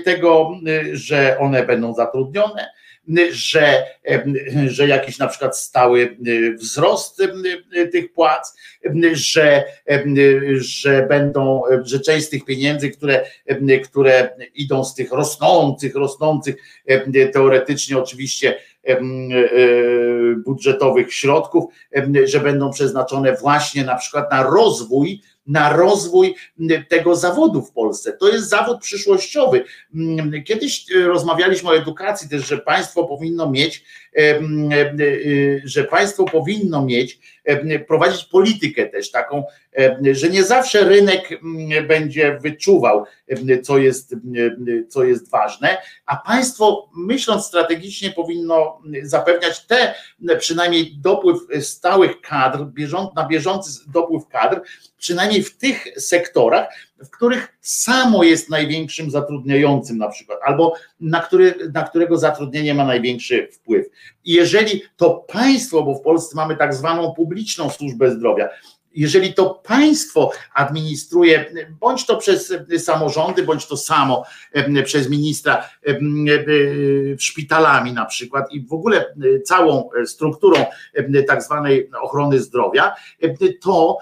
tego, 0.06 0.52
że 0.94 1.38
one 1.40 1.66
będą 1.66 1.94
zatrudnione, 1.94 2.68
że, 3.32 3.84
że 4.68 4.88
jakiś 4.88 5.18
na 5.18 5.28
przykład 5.28 5.58
stały 5.58 6.18
wzrost 6.56 7.24
tych 7.92 8.14
płac, 8.14 8.58
że, 9.14 9.64
że 10.56 11.06
będą, 11.10 11.62
że 11.84 12.00
część 12.00 12.26
z 12.26 12.30
tych 12.30 12.46
pieniędzy, 12.46 12.90
które, 12.90 13.26
które 13.84 14.30
idą 14.56 14.84
z 14.84 14.96
tych 14.96 15.12
rosnących, 15.12 15.96
rosnących 15.96 16.56
teoretycznie 17.34 17.98
oczywiście 17.98 18.56
e, 18.84 18.98
budżetowych 20.46 21.14
środków, 21.14 21.74
że 22.24 22.40
będą 22.40 22.72
przeznaczone 22.72 23.36
właśnie 23.36 23.84
na 23.84 23.96
przykład 23.96 24.32
na 24.32 24.44
rozwój 24.44 25.22
na 25.48 25.74
rozwój 25.74 26.36
tego 26.90 27.16
zawodu 27.16 27.62
w 27.62 27.72
Polsce. 27.72 28.14
To 28.14 28.30
jest 28.30 28.50
zawód 28.50 28.82
przyszłościowy. 28.82 29.64
Kiedyś 30.46 30.86
e, 30.92 31.02
rozmawialiśmy 31.08 31.70
o 31.70 31.78
edukacji 31.78 32.30
też, 32.30 32.48
że 32.48 32.58
państwo 32.58 33.04
powinno 33.04 33.52
mieć, 33.52 33.84
e, 34.16 34.20
e, 34.20 34.42
że 35.64 35.84
państwo 35.84 36.26
powinno 36.26 36.86
mieć, 36.86 37.20
prowadzić 37.88 38.26
politykę 38.26 38.86
też 38.86 39.12
taką, 39.12 39.44
że 40.12 40.30
nie 40.30 40.44
zawsze 40.44 40.84
rynek 40.84 41.30
będzie 41.88 42.40
wyczuwał, 42.42 43.06
co 43.64 43.78
jest, 43.78 44.16
co 44.90 45.04
jest 45.04 45.30
ważne, 45.30 45.78
a 46.06 46.16
państwo 46.16 46.90
myśląc 46.96 47.46
strategicznie 47.46 48.12
powinno 48.12 48.82
zapewniać 49.04 49.66
te 49.66 49.94
przynajmniej 50.40 50.98
dopływ 50.98 51.40
stałych 51.62 52.22
kadr, 52.22 52.66
na 53.16 53.28
bieżący 53.28 53.80
dopływ 53.88 54.28
kadr, 54.28 54.62
przynajmniej 54.98 55.44
w 55.44 55.58
tych 55.58 56.02
sektorach, 56.02 56.68
w 57.04 57.10
których 57.10 57.58
samo 57.62 58.24
jest 58.24 58.50
największym 58.50 59.12
zatrudniającym 59.12 59.98
na 59.98 60.10
przykład, 60.10 60.40
albo 60.44 60.74
na, 61.00 61.20
który, 61.20 61.56
na 61.74 61.84
którego 61.84 62.18
zatrudnienie 62.18 62.74
ma 62.74 62.86
największy 62.86 63.48
wpływ. 63.52 63.88
I 64.26 64.34
jeżeli 64.34 64.82
to 64.98 65.26
państwo, 65.28 65.84
bo 65.84 65.96
w 65.96 66.02
Polsce 66.02 66.36
mamy 66.36 66.56
tak 66.56 66.74
zwaną 66.74 67.14
publiczną 67.14 67.70
służbę 67.70 68.12
zdrowia, 68.12 68.50
jeżeli 68.94 69.34
to 69.34 69.50
państwo 69.50 70.32
administruje, 70.54 71.54
bądź 71.80 72.06
to 72.06 72.18
przez 72.18 72.54
samorządy, 72.78 73.44
bądź 73.44 73.66
to 73.66 73.78
samo 73.78 74.24
przez 74.86 75.10
ministra 75.10 75.70
szpitalami 77.18 77.94
na 77.94 78.06
przykład 78.06 78.52
i 78.52 78.66
w 78.66 78.74
ogóle 78.74 79.16
całą 79.46 79.90
strukturą 80.06 80.66
tak 81.28 81.44
zwanej 81.44 81.90
ochrony 82.02 82.40
zdrowia, 82.40 82.96
to 83.62 83.98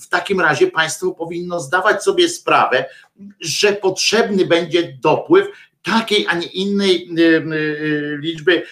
w 0.00 0.08
takim 0.08 0.40
razie 0.40 0.66
państwo 0.66 1.10
powinno 1.10 1.60
zdawać 1.60 2.02
sobie 2.02 2.28
sprawę, 2.28 2.84
że 3.40 3.72
potrzebny 3.72 4.46
będzie 4.46 4.98
dopływ 5.02 5.46
takiej, 5.84 6.26
a 6.28 6.34
nie 6.34 6.46
innej 6.46 7.10
liczby 8.18 8.62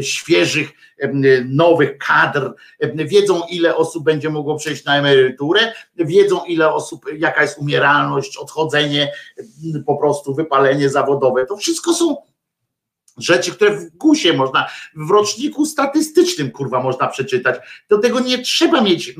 świeżych, 0.00 0.70
nowych 1.44 1.98
kadr, 1.98 2.52
wiedzą 2.94 3.42
ile 3.50 3.76
osób 3.76 4.04
będzie 4.04 4.30
mogło 4.30 4.56
przejść 4.56 4.84
na 4.84 4.98
emeryturę, 4.98 5.72
wiedzą 5.96 6.44
ile 6.44 6.72
osób, 6.74 7.06
jaka 7.18 7.42
jest 7.42 7.58
umieralność, 7.58 8.36
odchodzenie, 8.36 9.12
po 9.86 9.96
prostu 9.96 10.34
wypalenie 10.34 10.90
zawodowe. 10.90 11.46
To 11.46 11.56
wszystko 11.56 11.94
są 11.94 12.16
rzeczy, 13.16 13.52
które 13.52 13.76
w 13.76 13.96
gusie 13.96 14.32
można, 14.32 14.68
w 14.96 15.10
roczniku 15.10 15.66
statystycznym 15.66 16.50
kurwa 16.50 16.82
można 16.82 17.06
przeczytać. 17.06 17.56
Do 17.88 17.98
tego 17.98 18.20
nie 18.20 18.38
trzeba 18.38 18.80
mieć 18.80 19.14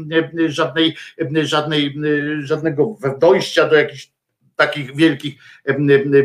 żadnej, 0.46 0.96
żadnej, 1.42 1.98
żadnego 2.42 2.96
dojścia 3.18 3.68
do 3.68 3.76
jakichś 3.76 4.10
takich 4.58 4.96
wielkich, 4.96 5.34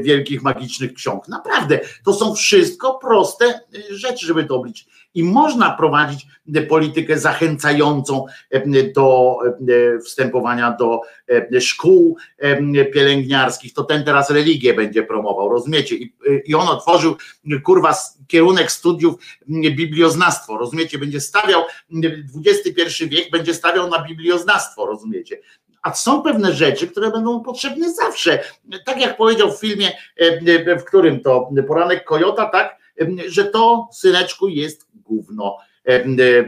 wielkich 0.02 0.42
magicznych 0.42 0.94
ksiąg. 0.94 1.28
Naprawdę, 1.28 1.80
to 2.06 2.14
są 2.14 2.36
wszystko 2.36 2.94
proste 2.94 3.60
rzeczy, 3.90 4.26
żeby 4.26 4.44
to 4.44 4.56
obliczyć. 4.56 4.88
I 5.16 5.24
można 5.24 5.72
prowadzić 5.72 6.28
politykę 6.70 7.20
zachęcającą 7.20 8.26
do 8.96 9.38
wstępowania 10.06 10.78
do 10.80 11.02
szkół 11.60 12.18
pielęgniarskich. 12.94 13.74
To 13.74 13.84
ten 13.84 14.04
teraz 14.04 14.30
religię 14.30 14.74
będzie 14.74 15.04
promował, 15.04 15.50
rozumiecie? 15.50 15.96
I, 15.96 16.14
i 16.46 16.56
on 16.56 16.68
otworzył, 16.68 17.16
kurwa, 17.64 17.96
kierunek 18.28 18.72
studiów 18.72 19.16
biblioznawstwo, 19.76 20.58
rozumiecie? 20.58 20.98
Będzie 20.98 21.22
stawiał, 21.22 21.64
XXI 22.46 23.08
wiek 23.08 23.32
będzie 23.32 23.54
stawiał 23.54 23.90
na 23.90 24.04
biblioznawstwo, 24.04 24.86
rozumiecie? 24.86 25.40
A 25.84 25.94
są 25.94 26.22
pewne 26.22 26.54
rzeczy, 26.54 26.88
które 26.88 27.12
będą 27.12 27.44
potrzebne 27.44 27.94
zawsze. 27.94 28.44
Tak 28.86 29.02
jak 29.02 29.18
powiedział 29.18 29.52
w 29.52 29.60
filmie, 29.60 29.92
w 30.80 30.84
którym 30.84 31.20
to 31.20 31.50
poranek 31.68 32.04
Kojota, 32.04 32.46
tak, 32.46 32.78
że 33.28 33.46
to 33.46 33.88
syneczku 33.94 34.48
jest 34.48 34.88
gówno. 34.96 35.58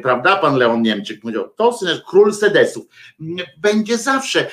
Prawda, 0.04 0.36
pan 0.36 0.56
Leon 0.56 0.82
Niemczyk 0.82 1.22
powiedział, 1.22 1.50
to 1.56 1.74
syneczku, 1.74 2.10
król 2.10 2.34
sedesów. 2.34 2.86
Będzie 3.58 3.98
zawsze, 3.98 4.48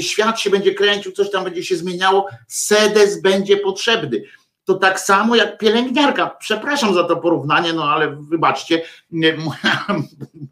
świat 0.00 0.40
się 0.40 0.50
będzie 0.50 0.74
kręcił, 0.74 1.12
coś 1.12 1.30
tam 1.30 1.44
będzie 1.44 1.64
się 1.64 1.76
zmieniało, 1.76 2.28
sedes 2.48 3.20
będzie 3.20 3.56
potrzebny 3.56 4.22
to 4.64 4.74
tak 4.74 5.00
samo 5.00 5.36
jak 5.36 5.58
pielęgniarka. 5.58 6.36
Przepraszam 6.40 6.94
za 6.94 7.04
to 7.04 7.16
porównanie, 7.16 7.72
no 7.72 7.84
ale 7.84 8.16
wybaczcie, 8.30 8.82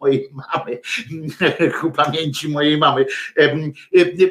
mojej 0.00 0.30
mamy, 0.32 0.80
ku 1.80 1.90
pamięci 1.92 2.48
mojej 2.48 2.78
mamy, 2.78 3.06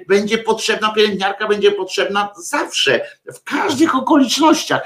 będzie 0.08 0.38
potrzebna 0.38 0.94
pielęgniarka, 0.94 1.48
będzie 1.48 1.72
potrzebna 1.72 2.30
zawsze, 2.38 3.02
w 3.34 3.44
każdych 3.44 3.96
okolicznościach. 3.96 4.82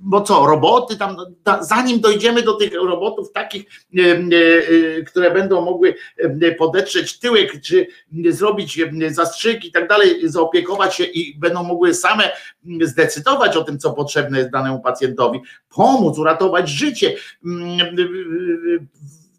Bo 0.00 0.20
co, 0.20 0.46
roboty 0.46 0.96
tam, 0.96 1.16
zanim 1.60 2.00
dojdziemy 2.00 2.42
do 2.42 2.52
tych 2.52 2.74
robotów 2.74 3.32
takich, 3.32 3.64
które 5.06 5.30
będą 5.30 5.60
mogły 5.60 5.94
podetrzeć 6.58 7.18
tyłek, 7.18 7.60
czy 7.62 7.86
zrobić 8.28 8.80
zastrzyk 9.08 9.64
i 9.64 9.72
tak 9.72 9.88
dalej, 9.88 10.20
zaopiekować 10.24 10.94
się 10.94 11.04
i 11.04 11.38
będą 11.38 11.62
mogły 11.62 11.94
same 11.94 12.30
zdecydować 12.80 13.56
o 13.56 13.64
tym, 13.64 13.78
co 13.78 13.90
potrzebne 13.90 14.03
jest 14.38 14.50
danemu 14.50 14.80
pacjentowi, 14.80 15.40
pomóc, 15.68 16.18
uratować 16.18 16.68
życie. 16.68 17.14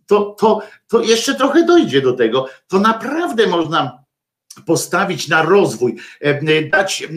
To, 0.05 0.35
to, 0.39 0.61
to 0.87 1.01
jeszcze 1.01 1.35
trochę 1.35 1.65
dojdzie 1.65 2.01
do 2.01 2.13
tego. 2.13 2.47
To 2.67 2.79
naprawdę 2.79 3.47
można 3.47 4.05
postawić 4.65 5.27
na 5.27 5.41
rozwój, 5.41 5.95
dać, 6.71 7.07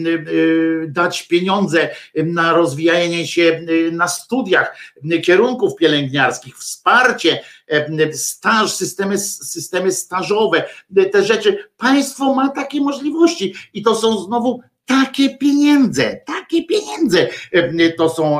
dać 0.87 1.27
pieniądze 1.27 1.89
na 2.15 2.53
rozwijanie 2.53 3.27
się 3.27 3.61
na 3.91 4.07
studiach, 4.07 4.75
kierunków 5.23 5.75
pielęgniarskich, 5.75 6.57
wsparcie, 6.57 7.43
staż, 8.13 8.73
systemy, 8.73 9.17
systemy 9.17 9.91
stażowe, 9.91 10.63
te 11.11 11.23
rzeczy. 11.23 11.57
Państwo 11.77 12.35
ma 12.35 12.49
takie 12.49 12.81
możliwości 12.81 13.53
i 13.73 13.81
to 13.81 13.95
są 13.95 14.23
znowu 14.23 14.61
takie 14.89 15.37
pieniądze, 15.37 16.21
takie 16.25 16.65
pieniądze 16.65 17.27
to 17.97 18.09
są 18.09 18.39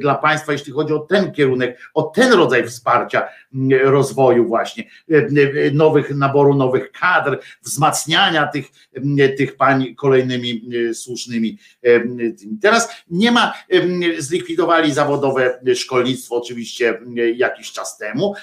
dla 0.00 0.14
państwa, 0.14 0.52
jeśli 0.52 0.72
chodzi 0.72 0.92
o 0.94 0.98
ten 0.98 1.32
kierunek, 1.32 1.78
o 1.94 2.02
ten 2.02 2.32
rodzaj 2.32 2.66
wsparcia 2.66 3.28
rozwoju 3.84 4.46
właśnie, 4.46 4.84
nowych 5.72 6.14
naboru 6.14 6.54
nowych 6.54 6.92
kadr, 6.92 7.38
wzmacniania 7.62 8.46
tych, 8.46 8.66
tych 9.38 9.56
pań 9.56 9.94
kolejnymi 9.94 10.62
słusznymi. 10.94 11.58
Teraz 12.62 12.88
nie 13.10 13.32
ma, 13.32 13.52
zlikwidowali 14.18 14.92
zawodowe 14.92 15.60
szkolnictwo 15.74 16.36
oczywiście 16.36 17.00
jakiś 17.34 17.72
czas 17.72 17.98
temu, 17.98 18.34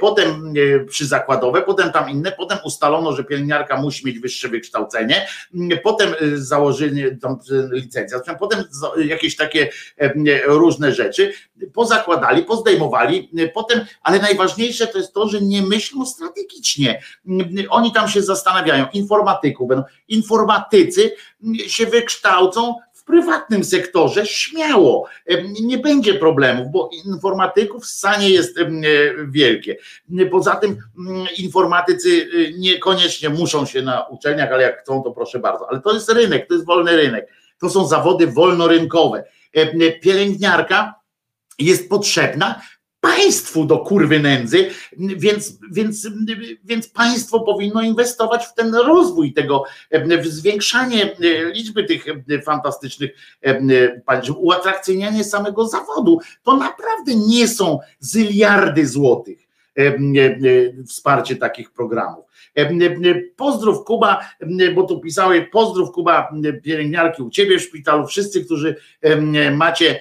potem 0.00 0.54
przyzakładowe, 0.88 1.62
potem 1.62 1.92
tam 1.92 2.10
inne, 2.10 2.32
potem 2.32 2.58
ustalono, 2.64 3.12
że 3.12 3.24
pielęgniarka 3.24 3.80
musi 3.80 4.06
mieć 4.06 4.18
wyższe 4.18 4.48
wykształcenie, 4.48 5.26
potem 5.82 6.14
założyli 6.34 7.18
tam 7.18 7.38
licencja, 7.70 8.20
potem 8.34 8.64
jakieś 8.96 9.36
takie 9.36 9.70
różne 10.46 10.92
rzeczy 10.92 11.32
pozakładali, 11.74 12.42
pozdejmowali, 12.42 13.30
potem, 13.54 13.80
ale 14.02 14.18
najważniejsze 14.18 14.47
to 14.92 14.98
jest 14.98 15.14
to, 15.14 15.28
że 15.28 15.40
nie 15.40 15.62
myślą 15.62 16.06
strategicznie. 16.06 17.02
Oni 17.70 17.92
tam 17.92 18.08
się 18.08 18.22
zastanawiają, 18.22 18.86
informatyków 18.92 19.68
będą, 19.68 19.84
informatycy 20.08 21.14
się 21.66 21.86
wykształcą 21.86 22.74
prywatnym 23.08 23.64
sektorze 23.64 24.26
śmiało, 24.26 25.08
nie 25.60 25.78
będzie 25.78 26.14
problemów, 26.14 26.66
bo 26.70 26.90
informatyków 27.04 27.84
w 27.84 27.86
stanie 27.86 28.30
jest 28.30 28.58
wielkie. 29.28 29.76
Poza 30.30 30.56
tym 30.56 30.78
informatycy 31.38 32.08
y, 32.08 32.54
niekoniecznie 32.58 33.28
muszą 33.28 33.66
się 33.66 33.82
na 33.82 34.06
uczelniach, 34.06 34.52
ale 34.52 34.62
jak 34.62 34.82
chcą, 34.82 35.02
to 35.02 35.10
proszę 35.10 35.38
bardzo. 35.38 35.70
Ale 35.70 35.80
to 35.80 35.94
jest 35.94 36.12
rynek, 36.12 36.48
to 36.48 36.54
jest 36.54 36.66
wolny 36.66 36.96
rynek. 36.96 37.28
To 37.60 37.70
są 37.70 37.86
zawody 37.86 38.26
wolnorynkowe. 38.26 39.24
Pielęgniarka 40.02 40.94
jest 41.58 41.88
potrzebna, 41.88 42.60
państwu 43.00 43.64
do 43.64 43.78
kurwy 43.78 44.20
nędzy, 44.20 44.70
więc, 44.98 45.58
więc, 45.72 46.08
więc 46.64 46.88
państwo 46.88 47.40
powinno 47.40 47.82
inwestować 47.82 48.46
w 48.46 48.54
ten 48.54 48.74
rozwój 48.74 49.32
tego, 49.32 49.64
w 50.22 50.26
zwiększanie 50.26 51.16
liczby 51.54 51.84
tych 51.84 52.04
fantastycznych 52.44 53.10
uatrakcyjnianie 54.38 55.24
samego 55.24 55.68
zawodu. 55.68 56.20
To 56.42 56.56
naprawdę 56.56 57.14
nie 57.14 57.48
są 57.48 57.78
zyliardy 58.00 58.86
złotych 58.86 59.38
wsparcie 60.88 61.36
takich 61.36 61.72
programów. 61.72 62.27
Pozdrów 63.36 63.84
Kuba, 63.84 64.20
bo 64.74 64.82
tu 64.82 65.00
pisały, 65.00 65.48
pozdrów 65.52 65.92
Kuba 65.92 66.32
pielęgniarki 66.64 67.22
u 67.22 67.30
ciebie 67.30 67.58
w 67.58 67.62
szpitalu, 67.62 68.06
wszyscy, 68.06 68.44
którzy 68.44 68.76
macie 69.52 70.00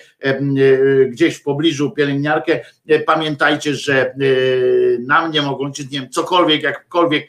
gdzieś 1.07 1.35
w 1.35 1.43
pobliżu 1.43 1.91
pielęgniarkę, 1.91 2.59
pamiętajcie, 3.05 3.75
że 3.75 4.15
na 4.99 5.27
mnie 5.27 5.41
mogą, 5.41 5.71
czy 5.71 5.83
nie 5.83 5.99
wiem, 5.99 6.09
cokolwiek, 6.09 6.63
jakkolwiek, 6.63 7.27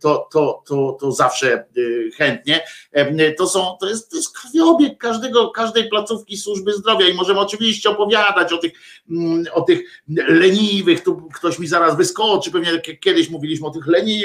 to, 0.00 0.28
to, 0.32 0.62
to, 0.66 0.96
to 1.00 1.12
zawsze 1.12 1.64
chętnie. 2.16 2.60
To 3.38 3.46
są, 3.46 3.76
to 3.80 3.88
jest, 3.88 4.10
to 4.10 4.16
jest 4.16 4.38
krwiobieg 4.38 4.98
każdego, 4.98 5.50
każdej 5.50 5.88
placówki 5.88 6.36
służby 6.36 6.72
zdrowia 6.72 7.08
i 7.08 7.14
możemy 7.14 7.40
oczywiście 7.40 7.90
opowiadać 7.90 8.52
o 8.52 8.58
tych, 8.58 8.72
o 9.52 9.60
tych 9.60 10.02
leniwych, 10.28 11.04
tu 11.04 11.28
ktoś 11.34 11.58
mi 11.58 11.66
zaraz 11.66 11.96
wyskoczy, 11.96 12.50
pewnie 12.50 12.80
kiedyś 13.00 13.30
mówiliśmy 13.30 13.66
o 13.66 13.70
tych 13.70 13.86
leniwych 13.86 14.17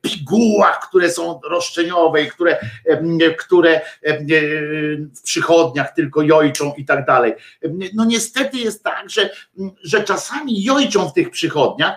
pigułach, 0.00 0.88
które 0.88 1.10
są 1.10 1.40
roszczeniowe 1.50 2.22
i 2.22 2.30
które, 2.30 2.58
które 3.38 3.80
w 5.16 5.22
przychodniach 5.22 5.94
tylko 5.94 6.22
jojczą 6.22 6.74
i 6.76 6.84
tak 6.84 7.06
dalej. 7.06 7.32
No 7.94 8.04
niestety 8.04 8.58
jest 8.58 8.84
tak, 8.84 9.10
że, 9.10 9.30
że 9.82 10.04
czasami 10.04 10.62
jojczą 10.62 11.08
w 11.08 11.14
tych 11.14 11.30
przychodniach, 11.30 11.94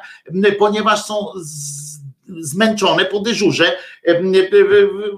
ponieważ 0.59 1.05
są 1.05 1.15
z, 1.35 1.85
zmęczone 2.39 3.05
po 3.05 3.19
dyżurze 3.19 3.77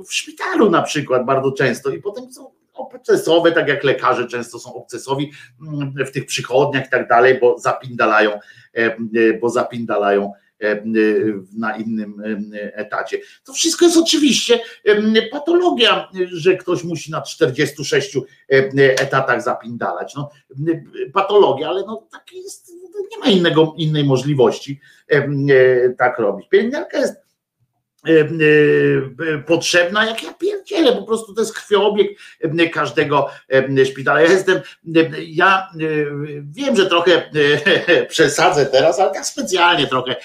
w 0.08 0.14
szpitalu 0.14 0.70
na 0.70 0.82
przykład 0.82 1.26
bardzo 1.26 1.52
często 1.52 1.90
i 1.90 2.02
potem 2.02 2.34
są 2.34 2.52
obcesowe, 2.74 3.52
tak 3.52 3.68
jak 3.68 3.84
lekarze 3.84 4.28
często 4.28 4.60
są 4.60 4.74
obcesowi 4.74 5.32
w 6.08 6.12
tych 6.12 6.26
przychodniach 6.26 6.88
i 6.88 6.90
tak 6.90 7.08
dalej, 7.08 7.40
bo 7.40 7.60
zapindalają, 7.60 8.40
bo 9.42 9.50
zapindalają 9.50 10.34
na 11.58 11.78
innym 11.78 12.22
etacie. 12.54 13.20
To 13.44 13.54
wszystko 13.54 13.86
jest 13.86 13.98
oczywiście 13.98 14.60
patologia, 15.32 16.10
że 16.32 16.58
ktoś 16.58 16.84
musi 16.84 17.12
na 17.12 17.22
46 17.22 18.18
etatach 19.00 19.44
zapindalać. 19.44 20.16
No, 20.16 20.30
patologia, 21.14 21.70
ale 21.70 21.84
no 21.88 22.08
tak 22.12 22.34
jest, 22.34 22.72
nie 23.12 23.18
ma 23.20 23.26
innego, 23.26 23.74
innej 23.78 24.04
możliwości 24.04 24.80
tak 25.98 26.20
robić. 26.20 26.50
Pielęgniarka 26.50 26.98
jest 26.98 27.27
potrzebna, 29.46 30.06
jak 30.06 30.24
ja 30.24 30.34
pierdzielę, 30.34 30.94
po 30.94 31.04
prostu 31.04 31.34
to 31.34 31.42
jest 31.42 31.54
krwiobieg 31.54 32.20
każdego 32.74 33.30
szpitala. 33.86 34.22
Ja 34.22 34.32
jestem, 34.32 34.62
ja 35.28 35.70
wiem, 36.42 36.76
że 36.76 36.86
trochę 36.86 37.32
przesadzę 38.10 38.66
teraz, 38.66 39.00
ale 39.00 39.12
tak 39.14 39.26
specjalnie 39.26 39.88
trochę 39.88 40.16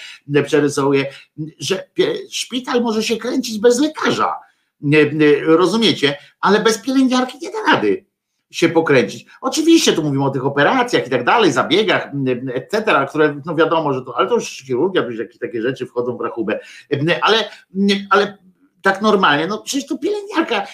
przerysowuję, 0.45 1.05
że 1.59 1.83
szpital 2.29 2.81
może 2.81 3.03
się 3.03 3.17
kręcić 3.17 3.59
bez 3.59 3.79
lekarza, 3.79 4.35
rozumiecie, 5.45 6.17
ale 6.39 6.59
bez 6.59 6.77
pielęgniarki 6.77 7.37
nie 7.41 7.51
da 7.51 7.71
rady 7.71 8.12
się 8.53 8.69
pokręcić. 8.69 9.25
Oczywiście 9.41 9.93
tu 9.93 10.03
mówimy 10.03 10.25
o 10.25 10.29
tych 10.29 10.45
operacjach 10.45 11.07
i 11.07 11.09
tak 11.09 11.23
dalej, 11.23 11.51
zabiegach, 11.51 12.11
etc., 12.53 13.05
które 13.09 13.41
no 13.45 13.55
wiadomo, 13.55 13.93
że 13.93 14.01
to, 14.01 14.17
ale 14.17 14.27
to 14.27 14.35
już 14.35 14.49
chirurgia, 14.49 15.03
jakieś 15.19 15.37
takie 15.37 15.61
rzeczy 15.61 15.85
wchodzą 15.85 16.17
w 16.17 16.21
rachubę, 16.21 16.59
ale, 17.21 17.49
ale 18.09 18.37
tak 18.83 19.01
normalnie, 19.01 19.47
no 19.47 19.61
przecież 19.61 19.87
to 19.87 19.97
pielęgniarka 19.97 20.67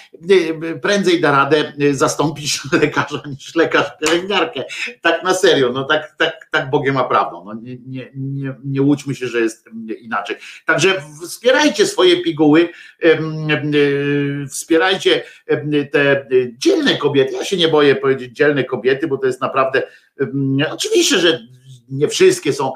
prędzej 0.82 1.22
da 1.22 1.32
radę 1.32 1.74
zastąpić 1.92 2.60
lekarza 2.82 3.22
niż 3.26 3.56
lekarz 3.56 3.88
pielęgniarkę. 4.02 4.64
Tak 5.02 5.24
na 5.24 5.34
serio, 5.34 5.72
no 5.72 5.84
tak, 5.84 6.16
tak, 6.18 6.48
tak 6.52 6.70
Bogiem 6.70 6.96
ma 6.96 7.04
prawdą. 7.04 7.46
No 7.46 7.54
nie, 7.54 7.78
nie, 7.88 8.12
nie, 8.16 8.56
nie 8.66 8.82
łudźmy 8.82 9.16
się, 9.16 9.28
że 9.28 9.40
jest 9.40 9.70
inaczej. 10.02 10.36
Także 10.66 11.02
wspierajcie 11.28 11.86
swoje 11.86 12.22
piguły, 12.22 12.70
wspierajcie 14.52 15.24
te 15.92 16.28
dzielne 16.58 16.98
kobiety. 16.98 17.34
Ja 17.34 17.46
się 17.46 17.58
nie 17.58 17.68
boję 17.68 17.96
powiedzieć 17.96 18.36
dzielne 18.36 18.64
kobiety, 18.64 19.08
bo 19.08 19.18
to 19.18 19.28
jest 19.28 19.42
naprawdę 19.42 19.84
oczywiście, 20.72 21.20
że 21.20 21.40
nie 21.92 22.08
wszystkie 22.08 22.54
są 22.54 22.74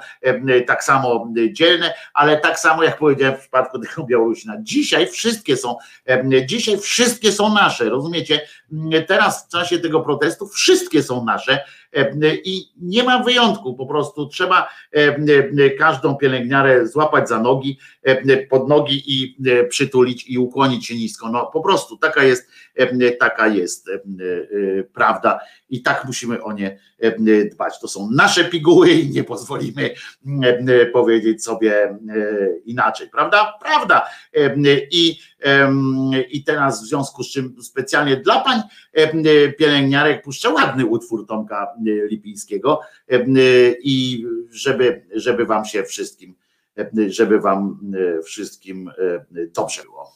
tak 0.68 0.84
samo 0.84 1.28
dzielne, 1.52 1.94
ale 2.14 2.38
tak 2.38 2.60
samo 2.60 2.84
jak 2.84 2.98
powiedziałem 2.98 3.36
w 3.36 3.40
przypadku 3.40 3.80
tego 3.80 4.04
Białorusina. 4.10 4.56
Dzisiaj 4.62 5.08
wszystkie 5.08 5.58
są, 5.58 5.78
dzisiaj 6.46 6.78
wszystkie 6.78 7.32
są 7.32 7.54
nasze, 7.54 7.90
rozumiecie? 7.90 8.42
Teraz 9.08 9.46
w 9.46 9.52
czasie 9.52 9.80
tego 9.80 10.02
protestu 10.02 10.48
wszystkie 10.48 11.04
są 11.04 11.26
nasze 11.26 11.64
i 12.46 12.72
nie 12.82 13.04
ma 13.04 13.24
wyjątku, 13.24 13.76
po 13.76 13.86
prostu 13.86 14.28
trzeba 14.28 14.70
każdą 15.80 16.16
pielęgniarę 16.16 16.88
złapać 16.88 17.30
za 17.30 17.40
nogi, 17.40 17.80
pod 18.50 18.70
nogi 18.70 19.04
i 19.08 19.38
przytulić 19.70 20.30
i 20.30 20.38
ukłonić 20.38 20.86
się 20.86 20.96
nisko. 20.96 21.30
No 21.30 21.50
po 21.54 21.62
prostu 21.62 21.98
taka 21.98 22.24
jest, 22.24 22.50
taka 23.20 23.48
jest 23.48 23.90
prawda 24.94 25.40
i 25.70 25.82
tak 25.82 26.06
musimy 26.06 26.44
o 26.44 26.54
nie 26.54 26.80
dbać. 27.52 27.80
To 27.80 27.88
są 27.88 28.10
nasze 28.12 28.46
piguły 28.46 28.92
i 28.92 29.10
nie 29.10 29.24
pozwolimy 29.24 29.90
powiedzieć 30.94 31.44
sobie 31.44 31.98
inaczej, 32.66 33.10
prawda? 33.10 33.54
Prawda. 33.62 34.06
I, 34.92 35.20
i 36.32 36.44
teraz 36.44 36.84
w 36.84 36.88
związku 36.88 37.24
z 37.24 37.32
czym 37.32 37.56
specjalnie 37.64 38.18
dla 38.18 38.40
pań 38.40 38.62
pielęgniarek 39.58 40.24
puszczę 40.24 40.50
ładny 40.50 40.86
utwór 40.86 41.28
Tomka 41.28 41.68
Lipińskiego 42.10 42.80
i 43.84 44.26
żeby, 44.50 45.06
żeby 45.16 45.46
wam 45.46 45.66
się 45.66 45.84
wszystkim, 45.84 46.36
żeby 47.08 47.40
wam 47.40 47.80
wszystkim 48.24 48.92
dobrze 49.54 49.82
było. 49.84 50.14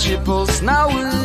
Się 0.00 0.18
poznały 0.18 1.19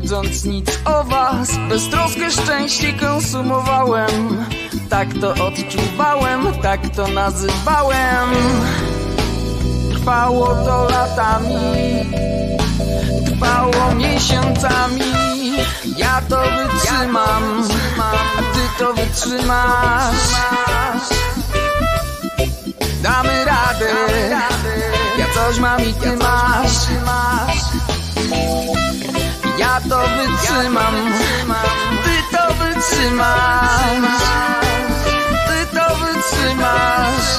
wiedząc 0.00 0.44
nic 0.44 0.78
o 0.84 1.04
was 1.04 1.48
Beztroskę 1.68 2.30
szczęście 2.30 2.92
konsumowałem. 2.92 4.46
Tak 4.90 5.08
to 5.20 5.30
odczuwałem, 5.46 6.46
tak 6.62 6.88
to 6.88 7.08
nazywałem. 7.08 8.30
Trwało 9.90 10.46
to 10.46 10.88
latami 10.90 11.56
Trwało 13.26 13.94
miesiącami. 13.94 15.12
Ja 15.96 16.22
to 16.28 16.42
wytrzymam 16.42 17.68
A 18.38 18.54
ty 18.54 18.60
to 18.78 18.92
wytrzymasz. 18.92 20.14
Damy 23.02 23.44
radę 23.44 23.94
Ja 25.18 25.26
coś 25.34 25.58
mam 25.58 25.84
i 25.84 25.94
ty 25.94 26.16
masz 26.16 26.88
Ja 29.74 29.80
to 29.80 30.00
wytrzymam. 30.06 30.94
Ty 32.04 32.16
to 32.30 32.44
wytrzymasz. 32.54 34.22
Ty 35.46 35.66
to 35.74 35.86
wytrzymasz 35.96 37.30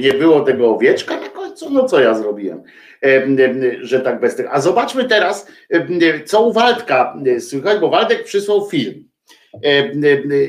nie 0.00 0.12
było 0.12 0.40
tego 0.40 0.70
owieczka 0.70 1.20
na 1.20 1.28
końcu, 1.28 1.70
no 1.70 1.84
co 1.84 2.00
ja 2.00 2.14
zrobiłem, 2.14 2.62
Em, 3.00 3.40
em, 3.40 3.62
że 3.80 4.00
tak 4.00 4.20
bez 4.20 4.36
tych. 4.36 4.46
A 4.54 4.60
zobaczmy 4.60 5.04
teraz, 5.04 5.46
co 6.26 6.42
u 6.42 6.52
Waldka 6.52 7.16
słychać, 7.38 7.80
bo 7.80 7.88
Waldek 7.88 8.24
przysłał 8.24 8.68
film. 8.70 9.08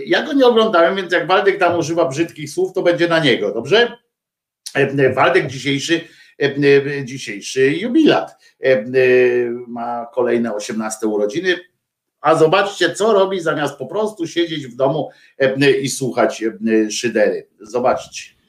Ja 0.05 0.23
go 0.23 0.33
nie 0.33 0.45
oglądałem, 0.45 0.95
więc 0.95 1.11
jak 1.11 1.27
Waldek 1.27 1.57
tam 1.57 1.79
używa 1.79 2.05
brzydkich 2.05 2.49
słów, 2.49 2.73
to 2.73 2.81
będzie 2.81 3.07
na 3.07 3.19
niego, 3.19 3.53
dobrze? 3.53 3.97
Waldek 5.13 5.47
dzisiejszy, 5.47 6.01
dzisiejszy 7.03 7.71
jubilat. 7.71 8.35
Ma 9.67 10.07
kolejne 10.13 10.55
18 10.55 11.07
urodziny. 11.07 11.55
A 12.21 12.35
zobaczcie, 12.35 12.95
co 12.95 13.13
robi 13.13 13.39
zamiast 13.39 13.77
po 13.77 13.85
prostu 13.85 14.27
siedzieć 14.27 14.67
w 14.67 14.75
domu 14.75 15.09
i 15.81 15.89
słuchać 15.89 16.43
szydery. 16.89 17.47
Zobaczcie. 17.59 18.40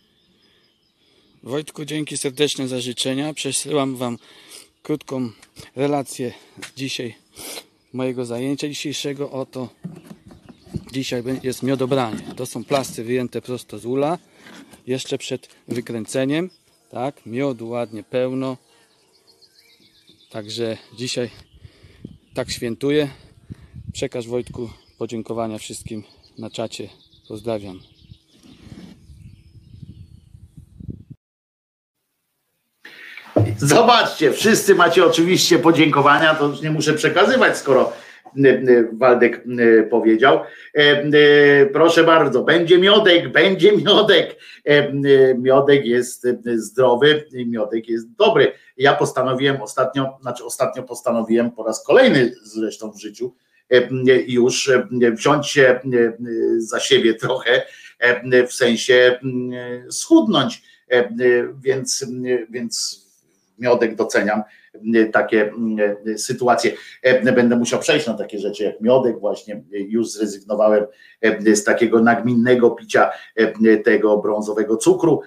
Wojtku, 1.43 1.85
dzięki 1.85 2.17
serdeczne 2.17 2.69
za 2.69 2.81
życzenia. 2.81 3.35
Przesyłam 3.35 3.97
Wam 3.97 4.19
krótką 4.83 5.31
relację 5.77 6.33
dzisiaj 6.77 7.15
mojego 7.93 8.25
zajęcia 8.25 8.69
dzisiejszego. 8.69 9.31
Oto 9.31 9.69
dzisiaj 10.93 11.23
jest 11.43 11.63
miodobranie. 11.63 12.23
To 12.37 12.47
są 12.47 12.65
plasty 12.65 13.05
wyjęte 13.05 13.43
prosto 13.43 13.79
z 13.79 13.87
ula. 13.87 14.19
Jeszcze 14.87 15.19
przed 15.19 15.49
wykręceniem. 15.69 16.51
Tak, 16.91 17.27
miodu 17.27 17.69
ładnie 17.69 18.03
pełno. 18.03 18.57
Także 20.31 20.79
dzisiaj 20.97 21.31
tak 22.35 22.51
świętuję. 22.51 23.09
Przekaż 23.93 24.29
Wojtku 24.29 24.71
podziękowania 24.99 25.59
wszystkim 25.59 26.03
na 26.39 26.51
czacie. 26.51 26.89
Pozdrawiam. 27.29 27.92
Zobaczcie, 33.63 34.33
wszyscy 34.33 34.75
macie 34.75 35.07
oczywiście 35.07 35.59
podziękowania, 35.59 36.35
to 36.35 36.47
już 36.47 36.61
nie 36.61 36.71
muszę 36.71 36.93
przekazywać, 36.95 37.59
skoro 37.59 37.93
y, 38.37 38.41
y, 38.49 38.89
Waldek 38.93 39.45
powiedział. 39.91 40.41
E, 40.75 41.05
y, 41.05 41.71
Proszę 41.73 42.05
bardzo, 42.05 42.43
będzie 42.43 42.79
miodek, 42.79 43.33
będzie 43.33 43.77
miodek. 43.77 44.37
E, 44.65 44.93
Miodek 45.35 45.87
jest 45.87 46.27
zdrowy 46.57 47.25
miodek 47.47 47.89
jest 47.89 48.13
dobry. 48.15 48.53
Ja 48.77 48.95
postanowiłem 48.95 49.63
ostatnio, 49.63 50.19
znaczy 50.23 50.45
ostatnio 50.45 50.83
postanowiłem 50.83 51.51
po 51.51 51.65
raz 51.65 51.85
kolejny 51.85 52.35
zresztą 52.43 52.93
w 52.93 53.01
życiu 53.01 53.35
e, 53.71 53.89
już 54.27 54.69
e, 54.69 54.89
wziąć 55.13 55.49
się 55.49 55.81
za 56.59 56.81
siebie 56.81 57.15
trochę, 57.15 57.63
e, 57.99 58.47
w 58.47 58.53
sensie 58.53 59.19
y, 59.87 59.93
schudnąć. 59.93 60.63
E, 60.89 61.09
Więc, 61.63 62.07
więc 62.51 63.03
miodek 63.59 63.95
doceniam 63.95 64.43
takie 65.13 65.53
sytuacje. 66.17 66.73
Będę 67.25 67.57
musiał 67.57 67.81
przejść 67.81 68.07
na 68.07 68.15
takie 68.15 68.39
rzeczy 68.39 68.65
jak 68.65 68.81
miodek, 68.81 69.19
właśnie. 69.19 69.63
Już 69.71 70.11
zrezygnowałem 70.11 70.87
z 71.55 71.65
takiego 71.65 72.03
nagminnego 72.03 72.71
picia 72.71 73.11
tego 73.85 74.19
brązowego 74.19 74.77
cukru, 74.77 75.21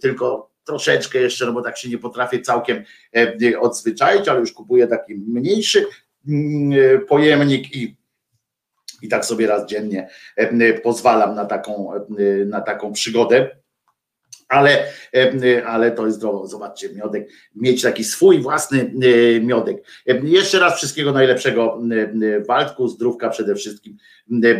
tylko 0.00 0.50
troszeczkę 0.64 1.18
jeszcze, 1.18 1.46
no 1.46 1.52
bo 1.52 1.62
tak 1.62 1.78
się 1.78 1.88
nie 1.88 1.98
potrafię 1.98 2.40
całkiem 2.40 2.84
odzwyczaić, 3.60 4.28
ale 4.28 4.40
już 4.40 4.52
kupuję 4.52 4.86
taki 4.86 5.14
mniejszy 5.14 5.86
pojemnik 7.08 7.76
i 7.76 7.96
i 9.02 9.08
tak 9.08 9.24
sobie 9.24 9.46
raz 9.46 9.66
dziennie 9.66 10.08
pozwalam 10.82 11.34
na 11.34 11.44
taką, 11.44 11.92
na 12.46 12.60
taką 12.60 12.92
przygodę. 12.92 13.50
Ale, 14.48 14.84
ale 15.66 15.90
to 15.90 16.06
jest 16.06 16.18
zdrowo. 16.18 16.46
Zobaczcie, 16.46 16.88
miodek, 16.94 17.28
mieć 17.54 17.82
taki 17.82 18.04
swój 18.04 18.38
własny 18.38 18.92
miodek. 19.42 19.84
Jeszcze 20.22 20.58
raz 20.58 20.76
wszystkiego 20.76 21.12
najlepszego 21.12 21.78
Waldku, 22.48 22.88
zdrówka 22.88 23.28
przede 23.28 23.54
wszystkim, 23.54 23.96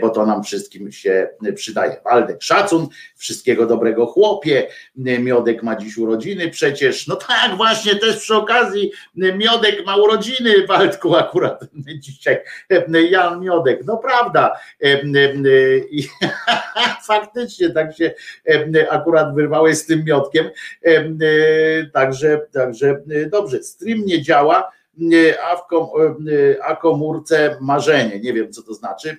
bo 0.00 0.10
to 0.10 0.26
nam 0.26 0.42
wszystkim 0.42 0.92
się 0.92 1.28
przydaje. 1.54 1.96
Waldek, 2.04 2.42
szacun, 2.42 2.88
wszystkiego 3.16 3.66
dobrego 3.66 4.06
chłopie. 4.06 4.68
Miodek 4.96 5.62
ma 5.62 5.76
dziś 5.76 5.98
urodziny 5.98 6.50
przecież. 6.50 7.06
No 7.06 7.16
tak, 7.16 7.56
właśnie 7.56 7.96
też 7.96 8.16
przy 8.16 8.34
okazji 8.34 8.92
Miodek 9.14 9.86
ma 9.86 9.96
urodziny, 9.96 10.66
Waldku 10.66 11.16
akurat 11.16 11.64
dzisiaj. 11.98 12.38
Jan 13.10 13.40
Miodek, 13.40 13.80
no 13.84 13.96
prawda. 13.96 14.52
Faktycznie 17.06 17.70
tak 17.70 17.96
się 17.96 18.14
akurat 18.90 19.34
wyrwałeś 19.34 19.78
z 19.78 19.86
tym 19.86 20.04
miotkiem. 20.04 20.41
E, 20.82 21.04
także, 21.92 22.46
także 22.52 23.02
e, 23.10 23.26
dobrze, 23.26 23.62
stream 23.62 24.04
nie 24.04 24.22
działa, 24.22 24.70
e, 25.12 25.42
a, 25.42 25.56
w 25.56 25.66
kom, 25.66 25.88
a 26.62 26.76
komórce 26.76 27.56
marzenie. 27.60 28.20
Nie 28.20 28.32
wiem, 28.32 28.52
co 28.52 28.62
to 28.62 28.74
znaczy, 28.74 29.16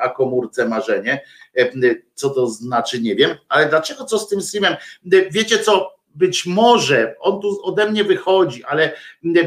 a 0.00 0.08
komórce 0.08 0.68
marzenie. 0.68 1.20
Co 2.14 2.30
to 2.30 2.46
znaczy, 2.46 3.00
nie 3.00 3.14
wiem, 3.14 3.30
ale 3.48 3.68
dlaczego 3.68 4.04
co 4.04 4.18
z 4.18 4.28
tym 4.28 4.42
streamem? 4.42 4.76
Wiecie 5.30 5.58
co? 5.58 5.95
Być 6.16 6.46
może, 6.46 7.14
on 7.20 7.40
tu 7.40 7.60
ode 7.62 7.90
mnie 7.90 8.04
wychodzi, 8.04 8.64
ale 8.64 8.92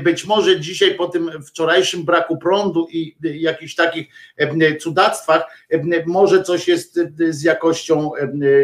być 0.04 0.26
może 0.26 0.60
dzisiaj 0.60 0.96
po 0.96 1.08
tym 1.08 1.32
wczorajszym 1.44 2.04
braku 2.04 2.38
prądu 2.38 2.88
i 2.92 3.16
jakichś 3.24 3.76
takich 3.76 4.08
cudactwach, 4.82 5.68
może 6.06 6.44
coś 6.44 6.68
jest 6.68 7.00
z 7.30 7.44
jakością 7.44 8.12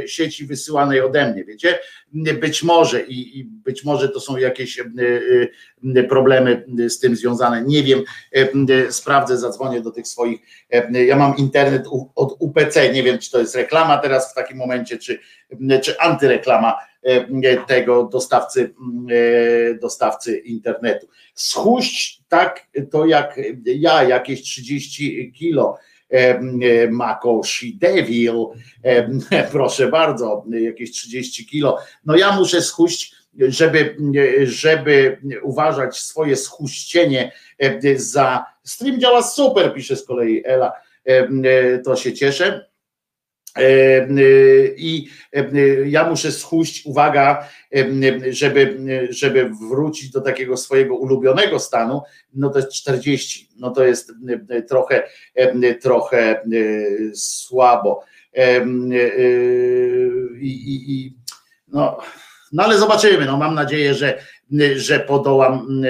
sieci 0.08 0.46
wysyłanej 0.46 1.02
ode 1.02 1.32
mnie, 1.32 1.46
wiecie? 1.46 1.80
Być 2.40 2.64
może 2.64 3.02
i, 3.02 3.40
i 3.40 3.44
być 3.44 3.84
może 3.84 4.10
to 4.10 4.20
są 4.20 4.38
jakieś 4.38 4.80
problemy 6.10 6.66
z 6.90 7.00
tym 7.00 7.16
związane, 7.16 7.64
nie 7.64 7.84
wiem, 7.84 8.04
sprawdzę, 8.90 9.38
zadzwonię 9.38 9.82
do 9.82 9.92
tych 9.92 10.08
swoich, 10.08 10.40
ja 10.92 11.16
mam 11.16 11.38
internet 11.38 11.86
od 12.16 12.36
UPC, 12.40 12.94
nie 12.94 13.04
wiem, 13.04 13.20
czy 13.20 13.32
to 13.32 13.40
jest 13.40 13.56
reklama 13.56 13.98
teraz 13.98 14.32
w 14.32 14.36
takim 14.36 14.58
momencie, 14.58 14.98
czy, 14.98 15.20
czy 15.82 16.00
antyreklama, 16.00 16.76
E, 17.06 17.66
tego 17.68 18.10
dostawcy, 18.12 18.74
e, 19.12 19.76
dostawcy 19.76 20.38
internetu. 20.38 21.08
Schuść 21.36 22.22
tak 22.28 22.68
to 22.92 23.06
jak 23.06 23.40
ja, 23.66 24.04
jakieś 24.04 24.42
30 24.42 25.32
kilo. 25.32 25.78
E, 26.10 26.40
Makoshi 26.92 27.78
Devil, 27.78 28.46
proszę 29.52 29.88
bardzo, 29.88 30.46
jakieś 30.52 30.92
30 30.92 31.46
kilo. 31.46 31.78
No 32.06 32.16
ja 32.16 32.36
muszę 32.36 32.62
schuść, 32.62 33.15
żeby, 33.40 33.98
żeby 34.44 35.18
uważać 35.44 35.98
swoje 35.98 36.36
schuścienie 36.36 37.32
za. 37.96 38.46
Stream 38.64 39.00
działa 39.00 39.24
super, 39.24 39.74
pisze 39.74 39.96
z 39.96 40.06
kolei 40.06 40.44
Ela. 40.46 40.74
To 41.84 41.96
się 41.96 42.14
cieszę 42.14 42.66
i 44.78 45.08
ja 45.86 46.10
muszę 46.10 46.32
schuść, 46.32 46.86
uwaga, 46.86 47.48
żeby, 48.30 48.78
żeby 49.10 49.50
wrócić 49.70 50.12
do 50.12 50.22
takiego 50.22 50.58
swojego 50.58 50.96
ulubionego 50.96 51.60
stanu, 51.60 52.02
no 52.34 52.50
to 52.50 52.60
jest 52.60 52.72
40, 52.72 53.50
no 53.58 53.72
to 53.72 53.84
jest 53.84 54.12
trochę, 54.70 55.04
trochę 55.82 56.42
słabo. 57.14 58.04
I, 60.42 60.48
i, 60.48 60.92
i 60.92 61.18
no, 61.68 62.00
no 62.56 62.64
ale 62.64 62.78
zobaczymy, 62.78 63.26
no 63.26 63.38
mam 63.38 63.56
nadzieję, 63.56 63.94
że, 63.94 64.24
że 64.76 65.00
podołam 65.00 65.82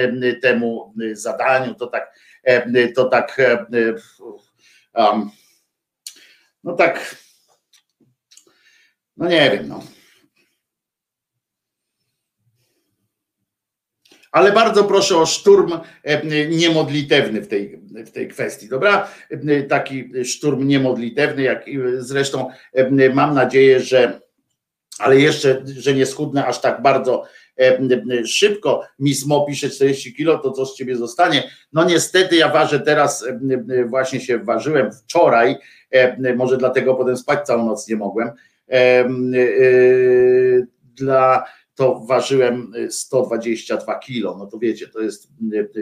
temu 0.42 0.94
zadaniu, 1.12 1.74
to 1.74 1.86
tak, 1.86 2.14
to 2.94 3.04
tak, 3.04 3.40
um, 4.94 5.30
no 6.64 6.72
tak 6.72 7.16
no 9.16 9.28
nie 9.28 9.50
wiem, 9.50 9.68
no. 9.68 9.82
Ale 14.32 14.52
bardzo 14.52 14.84
proszę 14.84 15.16
o 15.16 15.26
szturm 15.26 15.72
e, 16.02 16.46
niemodlitewny 16.46 17.40
w 17.40 17.48
tej, 17.48 17.78
w 17.78 18.10
tej 18.10 18.28
kwestii, 18.28 18.68
dobra? 18.68 19.08
E, 19.30 19.62
taki 19.62 20.24
szturm 20.24 20.66
niemodlitewny, 20.66 21.42
jak 21.42 21.64
zresztą 21.98 22.50
e, 22.72 23.10
mam 23.10 23.34
nadzieję, 23.34 23.80
że, 23.80 24.20
ale 24.98 25.20
jeszcze, 25.20 25.62
że 25.78 25.94
nie 25.94 26.06
schudnę 26.06 26.46
aż 26.46 26.60
tak 26.60 26.82
bardzo 26.82 27.24
szybko. 28.26 28.82
Mismo 28.98 29.46
pisze 29.46 29.70
40 29.70 30.14
kilo, 30.14 30.38
to 30.38 30.50
co 30.50 30.66
z 30.66 30.76
ciebie 30.76 30.96
zostanie? 30.96 31.50
No 31.72 31.84
niestety 31.84 32.36
ja 32.36 32.48
ważę 32.48 32.80
teraz, 32.80 33.26
właśnie 33.86 34.20
się 34.20 34.38
ważyłem 34.38 34.92
wczoraj, 34.92 35.56
może 36.36 36.56
dlatego 36.56 36.94
potem 36.94 37.16
spać 37.16 37.46
całą 37.46 37.66
noc 37.66 37.88
nie 37.88 37.96
mogłem 37.96 38.30
dla 40.94 41.44
to 41.76 42.00
ważyłem 42.00 42.72
122 42.90 43.98
kilo. 43.98 44.36
No 44.38 44.46
to 44.46 44.58
wiecie, 44.58 44.88
to 44.88 45.00
jest, 45.00 45.28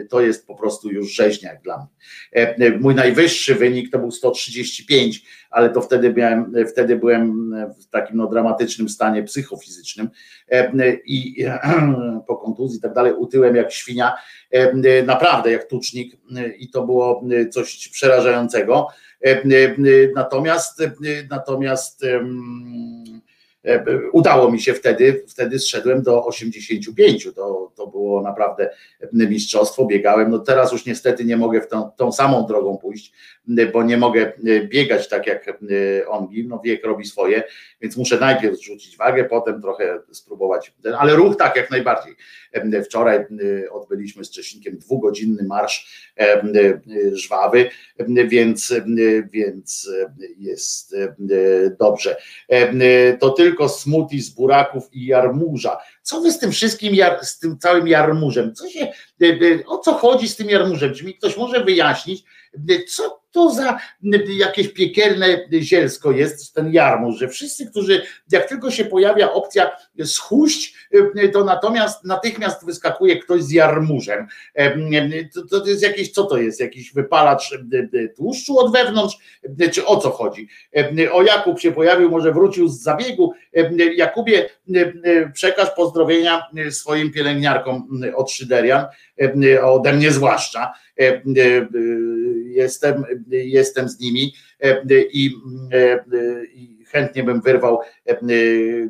to 0.09 0.21
jest 0.21 0.47
po 0.47 0.55
prostu 0.55 0.91
już 0.91 1.13
rzeźniak 1.13 1.61
dla 1.61 1.77
mnie. 1.77 2.77
Mój 2.79 2.95
najwyższy 2.95 3.55
wynik 3.55 3.91
to 3.91 3.99
był 3.99 4.11
135, 4.11 5.23
ale 5.49 5.69
to 5.69 5.81
wtedy 5.81 6.13
miałem, 6.13 6.53
wtedy 6.71 6.95
byłem 6.95 7.55
w 7.81 7.89
takim 7.89 8.17
no, 8.17 8.27
dramatycznym 8.27 8.89
stanie 8.89 9.23
psychofizycznym 9.23 10.09
i 11.05 11.45
po 12.27 12.37
kontuzji 12.37 12.77
i 12.77 12.81
tak 12.81 12.93
dalej 12.93 13.13
utyłem 13.13 13.55
jak 13.55 13.71
świnia, 13.71 14.15
naprawdę 15.05 15.51
jak 15.51 15.67
tucznik 15.67 16.17
i 16.59 16.69
to 16.69 16.85
było 16.85 17.23
coś 17.51 17.89
przerażającego. 17.89 18.87
Natomiast 20.15 20.83
natomiast 21.29 22.05
udało 24.11 24.51
mi 24.51 24.61
się 24.61 24.73
wtedy, 24.73 25.23
wtedy 25.27 25.59
zszedłem 25.59 26.01
do 26.01 26.25
85. 26.25 27.29
To, 27.35 27.71
to 27.75 27.87
było 27.87 28.21
naprawdę 28.21 28.69
mistrzostwo, 29.13 29.85
biegałem. 29.85 30.31
No 30.31 30.39
teraz 30.39 30.71
już 30.71 30.85
niestety 30.85 31.25
nie 31.25 31.37
mogę 31.37 31.61
w 31.61 31.67
tą, 31.67 31.89
tą 31.91 32.11
samą 32.11 32.45
drogą 32.45 32.77
pójść, 32.77 33.11
bo 33.73 33.83
nie 33.83 33.97
mogę 33.97 34.31
biegać 34.63 35.09
tak 35.09 35.27
jak 35.27 35.59
on, 36.07 36.27
no 36.45 36.61
wiek 36.65 36.85
robi 36.85 37.05
swoje, 37.05 37.43
więc 37.81 37.97
muszę 37.97 38.19
najpierw 38.19 38.57
zrzucić 38.57 38.97
wagę, 38.97 39.23
potem 39.23 39.61
trochę 39.61 39.99
spróbować, 40.11 40.73
ale 40.97 41.15
ruch 41.15 41.37
tak 41.37 41.55
jak 41.55 41.71
najbardziej. 41.71 42.15
Wczoraj 42.85 43.25
odbyliśmy 43.71 44.25
z 44.25 44.31
Czesinkiem 44.31 44.77
dwugodzinny 44.77 45.43
marsz 45.43 46.09
żwawy, 47.13 47.69
więc, 48.27 48.73
więc 49.31 49.89
jest 50.37 50.95
dobrze. 51.79 52.17
To 53.19 53.29
tylko 53.29 53.54
smuti 53.69 54.21
z 54.21 54.29
buraków 54.29 54.93
i 54.93 55.05
jarmuża. 55.05 55.77
Co 56.01 56.21
wy 56.21 56.31
z 56.31 56.39
tym 56.39 56.51
wszystkim, 56.51 56.95
z 57.21 57.39
tym 57.39 57.57
całym 57.57 57.87
jarmużem? 57.87 58.55
Co 58.55 58.69
się, 58.69 58.91
o 59.67 59.77
co 59.77 59.93
chodzi 59.93 60.27
z 60.27 60.35
tym 60.35 60.49
jarmużem? 60.49 60.93
Czy 60.93 61.05
mi 61.05 61.15
ktoś 61.15 61.37
może 61.37 61.63
wyjaśnić, 61.63 62.23
co 62.87 63.24
to 63.35 63.49
za 63.49 63.79
jakieś 64.27 64.67
piekielne 64.67 65.27
zielsko 65.61 66.11
jest 66.11 66.53
ten 66.53 66.73
jarmuż, 66.73 67.19
że 67.19 67.27
wszyscy, 67.27 67.65
którzy, 67.65 68.01
jak 68.31 68.49
tylko 68.49 68.71
się 68.71 68.85
pojawia 68.85 69.33
opcja 69.33 69.71
schuść, 70.03 70.75
to 71.33 71.43
natomiast 71.43 72.03
natychmiast 72.03 72.65
wyskakuje 72.65 73.19
ktoś 73.19 73.43
z 73.43 73.51
jarmużem. 73.51 74.27
To, 75.49 75.59
to 75.59 75.67
jest 75.67 75.83
jakieś, 75.83 76.11
co 76.11 76.23
to 76.23 76.37
jest? 76.37 76.59
Jakiś 76.59 76.93
wypalacz 76.93 77.57
tłuszczu 78.15 78.59
od 78.59 78.73
wewnątrz, 78.73 79.17
czy 79.71 79.85
o 79.85 79.97
co 79.97 80.09
chodzi? 80.09 80.47
O 81.11 81.23
Jakub 81.23 81.59
się 81.59 81.71
pojawił, 81.71 82.09
może 82.09 82.33
wrócił 82.33 82.67
z 82.67 82.81
zabiegu. 82.81 83.33
Jakubie, 83.95 84.49
przekaż 85.33 85.69
pozdrowienia 85.75 86.41
swoim 86.69 87.11
pielęgniarkom 87.11 88.01
od 88.15 88.31
Szyderian, 88.31 88.85
ode 89.63 89.93
mnie 89.93 90.11
zwłaszcza 90.11 90.73
jestem, 92.55 93.03
jestem 93.29 93.89
z 93.89 93.99
nimi 93.99 94.33
i, 95.13 95.31
i 96.53 96.85
chętnie 96.87 97.23
bym 97.23 97.41
wyrwał 97.41 97.79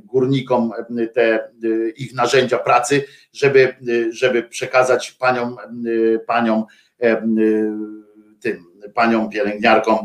górnikom 0.03 0.71
te 1.13 1.51
ich 1.97 2.13
narzędzia 2.13 2.57
pracy, 2.57 3.03
żeby, 3.33 3.75
żeby 4.09 4.43
przekazać 4.43 5.11
paniom, 5.11 5.57
paniom 6.27 6.65
tym 8.39 8.65
paniom 8.93 9.29
pielęgniarkom 9.29 9.97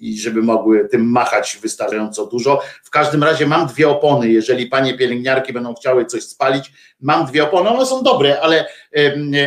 i 0.00 0.18
żeby 0.18 0.42
mogły 0.42 0.88
tym 0.88 1.10
machać 1.10 1.58
wystarczająco 1.62 2.26
dużo. 2.26 2.60
W 2.84 2.90
każdym 2.90 3.24
razie 3.24 3.46
mam 3.46 3.66
dwie 3.66 3.88
opony, 3.88 4.28
jeżeli 4.28 4.66
panie 4.66 4.98
pielęgniarki 4.98 5.52
będą 5.52 5.74
chciały 5.74 6.06
coś 6.06 6.24
spalić, 6.24 6.72
mam 7.00 7.26
dwie 7.26 7.44
opony, 7.44 7.70
one 7.70 7.86
są 7.86 8.02
dobre, 8.02 8.40
ale, 8.40 8.66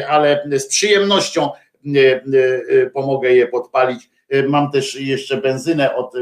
ale 0.09 0.43
z 0.51 0.67
przyjemnością 0.67 1.49
pomogę 2.93 3.33
je 3.33 3.47
podpalić. 3.47 4.09
Mam 4.47 4.71
też 4.71 5.01
jeszcze 5.01 5.37
benzynę 5.37 5.95
od, 5.95 6.13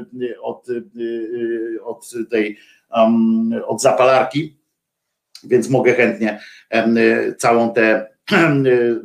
od, 0.42 0.68
od 1.84 2.12
tej 2.32 2.58
od 3.66 3.82
zapalarki, 3.82 4.58
więc 5.44 5.70
mogę 5.70 5.94
chętnie 5.94 6.40
całą 7.38 7.74
tę 7.74 8.16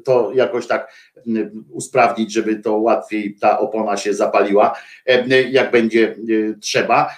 to 0.04 0.32
jakoś 0.34 0.66
tak 0.66 0.92
usprawnić, 1.70 2.32
żeby 2.32 2.56
to 2.56 2.76
łatwiej 2.76 3.36
ta 3.40 3.58
opona 3.58 3.96
się 3.96 4.14
zapaliła, 4.14 4.76
jak 5.50 5.70
będzie 5.70 6.16
trzeba. 6.60 7.10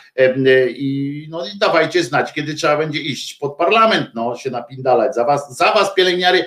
I, 0.69 1.27
no 1.31 1.47
i 1.47 1.59
dawajcie 1.59 2.05
znać, 2.05 2.33
kiedy 2.33 2.55
trzeba 2.55 2.77
będzie 2.77 3.01
iść 3.01 3.35
pod 3.35 3.57
parlament, 3.57 4.07
no 4.15 4.37
się 4.37 4.51
napindalać. 4.51 5.15
Za 5.15 5.25
was, 5.25 5.57
za 5.57 5.73
was 5.73 5.95
pielęgniary 5.95 6.45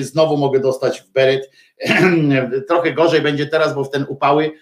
znowu 0.00 0.36
mogę 0.36 0.60
dostać 0.60 1.00
w 1.00 1.12
beret. 1.12 1.50
Trochę 2.68 2.92
gorzej 2.92 3.20
będzie 3.20 3.46
teraz, 3.46 3.74
bo 3.74 3.84
w 3.84 3.90
ten 3.90 4.06
upały 4.08 4.52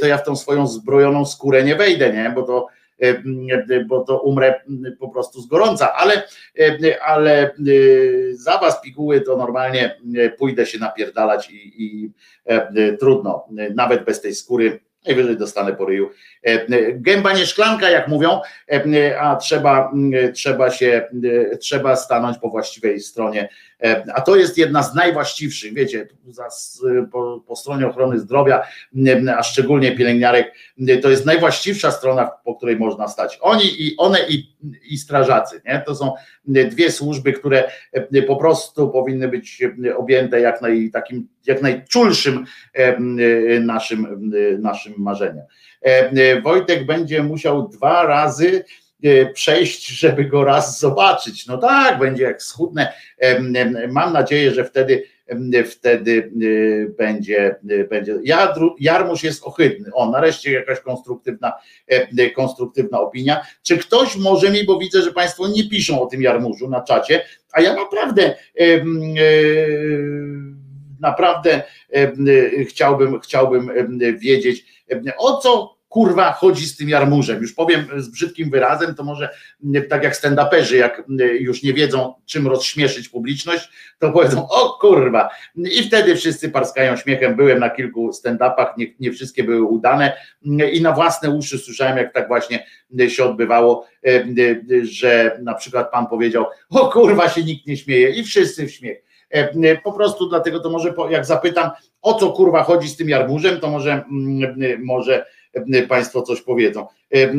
to 0.00 0.06
ja 0.06 0.18
w 0.18 0.24
tą 0.24 0.36
swoją 0.36 0.66
zbrojoną 0.66 1.24
skórę 1.24 1.64
nie 1.64 1.76
wejdę, 1.76 2.12
nie? 2.12 2.32
Bo 2.34 2.42
to 2.42 2.66
bo 3.86 4.04
to 4.04 4.20
umrę 4.20 4.60
po 4.98 5.08
prostu 5.08 5.40
z 5.40 5.46
gorąca, 5.46 5.92
ale, 5.92 6.22
ale 7.02 7.42
e, 7.42 7.52
za 8.32 8.58
was 8.58 8.80
piguły 8.80 9.20
to 9.20 9.36
normalnie 9.36 10.00
pójdę 10.38 10.66
się 10.66 10.78
napierdalać 10.78 11.50
i, 11.50 11.84
i 11.84 12.10
trudno, 13.00 13.48
nawet 13.74 14.04
bez 14.04 14.20
tej 14.20 14.34
skóry 14.34 14.80
najwyżej 15.06 15.36
dostanę 15.36 15.72
po 15.72 15.84
ryju. 15.84 16.10
Gęba 16.94 17.32
nie 17.32 17.46
szklanka, 17.46 17.90
jak 17.90 18.08
mówią, 18.08 18.40
a 19.20 19.36
trzeba, 19.36 19.92
trzeba 20.34 20.70
się, 20.70 21.08
trzeba 21.60 21.96
stanąć 21.96 22.38
po 22.38 22.50
właściwej 22.50 23.00
stronie 23.00 23.48
E, 23.82 24.04
a 24.14 24.20
to 24.20 24.36
jest 24.36 24.58
jedna 24.58 24.82
z 24.82 24.94
najwłaściwszych, 24.94 25.74
wiecie, 25.74 26.08
po, 27.12 27.44
po 27.46 27.56
stronie 27.56 27.86
ochrony 27.86 28.18
zdrowia, 28.18 28.62
a 29.36 29.42
szczególnie 29.42 29.96
pielęgniarek, 29.96 30.52
to 31.02 31.10
jest 31.10 31.26
najwłaściwsza 31.26 31.90
strona, 31.90 32.30
po 32.44 32.54
której 32.54 32.76
można 32.76 33.08
stać. 33.08 33.38
Oni 33.40 33.82
i 33.82 33.96
one 33.96 34.18
i, 34.28 34.56
i 34.90 34.98
strażacy, 34.98 35.60
nie? 35.64 35.82
To 35.86 35.94
są 35.94 36.12
dwie 36.44 36.90
służby, 36.90 37.32
które 37.32 37.70
po 38.26 38.36
prostu 38.36 38.90
powinny 38.90 39.28
być 39.28 39.62
objęte 39.96 40.40
jak, 40.40 40.62
naj, 40.62 40.90
takim, 40.92 41.28
jak 41.46 41.62
najczulszym 41.62 42.44
naszym, 43.60 44.30
naszym 44.58 44.94
marzeniem. 44.98 45.44
E, 45.82 46.40
Wojtek 46.40 46.86
będzie 46.86 47.22
musiał 47.22 47.68
dwa 47.68 48.06
razy 48.06 48.64
E, 49.04 49.32
przejść, 49.32 49.86
żeby 49.86 50.24
go 50.24 50.44
raz 50.44 50.80
zobaczyć. 50.80 51.46
No 51.46 51.58
tak, 51.58 51.98
będzie 51.98 52.22
jak 52.22 52.42
schudne. 52.42 52.92
Mam 53.88 54.12
nadzieję, 54.12 54.50
że 54.50 54.64
wtedy 54.64 55.04
wtedy 55.66 56.30
e, 56.86 56.88
będzie, 56.88 57.56
e, 57.70 57.84
będzie. 57.84 58.18
Jarmusz 58.80 59.24
jest 59.24 59.44
ohydny. 59.44 59.90
O, 59.94 60.10
nareszcie 60.10 60.52
jakaś 60.52 60.80
konstruktywna, 60.80 61.52
konstruktywna 62.34 63.00
opinia. 63.00 63.40
Czy 63.62 63.78
ktoś 63.78 64.16
może 64.16 64.50
mi, 64.50 64.64
bo 64.64 64.78
widzę, 64.78 65.02
że 65.02 65.12
Państwo 65.12 65.48
nie 65.48 65.68
piszą 65.68 66.02
o 66.02 66.06
tym 66.06 66.22
Jarmuszu 66.22 66.68
na 66.68 66.80
czacie, 66.80 67.24
a 67.52 67.60
ja 67.60 67.74
naprawdę 67.74 68.34
naprawdę 71.00 71.62
chciałbym, 72.68 73.20
chciałbym 73.20 73.70
wiedzieć, 74.18 74.64
o 75.18 75.40
co 75.40 75.76
kurwa 75.88 76.32
chodzi 76.32 76.66
z 76.66 76.76
tym 76.76 76.88
jarmużem. 76.88 77.42
Już 77.42 77.52
powiem 77.52 77.86
z 77.96 78.08
brzydkim 78.08 78.50
wyrazem, 78.50 78.94
to 78.94 79.04
może 79.04 79.28
tak 79.88 80.02
jak 80.02 80.16
stand-uperzy, 80.16 80.74
jak 80.74 81.02
już 81.40 81.62
nie 81.62 81.72
wiedzą, 81.72 82.14
czym 82.26 82.46
rozśmieszyć 82.46 83.08
publiczność, 83.08 83.68
to 83.98 84.12
powiedzą, 84.12 84.48
o 84.48 84.78
kurwa. 84.80 85.30
I 85.56 85.82
wtedy 85.82 86.16
wszyscy 86.16 86.48
parskają 86.48 86.96
śmiechem. 86.96 87.36
Byłem 87.36 87.58
na 87.58 87.70
kilku 87.70 88.10
stand-upach, 88.10 88.66
nie, 88.78 88.86
nie 89.00 89.12
wszystkie 89.12 89.44
były 89.44 89.62
udane 89.62 90.12
i 90.72 90.80
na 90.82 90.92
własne 90.92 91.30
uszy 91.30 91.58
słyszałem, 91.58 91.96
jak 91.96 92.12
tak 92.12 92.28
właśnie 92.28 92.66
się 93.08 93.24
odbywało, 93.24 93.86
że 94.82 95.38
na 95.42 95.54
przykład 95.54 95.90
pan 95.90 96.06
powiedział, 96.06 96.46
o 96.70 96.88
kurwa 96.88 97.28
się 97.28 97.44
nikt 97.44 97.66
nie 97.66 97.76
śmieje 97.76 98.10
i 98.10 98.24
wszyscy 98.24 98.66
w 98.66 98.72
śmiech. 98.72 99.02
Po 99.84 99.92
prostu 99.92 100.28
dlatego 100.28 100.60
to 100.60 100.70
może, 100.70 100.94
jak 101.10 101.26
zapytam, 101.26 101.70
o 102.06 102.14
co 102.14 102.32
kurwa 102.32 102.62
chodzi 102.62 102.88
z 102.88 102.96
tym 102.96 103.08
jarmużem, 103.08 103.60
to 103.60 103.70
może, 103.70 104.04
może 104.84 105.26
Państwo 105.88 106.22
coś 106.22 106.40
powiedzą. 106.42 106.86
E, 107.14 107.16
e, 107.16 107.34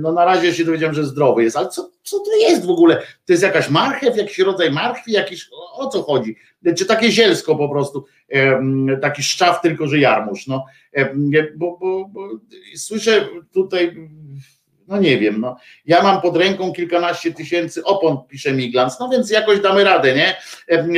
no 0.00 0.12
na 0.12 0.24
razie 0.24 0.54
się 0.54 0.64
dowiedziałem, 0.64 0.94
że 0.94 1.04
zdrowy 1.04 1.44
jest, 1.44 1.56
ale 1.56 1.68
co, 1.68 1.90
co 2.02 2.18
to 2.18 2.36
jest 2.36 2.66
w 2.66 2.70
ogóle? 2.70 2.96
To 2.96 3.32
jest 3.32 3.42
jakaś 3.42 3.70
marchew, 3.70 4.16
jakiś 4.16 4.38
rodzaj 4.38 4.70
marchwi, 4.70 5.12
jakiś, 5.12 5.48
o, 5.72 5.88
co 5.88 6.02
chodzi? 6.02 6.36
Czy 6.76 6.86
takie 6.86 7.10
zielsko 7.10 7.56
po 7.56 7.68
prostu, 7.68 8.04
e, 8.28 8.62
taki 9.02 9.22
szczaw, 9.22 9.60
tylko 9.60 9.86
że 9.86 9.98
jarmuż, 9.98 10.46
no. 10.46 10.64
Bo, 11.56 11.78
bo, 11.80 12.08
bo 12.08 12.28
słyszę 12.76 13.28
tutaj 13.52 14.08
no 14.88 14.96
nie 14.96 15.18
wiem, 15.18 15.40
no. 15.40 15.56
Ja 15.86 16.02
mam 16.02 16.20
pod 16.20 16.36
ręką 16.36 16.72
kilkanaście 16.72 17.32
tysięcy 17.32 17.84
opon, 17.84 18.18
pisze 18.28 18.52
Miglans, 18.52 19.00
no 19.00 19.08
więc 19.08 19.30
jakoś 19.30 19.60
damy 19.60 19.84
radę, 19.84 20.14
nie? 20.14 20.36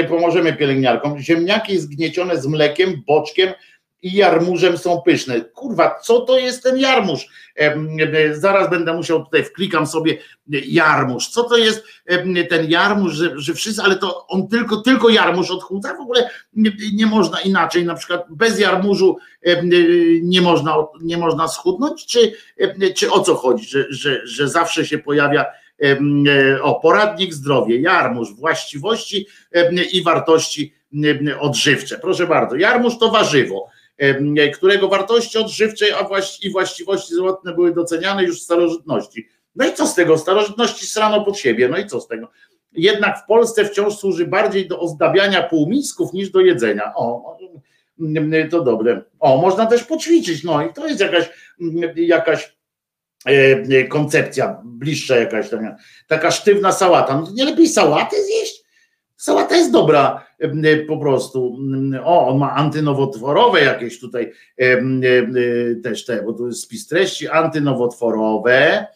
Pomożemy 0.05 0.53
pielęgniarkom. 0.53 1.19
Ziemniaki 1.19 1.79
zgniecione 1.79 2.41
z 2.41 2.47
mlekiem, 2.47 3.03
boczkiem, 3.07 3.53
i 4.03 4.13
jarmużem 4.13 4.79
są 4.79 5.03
pyszne. 5.03 5.41
Kurwa, 5.41 5.99
co 6.03 6.21
to 6.21 6.39
jest 6.39 6.63
ten 6.63 6.79
jarmuż? 6.79 7.27
Zaraz 8.33 8.71
będę 8.71 8.95
musiał 8.95 9.25
tutaj, 9.25 9.45
wklikam 9.45 9.87
sobie 9.87 10.19
jarmuż. 10.49 11.29
Co 11.29 11.45
to 11.45 11.57
jest 11.57 11.85
ten 12.49 12.71
jarmuż, 12.71 13.13
że, 13.13 13.31
że 13.35 13.55
wszyscy, 13.55 13.83
ale 13.83 13.97
to 13.97 14.27
on 14.27 14.49
tylko, 14.49 14.77
tylko 14.77 15.09
jarmuż 15.09 15.51
odchudza? 15.51 15.95
W 15.95 16.01
ogóle 16.01 16.31
nie, 16.53 16.73
nie 16.93 17.07
można 17.07 17.41
inaczej, 17.41 17.85
na 17.85 17.95
przykład 17.95 18.25
bez 18.31 18.59
jarmużu 18.59 19.17
nie 20.23 20.43
można, 20.43 20.77
nie 21.03 21.19
można 21.19 21.49
schudnąć, 21.49 22.07
czy, 22.07 22.33
czy 22.97 23.11
o 23.13 23.21
co 23.21 23.35
chodzi, 23.35 23.69
że, 23.69 23.85
że, 23.91 24.27
że 24.27 24.49
zawsze 24.49 24.87
się 24.87 24.99
pojawia 24.99 25.47
o 26.63 26.81
poradnik 26.81 27.35
zdrowie, 27.35 27.81
jarmuż, 27.81 28.35
właściwości 28.35 29.27
i 29.93 30.03
wartości 30.03 30.75
odżywcze. 31.41 31.99
Proszę 31.99 32.27
bardzo, 32.27 32.57
jarmuż 32.57 32.99
to 32.99 33.11
warzywo 33.11 33.69
którego 34.55 34.89
wartości 34.89 35.39
odżywcze 35.39 35.87
i 36.43 36.51
właściwości 36.51 37.15
zdrowotne 37.15 37.55
były 37.55 37.75
doceniane 37.75 38.25
już 38.25 38.41
w 38.41 38.43
starożytności. 38.43 39.29
No 39.57 39.67
i 39.67 39.73
co 39.73 39.87
z 39.87 39.95
tego? 39.95 40.19
Starożytności 40.19 40.87
srano 40.87 41.25
pod 41.25 41.39
siebie, 41.39 41.69
no 41.69 41.79
i 41.79 41.87
co 41.87 42.01
z 42.01 42.09
tego? 42.09 42.31
Jednak 42.73 43.19
w 43.19 43.27
Polsce 43.27 43.65
wciąż 43.65 43.97
służy 43.97 44.27
bardziej 44.27 44.69
do 44.69 44.81
ozdabiania 44.81 45.43
półmisków 45.43 46.13
niż 46.13 46.31
do 46.31 46.41
jedzenia. 46.41 46.93
O, 46.97 47.37
to 48.51 48.61
dobre. 48.61 49.03
O, 49.21 49.37
można 49.37 49.67
też 49.67 49.85
poćwiczyć, 49.85 50.45
no 50.45 50.67
i 50.67 50.73
to 50.73 50.87
jest 50.87 51.01
jakaś, 51.01 51.31
jakaś 51.97 52.57
e, 53.27 53.85
koncepcja 53.85 54.63
bliższa 54.65 55.17
jakaś, 55.17 55.47
taka 56.09 56.31
sztywna 56.31 56.73
sałata. 56.73 57.21
No 57.21 57.27
nie 57.35 57.45
lepiej 57.45 57.69
sałaty 57.69 58.25
zjeść? 58.25 58.60
Sałata 59.21 59.57
jest 59.57 59.73
dobra 59.73 60.25
po 60.89 60.99
prostu. 60.99 61.59
O, 62.05 62.29
on 62.29 62.39
ma 62.39 62.55
antynowotworowe 62.55 63.61
jakieś 63.61 64.01
tutaj 64.01 64.33
też 65.83 66.05
te, 66.05 66.23
bo 66.23 66.33
tu 66.33 66.47
jest 66.47 66.63
spis 66.63 66.87
treści, 66.87 67.29
antynowotworowe 67.29 68.87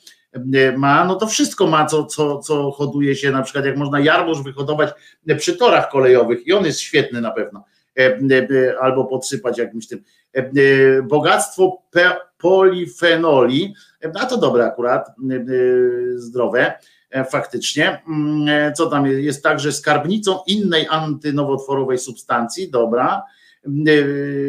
ma, 0.77 1.05
no 1.05 1.15
to 1.15 1.27
wszystko 1.27 1.67
ma, 1.67 1.87
co, 1.87 2.05
co, 2.05 2.39
co 2.39 2.71
hoduje 2.71 3.17
się, 3.17 3.31
na 3.31 3.43
przykład 3.43 3.65
jak 3.65 3.77
można 3.77 4.01
jarmuż 4.01 4.43
wyhodować 4.43 4.91
przy 5.39 5.57
torach 5.57 5.91
kolejowych 5.91 6.47
i 6.47 6.53
on 6.53 6.65
jest 6.65 6.81
świetny 6.81 7.21
na 7.21 7.31
pewno, 7.31 7.65
albo 8.81 9.05
podsypać 9.05 9.59
jakimś 9.59 9.89
tym. 9.89 10.03
Bogactwo 11.03 11.83
polifenoli, 12.39 13.75
a 14.15 14.27
to 14.27 14.37
dobre 14.37 14.65
akurat, 14.65 15.09
zdrowe, 16.17 16.75
E, 17.04 17.04
faktycznie. 17.31 18.03
Mm, 18.09 18.49
e, 18.49 18.73
co 18.73 18.87
tam 18.87 19.07
jest? 19.07 19.21
Jest 19.21 19.43
także 19.43 19.73
skarbnicą 19.73 20.39
innej 20.47 20.87
antynowotworowej 20.91 21.99
substancji, 21.99 22.71
dobra, 22.71 23.23
e, 23.67 23.71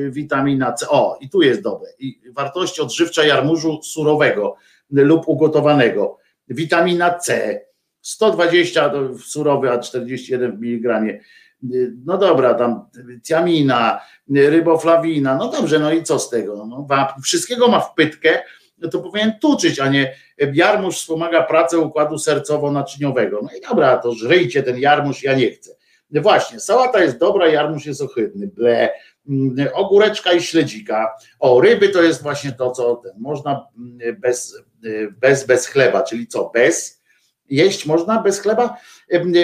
witamina 0.09 0.73
C. 0.73 0.89
O, 0.89 1.17
i 1.21 1.29
tu 1.29 1.41
jest 1.41 1.61
dobre. 1.61 1.89
I 1.99 2.21
wartość 2.31 2.79
odżywcza 2.79 3.25
jarmużu 3.25 3.79
surowego 3.83 4.55
lub 4.91 5.27
ugotowanego. 5.27 6.17
Witamina 6.47 7.19
C. 7.19 7.59
120 8.01 8.91
surowy, 9.25 9.71
a 9.71 9.79
41 9.79 10.57
w 10.57 10.61
miligramie 10.61 11.19
no 12.05 12.17
dobra, 12.17 12.53
tam 12.53 12.85
tiamina, 13.23 14.01
ryboflawina, 14.29 15.35
no 15.35 15.51
dobrze, 15.51 15.79
no 15.79 15.91
i 15.91 16.03
co 16.03 16.19
z 16.19 16.29
tego? 16.29 16.65
No, 16.65 16.87
wszystkiego 17.23 17.67
ma 17.67 17.79
w 17.79 17.93
pytkę, 17.93 18.41
to 18.91 18.99
powinien 18.99 19.39
tuczyć, 19.41 19.79
a 19.79 19.89
nie 19.89 20.15
jarmuż 20.53 20.95
wspomaga 20.95 21.43
pracę 21.43 21.79
układu 21.79 22.15
sercowo-naczyniowego. 22.15 23.39
No 23.43 23.49
i 23.57 23.61
dobra, 23.69 23.97
to 23.97 24.13
żryjcie 24.13 24.63
ten 24.63 24.79
jarmuż, 24.79 25.23
ja 25.23 25.35
nie 25.35 25.51
chcę. 25.51 25.75
Właśnie, 26.11 26.59
sałata 26.59 27.03
jest 27.03 27.17
dobra, 27.17 27.47
jarmuż 27.47 27.85
jest 27.85 28.01
ohydny, 28.01 28.47
ble, 28.47 28.89
mm, 29.29 29.67
ogóreczka 29.73 30.33
i 30.33 30.41
śledzika. 30.41 31.15
O, 31.39 31.61
ryby 31.61 31.89
to 31.89 32.03
jest 32.03 32.23
właśnie 32.23 32.51
to, 32.51 32.71
co 32.71 33.01
można 33.17 33.67
mm, 33.77 34.21
bez, 34.21 34.55
bez, 35.19 35.45
bez 35.45 35.67
chleba, 35.67 36.03
czyli 36.03 36.27
co, 36.27 36.51
bez, 36.53 37.01
jeść 37.49 37.85
można 37.85 38.21
bez 38.21 38.39
chleba? 38.39 38.77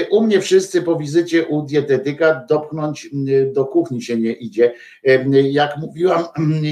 U 0.10 0.24
mnie 0.24 0.42
wszyscy 0.42 0.82
po 0.82 0.96
wizycie 0.96 1.46
u 1.46 1.62
dietetyka 1.62 2.46
dopchnąć 2.50 3.10
do 3.54 3.66
kuchni 3.66 4.02
się 4.02 4.18
nie 4.18 4.32
idzie. 4.32 4.74
Jak 5.44 5.78
mówiłam, 5.78 6.24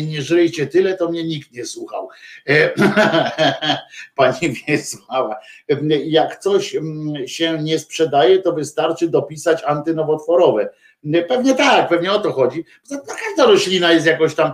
nie 0.07 0.21
żyjcie 0.21 0.67
tyle, 0.67 0.97
to 0.97 1.09
mnie 1.09 1.23
nikt 1.23 1.51
nie 1.51 1.65
słuchał. 1.65 2.09
Pani 4.15 4.53
Wiesława, 4.67 5.35
jak 6.05 6.39
coś 6.39 6.77
się 7.25 7.57
nie 7.63 7.79
sprzedaje, 7.79 8.39
to 8.39 8.53
wystarczy 8.53 9.07
dopisać 9.07 9.63
antynowotworowe. 9.63 10.69
Pewnie 11.27 11.55
tak, 11.55 11.89
pewnie 11.89 12.11
o 12.11 12.19
to 12.19 12.31
chodzi. 12.31 12.65
Każda 12.89 13.51
roślina 13.51 13.91
jest 13.91 14.05
jakoś 14.05 14.35
tam, 14.35 14.51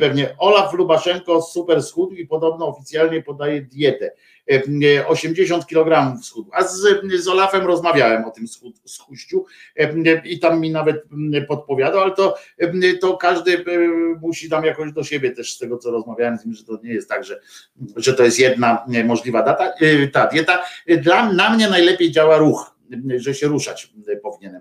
pewnie 0.00 0.34
Olaf 0.38 0.74
Lubaszenko 0.74 1.42
super 1.42 1.82
schudł 1.82 2.14
i 2.14 2.26
podobno 2.26 2.68
oficjalnie 2.68 3.22
podaje 3.22 3.62
dietę. 3.62 4.10
80 5.06 5.66
kg 5.66 6.18
schudł. 6.22 6.50
A 6.52 6.62
z, 6.64 6.80
z 7.14 7.28
Olafem 7.28 7.66
rozmawiałem 7.66 8.24
o 8.24 8.30
tym 8.30 8.46
schuściu 8.84 9.44
i 10.24 10.38
tam 10.38 10.60
mi 10.60 10.70
nawet 10.70 11.04
podpowiadał, 11.48 12.00
ale 12.00 12.14
to, 12.14 12.34
to 13.00 13.16
każdy 13.16 13.64
musi 14.20 14.50
tam 14.50 14.64
jakoś 14.64 14.92
do 14.92 15.04
siebie 15.04 15.30
też 15.30 15.54
z 15.54 15.58
tego, 15.58 15.78
co 15.78 15.90
rozmawiałem 15.90 16.38
z 16.38 16.44
nim, 16.44 16.54
że 16.54 16.64
to 16.64 16.78
nie 16.82 16.92
jest 16.92 17.08
tak, 17.08 17.24
że, 17.24 17.40
że 17.96 18.14
to 18.14 18.22
jest 18.22 18.38
jedna 18.38 18.86
możliwa 19.04 19.42
data, 19.42 19.72
ta 20.12 20.26
dieta. 20.26 20.62
Dla, 21.02 21.32
na 21.32 21.50
mnie 21.50 21.68
najlepiej 21.68 22.12
działa 22.12 22.38
ruch 22.38 22.77
że 23.16 23.34
się 23.34 23.46
ruszać 23.46 23.92
powinienem. 24.22 24.60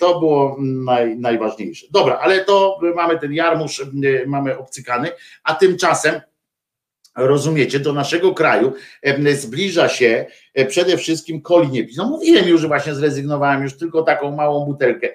To 0.00 0.20
było 0.20 0.56
naj, 0.60 1.16
najważniejsze. 1.16 1.86
Dobra, 1.90 2.18
ale 2.18 2.44
to 2.44 2.80
mamy 2.96 3.18
ten 3.18 3.32
jarmuż, 3.32 3.86
mamy 4.26 4.58
obcykany, 4.58 5.08
a 5.44 5.54
tymczasem 5.54 6.20
rozumiecie, 7.18 7.80
do 7.80 7.92
naszego 7.92 8.34
kraju 8.34 8.72
zbliża 9.34 9.88
się 9.88 10.26
e, 10.54 10.66
przede 10.66 10.96
wszystkim 10.96 11.42
coli 11.42 11.68
nie 11.68 11.86
No 11.96 12.08
mówiłem 12.08 12.48
już, 12.48 12.60
że 12.60 12.68
właśnie 12.68 12.94
zrezygnowałem, 12.94 13.62
już 13.62 13.78
tylko 13.78 14.02
taką 14.02 14.36
małą 14.36 14.64
butelkę 14.64 15.08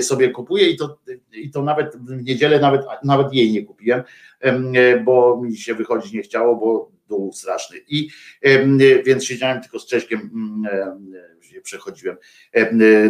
sobie 0.00 0.30
kupuję 0.30 0.70
i 0.70 0.76
to, 0.76 0.98
i 1.32 1.50
to 1.50 1.62
nawet 1.62 1.96
w 1.96 2.22
niedzielę 2.22 2.60
nawet, 2.60 2.82
nawet 3.04 3.32
jej 3.32 3.52
nie 3.52 3.64
kupiłem, 3.64 4.02
e, 4.40 5.00
bo 5.00 5.40
mi 5.42 5.56
się 5.56 5.74
wychodzić 5.74 6.12
nie 6.12 6.22
chciało, 6.22 6.56
bo 6.56 6.90
dół 7.08 7.32
straszny. 7.32 7.78
I 7.88 8.08
więc 9.04 9.24
siedziałem 9.24 9.62
tylko 9.62 9.78
z 9.78 9.86
Cześkiem, 9.86 10.30
przechodziłem 11.62 12.16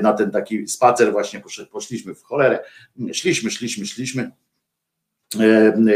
na 0.03 0.13
ten 0.13 0.31
taki 0.31 0.69
spacer, 0.69 1.13
właśnie 1.13 1.43
poszliśmy 1.73 2.15
w 2.15 2.23
cholerę, 2.23 2.59
szliśmy, 3.13 3.51
szliśmy, 3.51 3.87
szliśmy 3.87 4.31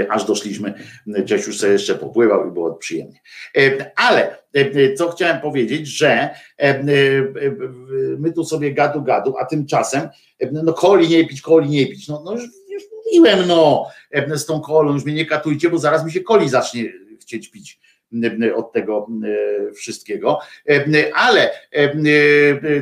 aż 0.08 0.24
doszliśmy, 0.24 0.74
gdzieś 1.06 1.46
już 1.46 1.58
sobie 1.58 1.72
jeszcze 1.72 1.94
popływał 1.94 2.48
i 2.48 2.52
było 2.52 2.74
przyjemnie. 2.74 3.20
Ale 3.96 4.38
co 4.96 5.10
chciałem 5.10 5.40
powiedzieć, 5.40 5.86
że 5.86 6.30
my 8.18 8.32
tu 8.32 8.44
sobie 8.44 8.72
gadu 8.72 9.02
gadu, 9.02 9.34
a 9.38 9.46
tymczasem 9.46 10.08
no 10.52 10.72
coli 10.72 11.08
nie 11.08 11.28
pić, 11.28 11.40
coli 11.40 11.68
nie 11.68 11.86
pić, 11.86 12.08
no, 12.08 12.22
no 12.24 12.32
już, 12.32 12.42
już 12.68 12.82
mówiłem 13.04 13.48
no 13.48 13.86
z 14.34 14.46
tą 14.46 14.60
kolą, 14.60 14.92
już 14.92 15.04
mnie 15.04 15.14
nie 15.14 15.26
katujcie, 15.26 15.70
bo 15.70 15.78
zaraz 15.78 16.04
mi 16.04 16.12
się 16.12 16.20
coli 16.20 16.48
zacznie 16.48 16.92
chcieć 17.20 17.50
pić 17.50 17.80
od 18.54 18.72
tego 18.72 19.06
wszystkiego. 19.74 20.38
Ale 21.14 21.50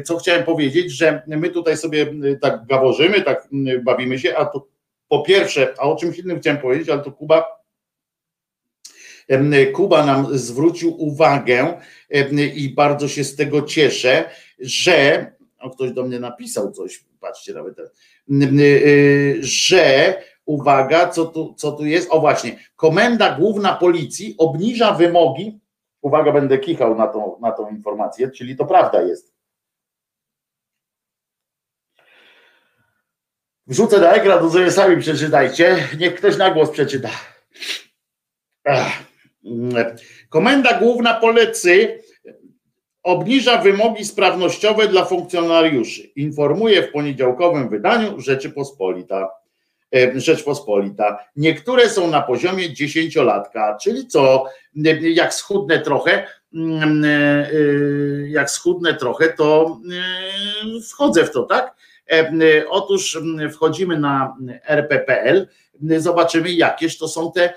co 0.05 0.17
chciałem 0.17 0.45
powiedzieć, 0.45 0.93
że 0.93 1.23
my 1.27 1.51
tutaj 1.51 1.77
sobie 1.77 2.07
tak 2.41 2.67
gaworzymy, 2.67 3.23
tak 3.23 3.49
bawimy 3.85 4.19
się, 4.19 4.37
a 4.37 4.45
to 4.45 4.69
po 5.09 5.23
pierwsze, 5.23 5.75
a 5.79 5.83
o 5.83 5.97
czymś 5.97 6.19
innym 6.19 6.41
chciałem 6.41 6.61
powiedzieć, 6.61 6.89
ale 6.89 7.03
to 7.03 7.13
Kuba 7.13 7.61
Kuba 9.73 10.07
nam 10.07 10.39
zwrócił 10.39 11.03
uwagę 11.03 11.81
i 12.55 12.75
bardzo 12.75 13.09
się 13.09 13.25
z 13.25 13.37
tego 13.37 13.63
cieszę, 13.63 14.31
że 14.59 15.27
o, 15.59 15.71
ktoś 15.71 15.93
do 15.93 16.03
mnie 16.03 16.21
napisał 16.21 16.73
coś, 16.73 17.05
patrzcie 17.21 17.55
nawet, 17.55 17.75
że 19.41 20.15
uwaga, 20.51 21.09
co 21.09 21.27
tu, 21.27 21.55
co 21.55 21.73
tu 21.73 21.87
jest? 21.87 22.09
O 22.11 22.21
właśnie, 22.21 22.59
Komenda 22.77 23.35
Główna 23.35 23.75
Policji 23.75 24.35
obniża 24.39 24.93
wymogi, 24.93 25.61
uwaga, 26.03 26.33
będę 26.33 26.59
kichał 26.59 26.95
na 26.95 27.07
tą, 27.07 27.39
na 27.41 27.53
tą 27.53 27.71
informację, 27.71 28.31
czyli 28.31 28.57
to 28.57 28.67
prawda 28.67 29.03
jest. 29.03 29.35
Wrzucę 33.67 34.01
na 34.01 34.13
ekran, 34.13 34.39
to 34.39 34.51
sobie 34.51 34.71
sami 34.71 34.97
przeczytajcie. 34.97 35.89
Niech 35.99 36.15
ktoś 36.15 36.37
na 36.37 36.51
głos 36.51 36.71
przeczyta. 36.71 37.11
Komenda 40.29 40.79
Główna 40.79 41.15
Policji 41.15 41.89
obniża 43.03 43.59
wymogi 43.59 44.05
sprawnościowe 44.05 44.89
dla 44.89 45.05
funkcjonariuszy. 45.05 46.03
Informuje 46.17 46.83
w 46.83 46.93
poniedziałkowym 46.93 47.69
wydaniu 47.69 48.21
Rzeczypospolita. 48.21 49.40
Rzeczpospolita. 50.15 51.19
Niektóre 51.37 51.89
są 51.89 52.11
na 52.11 52.23
poziomie 52.23 52.73
dziesięciolatka, 52.73 53.79
czyli 53.83 54.07
co, 54.07 54.45
jak 55.01 55.35
schudnę 55.35 55.81
trochę, 55.81 56.27
mm, 56.55 57.05
e, 57.05 57.09
e, 57.09 57.51
jak 58.29 58.51
schudnę 58.51 58.95
trochę, 58.95 59.29
to 59.29 59.81
wchodzę 60.91 61.25
w 61.25 61.31
to, 61.31 61.43
tak? 61.43 61.75
E, 62.13 62.69
otóż 62.69 63.19
wchodzimy 63.53 64.01
na 64.01 64.37
rp.pl, 64.69 65.49
zobaczymy 65.99 66.53
jakież 66.53 66.99
to 66.99 67.09
są 67.09 67.33
te, 67.33 67.55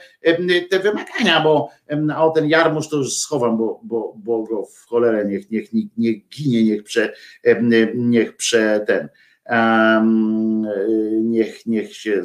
te 0.69 0.79
wymagania, 0.79 1.41
bo 1.43 1.69
o 2.17 2.29
ten 2.29 2.49
jarmuż 2.49 2.89
to 2.89 2.97
już 2.97 3.17
schowam, 3.17 3.57
bo, 3.57 3.79
bo, 3.83 4.13
bo 4.17 4.43
go 4.43 4.65
w 4.65 4.85
cholerę 4.87 5.25
niech, 5.25 5.51
niech, 5.51 5.69
niech 5.97 6.27
ginie, 6.29 6.63
niech 6.63 6.83
prze, 6.83 7.13
niech 7.95 8.35
prze 8.35 8.83
ten, 8.87 9.09
niech, 11.21 11.65
niech 11.65 11.95
się 11.95 12.21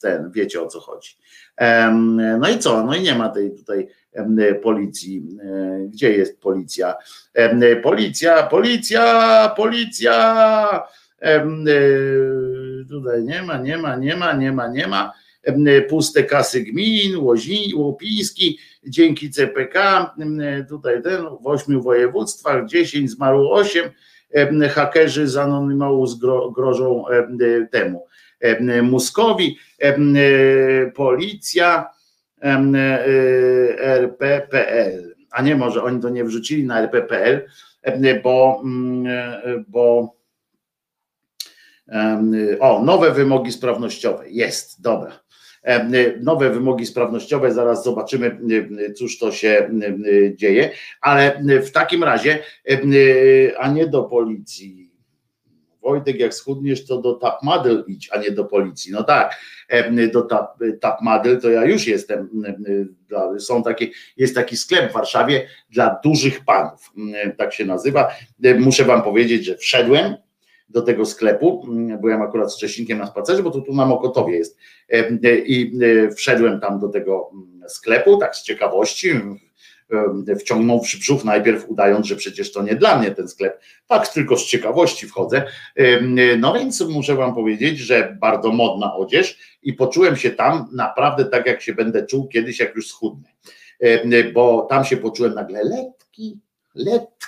ten, 0.00 0.30
wiecie 0.30 0.62
o 0.62 0.66
co 0.66 0.80
chodzi. 0.80 1.16
No 2.38 2.48
i 2.48 2.58
co? 2.58 2.84
No 2.84 2.94
i 2.94 3.02
nie 3.02 3.14
ma 3.14 3.28
tej 3.28 3.54
tutaj 3.54 3.88
policji. 4.62 5.22
E, 5.42 5.78
gdzie 5.88 6.12
jest 6.12 6.40
policja? 6.40 6.94
Policja, 7.82 8.42
policja, 8.42 9.52
policja! 9.56 10.82
E, 11.22 11.46
tutaj 12.88 13.24
nie 13.24 13.42
ma, 13.42 13.58
nie 13.58 13.78
ma, 13.78 13.96
nie 13.96 14.16
ma, 14.16 14.32
nie 14.32 14.52
ma, 14.52 14.68
nie 14.68 14.86
ma. 14.86 15.12
Puste 15.88 16.24
kasy 16.24 16.60
gmin, 16.60 17.16
Łozi, 17.18 17.74
Łopiński, 17.74 18.58
dzięki 18.86 19.30
CPK, 19.30 20.14
tutaj 20.68 21.02
ten 21.02 21.22
w 21.40 21.46
ośmiu 21.46 21.82
województwach, 21.82 22.66
10 22.66 23.10
zmarło 23.10 23.52
8, 23.52 23.90
hakerzy 24.70 25.28
z 25.28 25.36
Anonymous 25.36 26.18
grożą 26.54 27.04
temu. 27.70 28.06
Muskowi, 28.82 29.58
policja, 30.94 31.90
RP.pl, 33.78 35.14
a 35.30 35.42
nie 35.42 35.56
może 35.56 35.82
oni 35.82 36.00
to 36.00 36.08
nie 36.08 36.24
wrzucili 36.24 36.64
na 36.64 36.80
RP.pl, 36.80 37.46
bo, 38.22 38.62
bo 39.68 40.16
o, 42.60 42.82
nowe 42.82 43.12
wymogi 43.12 43.52
sprawnościowe. 43.52 44.30
Jest, 44.30 44.82
dobra. 44.82 45.23
Nowe 46.20 46.50
wymogi 46.50 46.86
sprawnościowe, 46.86 47.52
zaraz 47.52 47.84
zobaczymy, 47.84 48.38
cóż 48.96 49.18
to 49.18 49.32
się 49.32 49.70
dzieje, 50.34 50.70
ale 51.00 51.42
w 51.62 51.70
takim 51.70 52.04
razie, 52.04 52.38
a 53.58 53.68
nie 53.68 53.86
do 53.86 54.02
policji. 54.02 54.84
Wojtek, 55.82 56.20
jak 56.20 56.34
schudniesz, 56.34 56.86
to 56.86 57.00
do 57.02 57.14
Tapmadel 57.14 57.84
idź, 57.88 58.08
a 58.12 58.18
nie 58.18 58.30
do 58.30 58.44
policji. 58.44 58.92
No 58.92 59.02
tak, 59.02 59.40
do 60.12 60.22
tap, 60.22 60.58
Tapmadel 60.80 61.40
to 61.40 61.50
ja 61.50 61.64
już 61.64 61.86
jestem. 61.86 62.44
Są 63.38 63.62
takie, 63.62 63.88
jest 64.16 64.34
taki 64.34 64.56
sklep 64.56 64.90
w 64.90 64.94
Warszawie 64.94 65.46
dla 65.70 66.00
dużych 66.04 66.44
panów, 66.44 66.92
tak 67.36 67.52
się 67.54 67.64
nazywa. 67.64 68.12
Muszę 68.58 68.84
wam 68.84 69.02
powiedzieć, 69.02 69.44
że 69.44 69.56
wszedłem 69.56 70.14
do 70.68 70.82
tego 70.82 71.06
sklepu. 71.06 71.64
Mm, 71.68 72.00
byłem 72.00 72.22
akurat 72.22 72.52
z 72.52 72.58
Czesinkiem 72.58 72.98
na 72.98 73.06
spacerze, 73.06 73.42
bo 73.42 73.50
to 73.50 73.60
tu 73.60 73.74
na 73.74 73.86
Mokotowie 73.86 74.36
jest. 74.36 74.58
E, 74.92 74.96
e, 75.24 75.38
I 75.38 75.80
e, 75.82 76.10
wszedłem 76.10 76.60
tam 76.60 76.80
do 76.80 76.88
tego 76.88 77.30
mm, 77.32 77.68
sklepu, 77.68 78.16
tak 78.16 78.36
z 78.36 78.42
ciekawości. 78.42 79.10
wciągnąwszy 80.40 80.98
brzuch 80.98 81.24
najpierw, 81.24 81.68
udając, 81.68 82.06
że 82.06 82.16
przecież 82.16 82.52
to 82.52 82.62
nie 82.62 82.76
dla 82.76 82.98
mnie 82.98 83.10
ten 83.10 83.28
sklep. 83.28 83.60
Tak, 83.86 84.08
tylko 84.08 84.36
z 84.36 84.46
ciekawości 84.46 85.06
wchodzę. 85.06 85.44
No 86.38 86.54
więc 86.54 86.80
muszę 86.80 87.14
Wam 87.14 87.34
powiedzieć, 87.34 87.78
że 87.78 88.16
bardzo 88.20 88.52
modna 88.52 88.96
odzież 88.96 89.38
i 89.62 89.72
poczułem 89.72 90.16
się 90.16 90.30
tam 90.30 90.68
naprawdę 90.72 91.24
tak, 91.24 91.46
jak 91.46 91.62
się 91.62 91.74
będę 91.74 92.06
czuł 92.06 92.28
kiedyś, 92.28 92.60
jak 92.60 92.74
już 92.76 92.88
schudnę. 92.88 93.28
Bo 94.34 94.66
tam 94.70 94.84
się 94.84 94.96
poczułem 94.96 95.34
nagle 95.34 95.64
letki, 95.64 96.38
letki, 96.74 97.26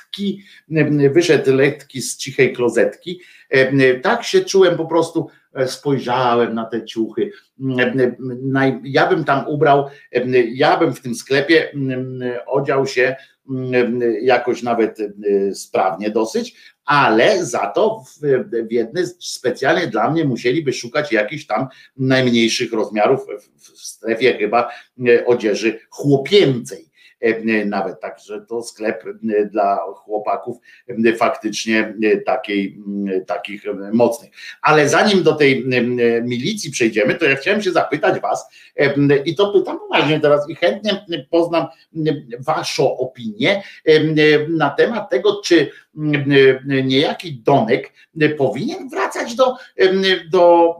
wyszedł 1.13 1.55
letki 1.55 2.03
z 2.03 2.17
cichej 2.17 2.53
klozetki. 2.53 3.21
Tak 4.03 4.25
się 4.25 4.41
czułem 4.41 4.77
po 4.77 4.87
prostu 4.87 5.31
E, 5.57 5.69
spojrzałem 5.69 6.55
na 6.55 6.65
te 6.65 6.85
ciuchy. 6.85 7.31
Ja 8.85 9.07
bym 9.07 9.25
tam 9.25 9.49
ubrał, 9.49 9.87
ja 10.55 10.77
bym 10.77 10.95
w 10.95 11.01
tym 11.01 11.15
sklepie 11.15 11.73
odział 12.47 12.87
się 12.87 13.17
jakoś 14.23 14.63
nawet 14.63 14.99
sprawnie 15.55 16.11
dosyć, 16.11 16.57
ale 16.85 17.45
za 17.45 17.67
to 17.67 18.05
w, 18.21 18.73
jedne 18.73 19.07
specjalnie 19.21 19.87
dla 19.87 20.11
mnie 20.11 20.25
musieliby 20.25 20.73
szukać 20.73 21.13
jakichś 21.13 21.47
tam 21.47 21.69
najmniejszych 21.97 22.73
rozmiarów 22.73 23.21
w 23.59 23.79
strefie 23.87 24.39
chyba 24.39 24.71
odzieży 25.27 25.79
chłopięcej. 25.91 26.86
E, 27.21 27.65
nawet 27.65 28.01
tak, 28.01 28.19
że 28.27 28.41
to 28.41 28.63
sklep 28.63 29.05
e, 29.07 29.45
dla 29.47 29.79
chłopaków 29.95 30.57
e, 30.89 31.17
faktycznie 31.17 31.95
takiej, 32.27 32.79
takich 33.27 33.63
mocnych. 33.93 34.31
Ale 34.63 34.89
zanim 34.89 35.23
do 35.23 35.33
tej 35.33 35.65
milicji 36.23 36.71
przejdziemy, 36.71 37.15
to 37.15 37.25
ja 37.25 37.37
chciałem 37.37 37.63
się 37.63 37.73
zapytać 37.73 38.21
Was 38.21 38.47
i 39.25 39.35
to 39.35 39.53
pytam 39.53 39.79
poważnie 39.79 40.21
teraz 40.21 40.51
i 40.51 40.55
chętnie 40.55 41.07
poznam 41.31 41.67
Waszą 42.39 42.99
opinię 42.99 43.63
na 44.49 44.71
temat 44.71 45.11
tego, 45.11 45.41
czy 45.45 45.71
niejaki 46.85 47.43
Donek 47.45 47.93
powinien 48.39 48.89
wracać 48.89 49.35
do, 49.35 49.55
do 50.31 50.75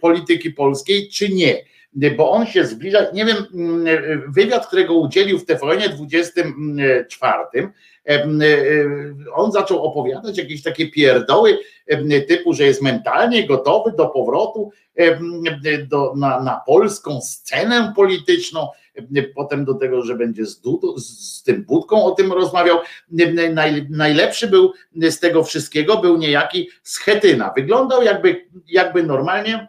polityki 0.00 0.50
polskiej, 0.50 1.08
czy 1.08 1.28
nie 1.28 1.70
bo 2.16 2.30
on 2.30 2.46
się 2.46 2.64
zbliża, 2.64 2.98
nie 3.12 3.24
wiem, 3.24 3.36
mm, 3.54 4.32
wywiad, 4.32 4.66
którego 4.66 4.94
udzielił 4.94 5.38
w 5.38 5.46
TVN 5.46 5.96
24, 5.96 7.72
e, 8.08 8.24
on 9.34 9.52
zaczął 9.52 9.82
opowiadać 9.82 10.38
jakieś 10.38 10.62
takie 10.62 10.90
pierdoły 10.90 11.58
typu, 12.28 12.52
że 12.52 12.64
jest 12.64 12.82
mentalnie 12.82 13.46
gotowy 13.46 13.92
do 13.92 14.08
powrotu 14.08 14.70
do, 15.88 16.14
na, 16.16 16.40
na 16.40 16.60
polską 16.66 17.20
scenę 17.20 17.92
polityczną, 17.96 18.68
potem 19.34 19.64
do 19.64 19.74
tego, 19.74 20.02
że 20.02 20.14
będzie 20.14 20.46
z, 20.46 20.60
Dudu, 20.60 20.98
z 20.98 21.42
tym 21.42 21.64
Budką 21.64 22.04
o 22.04 22.10
tym 22.10 22.32
rozmawiał. 22.32 22.78
Naj, 23.52 23.86
najlepszy 23.90 24.46
był 24.46 24.72
z 24.96 25.20
tego 25.20 25.44
wszystkiego, 25.44 25.96
był 25.96 26.16
niejaki 26.16 26.68
Schetyna. 26.82 27.52
Wyglądał 27.56 28.02
jakby, 28.02 28.46
jakby 28.68 29.02
normalnie 29.02 29.68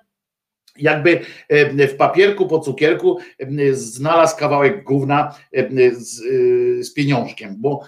jakby 0.78 1.20
e, 1.50 1.88
w 1.88 1.96
papierku 1.96 2.48
po 2.48 2.60
cukierku 2.60 3.20
e, 3.40 3.74
znalazł 3.74 4.38
kawałek 4.38 4.84
gówna 4.84 5.36
e, 5.54 5.92
z, 5.92 6.22
z 6.88 6.94
pieniążkiem, 6.94 7.56
bo 7.58 7.82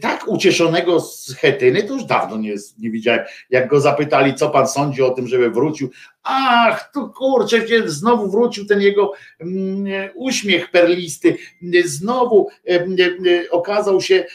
tak 0.00 0.28
ucieszonego 0.28 1.00
z 1.00 1.34
Chetyny 1.34 1.82
to 1.82 1.94
już 1.94 2.04
dawno 2.04 2.36
nie, 2.36 2.54
nie 2.78 2.90
widziałem. 2.90 3.20
Jak 3.50 3.68
go 3.68 3.80
zapytali, 3.80 4.34
co 4.34 4.50
pan 4.50 4.68
sądzi 4.68 5.02
o 5.02 5.10
tym, 5.10 5.28
żeby 5.28 5.50
wrócił, 5.50 5.90
ach, 6.22 6.90
tu 6.92 7.08
kurczę, 7.08 7.60
znowu 7.86 8.30
wrócił 8.30 8.66
ten 8.66 8.80
jego 8.80 9.12
mm, 9.40 10.10
uśmiech 10.14 10.70
perlisty, 10.70 11.36
znowu 11.84 12.48
okazał 13.50 14.00
się, 14.00 14.26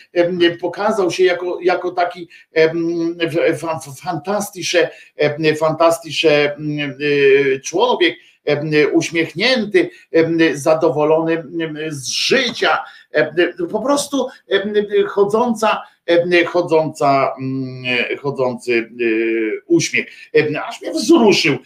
pokazał 0.62 1.12
się 1.12 1.24
jako, 1.24 1.60
jako 1.62 1.92
taki 1.92 2.30
fantastyczny, 4.04 4.90
fantastyczny 5.60 6.56
człowiek, 7.64 8.16
uśmiechnięty, 8.94 9.90
zadowolony 10.54 11.44
z 11.90 12.08
życia, 12.08 12.78
po 13.72 13.82
prostu 13.82 14.28
chodząca, 15.08 15.82
chodząca, 16.48 17.36
chodzący 18.20 18.90
uśmiech. 19.68 20.08
Aż 20.66 20.82
mnie 20.82 20.92
wzruszył, 20.92 21.58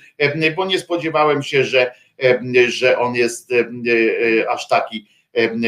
bo 0.55 0.65
nie 0.65 0.79
spodziewałem 0.79 1.43
się, 1.43 1.63
że, 1.63 1.91
że 2.67 2.99
on 2.99 3.15
jest 3.15 3.51
aż 4.49 4.67
taki, 4.67 5.07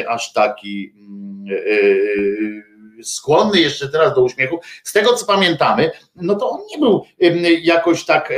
aż 0.07 0.33
taki 0.33 0.93
skłonny 3.03 3.59
jeszcze 3.59 3.89
teraz 3.89 4.15
do 4.15 4.23
uśmiechu. 4.23 4.59
Z 4.83 4.93
tego 4.93 5.13
co 5.13 5.25
pamiętamy, 5.25 5.91
no 6.15 6.35
to 6.35 6.49
on 6.49 6.61
nie 6.71 6.77
był 6.77 7.05
jakoś 7.61 8.05
tak 8.05 8.33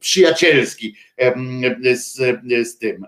przyjacielski 0.00 0.96
z, 1.94 2.16
z 2.68 2.78
tym, 2.78 3.06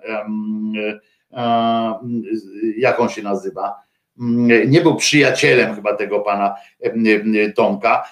jak 2.76 3.00
on 3.00 3.08
się 3.08 3.22
nazywa 3.22 3.87
nie 4.66 4.80
był 4.80 4.96
przyjacielem 4.96 5.74
chyba 5.74 5.96
tego 5.96 6.20
pana 6.20 6.54
Tomka. 7.56 8.04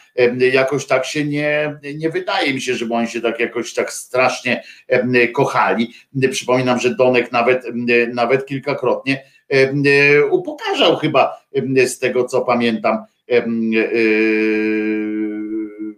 Jakoś 0.52 0.86
tak 0.86 1.04
się 1.04 1.24
nie, 1.24 1.78
nie 1.96 2.10
wydaje 2.10 2.54
mi 2.54 2.60
się, 2.60 2.74
żeby 2.74 2.94
oni 2.94 3.08
się 3.08 3.20
tak 3.20 3.40
jakoś 3.40 3.74
tak 3.74 3.92
strasznie 3.92 4.62
kochali. 5.32 5.94
Przypominam, 6.30 6.80
że 6.80 6.94
Donek 6.94 7.32
nawet, 7.32 7.64
nawet 8.14 8.46
kilkakrotnie 8.46 9.22
E, 9.48 10.24
upokarzał 10.24 10.96
chyba 10.96 11.46
z 11.86 11.98
tego, 11.98 12.24
co 12.24 12.40
pamiętam 12.40 13.04
e, 13.30 13.46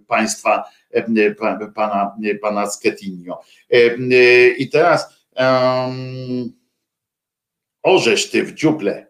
państwa 0.07 0.65
pana, 1.75 2.17
pana 2.43 2.67
Schetinio. 2.67 3.41
I 4.59 4.69
teraz 4.73 5.29
um, 5.37 6.53
ty 8.33 8.43
w 8.43 8.55
dziuple, 8.55 9.07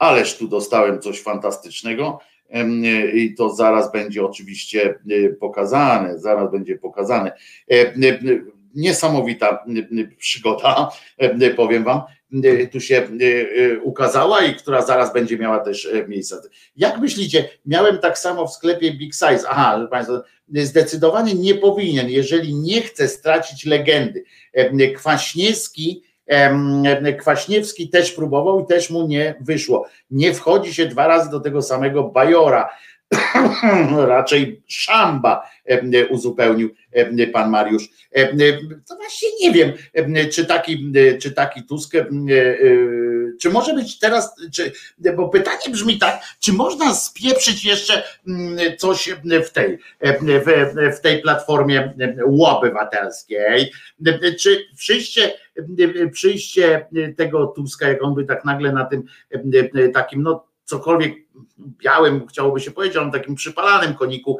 ależ 0.00 0.36
tu 0.36 0.48
dostałem 0.48 1.00
coś 1.00 1.22
fantastycznego 1.22 2.18
i 3.14 3.34
to 3.34 3.50
zaraz 3.50 3.92
będzie 3.92 4.24
oczywiście 4.24 4.94
e, 5.10 5.28
pokazane, 5.28 6.18
zaraz 6.18 6.50
będzie 6.50 6.78
pokazane. 6.78 7.32
Niesamowita 8.74 9.64
przygoda, 10.18 10.90
powiem 11.56 11.84
wam. 11.84 12.00
Tu 12.72 12.80
się 12.80 13.08
ukazała 13.82 14.44
i 14.44 14.54
która 14.54 14.82
zaraz 14.82 15.12
będzie 15.12 15.38
miała 15.38 15.58
też 15.58 15.86
e, 15.86 16.08
miejsce. 16.08 16.36
Jak 16.76 16.98
myślicie, 16.98 17.48
miałem 17.66 17.98
tak 17.98 18.18
samo 18.18 18.46
w 18.46 18.52
sklepie 18.52 18.94
Big 18.94 19.14
Size. 19.14 19.48
Aha, 19.48 19.86
Państwo, 19.90 20.22
zdecydowanie 20.48 21.34
nie 21.34 21.54
powinien, 21.54 22.10
jeżeli 22.10 22.54
nie 22.54 22.82
chce 22.82 23.08
stracić 23.08 23.66
legendy. 23.66 24.24
E, 24.52 24.90
Kwaśniewski, 24.90 26.02
Kwaśniewski 27.18 27.88
też 27.88 28.12
próbował 28.12 28.60
i 28.60 28.66
też 28.66 28.90
mu 28.90 29.06
nie 29.06 29.34
wyszło. 29.40 29.86
Nie 30.10 30.34
wchodzi 30.34 30.74
się 30.74 30.86
dwa 30.86 31.06
razy 31.06 31.30
do 31.30 31.40
tego 31.40 31.62
samego 31.62 32.02
bajora. 32.02 32.68
raczej 34.06 34.62
szamba 34.66 35.50
uzupełnił 36.10 36.74
pan 37.32 37.50
Mariusz. 37.50 37.88
To 38.88 38.96
właśnie 38.96 39.28
nie 39.40 39.52
wiem, 39.52 39.72
czy 40.30 40.46
taki, 40.46 40.92
czy 41.22 41.32
taki 41.32 41.62
Tusk, 41.62 41.94
e, 41.94 42.08
czy 43.40 43.50
może 43.50 43.74
być 43.74 43.98
teraz, 43.98 44.34
czy, 44.52 44.72
bo 45.16 45.28
pytanie 45.28 45.70
brzmi 45.70 45.98
tak, 45.98 46.22
czy 46.40 46.52
można 46.52 46.94
spieprzyć 46.94 47.64
jeszcze 47.64 48.02
coś 48.78 49.14
w 49.46 49.50
tej, 49.50 49.78
w, 50.00 50.74
w 50.96 51.00
tej 51.00 51.22
platformie 51.22 51.94
obywatelskiej, 52.46 53.72
czy 54.40 54.66
przyjście, 54.76 55.32
przyjście 56.12 56.86
tego 57.16 57.46
Tuska, 57.46 57.88
jak 57.88 58.04
on 58.04 58.14
by 58.14 58.24
tak 58.24 58.44
nagle 58.44 58.72
na 58.72 58.84
tym 58.84 59.02
takim, 59.94 60.22
no 60.22 60.46
cokolwiek 60.64 61.14
białym, 61.58 62.26
chciałoby 62.26 62.60
się 62.60 62.70
powiedzieć, 62.70 62.96
on 62.96 63.12
takim 63.12 63.34
przypalanym 63.34 63.94
koniku, 63.94 64.38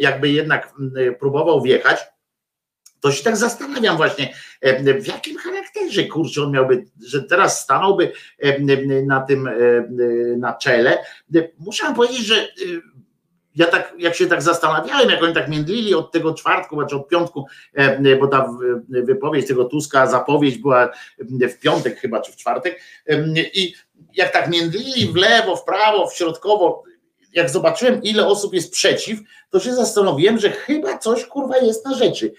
jakby 0.00 0.28
jednak 0.28 0.74
próbował 1.18 1.62
wjechać, 1.62 1.98
to 3.04 3.12
się 3.12 3.24
tak 3.24 3.36
zastanawiam 3.36 3.96
właśnie, 3.96 4.34
w 5.00 5.06
jakim 5.06 5.38
charakterze, 5.38 6.04
kurczę, 6.04 6.42
on 6.42 6.52
miałby, 6.52 6.84
że 7.06 7.22
teraz 7.22 7.62
stanąłby 7.62 8.12
na 9.06 9.20
tym, 9.20 9.50
na 10.38 10.54
czele. 10.54 10.98
Muszę 11.58 11.94
powiedzieć, 11.94 12.26
że 12.26 12.48
ja 13.54 13.66
tak, 13.66 13.94
jak 13.98 14.14
się 14.14 14.26
tak 14.26 14.42
zastanawiałem, 14.42 15.10
jak 15.10 15.22
oni 15.22 15.34
tak 15.34 15.48
międlili 15.48 15.94
od 15.94 16.12
tego 16.12 16.34
czwartku, 16.34 16.76
znaczy 16.76 16.96
od 16.96 17.08
piątku, 17.08 17.46
bo 18.20 18.26
ta 18.26 18.48
wypowiedź 18.88 19.46
tego 19.46 19.64
Tuska, 19.64 20.06
zapowiedź 20.06 20.58
była 20.58 20.90
w 21.18 21.58
piątek 21.58 21.98
chyba, 21.98 22.20
czy 22.20 22.32
w 22.32 22.36
czwartek 22.36 22.80
i 23.54 23.74
jak 24.14 24.32
tak 24.32 24.50
międlili 24.50 25.12
w 25.12 25.16
lewo, 25.16 25.56
w 25.56 25.64
prawo, 25.64 26.08
w 26.08 26.14
środkowo, 26.14 26.82
jak 27.34 27.50
zobaczyłem, 27.50 28.02
ile 28.02 28.26
osób 28.26 28.54
jest 28.54 28.72
przeciw, 28.72 29.18
to 29.50 29.60
się 29.60 29.74
zastanowiłem, 29.74 30.38
że 30.38 30.50
chyba 30.50 30.98
coś 30.98 31.24
kurwa 31.24 31.58
jest 31.58 31.84
na 31.84 31.94
rzeczy. 31.94 32.32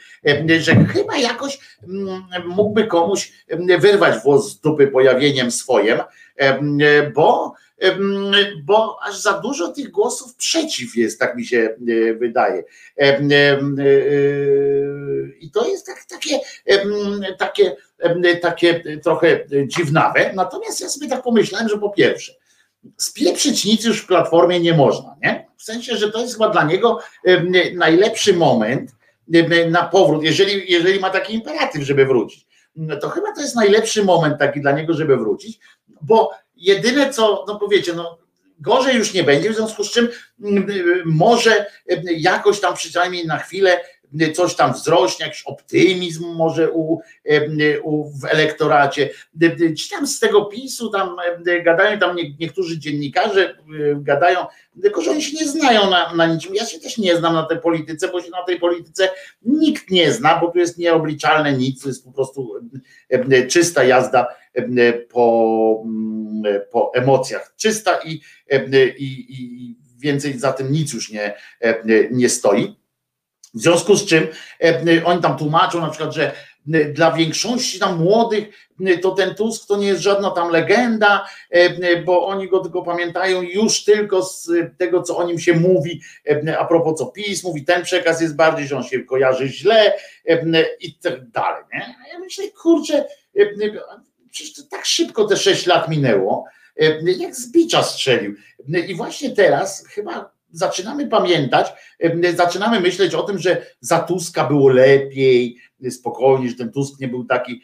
Że 0.59 0.75
chyba 0.75 1.17
jakoś 1.17 1.59
mm, 1.88 2.24
mógłby 2.45 2.88
komuś 2.88 3.32
wyrwać 3.80 4.24
włos 4.24 4.51
z 4.51 4.59
dupy 4.59 4.88
pojawieniem 4.88 5.51
swoim, 5.51 5.98
bo 7.15 7.53
bo 8.64 8.98
aż 9.03 9.17
za 9.17 9.33
dużo 9.33 9.67
tych 9.67 9.91
głosów 9.91 10.35
przeciw 10.35 10.95
jest, 10.95 11.19
tak 11.19 11.35
mi 11.35 11.45
się 11.45 11.75
e, 11.88 12.14
wydaje. 12.14 12.64
E, 12.98 13.03
e, 13.03 13.59
I 15.40 15.51
to 15.51 15.67
jest 15.67 15.85
tak, 15.85 16.06
takie, 16.06 16.40
takie, 17.38 17.75
takie 18.41 18.99
trochę 19.03 19.45
dziwnawe. 19.67 20.32
Natomiast 20.33 20.82
ja 20.82 20.90
sobie 20.90 21.09
tak 21.09 21.24
pomyślałem, 21.24 21.69
że 21.69 21.77
po 21.77 21.90
pierwsze, 21.90 22.33
spieprzyć 22.97 23.65
nic 23.65 23.85
już 23.85 24.01
w 24.01 24.07
platformie 24.07 24.59
nie 24.59 24.73
można, 24.73 25.15
nie? 25.23 25.47
W 25.57 25.64
sensie, 25.64 25.97
że 25.97 26.11
to 26.11 26.22
jest 26.22 26.33
chyba 26.33 26.49
dla 26.49 26.64
niego 26.64 26.99
najlepszy 27.73 28.33
moment 28.33 28.91
na 29.69 29.83
powrót, 29.83 30.23
jeżeli, 30.23 30.72
jeżeli 30.72 30.99
ma 30.99 31.09
taki 31.09 31.33
imperatyw, 31.33 31.83
żeby 31.83 32.05
wrócić. 32.05 32.47
To 33.01 33.09
chyba 33.09 33.31
to 33.31 33.41
jest 33.41 33.55
najlepszy 33.55 34.03
moment 34.03 34.39
taki 34.39 34.61
dla 34.61 34.72
niego, 34.72 34.93
żeby 34.93 35.17
wrócić, 35.17 35.59
bo 36.01 36.31
jedyne 36.55 37.09
co, 37.09 37.45
no 37.47 37.59
powiecie, 37.59 37.93
no 37.93 38.17
gorzej 38.59 38.95
już 38.95 39.14
nie 39.14 39.23
będzie, 39.23 39.49
w 39.49 39.55
związku 39.55 39.83
z 39.83 39.91
czym 39.91 40.09
może 41.05 41.65
jakoś 42.17 42.59
tam 42.59 42.73
przynajmniej 42.73 43.27
na 43.27 43.38
chwilę 43.38 43.81
coś 44.35 44.56
tam 44.56 44.74
wzrośnie, 44.74 45.25
jakiś 45.25 45.43
optymizm 45.43 46.25
może 46.25 46.72
u, 46.72 47.00
u, 47.84 48.11
w 48.22 48.25
elektoracie. 48.25 49.09
Ci 49.77 49.90
tam 49.90 50.08
z 50.08 50.19
tego 50.19 50.45
PiSu 50.45 50.90
tam 50.90 51.16
gadają, 51.66 52.00
tam 52.00 52.17
niektórzy 52.40 52.80
dziennikarze 52.80 53.58
gadają, 53.95 54.45
tylko 54.82 55.01
że 55.01 55.11
oni 55.11 55.22
się 55.22 55.38
nie 55.45 55.51
znają 55.51 55.90
na, 55.90 56.14
na 56.14 56.25
niczym. 56.25 56.56
Ja 56.56 56.66
się 56.66 56.80
też 56.80 56.98
nie 56.98 57.17
znam 57.17 57.34
na 57.34 57.43
tej 57.43 57.59
polityce, 57.59 58.08
bo 58.08 58.22
się 58.22 58.30
na 58.30 58.43
tej 58.43 58.59
polityce 58.59 59.09
nikt 59.42 59.92
nie 59.92 60.11
zna, 60.11 60.40
bo 60.42 60.51
tu 60.51 60.59
jest 60.59 60.77
nieobliczalne 60.77 61.53
nic, 61.53 61.82
to 61.82 61.88
jest 61.88 62.06
po 62.06 62.11
prostu 62.11 62.53
czysta 63.50 63.84
jazda 63.84 64.27
po, 65.09 65.84
po 66.72 66.92
emocjach. 66.95 67.53
Czysta 67.58 68.00
i, 68.06 68.22
i, 68.98 69.25
i 69.30 69.75
więcej 69.98 70.40
za 70.40 70.53
tym 70.53 70.72
nic 70.72 70.93
już 70.93 71.11
nie, 71.11 71.34
nie 72.11 72.30
stoi. 72.30 72.84
W 73.56 73.61
związku 73.61 73.95
z 73.95 74.06
czym 74.06 74.27
oni 75.06 75.22
tam 75.22 75.38
tłumaczą 75.38 75.82
na 75.82 75.90
przykład, 75.90 76.14
że 76.14 76.32
dla 76.93 77.11
większości 77.11 77.80
tam 77.80 77.98
młodych 77.98 78.48
to 79.01 79.11
ten 79.11 79.35
Tusk 79.35 79.67
to 79.67 79.77
nie 79.77 79.88
jest 79.88 80.01
żadna 80.01 80.32
tam 80.32 80.50
legenda, 80.50 81.25
bo 82.06 82.27
oni 82.27 82.50
go 82.50 82.59
tylko 82.59 82.84
pamiętają 82.84 83.42
już 83.42 83.84
tylko 83.84 84.24
z 84.24 84.51
tego, 84.77 85.03
co 85.03 85.17
o 85.17 85.27
nim 85.27 85.40
się 85.40 85.53
mówi, 85.53 86.01
a 86.59 86.66
propos 86.66 87.00
co 87.00 87.06
PiS 87.06 87.43
mówi, 87.43 87.66
ten 87.66 87.84
przekaz 87.84 88.22
jest 88.22 88.35
bardziej, 88.35 88.67
że 88.67 88.77
on 88.77 88.84
się 88.84 89.00
kojarzy 89.00 89.48
źle 89.48 89.93
i 90.80 90.93
tak 90.93 91.30
dalej. 91.30 91.64
Nie? 91.74 91.95
Ja 92.14 92.19
myślę, 92.19 92.43
kurczę, 92.61 93.06
przecież 94.32 94.67
tak 94.69 94.85
szybko 94.85 95.25
te 95.25 95.38
sześć 95.38 95.66
lat 95.66 95.90
minęło, 95.90 96.45
jak 97.17 97.35
z 97.35 97.51
bicza 97.51 97.84
strzelił. 97.84 98.35
I 98.88 98.95
właśnie 98.95 99.32
teraz 99.32 99.88
chyba 99.88 100.34
zaczynamy 100.58 101.08
pamiętać, 101.08 101.74
zaczynamy 102.35 102.80
myśleć 102.80 103.14
o 103.14 103.24
tym, 103.24 103.40
że 103.40 103.66
za 103.80 104.00
Tuska 104.00 104.45
było 104.45 104.69
lepiej, 104.69 105.58
spokojnie, 105.89 106.49
że 106.49 106.55
ten 106.55 106.71
Tusk 106.71 106.99
nie 106.99 107.07
był 107.07 107.25
taki 107.25 107.61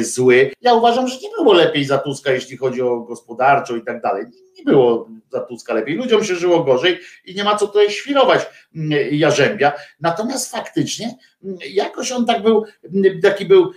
zły. 0.00 0.50
Ja 0.60 0.74
uważam, 0.74 1.08
że 1.08 1.16
nie 1.22 1.28
było 1.38 1.52
lepiej 1.52 1.84
za 1.84 1.98
Tuska, 1.98 2.32
jeśli 2.32 2.56
chodzi 2.56 2.82
o 2.82 3.00
gospodarczo 3.00 3.76
i 3.76 3.82
tak 3.82 4.02
dalej. 4.02 4.24
Nie 4.58 4.64
było 4.64 5.08
za 5.32 5.40
Tuska 5.40 5.74
lepiej. 5.74 5.96
Ludziom 5.96 6.24
się 6.24 6.36
żyło 6.36 6.64
gorzej 6.64 6.98
i 7.24 7.34
nie 7.34 7.44
ma 7.44 7.56
co 7.56 7.66
tutaj 7.66 7.90
świrować 7.90 8.46
Jarzębia. 9.10 9.72
Natomiast 10.00 10.50
faktycznie 10.50 11.14
jakoś 11.70 12.12
on 12.12 12.26
tak 12.26 12.42
był, 12.42 12.64
taki 13.22 13.44
był 13.44 13.72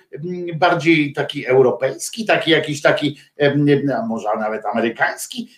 bardziej 0.55 1.13
taki 1.13 1.45
europejski, 1.45 2.25
taki 2.25 2.51
jakiś 2.51 2.81
taki, 2.81 3.17
może 4.07 4.27
nawet 4.39 4.65
amerykański 4.65 5.49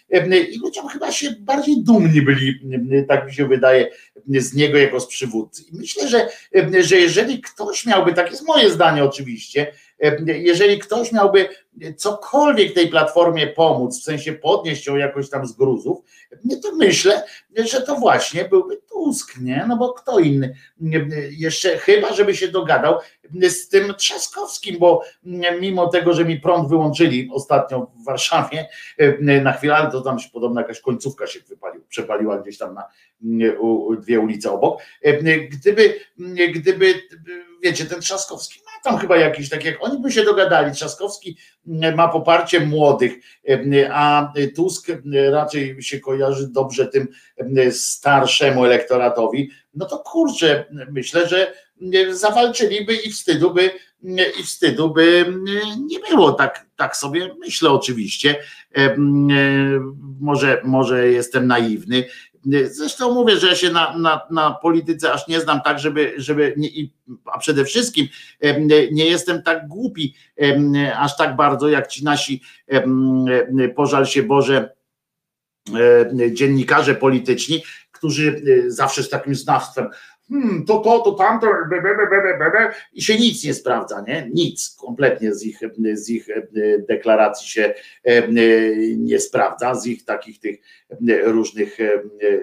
i 0.52 0.60
ludziom 0.60 0.88
chyba 0.88 1.12
się 1.12 1.32
bardziej 1.40 1.84
dumni 1.84 2.22
byli, 2.22 2.60
tak 3.08 3.26
mi 3.26 3.34
się 3.34 3.48
wydaje, 3.48 3.92
z 4.28 4.54
niego 4.54 4.78
jako 4.78 5.00
z 5.00 5.08
przywódcy. 5.08 5.64
I 5.64 5.78
myślę, 5.78 6.08
że, 6.08 6.30
że 6.80 6.96
jeżeli 6.96 7.42
ktoś 7.42 7.86
miałby, 7.86 8.09
tak 8.14 8.32
jest 8.32 8.48
moje 8.48 8.72
zdanie 8.72 9.04
oczywiście, 9.04 9.72
jeżeli 10.26 10.80
ktoś 10.80 11.12
miałby 11.12 11.50
cokolwiek 11.98 12.74
tej 12.74 12.88
platformie 12.88 13.48
pomóc, 13.48 14.00
w 14.00 14.04
sensie 14.04 14.34
podnieść 14.34 14.88
ją 14.88 14.96
jakoś 14.96 15.30
tam 15.30 15.48
z 15.48 15.52
gruzów, 15.52 16.00
to 16.64 16.76
myślę, 16.76 17.24
że 17.56 17.82
to 17.82 17.96
właśnie 17.96 18.46
byłby 18.46 18.78
Tusk, 18.78 19.38
nie? 19.42 19.66
No 19.68 19.78
bo 19.78 19.94
kto 19.94 20.20
inny? 20.20 20.56
Jeszcze 21.30 21.78
chyba, 21.78 22.14
żeby 22.14 22.36
się 22.36 22.48
dogadał 22.48 23.00
z 23.50 23.70
tym 23.70 23.94
Trzaskowskim, 23.94 24.80
bo 24.80 25.04
mimo 25.62 25.88
tego, 25.88 26.14
że 26.14 26.26
mi 26.26 26.40
prąd 26.40 26.70
wyłączyli 26.70 27.30
ostatnio 27.34 27.92
w 28.02 28.06
Warszawie 28.06 28.70
na 29.20 29.54
chwilę, 29.54 29.76
ale 29.76 29.92
to 29.92 30.02
tam 30.02 30.20
się 30.20 30.30
podobno 30.30 30.62
jakaś 30.62 30.80
końcówka 30.80 31.28
się 31.28 31.40
wypalił, 31.40 31.84
przepaliła 31.90 32.38
gdzieś 32.38 32.58
tam 32.58 32.74
na 32.74 32.84
dwie 34.02 34.20
ulice 34.20 34.52
obok. 34.52 34.82
Gdyby, 35.50 36.00
gdyby, 36.56 36.94
wiecie, 37.64 37.86
ten 37.86 38.02
Trzaskowski 38.02 38.60
tam 38.84 38.98
chyba 38.98 39.18
jakiś, 39.18 39.50
tak 39.50 39.66
jak 39.66 39.84
oni 39.84 40.02
by 40.02 40.12
się 40.12 40.24
dogadali, 40.24 40.72
Trzaskowski 40.72 41.38
mm, 41.68 41.96
ma 41.96 42.08
poparcie 42.08 42.60
młodych, 42.60 43.14
mm, 43.44 43.92
a 43.94 44.34
Tusk 44.56 44.88
raczej 45.32 45.82
się 45.82 46.00
kojarzy 46.00 46.48
dobrze 46.48 46.88
tym 46.88 47.08
mm, 47.38 47.72
starszemu 47.72 48.66
elektoratowi, 48.66 49.50
no 49.74 49.86
to 49.86 50.00
kurczę, 50.00 50.66
myślę, 50.92 51.28
że 51.28 51.54
zawalczyliby 52.12 52.96
i 52.96 53.12
wstydu 53.12 53.54
by, 53.54 53.72
i 54.40 54.44
wstydu 54.44 54.94
by 54.94 55.34
nie 55.88 56.00
było, 56.10 56.32
tak, 56.32 56.66
tak 56.76 56.98
sobie 56.98 57.36
myślę 57.40 57.72
oczywiście, 57.72 58.36
może, 60.20 60.62
może 60.64 61.08
jestem 61.08 61.48
naiwny, 61.48 62.06
Zresztą 62.66 63.14
mówię, 63.14 63.38
że 63.38 63.48
ja 63.48 63.56
się 63.56 63.72
na, 63.72 63.98
na, 63.98 64.22
na 64.32 64.52
polityce 64.52 65.14
aż 65.14 65.28
nie 65.28 65.40
znam 65.40 65.62
tak, 65.62 65.80
żeby, 65.80 66.14
żeby 66.18 66.54
nie, 66.58 66.70
a 67.26 67.40
przede 67.40 67.66
wszystkim 67.66 68.08
nie 68.92 69.06
jestem 69.06 69.44
tak 69.44 69.68
głupi 69.68 70.16
aż 70.98 71.18
tak 71.18 71.36
bardzo 71.36 71.70
jak 71.70 71.88
ci 71.88 72.04
nasi 72.04 72.42
pożal 73.76 74.06
się 74.06 74.24
Boże 74.24 74.76
dziennikarze 76.32 76.96
polityczni, 76.96 77.64
którzy 77.92 78.42
zawsze 78.68 79.04
z 79.04 79.10
takim 79.10 79.36
znawstwem 79.36 79.90
hmm, 80.30 80.66
to 80.66 80.80
to, 80.80 81.00
to 81.00 81.12
tamto, 81.12 81.48
be, 81.70 81.82
be, 81.82 81.96
be, 82.52 82.74
i 82.94 83.02
się 83.02 83.18
nic 83.18 83.44
nie 83.44 83.54
sprawdza, 83.54 84.04
nie? 84.08 84.30
Nic 84.34 84.76
kompletnie 84.80 85.34
z 85.34 85.44
ich, 85.44 85.60
z 85.94 86.10
ich 86.10 86.30
e, 86.30 86.48
deklaracji 86.80 87.48
się 87.50 87.74
e, 88.04 88.28
nie 88.98 89.20
sprawdza, 89.20 89.76
z 89.76 89.88
ich 89.88 90.06
takich 90.06 90.40
tych 90.40 90.60
różnych 91.24 91.78
e, 91.80 92.02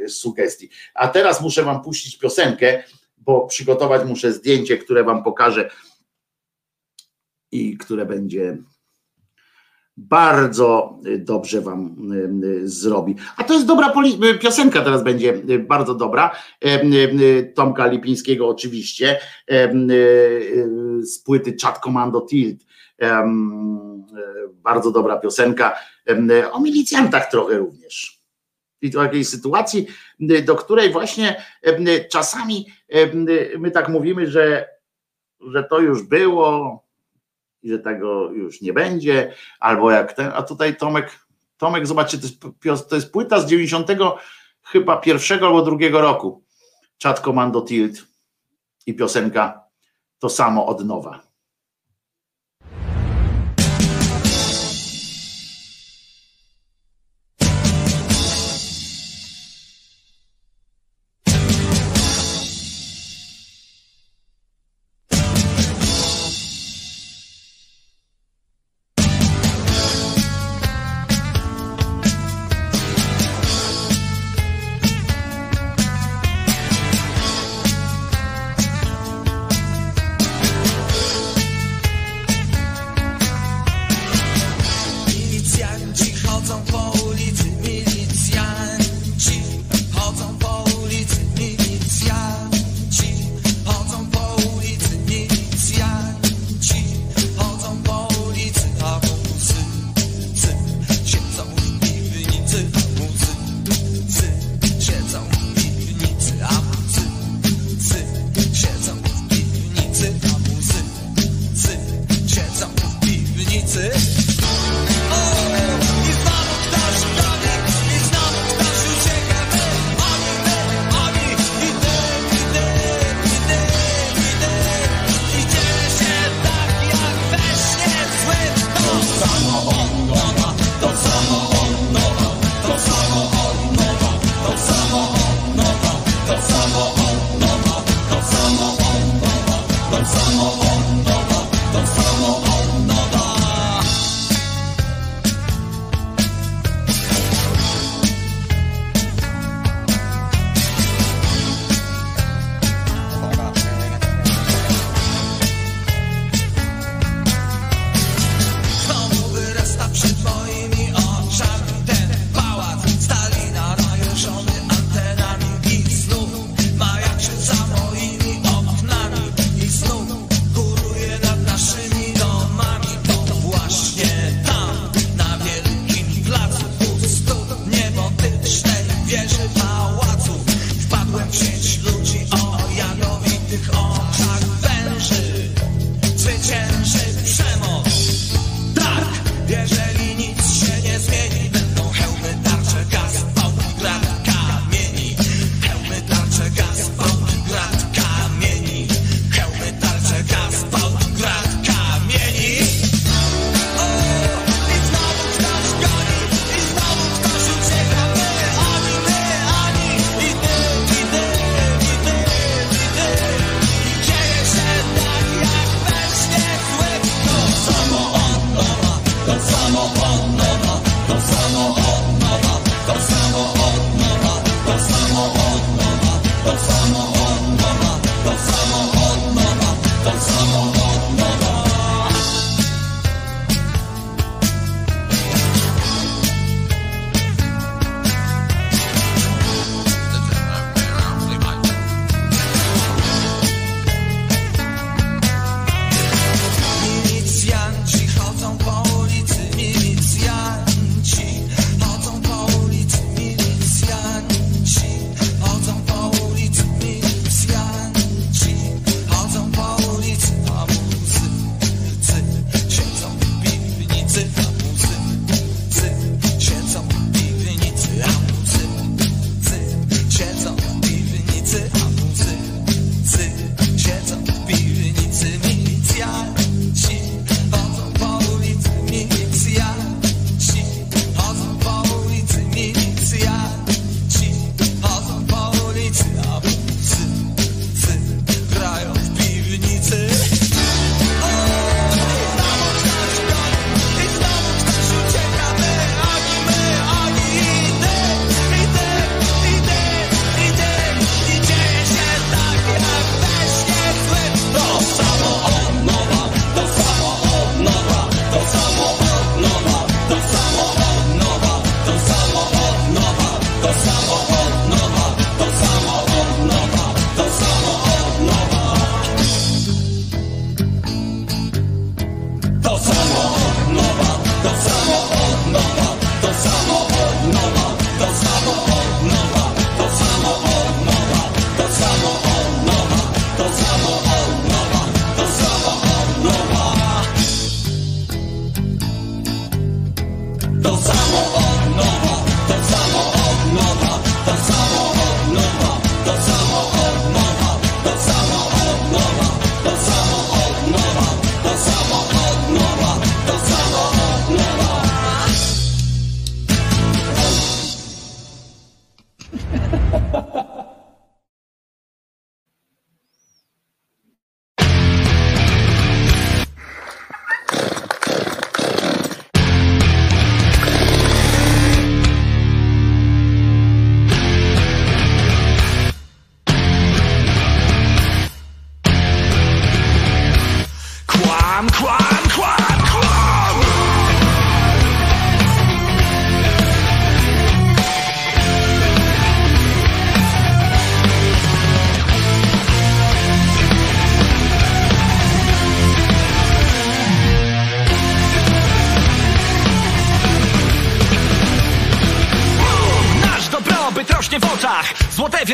sugestii. 0.08 0.68
A 0.94 1.08
teraz 1.08 1.42
muszę 1.42 1.62
wam 1.62 1.82
puścić 1.82 2.18
piosenkę, 2.18 2.82
bo 3.18 3.46
przygotować 3.46 4.08
muszę 4.08 4.32
zdjęcie, 4.32 4.78
które 4.78 5.04
wam 5.04 5.24
pokażę 5.24 5.70
i 7.52 7.76
które 7.76 8.06
będzie 8.06 8.58
bardzo 9.96 10.98
dobrze 11.18 11.60
wam 11.60 11.96
zrobi. 12.64 13.14
A 13.36 13.44
to 13.44 13.54
jest 13.54 13.66
dobra 13.66 13.92
piosenka 14.40 14.82
teraz 14.82 15.04
będzie 15.04 15.42
bardzo 15.58 15.94
dobra. 15.94 16.30
Tomka 17.54 17.86
Lipińskiego 17.86 18.48
oczywiście 18.48 19.20
z 21.00 21.18
płyty 21.24 21.56
Chat 21.62 21.78
Commando 21.78 22.20
Tilt. 22.20 22.66
Bardzo 24.52 24.90
dobra 24.90 25.16
piosenka 25.16 25.76
o 26.52 26.60
milicjantach 26.60 27.30
trochę 27.30 27.58
również. 27.58 28.16
I 28.82 28.90
to 28.90 29.02
jakiejś 29.02 29.28
sytuacji, 29.28 29.86
do 30.44 30.56
której 30.56 30.92
właśnie 30.92 31.42
czasami 32.10 32.66
my 33.58 33.70
tak 33.70 33.88
mówimy, 33.88 34.26
że, 34.26 34.68
że 35.40 35.64
to 35.64 35.80
już 35.80 36.02
było, 36.02 36.85
i 37.62 37.70
że 37.70 37.78
tego 37.78 38.32
już 38.32 38.60
nie 38.60 38.72
będzie, 38.72 39.34
albo 39.60 39.90
jak 39.90 40.12
ten, 40.12 40.30
a 40.34 40.42
tutaj 40.42 40.76
Tomek, 40.76 41.26
Tomek, 41.56 41.86
zobaczcie, 41.86 42.18
to 42.18 42.70
jest, 42.70 42.90
to 42.90 42.96
jest 42.96 43.12
płyta 43.12 43.40
z 43.40 43.46
90 43.46 43.88
chyba 44.62 44.96
pierwszego 44.96 45.46
albo 45.46 45.62
drugiego 45.62 46.00
roku. 46.00 46.44
Chat 47.02 47.20
Commando 47.20 47.62
Tilt 47.62 48.06
i 48.86 48.94
piosenka 48.94 49.64
to 50.18 50.28
samo 50.28 50.66
od 50.66 50.84
nowa. 50.84 51.25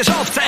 Uszy 0.01 0.42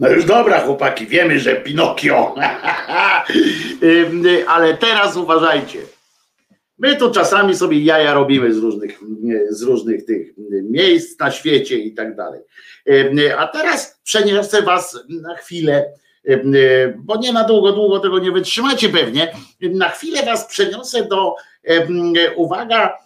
No 0.00 0.08
już 0.08 0.24
dobra, 0.24 0.60
chłopaki, 0.60 1.06
wiemy, 1.06 1.38
że 1.38 1.56
Pinokio. 1.56 2.34
Ale 4.48 4.76
teraz 4.76 5.16
uważajcie. 5.16 5.78
My 6.78 6.96
tu 6.96 7.10
czasami 7.10 7.56
sobie 7.56 7.80
jaja 7.80 8.14
robimy 8.14 8.54
z 8.54 8.58
różnych, 8.58 9.00
z 9.50 9.62
różnych 9.62 10.04
tych 10.04 10.28
miejsc 10.62 11.18
na 11.18 11.30
świecie 11.30 11.78
i 11.78 11.94
tak 11.94 12.16
dalej. 12.16 12.40
A 13.38 13.46
teraz 13.46 14.00
przeniosę 14.04 14.62
was 14.62 15.04
na 15.08 15.34
chwilę, 15.34 15.92
bo 16.98 17.16
nie 17.16 17.32
na 17.32 17.44
długo, 17.44 17.72
długo 17.72 18.00
tego 18.00 18.18
nie 18.18 18.32
wytrzymacie 18.32 18.88
pewnie. 18.88 19.32
Na 19.60 19.88
chwilę 19.88 20.22
was 20.22 20.46
przeniosę 20.46 21.04
do, 21.04 21.34
uwaga, 22.36 22.98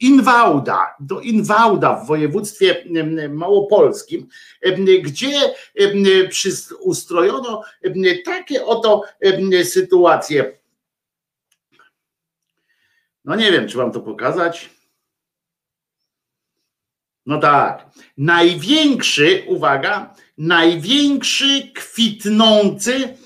Inwałda, 0.00 0.94
do 1.00 1.20
Inwałda 1.20 1.94
w 1.96 2.06
województwie 2.06 2.84
małopolskim, 3.28 4.28
gdzie 5.02 5.54
ustrojono 6.80 7.62
takie 8.24 8.64
oto 8.64 9.02
sytuacje. 9.64 10.58
No 13.24 13.36
nie 13.36 13.52
wiem, 13.52 13.68
czy 13.68 13.76
wam 13.76 13.92
to 13.92 14.00
pokazać. 14.00 14.70
No 17.26 17.38
tak. 17.38 17.90
Największy, 18.16 19.44
uwaga, 19.46 20.14
największy 20.38 21.72
kwitnący 21.74 23.16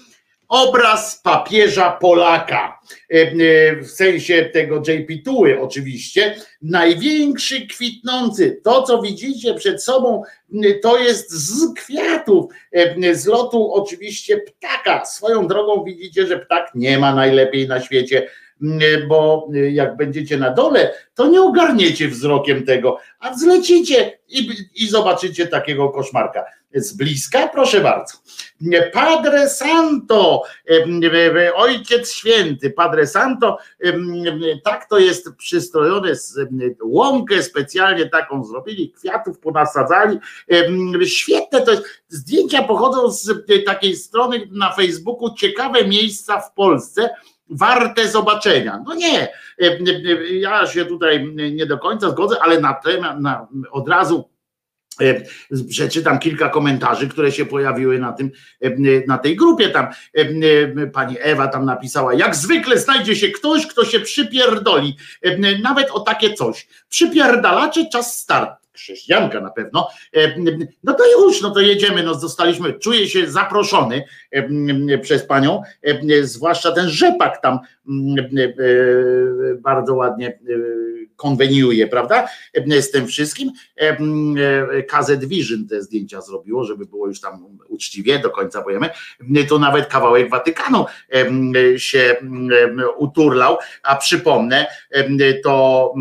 obraz 0.48 1.20
papieża 1.22 1.90
Polaka. 1.90 2.77
E, 3.10 3.14
e, 3.14 3.76
W 3.82 3.90
sensie 3.90 4.50
tego 4.52 4.76
JP 4.76 5.24
Tuły 5.24 5.60
oczywiście. 5.60 6.34
Największy 6.62 7.66
kwitnący. 7.66 8.60
To, 8.64 8.82
co 8.82 9.02
widzicie 9.02 9.54
przed 9.54 9.84
sobą, 9.84 10.22
to 10.82 10.98
jest 10.98 11.32
z 11.32 11.74
kwiatów. 11.74 12.52
E, 12.72 13.14
Z 13.14 13.26
lotu 13.26 13.72
oczywiście 13.72 14.38
ptaka. 14.38 15.04
Swoją 15.04 15.48
drogą 15.48 15.84
widzicie, 15.84 16.26
że 16.26 16.38
ptak 16.38 16.70
nie 16.74 16.98
ma 16.98 17.14
najlepiej 17.14 17.68
na 17.68 17.80
świecie 17.80 18.28
bo 19.08 19.48
jak 19.70 19.96
będziecie 19.96 20.36
na 20.36 20.50
dole, 20.50 20.94
to 21.14 21.28
nie 21.28 21.42
ogarniecie 21.42 22.08
wzrokiem 22.08 22.64
tego, 22.64 22.98
a 23.18 23.30
wzlecicie 23.30 24.18
i, 24.28 24.50
i 24.74 24.88
zobaczycie 24.88 25.46
takiego 25.46 25.88
koszmarka. 25.88 26.44
Z 26.74 26.92
bliska, 26.92 27.48
proszę 27.48 27.80
bardzo. 27.80 28.18
Padre 28.92 29.48
Santo, 29.48 30.42
Ojciec 31.54 32.12
Święty, 32.12 32.70
Padre 32.70 33.06
Santo, 33.06 33.58
tak 34.64 34.88
to 34.88 34.98
jest 34.98 35.36
przystrojone, 35.36 36.12
łąkę 36.82 37.42
specjalnie 37.42 38.08
taką 38.08 38.44
zrobili, 38.44 38.92
kwiatów 38.92 39.38
ponasadzali. 39.38 40.18
Świetne 41.06 41.60
to 41.62 41.70
jest. 41.70 41.84
Zdjęcia 42.08 42.62
pochodzą 42.62 43.10
z 43.10 43.46
takiej 43.66 43.96
strony 43.96 44.48
na 44.50 44.72
Facebooku 44.72 45.34
Ciekawe 45.34 45.84
miejsca 45.84 46.40
w 46.40 46.54
Polsce 46.54 47.10
warte 47.50 48.08
zobaczenia. 48.08 48.82
No 48.86 48.94
nie, 48.94 49.28
ja 50.30 50.66
się 50.66 50.84
tutaj 50.84 51.34
nie 51.34 51.66
do 51.66 51.78
końca 51.78 52.10
zgodzę, 52.10 52.36
ale 52.42 52.60
na 52.60 52.74
temat, 52.74 53.20
na, 53.20 53.48
od 53.70 53.88
razu 53.88 54.28
E, 54.28 54.37
przeczytam 55.68 56.18
kilka 56.18 56.48
komentarzy, 56.48 57.08
które 57.08 57.32
się 57.32 57.46
pojawiły 57.46 57.98
na 57.98 58.12
tym, 58.12 58.30
e, 58.60 58.70
na 59.06 59.18
tej 59.18 59.36
grupie 59.36 59.68
tam. 59.68 59.86
E, 60.14 60.86
pani 60.86 61.16
Ewa 61.20 61.48
tam 61.48 61.64
napisała, 61.64 62.14
jak 62.14 62.36
zwykle 62.36 62.78
znajdzie 62.78 63.16
się 63.16 63.28
ktoś, 63.28 63.66
kto 63.66 63.84
się 63.84 64.00
przypierdoli. 64.00 64.96
Nawet 65.62 65.90
o 65.90 66.00
takie 66.00 66.34
coś. 66.34 66.68
Przypierdalacze, 66.88 67.86
czas 67.92 68.18
start 68.18 68.50
chrześcijanka 68.72 69.40
na 69.40 69.50
pewno, 69.50 69.88
no 70.84 70.94
to 70.94 71.04
już, 71.10 71.42
no 71.42 71.50
to 71.50 71.60
jedziemy, 71.60 72.02
no 72.02 72.14
zostaliśmy, 72.14 72.72
czuję 72.72 73.08
się 73.08 73.30
zaproszony 73.30 74.04
przez 75.02 75.26
panią, 75.26 75.62
zwłaszcza 76.22 76.72
ten 76.72 76.88
rzepak 76.88 77.42
tam 77.42 77.58
bardzo 79.60 79.94
ładnie 79.94 80.38
konweniuje, 81.18 81.86
prawda? 81.86 82.28
Z 82.80 82.90
tym 82.90 83.06
wszystkim. 83.06 83.50
KZ 84.88 85.24
Vision 85.24 85.66
te 85.68 85.82
zdjęcia 85.82 86.20
zrobiło, 86.20 86.64
żeby 86.64 86.86
było 86.86 87.06
już 87.06 87.20
tam 87.20 87.58
uczciwie, 87.68 88.18
do 88.18 88.30
końca 88.30 88.62
powiemy. 88.62 88.90
To 89.48 89.58
nawet 89.58 89.86
kawałek 89.86 90.30
Watykanu 90.30 90.84
się 91.76 92.16
uturlał, 92.96 93.58
a 93.82 93.96
przypomnę, 93.96 94.66
to, 95.44 95.94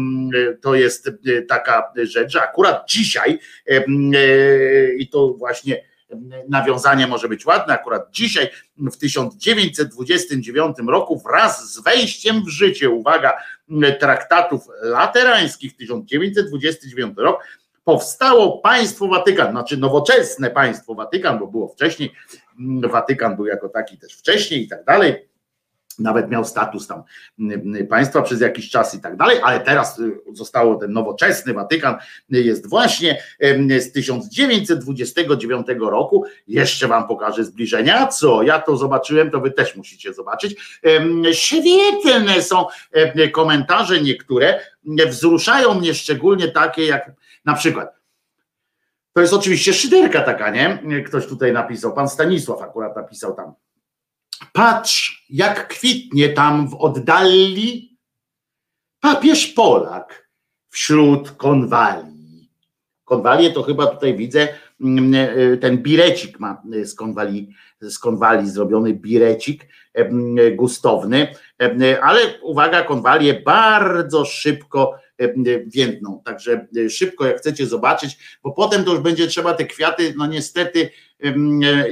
to 0.62 0.76
jest 0.76 1.10
taka 1.48 1.94
rzecz, 2.04 2.32
że 2.32 2.42
akurat 2.42 2.90
dzisiaj 2.90 3.40
i 4.98 5.10
to 5.10 5.34
właśnie 5.34 5.84
nawiązanie 6.50 7.08
może 7.08 7.30
być 7.30 7.46
ładne. 7.46 7.74
Akurat 7.74 8.12
dzisiaj, 8.12 8.50
w 8.78 8.98
1929 8.98 10.78
roku, 10.88 11.20
wraz 11.20 11.74
z 11.74 11.80
wejściem 11.80 12.44
w 12.46 12.50
życie, 12.50 12.90
uwaga, 12.90 13.38
traktatów 14.00 14.62
laterańskich, 14.82 15.78
1929 15.78 17.14
rok, 17.18 17.44
powstało 17.84 18.58
państwo 18.58 19.08
Watykan, 19.08 19.52
znaczy 19.52 19.78
nowoczesne 19.78 20.50
państwo 20.50 20.96
Watykan, 20.96 21.40
bo 21.40 21.48
było 21.48 21.68
wcześniej, 21.68 22.14
Watykan 22.84 23.36
był 23.36 23.46
jako 23.46 23.70
taki 23.70 23.98
też 23.98 24.14
wcześniej 24.14 24.64
i 24.64 24.68
tak 24.68 24.84
dalej 24.84 25.28
nawet 26.00 26.30
miał 26.30 26.46
status 26.46 26.88
tam 26.88 27.04
państwa 27.90 28.22
przez 28.22 28.42
jakiś 28.42 28.70
czas 28.70 28.96
i 28.96 29.02
tak 29.02 29.18
dalej, 29.18 29.40
ale 29.44 29.60
teraz 29.60 30.00
y, 30.00 30.12
zostało 30.34 30.76
ten 30.76 30.94
nowoczesny 30.94 31.54
Watykan, 31.54 31.96
jest 32.30 32.70
właśnie 32.70 33.22
z 33.80 33.92
1929 33.92 35.68
roku. 35.80 36.26
Jeszcze 36.48 36.88
wam 36.88 37.08
pokażę 37.08 37.44
zbliżenia. 37.44 38.08
Co? 38.08 38.44
Ja 38.44 38.60
to 38.60 38.78
zobaczyłem, 38.78 39.32
to 39.32 39.40
wy 39.40 39.52
też 39.52 39.76
musicie 39.76 40.14
zobaczyć. 40.14 40.80
Świetne 41.32 42.42
są 42.42 42.66
komentarze 43.32 44.02
niektóre, 44.02 44.60
wzruszają 45.08 45.74
mnie 45.74 45.94
szczególnie 45.94 46.48
takie 46.48 46.86
jak 46.86 47.12
na 47.46 47.54
przykład 47.54 47.98
to 49.18 49.22
jest 49.22 49.34
oczywiście 49.34 49.74
szyderka 49.74 50.22
taka, 50.22 50.50
nie? 50.50 51.04
Ktoś 51.06 51.28
tutaj 51.28 51.54
napisał, 51.54 51.94
pan 51.94 52.10
Stanisław 52.10 52.62
akurat 52.62 52.96
napisał 52.96 53.36
tam 53.36 53.54
Patrz, 54.54 55.26
jak 55.30 55.68
kwitnie 55.68 56.30
tam 56.30 56.70
w 56.70 56.76
oddali 56.76 57.98
papież 59.00 59.48
Polak 59.48 60.30
wśród 60.70 61.32
konwali. 61.32 62.50
Konwalie 63.06 63.52
to 63.52 63.64
chyba 63.64 63.88
tutaj 63.88 64.16
widzę, 64.16 64.48
mm, 64.82 65.14
e, 65.16 65.58
ten 65.58 65.78
birecik 65.78 66.40
ma 66.40 66.62
z 66.84 66.96
konwali, 66.96 67.54
z 67.80 68.00
zrobiony 68.52 68.94
birecik 68.94 69.68
e, 69.94 70.52
gustowny, 70.52 71.28
e, 71.62 72.04
ale 72.04 72.20
uwaga, 72.42 72.84
konwalie 72.84 73.34
bardzo 73.34 74.26
szybko 74.26 75.00
więdną, 75.66 76.22
także 76.26 76.68
szybko 76.90 77.26
jak 77.26 77.38
chcecie 77.38 77.66
zobaczyć, 77.66 78.40
bo 78.44 78.52
potem 78.52 78.84
to 78.84 78.92
już 78.92 79.00
będzie 79.00 79.28
trzeba 79.28 79.54
te 79.54 79.66
kwiaty, 79.66 80.14
no 80.18 80.28
niestety 80.28 80.90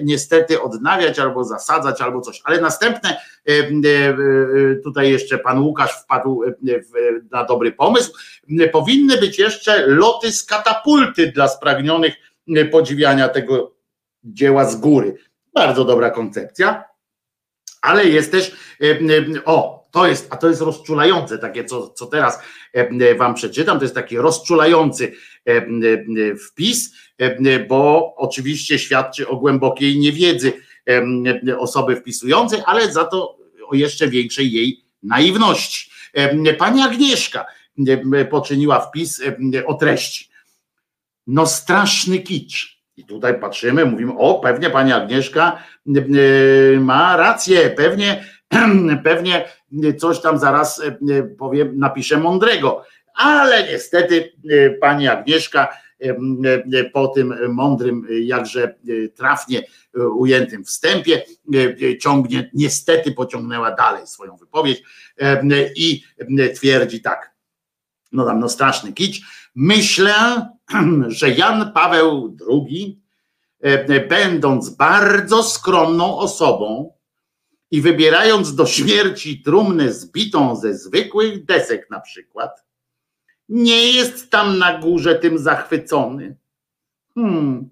niestety 0.04 0.62
odnawiać 0.62 1.20
albo 1.20 1.44
zasadzać 1.44 2.02
albo 2.02 2.22
coś. 2.22 2.42
Ale 2.44 2.62
następne, 2.62 3.10
e, 3.10 3.52
e, 3.52 4.76
tutaj 4.84 5.12
jeszcze 5.12 5.38
pan 5.38 5.60
Łukasz 5.60 6.02
wpadł 6.04 6.44
e, 6.44 6.54
na 7.32 7.44
dobry 7.44 7.72
pomysł, 7.72 8.14
powinny 8.72 9.18
być 9.18 9.40
jeszcze 9.40 9.88
loty 9.88 10.32
z 10.32 10.44
katapulty 10.44 11.32
dla 11.32 11.48
spragnionych 11.48 12.14
podziwiania 12.72 13.30
tego 13.30 13.76
dzieła 14.24 14.66
z 14.66 14.76
góry. 14.76 15.18
Bardzo 15.54 15.86
dobra 15.86 16.10
koncepcja, 16.10 16.84
ale 17.82 18.06
jest 18.06 18.32
też, 18.32 18.56
o, 19.46 19.85
to 19.96 20.08
jest, 20.08 20.28
a 20.30 20.38
to 20.38 20.50
jest 20.50 20.62
rozczulające, 20.62 21.38
takie 21.38 21.66
co, 21.66 21.90
co 21.90 22.06
teraz 22.06 22.40
wam 23.18 23.34
przeczytam, 23.34 23.78
to 23.78 23.86
jest 23.86 23.96
taki 23.96 24.18
rozczulający 24.18 25.12
wpis, 26.48 26.94
bo 27.70 28.14
oczywiście 28.18 28.80
świadczy 28.80 29.28
o 29.28 29.36
głębokiej 29.36 30.00
niewiedzy 30.00 30.54
osoby 31.58 31.96
wpisującej, 31.96 32.62
ale 32.66 32.92
za 32.92 33.06
to 33.06 33.38
o 33.68 33.76
jeszcze 33.76 34.08
większej 34.08 34.52
jej 34.52 34.86
naiwności. 35.04 35.92
Pani 36.58 36.82
Agnieszka 36.82 37.46
poczyniła 38.30 38.80
wpis 38.80 39.22
o 39.66 39.74
treści. 39.74 40.30
No 41.28 41.46
straszny 41.46 42.20
kicz. 42.20 42.76
I 42.98 43.06
tutaj 43.06 43.40
patrzymy, 43.40 43.86
mówimy, 43.86 44.14
o 44.18 44.40
pewnie 44.40 44.70
pani 44.70 44.92
Agnieszka 44.92 45.64
ma 46.80 47.18
rację, 47.18 47.70
pewnie, 47.70 48.26
pewnie 49.04 49.46
coś 49.98 50.22
tam 50.22 50.40
zaraz 50.40 50.82
powiem, 51.38 51.80
napisze 51.80 52.18
mądrego. 52.18 52.84
Ale 53.16 53.68
niestety 53.72 54.34
pani 54.82 55.08
Agnieszka 55.08 55.68
po 56.94 57.08
tym 57.08 57.54
mądrym, 57.54 58.08
jakże 58.10 58.76
trafnie 59.16 59.64
ujętym 60.18 60.64
wstępie 60.64 61.24
ciągnie, 62.02 62.50
niestety 62.54 63.12
pociągnęła 63.12 63.72
dalej 63.72 64.08
swoją 64.08 64.38
wypowiedź 64.38 64.84
i 65.76 66.04
twierdzi 66.56 67.02
tak, 67.02 67.32
no 68.12 68.26
tam 68.26 68.40
no 68.40 68.50
straszny 68.50 68.94
kić, 68.94 69.22
myślę, 69.56 70.14
że 71.08 71.30
Jan 71.30 71.72
Paweł 71.74 72.38
II, 72.50 73.02
będąc 74.10 74.70
bardzo 74.70 75.44
skromną 75.44 76.18
osobą 76.18 76.95
i 77.76 77.82
wybierając 77.82 78.56
do 78.56 78.66
śmierci 78.66 79.42
trumnę 79.42 79.94
zbitą 79.94 80.56
ze 80.56 80.74
zwykłych 80.74 81.46
desek 81.46 81.90
na 81.90 82.00
przykład, 82.00 82.66
nie 83.50 83.92
jest 83.92 84.32
tam 84.32 84.58
na 84.58 84.80
górze 84.80 85.16
tym 85.16 85.40
zachwycony. 85.40 86.38
Hmm. 87.16 87.70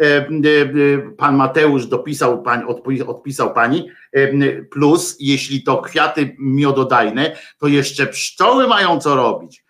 E, 0.00 0.04
e, 0.04 0.28
pan 1.16 1.36
Mateusz 1.36 1.86
dopisał, 1.86 2.44
odpisał 3.06 3.54
pani, 3.54 3.88
e, 4.12 4.62
plus 4.62 5.16
jeśli 5.20 5.62
to 5.62 5.78
kwiaty 5.78 6.36
miododajne, 6.38 7.36
to 7.58 7.66
jeszcze 7.66 8.06
pszczoły 8.06 8.68
mają 8.68 9.00
co 9.00 9.16
robić. 9.16 9.64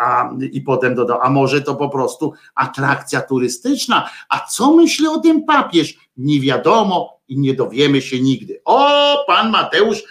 A, 0.00 0.30
I 0.52 0.60
potem 0.60 0.94
dodał, 0.94 1.18
a 1.22 1.30
może 1.30 1.62
to 1.62 1.74
po 1.74 1.88
prostu 1.88 2.32
atrakcja 2.54 3.20
turystyczna. 3.20 4.10
A 4.28 4.38
co 4.38 4.76
myśli 4.76 5.06
o 5.06 5.18
tym 5.18 5.44
papież? 5.44 5.94
Nie 6.16 6.40
wiadomo 6.40 7.13
i 7.28 7.38
nie 7.38 7.54
dowiemy 7.54 8.02
się 8.02 8.20
nigdy. 8.20 8.60
O, 8.64 9.24
pan 9.26 9.50
Mateusz 9.50 10.02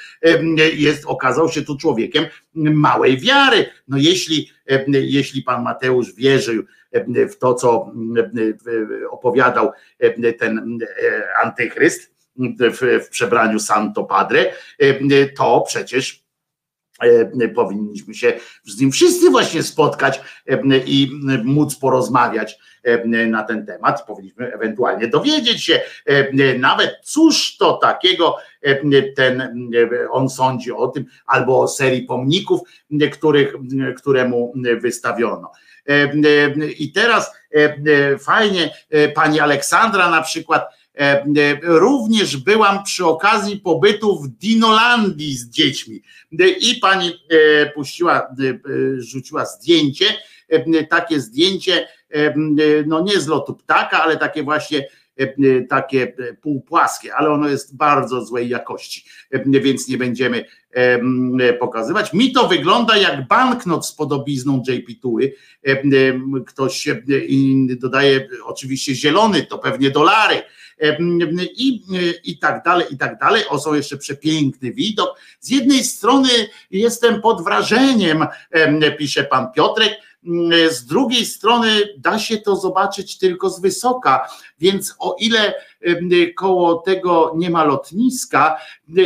jest, 0.73 1.05
okazał 1.05 1.49
się 1.49 1.61
tu 1.61 1.77
człowiekiem 1.77 2.25
małej 2.55 3.17
wiary. 3.17 3.65
No 3.87 3.97
jeśli, 3.97 4.51
jeśli 4.87 5.41
pan 5.41 5.63
Mateusz 5.63 6.15
wierzył 6.15 6.63
w 7.31 7.35
to, 7.35 7.53
co 7.53 7.91
opowiadał 9.09 9.71
ten 10.39 10.79
antychryst 11.43 12.13
w, 12.59 13.03
w 13.05 13.09
przebraniu 13.09 13.59
Santo 13.59 14.03
Padre, 14.03 14.53
to 15.37 15.63
przecież 15.67 16.22
powinniśmy 17.55 18.13
się 18.13 18.33
z 18.63 18.81
nim 18.81 18.91
wszyscy 18.91 19.29
właśnie 19.29 19.63
spotkać 19.63 20.21
i 20.85 21.11
móc 21.43 21.75
porozmawiać 21.75 22.59
na 23.27 23.43
ten 23.43 23.65
temat. 23.65 24.05
Powinniśmy 24.07 24.53
ewentualnie 24.53 25.07
dowiedzieć 25.07 25.63
się 25.63 25.81
nawet, 26.57 26.97
cóż 27.03 27.57
to 27.57 27.73
takiego 27.73 28.37
ten, 29.15 29.55
on 30.11 30.29
sądzi 30.29 30.71
o 30.71 30.87
tym, 30.87 31.05
albo 31.25 31.61
o 31.61 31.67
serii 31.67 32.01
pomników, 32.01 32.61
których, 33.13 33.53
któremu 33.97 34.53
wystawiono. 34.81 35.51
I 36.79 36.91
teraz 36.91 37.31
fajnie, 38.19 38.69
pani 39.15 39.39
Aleksandra 39.39 40.09
na 40.09 40.21
przykład 40.21 40.82
Również 41.61 42.37
byłam 42.37 42.83
przy 42.83 43.05
okazji 43.05 43.57
pobytu 43.57 44.19
w 44.19 44.27
Dinolandii 44.27 45.37
z 45.37 45.49
dziećmi 45.49 46.01
i 46.71 46.75
pani 46.81 47.11
puściła, 47.75 48.35
rzuciła 48.97 49.45
zdjęcie, 49.45 50.05
takie 50.89 51.19
zdjęcie, 51.19 51.87
no 52.87 53.01
nie 53.01 53.19
z 53.19 53.27
lotu 53.27 53.55
ptaka, 53.55 54.03
ale 54.03 54.17
takie 54.17 54.43
właśnie 54.43 54.87
takie 55.69 56.13
półpłaskie, 56.41 57.15
ale 57.15 57.29
ono 57.29 57.49
jest 57.49 57.75
bardzo 57.75 58.25
złej 58.25 58.49
jakości, 58.49 59.05
więc 59.45 59.87
nie 59.87 59.97
będziemy 59.97 60.45
pokazywać. 61.59 62.13
Mi 62.13 62.31
to 62.31 62.47
wygląda 62.47 62.97
jak 62.97 63.27
banknot 63.27 63.87
z 63.87 63.91
podobizną 63.91 64.63
JP 64.67 65.01
Tuły. 65.01 65.33
Ktoś 66.47 66.89
dodaje 67.67 68.27
oczywiście 68.45 68.95
zielony, 68.95 69.43
to 69.43 69.57
pewnie 69.57 69.91
dolary 69.91 70.41
i, 71.55 71.83
i 72.23 72.37
tak 72.37 72.63
dalej, 72.63 72.87
i 72.91 72.97
tak 72.97 73.19
dalej. 73.19 73.43
O, 73.49 73.59
są 73.59 73.73
jeszcze 73.73 73.97
przepiękny 73.97 74.71
widok. 74.71 75.19
Z 75.39 75.49
jednej 75.49 75.83
strony 75.83 76.29
jestem 76.71 77.21
pod 77.21 77.43
wrażeniem, 77.43 78.25
pisze 78.97 79.23
pan 79.23 79.51
Piotrek, 79.51 79.93
z 80.69 80.85
drugiej 80.85 81.25
strony 81.25 81.69
da 81.97 82.19
się 82.19 82.37
to 82.37 82.55
zobaczyć 82.55 83.17
tylko 83.17 83.49
z 83.49 83.61
wysoka, 83.61 84.29
więc 84.59 84.95
o 84.99 85.15
ile 85.19 85.53
koło 86.35 86.75
tego 86.75 87.33
nie 87.35 87.49
ma 87.49 87.63
lotniska, 87.63 88.57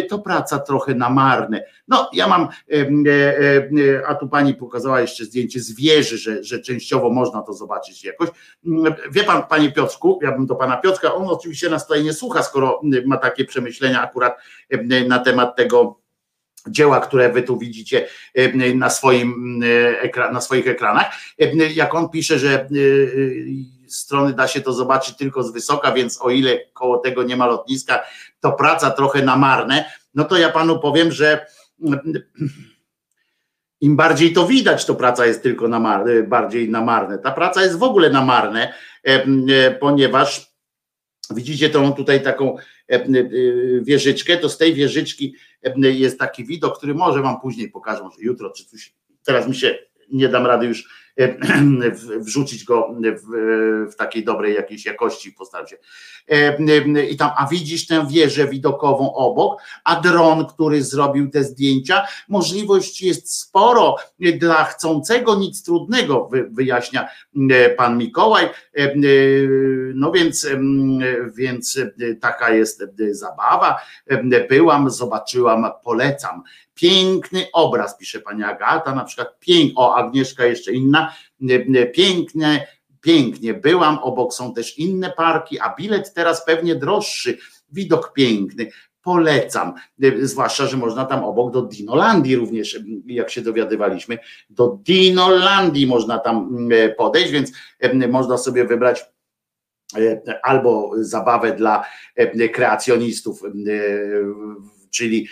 to 0.10 0.20
praca 0.20 0.60
trochę 0.60 0.96
na 0.96 1.10
marne. 1.10 1.64
No, 1.88 2.10
ja 2.14 2.28
mam, 2.28 2.42
e, 2.42 2.76
e, 2.76 4.08
a 4.08 4.16
tu 4.16 4.28
pani 4.28 4.54
pokazała 4.54 5.02
jeszcze 5.02 5.26
zdjęcie 5.26 5.60
z 5.60 5.76
wieży, 5.76 6.18
że, 6.18 6.44
że 6.44 6.62
częściowo 6.62 7.10
można 7.10 7.42
to 7.42 7.54
zobaczyć 7.54 8.04
jakoś. 8.04 8.30
Wie 9.12 9.24
pan, 9.24 9.44
panie 9.44 9.72
Piotrku, 9.72 10.20
ja 10.22 10.32
bym 10.32 10.46
do 10.46 10.56
pana 10.56 10.78
Piotrka, 10.78 11.14
on 11.14 11.28
oczywiście 11.28 11.70
nas 11.70 11.88
tutaj 11.88 12.04
nie 12.04 12.14
słucha, 12.14 12.44
skoro 12.44 12.82
ma 13.06 13.18
takie 13.18 13.46
przemyślenia 13.46 14.02
akurat 14.02 14.38
na 15.08 15.20
temat 15.20 15.56
tego, 15.56 16.00
dzieła, 16.70 17.00
które 17.00 17.30
wy 17.30 17.44
tu 17.44 17.58
widzicie 17.58 18.08
na, 18.76 18.90
swoim, 18.90 19.62
na 20.32 20.42
swoich 20.42 20.68
ekranach. 20.68 21.06
Jak 21.76 21.96
on 21.96 22.10
pisze, 22.10 22.40
że 22.40 22.68
strony 23.88 24.34
da 24.34 24.48
się 24.48 24.62
to 24.62 24.74
zobaczyć 24.74 25.18
tylko 25.18 25.44
z 25.44 25.52
wysoka, 25.52 25.92
więc 25.92 26.22
o 26.22 26.30
ile 26.30 26.60
koło 26.74 26.98
tego 26.98 27.24
nie 27.24 27.38
ma 27.38 27.48
lotniska, 27.48 28.04
to 28.40 28.52
praca 28.52 28.92
trochę 28.92 29.22
na 29.22 29.36
marne, 29.36 29.86
no 30.16 30.24
to 30.24 30.38
ja 30.38 30.50
panu 30.50 30.80
powiem, 30.80 31.12
że 31.12 31.46
im 33.82 33.96
bardziej 33.96 34.34
to 34.34 34.48
widać, 34.48 34.86
to 34.86 34.96
praca 34.96 35.26
jest 35.26 35.44
tylko 35.44 35.68
na 35.68 35.80
marne, 35.80 36.24
bardziej 36.24 36.70
na 36.70 36.82
marne. 36.82 37.18
Ta 37.18 37.32
praca 37.32 37.64
jest 37.64 37.78
w 37.78 37.84
ogóle 37.84 38.10
na 38.10 38.26
marne, 38.26 38.74
ponieważ 39.80 40.52
widzicie 41.30 41.70
tą 41.70 41.94
tutaj 41.94 42.24
taką 42.24 42.56
wieżyczkę, 43.82 44.38
to 44.38 44.50
z 44.50 44.58
tej 44.58 44.74
wieżyczki 44.74 45.36
jest 45.78 46.20
taki 46.20 46.46
widok, 46.46 46.78
który 46.78 46.94
może 46.94 47.22
wam 47.22 47.42
później 47.42 47.72
pokażę, 47.72 48.04
może 48.04 48.22
jutro 48.22 48.50
czy 48.50 48.66
coś. 48.66 48.94
Teraz 49.24 49.48
mi 49.48 49.56
się 49.56 49.80
nie 50.12 50.30
dam 50.30 50.46
rady 50.46 50.66
już 50.66 51.07
wrzucić 52.20 52.64
go 52.64 52.96
w, 53.02 53.92
w, 53.92 53.96
takiej 53.96 54.26
dobrej 54.26 54.56
jakiejś 54.56 54.86
jakości, 54.86 55.32
postaram 55.32 55.68
się. 55.68 55.78
I 57.10 57.18
tam, 57.18 57.32
a 57.38 57.48
widzisz 57.48 57.88
tę 57.88 58.08
wieżę 58.08 58.48
widokową 58.48 59.14
obok, 59.14 59.62
a 59.84 60.02
dron, 60.02 60.46
który 60.46 60.84
zrobił 60.84 61.30
te 61.30 61.44
zdjęcia, 61.44 62.04
możliwości 62.30 63.08
jest 63.08 63.40
sporo 63.40 63.96
dla 64.40 64.64
chcącego, 64.64 65.36
nic 65.36 65.64
trudnego, 65.64 66.30
wyjaśnia 66.52 67.08
pan 67.78 67.98
Mikołaj. 67.98 68.50
No 69.94 70.12
więc, 70.12 70.48
więc 71.38 71.80
taka 72.22 72.50
jest 72.50 72.84
zabawa. 73.12 73.78
Byłam, 74.50 74.90
zobaczyłam, 74.90 75.66
polecam. 75.84 76.44
Piękny 76.82 77.46
obraz, 77.54 77.98
pisze 77.98 78.20
pani 78.20 78.44
Agata, 78.44 78.96
na 78.96 79.04
przykład 79.04 79.40
pięk, 79.40 79.74
o 79.76 79.96
Agnieszka 79.96 80.46
jeszcze 80.46 80.74
inna, 80.74 81.14
piękne, 81.94 82.68
pięknie 83.02 83.54
byłam, 83.54 84.00
obok 84.00 84.34
są 84.34 84.54
też 84.54 84.80
inne 84.80 85.12
parki, 85.12 85.60
a 85.60 85.76
bilet 85.76 86.14
teraz 86.14 86.46
pewnie 86.46 86.76
droższy, 86.76 87.38
widok 87.72 88.14
piękny, 88.14 88.68
polecam, 89.02 89.74
zwłaszcza, 90.22 90.66
że 90.66 90.78
można 90.78 91.06
tam 91.06 91.24
obok 91.24 91.54
do 91.54 91.62
Dinolandii 91.62 92.36
również, 92.36 92.80
jak 93.06 93.30
się 93.30 93.42
dowiadywaliśmy, 93.42 94.18
do 94.50 94.80
Dinolandii 94.84 95.88
można 95.88 96.20
tam 96.20 96.68
podejść, 96.98 97.32
więc 97.32 97.52
można 98.10 98.38
sobie 98.38 98.66
wybrać 98.66 99.06
albo 100.44 100.92
zabawę 100.96 101.54
dla 101.54 101.86
kreacjonistów 102.54 103.42
czyli 104.90 105.28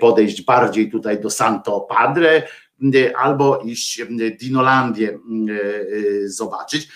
podejść 0.00 0.42
bardziej 0.42 0.90
tutaj 0.90 1.20
do 1.20 1.30
Santo 1.30 1.80
Padre, 1.80 2.42
albo 3.16 3.60
iść 3.60 4.02
Dinolandię 4.40 5.18
zobaczyć. 6.24 6.88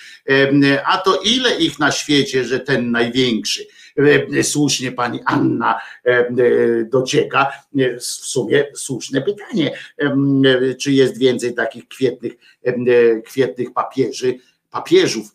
A 0.86 0.98
to 0.98 1.20
ile 1.24 1.56
ich 1.56 1.78
na 1.78 1.92
świecie, 1.92 2.44
że 2.44 2.60
ten 2.60 2.90
największy, 2.90 3.66
słusznie 4.42 4.92
pani 4.92 5.20
Anna 5.24 5.80
docieka, 6.84 7.52
w 7.98 8.02
sumie 8.02 8.66
słuszne 8.74 9.22
pytanie, 9.22 9.78
czy 10.78 10.92
jest 10.92 11.18
więcej 11.18 11.54
takich 11.54 11.88
kwietnych, 11.88 12.32
kwietnych 13.26 13.72
papieży, 13.72 14.34
papieżów, 14.70 15.32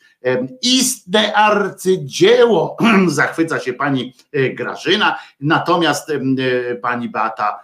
Istne 0.62 1.34
arcydzieło, 1.34 2.78
zachwyca 3.08 3.60
się 3.60 3.74
pani 3.74 4.14
e, 4.34 4.50
Grażyna, 4.50 5.20
natomiast 5.40 6.10
e, 6.10 6.76
pani 6.76 7.10
Bata 7.10 7.60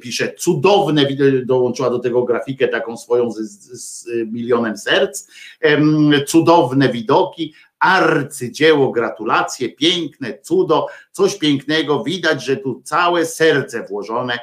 pisze 0.00 0.32
cudowne, 0.32 1.06
dołączyła 1.44 1.90
do 1.90 1.98
tego 1.98 2.24
grafikę 2.24 2.68
taką 2.68 2.96
swoją 2.96 3.30
z, 3.30 3.40
z 3.82 4.06
milionem 4.32 4.76
serc, 4.78 5.28
cudowne 6.26 6.88
widoki, 6.88 7.54
arcydzieło, 7.78 8.92
gratulacje, 8.92 9.68
piękne, 9.68 10.38
cudo, 10.38 10.86
coś 11.12 11.38
pięknego, 11.38 12.04
widać, 12.04 12.44
że 12.44 12.56
tu 12.56 12.82
całe 12.84 13.26
serce 13.26 13.84
włożone 13.88 14.38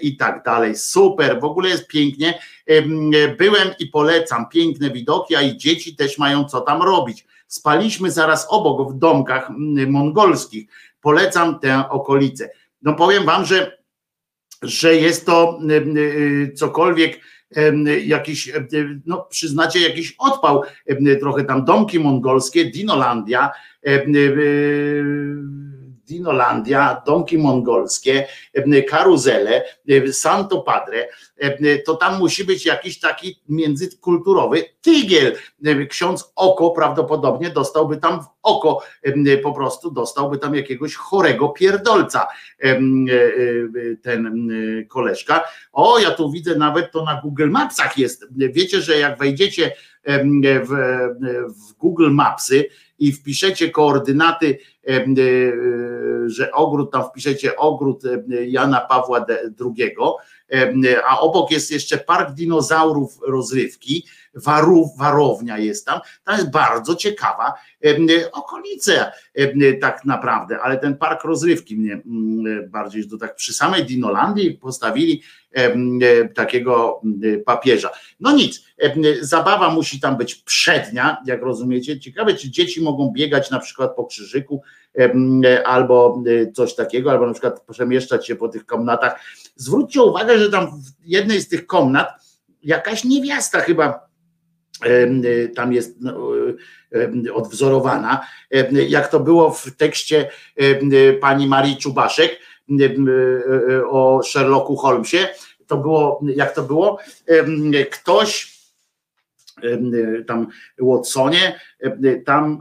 i 0.00 0.16
tak 0.16 0.42
dalej. 0.44 0.76
Super, 0.76 1.40
w 1.40 1.44
ogóle 1.44 1.68
jest 1.68 1.86
pięknie. 1.86 2.38
Byłem 3.38 3.68
i 3.78 3.86
polecam 3.86 4.48
piękne 4.48 4.90
widoki, 4.90 5.36
a 5.36 5.42
i 5.42 5.56
dzieci 5.56 5.96
też 5.96 6.18
mają 6.18 6.44
co 6.44 6.60
tam 6.60 6.82
robić. 6.82 7.26
Spaliśmy 7.46 8.10
zaraz 8.10 8.46
obok 8.50 8.92
w 8.92 8.98
domkach 8.98 9.50
mongolskich. 9.88 10.68
Polecam 11.00 11.58
tę 11.58 11.88
okolicę. 11.88 12.50
No 12.82 12.94
powiem 12.94 13.24
wam, 13.24 13.44
że, 13.44 13.78
że 14.62 14.94
jest 14.94 15.26
to 15.26 15.58
y, 15.96 16.52
cokolwiek 16.56 17.20
jakiś, 18.04 18.52
no 19.06 19.26
przyznacie 19.30 19.80
jakiś 19.80 20.14
odpał, 20.18 20.62
trochę 21.20 21.44
tam 21.44 21.64
domki 21.64 22.00
mongolskie, 22.00 22.64
Dinolandia, 22.64 23.50
Dinolandia, 26.06 27.02
domki 27.06 27.38
mongolskie, 27.38 28.26
karuzele, 28.88 29.64
Santo 30.12 30.60
Padre, 30.60 31.08
to 31.86 31.94
tam 31.94 32.18
musi 32.18 32.44
być 32.44 32.66
jakiś 32.66 33.00
taki 33.00 33.40
międzykulturowy 33.48 34.64
tygiel. 34.80 35.36
Ksiądz 35.90 36.32
oko 36.36 36.70
prawdopodobnie 36.70 37.50
dostałby 37.50 37.96
tam 37.96 38.22
w 38.22 38.26
oko, 38.42 38.82
po 39.42 39.52
prostu 39.52 39.90
dostałby 39.90 40.38
tam 40.38 40.54
jakiegoś 40.54 40.94
chorego 40.94 41.48
pierdolca 41.48 42.26
ten 44.02 44.48
koleżka. 44.88 45.44
O, 45.72 45.98
ja 45.98 46.10
tu 46.10 46.30
widzę 46.30 46.54
nawet 46.56 46.92
to 46.92 47.04
na 47.04 47.20
Google 47.20 47.50
Mapsach 47.50 47.98
jest. 47.98 48.26
Wiecie, 48.36 48.80
że 48.80 48.98
jak 48.98 49.18
wejdziecie 49.18 49.72
w, 50.04 50.70
w 51.48 51.72
Google 51.72 52.10
Mapsy 52.10 52.68
i 52.98 53.12
wpiszecie 53.12 53.70
koordynaty, 53.70 54.58
e, 54.88 55.04
że 56.26 56.52
ogród, 56.52 56.92
tam 56.92 57.04
wpiszecie 57.04 57.56
ogród 57.56 58.02
Jana 58.46 58.80
Pawła 58.80 59.26
II, 59.60 59.94
a 61.08 61.20
obok 61.20 61.50
jest 61.50 61.70
jeszcze 61.70 61.98
park 61.98 62.34
dinozaurów 62.34 63.18
rozrywki, 63.22 64.06
warów, 64.36 64.96
warownia 64.98 65.58
jest 65.58 65.86
tam, 65.86 66.00
to 66.24 66.32
jest 66.32 66.50
bardzo 66.50 66.94
ciekawa 66.94 67.54
okolice 68.32 69.12
tak 69.80 70.04
naprawdę, 70.04 70.58
ale 70.60 70.78
ten 70.78 70.96
park 70.96 71.24
rozrywki 71.24 71.76
mnie 71.76 71.92
mm, 71.92 72.70
bardziej, 72.70 73.08
to 73.08 73.16
tak 73.16 73.34
przy 73.34 73.52
samej 73.52 73.84
Dinolandii 73.84 74.54
postawili 74.54 75.22
takiego 76.34 77.00
papieża. 77.46 77.90
No 78.20 78.32
nic, 78.32 78.64
zabawa 79.20 79.70
musi 79.70 80.00
tam 80.00 80.16
być 80.16 80.34
przednia, 80.34 81.16
jak 81.26 81.42
rozumiecie. 81.42 82.00
Ciekawe, 82.00 82.34
czy 82.34 82.50
dzieci 82.50 82.82
mogą 82.82 83.10
biegać 83.10 83.50
na 83.50 83.58
przykład 83.58 83.96
po 83.96 84.04
krzyżyku 84.04 84.62
albo 85.64 86.22
coś 86.54 86.74
takiego, 86.74 87.10
albo 87.10 87.26
na 87.26 87.32
przykład 87.32 87.60
przemieszczać 87.70 88.26
się 88.26 88.36
po 88.36 88.48
tych 88.48 88.66
komnatach. 88.66 89.20
Zwróćcie 89.56 90.02
uwagę, 90.02 90.38
że 90.38 90.50
tam 90.50 90.66
w 90.66 91.06
jednej 91.06 91.40
z 91.40 91.48
tych 91.48 91.66
komnat 91.66 92.08
jakaś 92.62 93.04
niewiasta 93.04 93.60
chyba 93.60 94.05
tam 95.54 95.72
jest 95.72 95.96
no, 96.00 96.30
odwzorowana, 97.34 98.26
jak 98.88 99.08
to 99.08 99.20
było 99.20 99.50
w 99.50 99.76
tekście 99.76 100.30
pani 101.20 101.46
Marii 101.46 101.76
Czubaszek 101.76 102.38
o 103.88 104.22
Sherlocku 104.22 104.76
Holmesie, 104.76 105.28
to 105.66 105.76
było, 105.76 106.20
jak 106.36 106.54
to 106.54 106.62
było, 106.62 106.98
ktoś 107.90 108.56
tam 110.26 110.46
Watsonie, 110.78 111.60
tam 112.24 112.60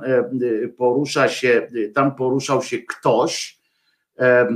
porusza 0.78 1.30
się, 1.30 1.68
tam 1.94 2.16
poruszał 2.16 2.64
się 2.64 2.78
ktoś, 2.78 3.60
e, 4.20 4.48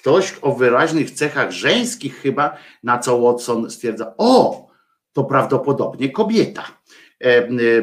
ktoś 0.00 0.34
o 0.42 0.52
wyraźnych 0.52 1.10
cechach 1.10 1.50
żeńskich 1.50 2.16
chyba, 2.16 2.56
na 2.82 2.98
co 2.98 3.20
Watson 3.20 3.70
stwierdza, 3.70 4.14
o, 4.18 4.66
to 5.12 5.24
prawdopodobnie 5.24 6.10
kobieta. 6.10 6.64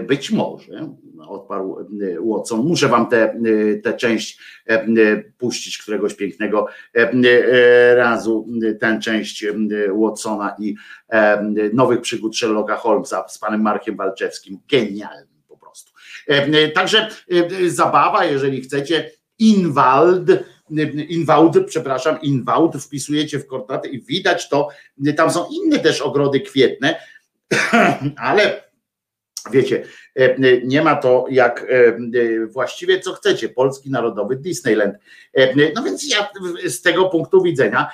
Być 0.08 0.32
może, 0.32 0.96
odparł 1.28 1.88
Watson, 2.26 2.60
muszę 2.60 2.88
wam 2.88 3.08
tę 3.08 3.40
te, 3.44 3.82
te 3.84 3.98
część 3.98 4.40
puścić 5.38 5.78
któregoś 5.78 6.14
pięknego 6.14 6.68
razu, 7.96 8.48
tę 8.80 9.00
część 9.04 9.46
Watsona 10.04 10.56
i 10.60 10.76
nowych 11.74 12.02
przygód 12.02 12.38
Sherlocka 12.38 12.76
Holmesa 12.76 13.28
z 13.28 13.38
panem 13.38 13.62
Markiem 13.62 13.96
Walczewskim. 13.96 14.60
Genialny 14.72 15.42
po 15.48 15.58
prostu. 15.58 15.92
Także 16.74 17.10
zabawa, 17.68 18.26
jeżeli 18.26 18.62
chcecie, 18.62 19.12
Inwald, 19.40 20.32
Inwald, 21.10 21.58
przepraszam, 21.68 22.22
Inwald, 22.22 22.84
wpisujecie 22.84 23.40
w 23.40 23.48
koordynaty 23.48 23.88
i 23.88 24.02
widać 24.02 24.50
to, 24.50 24.68
tam 25.14 25.32
są 25.32 25.46
inne 25.52 25.80
też 25.80 26.02
ogrody 26.02 26.40
kwietne, 26.40 27.00
ale 28.18 28.69
wiecie, 29.52 29.84
nie 30.64 30.82
ma 30.82 30.96
to 30.96 31.26
jak 31.30 31.68
właściwie 32.48 33.00
co 33.00 33.14
chcecie, 33.14 33.50
Polski 33.50 33.90
Narodowy 33.90 34.36
Disneyland. 34.36 34.96
No 35.76 35.84
więc 35.84 36.12
ja 36.12 36.30
z 36.66 36.82
tego 36.82 37.06
punktu 37.06 37.42
widzenia, 37.42 37.90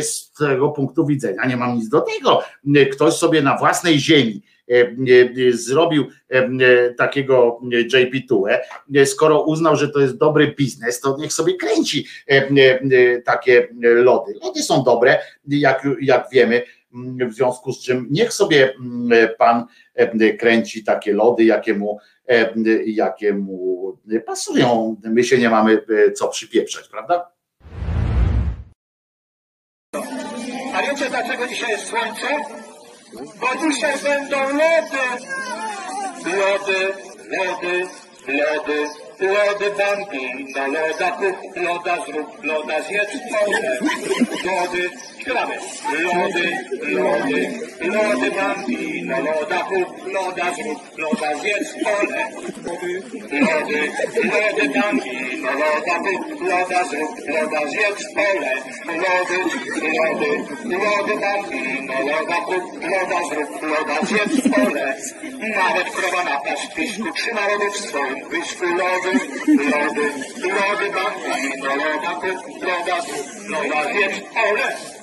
z 0.00 0.32
tego 0.32 0.68
punktu 0.68 1.06
widzenia 1.06 1.46
nie 1.46 1.56
mam 1.56 1.76
nic 1.76 1.88
do 1.88 2.00
tego. 2.00 2.42
Ktoś 2.92 3.14
sobie 3.14 3.42
na 3.42 3.58
własnej 3.58 3.98
ziemi 3.98 4.42
zrobił 5.50 6.06
takiego 6.96 7.60
JP2, 7.64 8.58
skoro 9.06 9.42
uznał, 9.42 9.76
że 9.76 9.88
to 9.88 10.00
jest 10.00 10.16
dobry 10.16 10.54
biznes, 10.58 11.00
to 11.00 11.16
niech 11.18 11.32
sobie 11.32 11.54
kręci 11.54 12.06
takie 13.24 13.68
lody. 13.80 14.34
Lody 14.42 14.62
są 14.62 14.82
dobre, 14.82 15.18
jak, 15.48 15.88
jak 16.00 16.26
wiemy, 16.32 16.62
w 17.28 17.32
związku 17.32 17.72
z 17.72 17.82
czym 17.82 18.06
niech 18.10 18.32
sobie 18.32 18.74
pan 19.38 19.66
kręci 20.38 20.84
takie 20.84 21.12
lody, 21.12 21.44
jakie 21.44 21.74
mu, 21.74 21.98
jakie 22.86 23.34
mu 23.34 23.98
pasują. 24.26 24.96
My 25.04 25.24
się 25.24 25.38
nie 25.38 25.50
mamy 25.50 25.82
co 26.14 26.28
przypieprzać, 26.28 26.88
prawda? 26.88 27.30
A 30.74 30.82
wiecie 30.82 31.10
dlaczego 31.10 31.46
dzisiaj 31.46 31.70
jest 31.70 31.86
słońce? 31.86 32.26
Bo 33.40 33.68
dzisiaj 33.68 33.94
będą 34.02 34.36
lody. 34.36 35.04
Lody, 36.24 36.92
lody, 37.30 37.86
lody, 38.28 38.86
lody 39.20 39.70
Bambi. 39.78 40.52
Na 40.56 40.66
loda 40.66 41.10
kup, 41.10 41.56
loda 41.56 41.96
zrób, 42.06 42.44
loda 42.44 42.82
zjedz, 42.82 43.10
lody, 44.44 44.90
śpiewamy. 45.20 45.54
Lody, 46.04 46.46
lody, 46.82 47.58
lody 47.80 48.30
Bambi. 48.30 49.02
Na 49.02 49.18
loda 49.18 49.58
kup, 49.68 50.06
loda 50.14 50.54
zrób, 50.54 50.98
loda 50.98 51.34
zjedz, 51.40 51.68
pole. 51.84 52.28
Lody, 53.32 53.82
lody 54.32 54.68
Bambi. 54.74 55.42
Na 55.42 55.50
loda 55.52 55.96
kup, 56.04 56.40
loda 56.40 56.84
zrób, 56.84 57.12
loda 57.28 57.60
zjedz, 57.70 58.02
pole. 58.14 58.52
Lody, 58.86 59.38
lody, 59.96 60.32
lody 60.82 61.14
Bambi. 61.22 61.82
Na 61.88 62.00
loda 62.00 62.36
kup, 62.46 62.64
loda 62.92 63.20
zrób, 63.28 63.62
loda 63.62 63.98
zjedz, 64.06 64.34
pole. 64.54 64.96
Nawet 65.56 65.90
krowa 65.90 66.24
na 66.24 66.36
pastwisku 66.40 67.12
trzyma 67.12 67.40
lody 67.48 67.70
w 67.70 67.76
swoim 67.76 68.28
wysku. 68.30 68.64
Lody, 68.64 69.12
lody, 69.72 70.06
lody 70.56 70.88
Bambi. 70.96 71.62
Na 71.62 71.74
loda 71.74 72.12
kup, 72.20 72.62
loda 72.62 73.00
zrób, 73.00 73.26
loda 73.50 73.92
zjedz, 73.92 74.16
pole. 74.34 74.97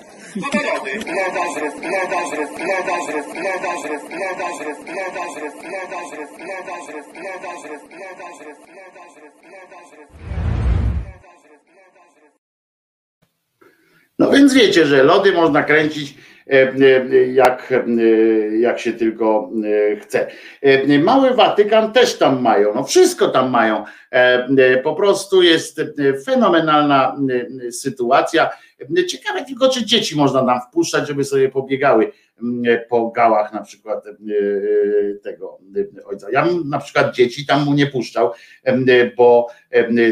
No 14.19 14.31
więc 14.31 14.53
wiecie, 14.53 14.85
że 14.85 15.03
lody 15.03 15.31
można 15.31 15.63
kręcić 15.63 16.17
e, 16.47 16.51
e, 16.51 17.27
jak, 17.27 17.71
e, 17.71 18.57
jak 18.57 18.79
się 18.79 18.93
tylko 18.93 19.49
chce. 20.01 20.27
Mały 21.03 21.33
Watykan 21.33 21.93
też 21.93 22.17
tam 22.17 22.41
mają, 22.41 22.73
no 22.75 22.83
wszystko 22.83 23.27
tam 23.27 23.49
mają. 23.49 23.83
Po 24.83 24.95
prostu 24.95 25.41
jest 25.41 25.81
fenomenalna 26.25 27.17
sytuacja 27.71 28.49
Ciekawe 29.07 29.45
tylko, 29.45 29.69
czy 29.69 29.85
dzieci 29.85 30.15
można 30.15 30.45
tam 30.45 30.59
wpuszczać, 30.69 31.07
żeby 31.07 31.23
sobie 31.23 31.49
pobiegały 31.49 32.11
po 32.89 33.11
gałach 33.11 33.53
na 33.53 33.61
przykład 33.61 34.03
tego 35.23 35.59
ojca. 36.05 36.27
Ja 36.31 36.45
bym 36.45 36.69
na 36.69 36.79
przykład 36.79 37.15
dzieci 37.15 37.45
tam 37.45 37.63
mu 37.63 37.73
nie 37.73 37.87
puszczał, 37.87 38.31
bo 39.17 39.47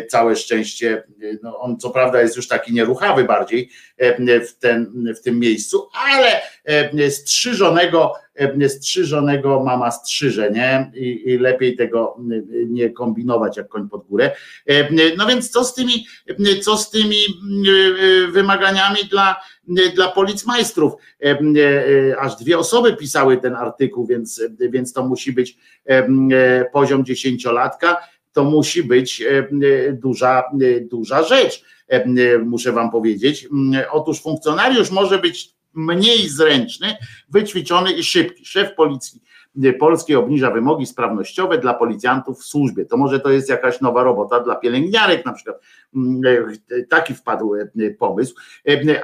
całe 0.09 0.35
szczęście, 0.35 1.03
no 1.43 1.59
on 1.59 1.79
co 1.79 1.89
prawda 1.89 2.21
jest 2.21 2.35
już 2.35 2.47
taki 2.47 2.73
nieruchawy 2.73 3.23
bardziej 3.23 3.69
w, 4.23 4.57
ten, 4.59 5.05
w 5.17 5.21
tym 5.21 5.39
miejscu, 5.39 5.89
ale 5.93 6.41
strzyżonego, 7.09 8.13
strzyżonego 8.67 9.63
mama 9.63 9.91
strzyże, 9.91 10.51
nie? 10.51 10.91
I, 10.95 11.23
I, 11.25 11.37
lepiej 11.37 11.75
tego 11.75 12.17
nie 12.67 12.89
kombinować 12.89 13.57
jak 13.57 13.67
koń 13.67 13.89
pod 13.89 14.07
górę. 14.07 14.31
No 15.17 15.27
więc 15.27 15.49
co 15.49 15.63
z 15.63 15.73
tymi, 15.73 16.05
co 16.61 16.77
z 16.77 16.89
tymi 16.89 17.17
wymaganiami 18.31 18.99
dla, 19.11 19.41
dla 19.95 20.07
policmajstrów? 20.07 20.93
Aż 22.19 22.35
dwie 22.35 22.57
osoby 22.57 22.95
pisały 22.97 23.37
ten 23.37 23.55
artykuł, 23.55 24.07
więc, 24.07 24.41
więc 24.59 24.93
to 24.93 25.07
musi 25.07 25.33
być 25.33 25.57
poziom 26.73 27.05
dziesięciolatka 27.05 27.97
to 28.33 28.43
musi 28.43 28.83
być 28.83 29.23
duża, 29.91 30.43
duża 30.81 31.23
rzecz, 31.23 31.63
muszę 32.45 32.71
wam 32.71 32.91
powiedzieć. 32.91 33.47
Otóż 33.91 34.21
funkcjonariusz 34.21 34.91
może 34.91 35.19
być 35.19 35.52
mniej 35.73 36.29
zręczny, 36.29 36.95
wyćwiczony 37.29 37.93
i 37.93 38.03
szybki. 38.03 38.45
Szef 38.45 38.75
policji 38.75 39.23
polskiej 39.79 40.15
obniża 40.15 40.51
wymogi 40.51 40.85
sprawnościowe 40.85 41.57
dla 41.57 41.73
policjantów 41.73 42.39
w 42.39 42.45
służbie. 42.45 42.85
To 42.85 42.97
może 42.97 43.19
to 43.19 43.29
jest 43.29 43.49
jakaś 43.49 43.81
nowa 43.81 44.03
robota 44.03 44.39
dla 44.39 44.55
pielęgniarek 44.55 45.25
na 45.25 45.33
przykład. 45.33 45.57
Taki 46.89 47.13
wpadł 47.13 47.53
pomysł. 47.99 48.35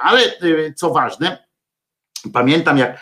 Ale 0.02 0.20
co 0.76 0.90
ważne, 0.90 1.49
Pamiętam, 2.32 2.78
jak, 2.78 3.00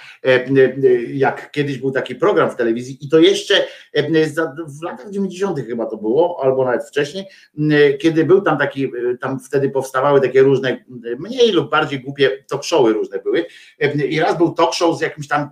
jak 1.09 1.51
kiedyś 1.51 1.79
był 1.79 1.91
taki 1.91 2.15
program 2.15 2.51
w 2.51 2.57
telewizji, 2.57 2.99
i 3.01 3.09
to 3.09 3.19
jeszcze 3.19 3.67
w 4.69 4.83
latach 4.83 5.11
90. 5.11 5.61
chyba 5.67 5.87
to 5.87 5.97
było, 5.97 6.41
albo 6.43 6.65
nawet 6.65 6.89
wcześniej, 6.89 7.25
kiedy 8.01 8.25
był 8.25 8.41
tam 8.41 8.59
taki, 8.59 8.91
tam 9.21 9.41
wtedy 9.41 9.71
powstawały 9.71 10.21
takie 10.21 10.43
różne, 10.43 10.85
mniej 11.19 11.53
lub 11.53 11.71
bardziej 11.71 12.01
głupie 12.01 12.45
talk 12.51 12.65
showy 12.65 12.93
różne 12.93 13.19
były. 13.19 13.45
I 14.09 14.21
raz 14.21 14.39
był 14.39 14.55
talk 14.55 14.75
show 14.75 14.99
z 14.99 15.01
jakimś 15.01 15.29
tam 15.29 15.51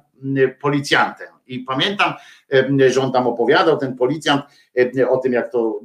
policjantem. 0.61 1.29
I 1.47 1.59
pamiętam, 1.61 2.13
że 2.89 3.01
on 3.01 3.13
tam 3.13 3.27
opowiadał, 3.27 3.77
ten 3.79 3.97
policjant, 3.97 4.43
o 5.09 5.17
tym, 5.17 5.33
jak 5.33 5.53
to 5.53 5.81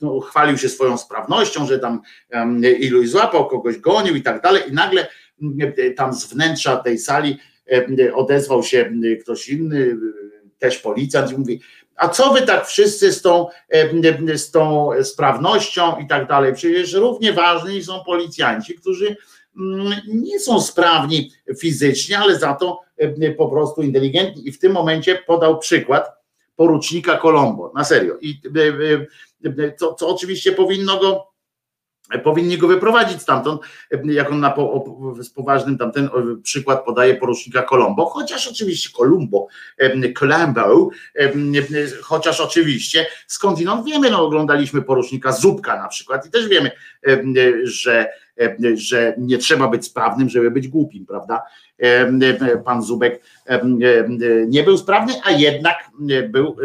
no, 0.00 0.20
chwalił 0.20 0.58
się 0.58 0.68
swoją 0.68 0.98
sprawnością, 0.98 1.66
że 1.66 1.78
tam 1.78 2.00
iluś 2.80 3.08
złapał, 3.08 3.48
kogoś 3.48 3.78
gonił 3.78 4.16
i 4.16 4.22
tak 4.22 4.42
dalej. 4.42 4.62
I 4.68 4.72
nagle 4.72 5.06
tam 5.96 6.14
z 6.14 6.26
wnętrza 6.26 6.76
tej 6.76 6.98
sali 6.98 7.38
odezwał 8.14 8.62
się 8.62 8.92
ktoś 9.22 9.48
inny, 9.48 9.96
też 10.58 10.78
policjant 10.78 11.32
i 11.32 11.38
mówi, 11.38 11.60
a 11.96 12.08
co 12.08 12.32
wy 12.32 12.42
tak 12.42 12.66
wszyscy 12.66 13.12
z 13.12 13.22
tą, 13.22 13.46
z 14.34 14.50
tą 14.50 14.90
sprawnością 15.02 15.96
i 15.98 16.06
tak 16.06 16.28
dalej? 16.28 16.54
Przecież 16.54 16.92
równie 16.92 17.32
ważni 17.32 17.84
są 17.84 18.04
policjanci, 18.04 18.74
którzy 18.74 19.16
nie 20.08 20.40
są 20.40 20.60
sprawni 20.60 21.32
fizycznie, 21.60 22.18
ale 22.18 22.38
za 22.38 22.54
to 22.54 22.80
po 23.36 23.48
prostu 23.48 23.82
inteligentni. 23.82 24.48
I 24.48 24.52
w 24.52 24.58
tym 24.58 24.72
momencie 24.72 25.22
podał 25.26 25.58
przykład 25.58 26.08
porucznika 26.56 27.18
Colombo, 27.18 27.72
na 27.74 27.84
serio. 27.84 28.16
I 28.20 28.40
co 29.98 30.08
oczywiście 30.08 30.52
powinno 30.52 31.00
go 31.00 31.28
powinni 32.24 32.58
go 32.58 32.68
wyprowadzić 32.68 33.22
stamtąd, 33.22 33.60
jak 34.04 34.30
on 34.30 34.40
na 34.40 34.50
po, 34.50 35.14
z 35.20 35.30
poważnym 35.30 35.78
tamten 35.78 36.08
przykład 36.42 36.84
podaje 36.84 37.14
porucznika 37.14 37.62
Colombo, 37.62 38.06
chociaż 38.06 38.48
oczywiście 38.48 38.90
Columbo, 38.96 39.46
Colombo, 40.18 40.90
chociaż 42.02 42.40
oczywiście 42.40 43.06
skądinąd 43.26 43.86
wiemy, 43.86 44.10
no 44.10 44.26
oglądaliśmy 44.26 44.82
porucznika 44.82 45.32
Zubka 45.32 45.76
na 45.76 45.88
przykład 45.88 46.26
i 46.26 46.30
też 46.30 46.48
wiemy, 46.48 46.70
że, 47.62 48.08
że 48.74 49.14
nie 49.18 49.38
trzeba 49.38 49.68
być 49.68 49.86
sprawnym, 49.86 50.28
żeby 50.28 50.50
być 50.50 50.68
głupim, 50.68 51.06
prawda? 51.06 51.42
Pan 52.64 52.82
Zubek 52.82 53.22
nie 54.48 54.62
był 54.62 54.78
sprawny, 54.78 55.12
a 55.24 55.30
jednak 55.30 55.76
był 56.28 56.56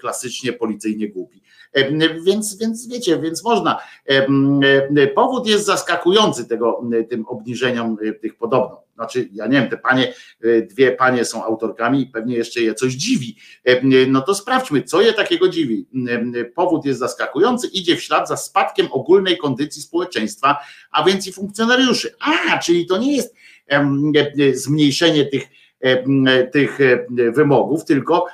klasycznie 0.00 0.52
policyjnie 0.52 1.08
głupi. 1.08 1.37
Więc, 2.24 2.58
więc 2.58 2.88
wiecie, 2.88 3.18
więc 3.18 3.44
można. 3.44 3.78
Powód 5.14 5.46
jest 5.46 5.66
zaskakujący 5.66 6.44
tego, 6.44 6.82
tym 7.10 7.26
obniżeniom 7.26 7.96
tych 8.20 8.36
podobno. 8.36 8.82
Znaczy, 8.94 9.28
ja 9.32 9.46
nie 9.46 9.60
wiem, 9.60 9.70
te 9.70 9.76
panie, 9.76 10.14
dwie 10.70 10.92
panie 10.92 11.24
są 11.24 11.44
autorkami 11.44 12.02
i 12.02 12.06
pewnie 12.06 12.36
jeszcze 12.36 12.60
je 12.60 12.74
coś 12.74 12.92
dziwi. 12.92 13.36
No 14.08 14.20
to 14.20 14.34
sprawdźmy, 14.34 14.82
co 14.82 15.00
je 15.00 15.12
takiego 15.12 15.48
dziwi. 15.48 15.86
Powód 16.54 16.84
jest 16.84 16.98
zaskakujący, 16.98 17.66
idzie 17.66 17.96
w 17.96 18.02
ślad 18.02 18.28
za 18.28 18.36
spadkiem 18.36 18.88
ogólnej 18.92 19.38
kondycji 19.38 19.82
społeczeństwa, 19.82 20.56
a 20.90 21.04
więc 21.04 21.26
i 21.26 21.32
funkcjonariuszy. 21.32 22.14
A, 22.20 22.58
czyli 22.58 22.86
to 22.86 22.98
nie 22.98 23.16
jest 23.16 23.34
zmniejszenie 24.52 25.24
tych, 25.24 25.48
tych 26.52 26.78
wymogów, 27.34 27.84
tylko 27.84 28.26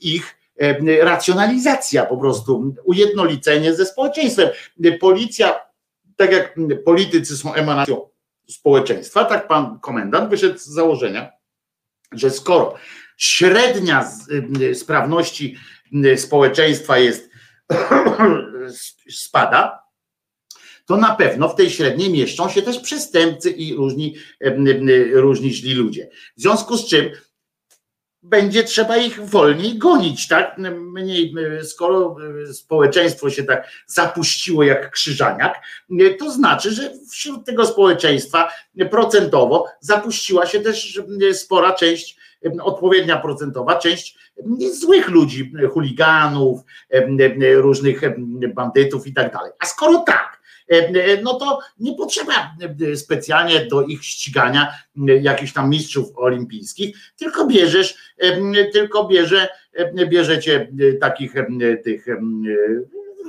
ich 0.00 0.34
E, 0.34 0.41
racjonalizacja 1.02 2.06
po 2.06 2.16
prostu, 2.16 2.74
ujednolicenie 2.84 3.74
ze 3.74 3.86
społeczeństwem. 3.86 4.48
Policja, 5.00 5.60
tak 6.16 6.32
jak 6.32 6.56
politycy 6.84 7.36
są 7.36 7.54
emanacją 7.54 8.08
społeczeństwa, 8.48 9.24
tak 9.24 9.48
pan 9.48 9.80
komendant 9.80 10.30
wyszedł 10.30 10.58
z 10.58 10.64
założenia, 10.64 11.32
że 12.12 12.30
skoro 12.30 12.74
średnia 13.16 14.10
e, 14.60 14.74
sprawności 14.74 15.56
społeczeństwa 16.16 16.98
jest 16.98 17.30
spada, 19.10 19.82
to 20.86 20.96
na 20.96 21.14
pewno 21.14 21.48
w 21.48 21.54
tej 21.54 21.70
średniej 21.70 22.10
mieszczą 22.10 22.48
się 22.48 22.62
też 22.62 22.78
przestępcy 22.78 23.50
i 23.50 23.74
różni, 23.74 24.16
e, 24.40 24.54
różni 25.12 25.54
źli 25.54 25.74
ludzie. 25.74 26.10
W 26.36 26.40
związku 26.40 26.76
z 26.76 26.88
czym 26.88 27.10
będzie 28.22 28.64
trzeba 28.64 28.96
ich 28.96 29.20
wolniej 29.20 29.78
gonić, 29.78 30.28
tak? 30.28 30.58
Mniej, 30.92 31.34
skoro 31.62 32.16
społeczeństwo 32.52 33.30
się 33.30 33.44
tak 33.44 33.68
zapuściło 33.86 34.62
jak 34.62 34.90
krzyżaniak, 34.90 35.60
to 36.18 36.30
znaczy, 36.30 36.70
że 36.70 36.92
wśród 37.10 37.46
tego 37.46 37.66
społeczeństwa 37.66 38.48
procentowo 38.90 39.66
zapuściła 39.80 40.46
się 40.46 40.60
też 40.60 41.02
spora 41.32 41.72
część, 41.72 42.16
odpowiednia 42.62 43.16
procentowa 43.18 43.78
część 43.78 44.18
złych 44.80 45.08
ludzi, 45.08 45.52
chuliganów, 45.72 46.60
różnych 47.56 48.00
bandytów 48.54 49.06
i 49.06 49.12
tak 49.14 49.32
dalej. 49.32 49.52
A 49.58 49.66
skoro 49.66 49.98
tak, 49.98 50.41
no 51.22 51.34
to 51.34 51.58
nie 51.78 51.94
potrzeba 51.94 52.54
specjalnie 52.94 53.66
do 53.66 53.82
ich 53.82 54.04
ścigania 54.04 54.74
jakichś 55.22 55.52
tam 55.52 55.70
mistrzów 55.70 56.12
olimpijskich, 56.16 56.96
tylko 57.16 57.46
bierzesz, 57.46 58.14
tylko 58.72 59.04
bierze, 59.04 59.48
bierzecie 60.08 60.72
takich 61.00 61.34
tych 61.84 62.06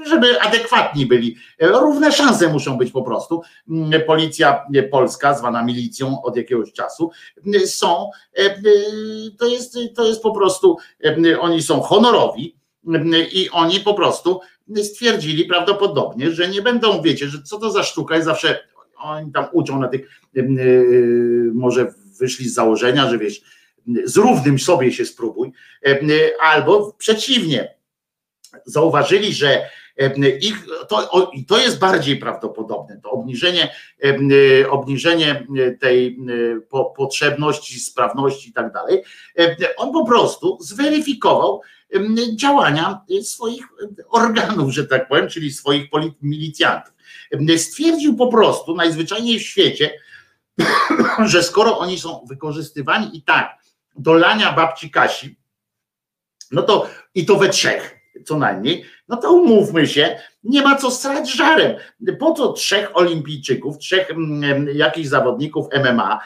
żeby 0.07 0.41
adekwatni 0.41 1.05
byli. 1.05 1.35
Równe 1.59 2.11
szanse 2.11 2.47
muszą 2.47 2.77
być 2.77 2.91
po 2.91 3.01
prostu. 3.01 3.41
Policja 4.07 4.65
polska, 4.91 5.33
zwana 5.33 5.63
milicją 5.63 6.21
od 6.21 6.37
jakiegoś 6.37 6.73
czasu, 6.73 7.11
są, 7.65 8.09
to 9.37 9.47
jest, 9.47 9.77
to 9.95 10.05
jest 10.05 10.21
po 10.21 10.31
prostu, 10.31 10.77
oni 11.39 11.61
są 11.61 11.81
honorowi 11.81 12.55
i 13.31 13.49
oni 13.49 13.79
po 13.79 13.93
prostu 13.93 14.41
stwierdzili 14.83 15.45
prawdopodobnie, 15.45 16.31
że 16.31 16.47
nie 16.47 16.61
będą, 16.61 17.01
wiecie, 17.01 17.27
że 17.27 17.41
co 17.41 17.59
to 17.59 17.71
za 17.71 17.83
sztuka 17.83 18.15
jest 18.15 18.25
zawsze, 18.25 18.59
oni 18.97 19.31
tam 19.31 19.45
uczą 19.51 19.79
na 19.79 19.87
tych, 19.87 20.19
y, 20.37 21.51
może 21.53 21.93
wyszli 22.19 22.49
z 22.49 22.53
założenia, 22.53 23.09
że 23.09 23.17
wiesz, 23.17 23.41
z 24.03 24.17
równym 24.17 24.59
sobie 24.59 24.91
się 24.91 25.05
spróbuj, 25.05 25.51
albo 26.39 26.93
przeciwnie, 26.97 27.75
zauważyli, 28.65 29.33
że 29.33 29.69
ich, 30.41 30.65
to, 30.89 31.31
to 31.47 31.59
jest 31.59 31.79
bardziej 31.79 32.17
prawdopodobne, 32.17 32.99
to 33.03 33.11
obniżenie, 33.11 33.75
obniżenie 34.69 35.47
tej 35.79 36.19
po, 36.69 36.85
potrzebności, 36.85 37.79
sprawności 37.79 38.49
i 38.49 38.53
tak 38.53 38.73
dalej. 38.73 39.03
On 39.77 39.93
po 39.93 40.05
prostu 40.05 40.57
zweryfikował, 40.61 41.61
działania 42.35 43.01
swoich 43.23 43.63
organów, 44.09 44.73
że 44.73 44.87
tak 44.87 45.07
powiem, 45.07 45.29
czyli 45.29 45.53
swoich 45.53 45.89
milicjantów. 46.21 46.93
Stwierdził 47.57 48.15
po 48.15 48.27
prostu 48.27 48.75
najzwyczajniej 48.75 49.39
w 49.39 49.43
świecie, 49.43 49.99
że 51.25 51.43
skoro 51.43 51.79
oni 51.79 51.99
są 51.99 52.25
wykorzystywani 52.29 53.17
i 53.17 53.21
tak 53.21 53.57
do 53.95 54.13
lania 54.13 54.53
babci 54.53 54.91
Kasi, 54.91 55.37
no 56.51 56.61
to 56.61 56.89
i 57.15 57.25
to 57.25 57.35
we 57.35 57.49
trzech 57.49 58.02
co 58.25 58.37
najmniej, 58.37 58.85
no 59.07 59.17
to 59.17 59.33
umówmy 59.33 59.87
się, 59.87 60.19
nie 60.43 60.61
ma 60.61 60.75
co 60.75 60.91
strać 60.91 61.31
żarem. 61.31 61.75
Po 62.19 62.33
co 62.33 62.53
trzech 62.53 62.97
olimpijczyków, 62.97 63.77
trzech 63.77 64.11
mm, 64.11 64.67
jakichś 64.73 65.07
zawodników 65.07 65.67
MMA, 65.83 66.19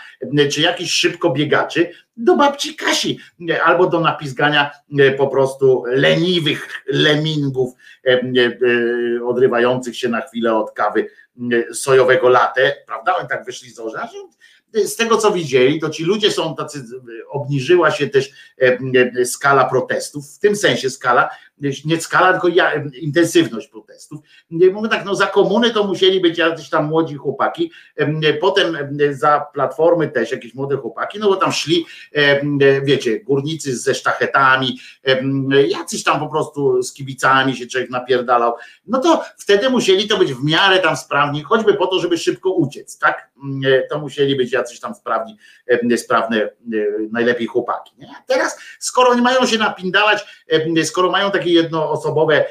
czy 0.51 0.61
jakichś 0.61 0.91
szybkobiegaczy 0.91 1.91
do 2.17 2.35
babci 2.35 2.75
Kasi, 2.75 3.19
albo 3.63 3.87
do 3.87 3.99
napisgania 3.99 4.71
e, 4.99 5.11
po 5.11 5.27
prostu 5.27 5.83
leniwych 5.87 6.83
lemingów 6.87 7.73
e, 8.05 8.11
e, 8.11 9.25
odrywających 9.25 9.97
się 9.97 10.09
na 10.09 10.21
chwilę 10.21 10.55
od 10.55 10.71
kawy 10.71 11.09
sojowego 11.73 12.29
latę, 12.29 12.75
prawda? 12.87 13.17
Oni 13.17 13.27
tak 13.27 13.45
wyszli 13.45 13.69
z 13.69 13.75
założenia, 13.75 14.07
z 14.73 14.95
tego 14.95 15.17
co 15.17 15.31
widzieli, 15.31 15.79
to 15.79 15.89
ci 15.89 16.03
ludzie 16.03 16.31
są 16.31 16.55
tacy, 16.55 16.83
obniżyła 17.29 17.91
się 17.91 18.07
też 18.07 18.31
skala 19.25 19.65
protestów, 19.65 20.35
w 20.35 20.39
tym 20.39 20.55
sensie 20.55 20.89
skala, 20.89 21.29
nie 21.85 22.01
skala, 22.01 22.31
tylko 22.31 22.47
ja, 22.47 22.71
intensywność 23.01 23.67
protestów. 23.67 24.19
Mówię 24.49 24.89
tak, 24.89 25.05
no 25.05 25.15
za 25.15 25.27
komuny 25.27 25.71
to 25.71 25.83
musieli 25.83 26.21
być 26.21 26.37
jacyś 26.37 26.69
tam 26.69 26.85
młodzi 26.85 27.15
chłopaki, 27.15 27.71
potem 28.41 28.77
za 29.11 29.45
platformy 29.53 30.07
też 30.07 30.31
jakieś 30.31 30.53
młode 30.53 30.77
chłopaki, 30.77 31.19
no 31.19 31.27
bo 31.27 31.35
tam 31.35 31.51
szli, 31.51 31.85
wiecie, 32.83 33.19
górnicy 33.19 33.77
ze 33.77 33.95
sztachetami, 33.95 34.79
jacyś 35.67 36.03
tam 36.03 36.19
po 36.19 36.27
prostu 36.27 36.83
z 36.83 36.93
kibicami 36.93 37.55
się 37.55 37.67
człowiek 37.67 37.89
napierdalał, 37.89 38.53
no 38.87 38.99
to 38.99 39.23
wtedy 39.37 39.69
musieli 39.69 40.07
to 40.07 40.17
być 40.17 40.33
w 40.33 40.43
miarę 40.43 40.79
tam 40.79 40.97
sprawni, 40.97 41.43
choćby 41.43 41.73
po 41.73 41.87
to, 41.87 41.99
żeby 41.99 42.17
szybko 42.17 42.51
uciec, 42.51 42.97
tak? 42.97 43.29
To 43.89 43.99
musieli 43.99 44.35
być 44.35 44.51
jacyś 44.51 44.79
tam 44.79 44.95
sprawni, 44.95 45.37
sprawne, 45.97 46.49
najlepiej 47.11 47.47
chłopaki. 47.47 47.91
Nie? 47.97 48.07
Teraz, 48.27 48.59
skoro 48.79 49.09
oni 49.09 49.21
mają 49.21 49.45
się 49.45 49.57
napindalać, 49.57 50.25
skoro 50.83 51.11
mają 51.11 51.31
takie 51.31 51.49
jednoosobowe 51.49 52.45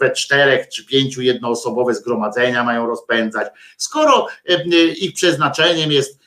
we 0.00 0.10
czterech 0.10 0.68
czy 0.68 0.86
pięciu 0.86 1.22
jednoosobowe 1.22 1.94
zgromadzenia 1.94 2.64
mają 2.64 2.86
rozpędzać, 2.86 3.48
skoro 3.76 4.26
ich 5.00 5.14
przeznaczeniem 5.14 5.92
jest 5.92 6.24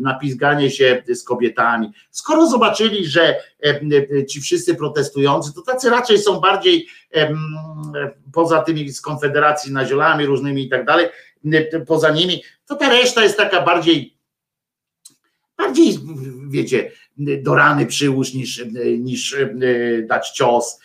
napizganie 0.00 0.70
się 0.70 1.02
z 1.08 1.24
kobietami. 1.24 1.92
Skoro 2.10 2.46
zobaczyli, 2.46 3.06
że 3.06 3.36
ci 4.28 4.40
wszyscy 4.40 4.74
protestujący, 4.74 5.54
to 5.54 5.62
tacy 5.62 5.90
raczej 5.90 6.18
są 6.18 6.40
bardziej 6.40 6.86
poza 8.32 8.62
tymi 8.62 8.90
z 8.90 9.00
Konfederacji 9.00 9.72
naziolami 9.72 10.26
różnymi 10.26 10.62
i 10.62 10.68
tak 10.68 10.84
dalej, 10.84 11.06
poza 11.86 12.10
nimi, 12.10 12.42
to 12.66 12.76
ta 12.76 12.88
reszta 12.88 13.22
jest 13.22 13.36
taka 13.36 13.62
bardziej 13.62 14.20
bardziej, 15.60 15.98
wiecie, 16.48 16.92
do 17.16 17.54
rany 17.54 17.86
przyłóż 17.86 18.34
niż, 18.34 18.64
niż 18.98 19.36
dać 20.08 20.30
cios. 20.30 20.80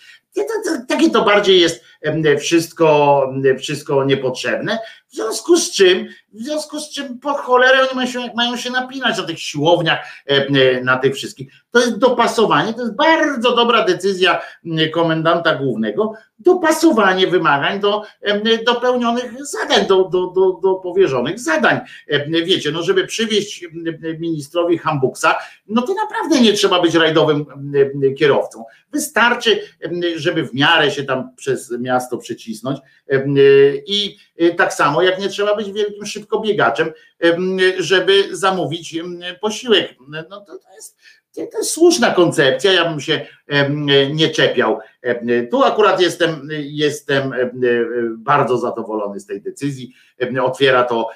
Takie 0.87 1.09
to 1.09 1.25
bardziej 1.25 1.61
jest 1.61 1.83
wszystko, 2.39 3.21
wszystko 3.59 4.03
niepotrzebne. 4.03 4.79
W 5.07 5.15
związku 5.15 5.57
z 5.57 5.71
czym, 5.71 6.07
w 6.33 6.43
związku 6.43 6.79
z 6.79 6.89
czym 6.89 7.19
po 7.19 7.33
cholerę 7.33 7.79
oni 7.81 7.95
mają 7.95 8.07
się, 8.07 8.33
mają 8.35 8.57
się 8.57 8.71
napinać 8.71 9.17
na 9.17 9.23
tych 9.23 9.39
siłowniach, 9.39 10.07
na 10.83 10.97
tych 10.97 11.15
wszystkich. 11.15 11.53
To 11.71 11.79
jest 11.79 11.97
dopasowanie, 11.97 12.73
to 12.73 12.81
jest 12.81 12.95
bardzo 12.95 13.55
dobra 13.55 13.85
decyzja 13.85 14.41
komendanta 14.93 15.55
głównego, 15.55 16.13
dopasowanie 16.39 17.27
wymagań 17.27 17.79
do 17.79 18.03
dopełnionych 18.65 19.45
zadań, 19.45 19.87
do, 19.87 20.03
do, 20.03 20.27
do, 20.27 20.59
do 20.63 20.75
powierzonych 20.75 21.39
zadań. 21.39 21.79
Wiecie, 22.27 22.71
no 22.71 22.83
żeby 22.83 23.07
przywieźć 23.07 23.65
ministrowi 24.19 24.77
Hambuksa, 24.77 25.35
no 25.67 25.81
to 25.81 25.93
naprawdę 25.93 26.41
nie 26.41 26.53
trzeba 26.53 26.81
być 26.81 26.95
rajdowym 26.95 27.45
kierowcą. 28.17 28.63
Wystarczy, 28.91 29.61
żeby 30.15 30.47
w 30.47 30.53
miarę 30.53 30.91
się 30.91 31.03
tam 31.03 31.35
przez 31.35 31.71
miarę 31.79 31.94
miasto 31.95 32.17
przycisnąć. 32.17 32.79
I 33.87 34.17
tak 34.57 34.73
samo 34.73 35.01
jak 35.01 35.19
nie 35.19 35.29
trzeba 35.29 35.55
być 35.55 35.71
wielkim 35.71 36.05
szybkobiegaczem, 36.05 36.91
żeby 37.77 38.37
zamówić 38.37 38.95
posiłek. 39.41 39.95
No 40.07 40.23
to, 40.23 40.57
to 40.57 40.73
jest 40.75 40.97
to 41.35 41.57
jest 41.57 41.71
słuszna 41.71 42.11
koncepcja, 42.11 42.73
ja 42.73 42.89
bym 42.89 42.99
się 42.99 43.27
nie 44.13 44.29
czepiał. 44.29 44.79
Tu 45.51 45.63
akurat 45.63 46.01
jestem, 46.01 46.49
jestem 46.59 47.33
bardzo 48.17 48.57
zadowolony 48.57 49.19
z 49.19 49.25
tej 49.25 49.41
decyzji. 49.41 49.93
Otwiera 50.43 50.83
to 50.83 51.09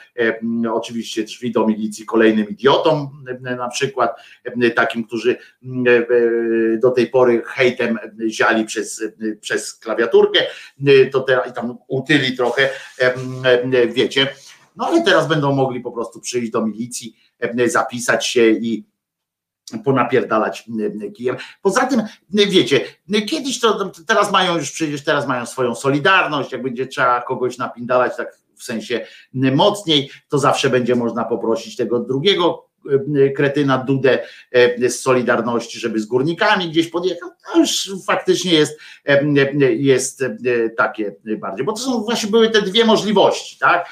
oczywiście 0.72 1.23
drzwi 1.23 1.51
do 1.51 1.67
milicji 1.67 2.06
kolejnym 2.06 2.49
idiotom, 2.49 3.23
na 3.41 3.69
przykład 3.69 4.15
takim, 4.75 5.03
którzy 5.03 5.38
do 6.81 6.91
tej 6.91 7.07
pory 7.07 7.41
hejtem 7.45 7.98
ziali 8.30 8.65
przez, 8.65 9.03
przez 9.41 9.73
klawiaturkę, 9.73 10.39
to 11.11 11.19
teraz 11.19 11.53
tam 11.53 11.77
utyli 11.88 12.38
trochę, 12.38 12.69
wiecie. 13.88 14.27
No 14.75 14.88
ale 14.88 15.01
teraz 15.01 15.27
będą 15.27 15.56
mogli 15.56 15.81
po 15.81 15.91
prostu 15.91 16.19
przyjść 16.19 16.51
do 16.51 16.65
milicji, 16.65 17.15
zapisać 17.65 18.27
się 18.27 18.49
i 18.49 18.89
ponapierdalać 19.83 20.65
kijem. 21.15 21.35
Poza 21.61 21.85
tym, 21.85 22.01
wiecie, 22.30 22.81
kiedyś 23.27 23.59
to, 23.59 23.91
teraz 24.07 24.31
mają 24.31 24.57
już 24.57 24.72
przecież, 24.72 25.03
teraz 25.03 25.27
mają 25.27 25.45
swoją 25.45 25.75
solidarność, 25.75 26.51
jak 26.51 26.61
będzie 26.61 26.88
trzeba 26.88 27.22
kogoś 27.22 27.57
napindalać 27.57 28.17
tak 28.17 28.38
w 28.56 28.64
sensie 28.64 29.06
mocniej, 29.33 30.09
to 30.30 30.39
zawsze 30.39 30.69
będzie 30.69 30.95
można 30.95 31.25
poprosić 31.25 31.75
tego 31.75 31.99
drugiego 31.99 32.68
kretyna 33.35 33.77
Dudę 33.77 34.19
e, 34.51 34.90
z 34.90 34.99
Solidarności, 34.99 35.80
żeby 35.80 35.99
z 35.99 36.06
górnikami 36.06 36.69
gdzieś 36.69 36.88
podjechał, 36.88 37.30
to 37.53 37.59
już 37.59 37.91
faktycznie 38.08 38.53
jest, 38.53 38.80
e, 39.06 39.24
jest 39.75 40.24
takie 40.77 41.16
bardziej, 41.38 41.66
bo 41.66 41.74
to 41.74 41.80
są 41.80 42.03
właśnie 42.03 42.30
były 42.30 42.49
te 42.49 42.61
dwie 42.61 42.85
możliwości, 42.85 43.58
tak? 43.59 43.90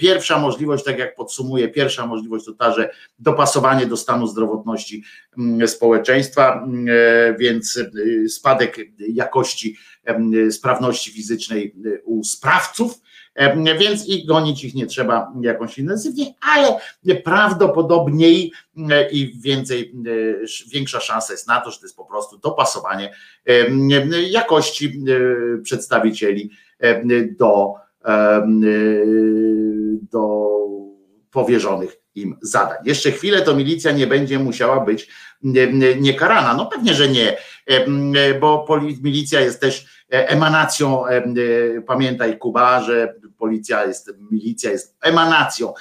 Pierwsza 0.00 0.38
możliwość, 0.38 0.84
tak 0.84 0.98
jak 0.98 1.14
podsumuję, 1.14 1.68
pierwsza 1.68 2.06
możliwość 2.06 2.44
to 2.44 2.52
ta, 2.52 2.72
że 2.74 2.90
dopasowanie 3.18 3.86
do 3.86 3.96
stanu 3.96 4.26
zdrowotności 4.26 5.04
społeczeństwa, 5.66 6.68
więc 7.38 7.78
spadek 8.28 8.76
jakości 8.98 9.76
sprawności 10.50 11.10
fizycznej 11.10 11.74
u 12.04 12.24
sprawców, 12.24 13.00
więc 13.78 14.08
i 14.08 14.26
gonić 14.26 14.64
ich 14.64 14.74
nie 14.74 14.86
trzeba 14.86 15.32
jakąś 15.40 15.78
intensywnie, 15.78 16.34
ale 16.40 16.80
prawdopodobniej 17.24 18.52
i 19.12 19.32
więcej, 19.40 19.94
większa 20.72 21.00
szansa 21.00 21.32
jest 21.32 21.48
na 21.48 21.60
to, 21.60 21.70
że 21.70 21.78
to 21.78 21.84
jest 21.84 21.96
po 21.96 22.04
prostu 22.04 22.38
dopasowanie 22.38 23.14
jakości 24.30 25.04
przedstawicieli 25.62 26.50
do, 27.38 27.74
do 30.12 30.48
powierzonych 31.30 31.96
im 32.14 32.36
zadań. 32.42 32.78
Jeszcze 32.84 33.10
chwilę 33.10 33.42
to 33.42 33.56
milicja 33.56 33.92
nie 33.92 34.06
będzie 34.06 34.38
musiała 34.38 34.80
być 34.80 35.08
niekarana. 36.00 36.54
No 36.54 36.66
pewnie, 36.66 36.94
że 36.94 37.08
nie, 37.08 37.36
bo 38.40 38.66
milicja 39.02 39.40
jest 39.40 39.60
też 39.60 39.86
emanacją, 40.10 41.04
pamiętaj 41.86 42.38
Kuba, 42.38 42.82
że 42.82 43.14
policja 43.38 43.84
jest, 43.84 44.10
milicja 44.30 44.70
jest 44.70 44.96
emanacją 45.00 45.74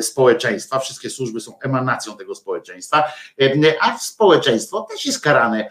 społeczeństwa, 0.00 0.78
wszystkie 0.78 1.10
służby 1.10 1.40
są 1.40 1.58
emanacją 1.60 2.16
tego 2.16 2.34
społeczeństwa, 2.34 3.04
a 3.80 3.98
społeczeństwo 3.98 4.86
też 4.90 5.06
jest 5.06 5.20
karane 5.20 5.70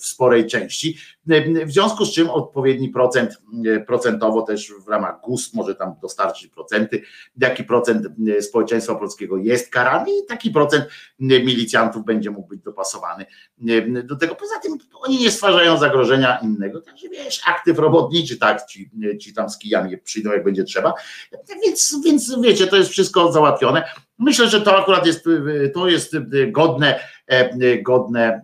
w 0.00 0.06
sporej 0.06 0.46
części, 0.46 0.98
w 1.66 1.72
związku 1.72 2.04
z 2.04 2.12
czym 2.12 2.30
odpowiedni 2.30 2.88
procent, 2.88 3.42
procentowo 3.86 4.42
też 4.42 4.72
w 4.86 4.88
ramach 4.88 5.20
GUS 5.20 5.54
może 5.54 5.74
tam 5.74 5.94
dostarczyć 6.02 6.46
procenty, 6.46 7.02
jaki 7.40 7.64
procent 7.64 8.06
społeczeństwa 8.40 8.94
polskiego 8.94 9.36
jest 9.36 9.70
karany 9.70 10.10
i 10.10 10.26
taki 10.26 10.50
procent 10.50 10.84
milicjantów 11.18 12.04
będzie 12.04 12.30
mógł 12.30 12.48
być 12.48 12.60
dopasowany. 12.60 13.26
Do 14.04 14.16
tego. 14.16 14.34
Poza 14.34 14.58
tym 14.58 14.78
oni 15.00 15.18
nie 15.18 15.30
stwarzają 15.30 15.78
zagrożenia 15.78 16.38
innego, 16.42 16.80
także 16.80 17.08
wiesz, 17.08 17.40
aktyw 17.46 17.78
robotniczy, 17.78 18.38
tak, 18.38 18.66
ci, 18.66 18.90
ci 19.20 19.34
tam 19.34 19.50
z 19.50 19.58
kijami 19.58 19.98
przyjdą 19.98 20.32
jak 20.32 20.44
będzie 20.44 20.64
trzeba, 20.64 20.94
więc, 21.64 22.00
więc 22.04 22.40
wiecie, 22.40 22.66
to 22.66 22.76
jest 22.76 22.90
wszystko 22.90 23.32
załatwione. 23.32 23.84
Myślę, 24.18 24.48
że 24.48 24.60
to 24.60 24.78
akurat 24.78 25.06
jest, 25.06 25.24
to 25.74 25.88
jest 25.88 26.16
godne, 26.48 27.00
godne 27.82 28.42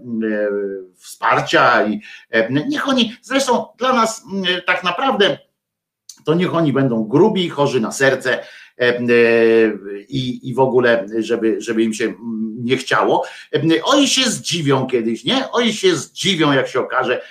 wsparcia 0.97 1.87
i 1.87 2.01
niech 2.51 2.89
oni, 2.89 3.17
zresztą 3.23 3.67
dla 3.79 3.93
nas 3.93 4.25
tak 4.67 4.85
naprawdę 4.85 5.39
to 6.25 6.35
niech 6.35 6.55
oni 6.55 6.73
będą 6.73 7.05
grubi, 7.05 7.49
chorzy 7.49 7.81
na 7.81 7.93
serce 7.93 8.45
i, 10.09 10.41
i 10.43 10.55
w 10.55 10.59
ogóle, 10.59 11.07
żeby, 11.19 11.61
żeby 11.61 11.83
im 11.83 11.95
się 11.95 12.15
nie 12.59 12.77
chciało. 12.77 13.25
Oni 13.85 14.09
się 14.09 14.31
zdziwią 14.31 14.87
kiedyś, 14.87 15.25
nie? 15.25 15.51
Oni 15.51 15.73
się 15.73 15.97
zdziwią, 15.97 16.53
jak 16.53 16.69
się 16.69 16.81
okaże, 16.81 17.23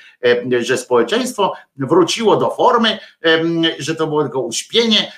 że 0.60 0.78
społeczeństwo 0.78 1.54
wróciło 1.78 2.38
do 2.38 2.50
formy, 2.50 3.00
że 3.80 3.96
to 3.96 4.08
było 4.08 4.24
tylko 4.24 4.42
uśpienie 4.42 5.12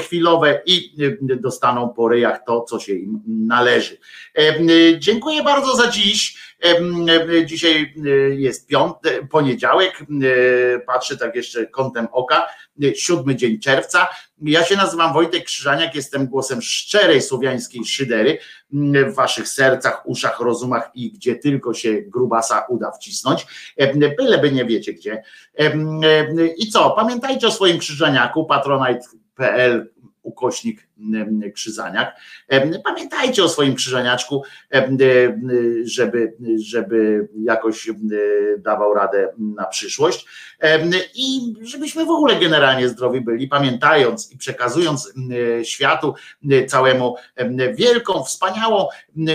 chwilowe 0.00 0.62
i 0.66 0.94
dostaną 1.20 1.88
po 1.88 2.08
ryjach 2.08 2.40
to, 2.46 2.60
co 2.60 2.80
się 2.80 2.94
im 2.94 3.20
należy. 3.26 3.96
Dziękuję 4.98 5.42
bardzo 5.42 5.76
za 5.76 5.88
dziś. 5.90 6.52
Dzisiaj 7.44 7.94
jest 8.36 8.66
piąty, 8.66 9.28
poniedziałek, 9.30 10.04
patrzę 10.86 11.16
tak 11.16 11.34
jeszcze 11.34 11.66
kątem 11.66 12.06
oka, 12.12 12.46
siódmy 12.94 13.36
dzień 13.36 13.58
czerwca. 13.58 14.08
Ja 14.44 14.64
się 14.64 14.76
nazywam 14.76 15.12
Wojtek 15.12 15.44
Krzyżaniak, 15.44 15.94
jestem 15.94 16.26
głosem 16.26 16.62
szczerej 16.62 17.22
słowiańskiej 17.22 17.84
szydery. 17.84 18.38
W 19.10 19.14
waszych 19.14 19.48
sercach, 19.48 20.02
uszach, 20.06 20.40
rozumach 20.40 20.90
i 20.94 21.12
gdzie 21.12 21.36
tylko 21.36 21.74
się 21.74 22.02
grubasa 22.02 22.66
uda 22.68 22.90
wcisnąć, 22.90 23.46
byleby 24.18 24.52
nie 24.52 24.64
wiecie 24.64 24.92
gdzie. 24.92 25.22
I 26.56 26.70
co, 26.70 26.90
pamiętajcie 26.90 27.46
o 27.46 27.50
swoim 27.50 27.78
krzyżaniaku, 27.78 28.44
patronite.pl 28.44 29.92
ukośnik 30.22 30.88
Krzyżaniak. 31.54 32.16
Pamiętajcie 32.84 33.44
o 33.44 33.48
swoim 33.48 33.74
Krzyżaniaczku, 33.74 34.42
żeby, 35.84 36.36
żeby 36.56 37.28
jakoś 37.44 37.90
dawał 38.58 38.94
radę 38.94 39.32
na 39.38 39.64
przyszłość 39.64 40.26
i 41.14 41.54
żebyśmy 41.60 42.04
w 42.04 42.10
ogóle 42.10 42.36
generalnie 42.36 42.88
zdrowi 42.88 43.20
byli, 43.20 43.48
pamiętając 43.48 44.32
i 44.32 44.38
przekazując 44.38 45.12
światu 45.62 46.14
całemu 46.68 47.16
wielką, 47.74 48.24
wspaniałą 48.24 48.86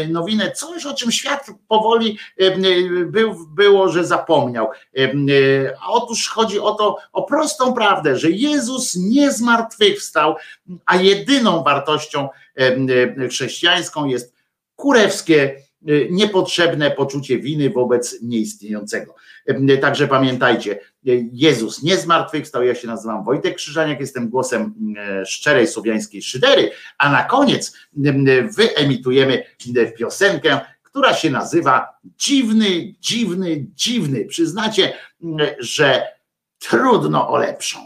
nowinę, 0.10 0.52
coś 0.52 0.86
o 0.86 0.94
czym 0.94 1.12
świat 1.12 1.48
powoli 1.68 2.18
był, 3.06 3.36
było, 3.56 3.90
że 3.90 4.06
zapomniał. 4.06 4.68
A 5.82 5.88
otóż 5.88 6.30
chodzi 6.30 6.60
o 6.60 6.72
to, 6.72 6.98
o 7.14 7.24
prostą 7.24 7.74
prawdę, 7.74 8.18
że 8.18 8.30
Jezus 8.32 8.96
nie 8.96 9.32
zmartwychwstał, 9.32 10.36
a 10.86 10.96
jedyną 10.96 11.47
wartością 11.64 12.30
chrześcijańską 13.30 14.06
jest 14.06 14.36
kurewskie, 14.76 15.56
e, 15.88 16.10
niepotrzebne 16.10 16.92
poczucie 16.92 17.40
winy 17.40 17.70
wobec 17.70 18.22
nieistniejącego. 18.22 19.16
Także 19.82 20.08
pamiętajcie, 20.08 20.80
Jezus 21.32 21.84
nie 21.84 21.98
zmartwychwstał, 21.98 22.64
ja 22.64 22.76
się 22.76 22.88
nazywam 22.88 23.24
Wojtek 23.24 23.56
Krzyżaniak, 23.56 24.00
jestem 24.00 24.30
głosem 24.30 24.74
e, 24.98 25.26
szczerej 25.26 25.68
słowiańskiej 25.68 26.22
szydery, 26.22 26.72
a 26.98 27.12
na 27.12 27.24
koniec 27.24 27.78
wyemitujemy 28.58 29.44
piosenkę, 29.98 30.60
która 30.84 31.14
się 31.14 31.30
nazywa 31.30 31.98
Dziwny, 32.18 32.94
dziwny, 33.00 33.66
dziwny. 33.76 34.26
Przyznacie, 34.26 34.94
że 35.60 36.08
trudno 36.60 37.30
o 37.30 37.38
lepszą. 37.38 37.80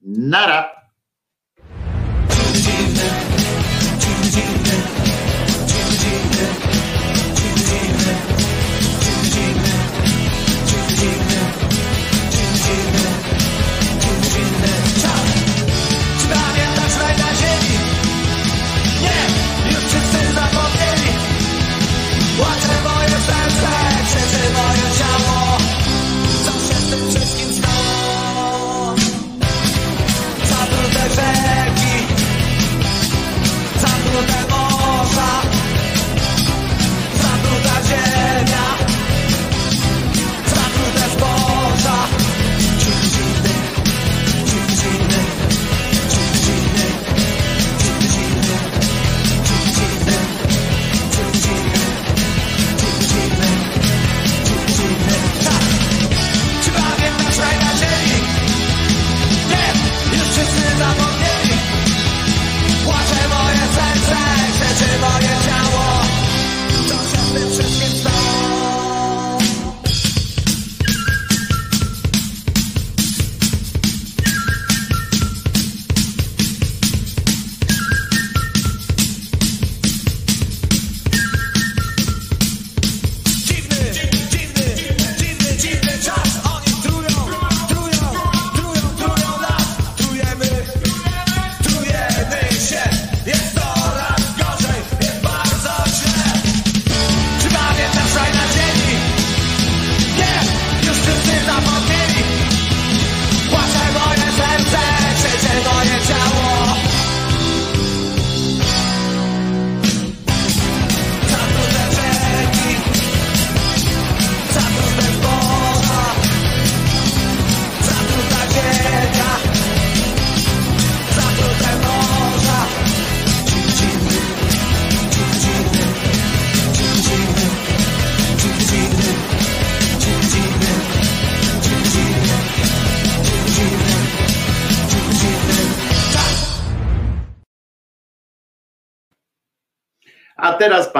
Nara. 0.00 0.79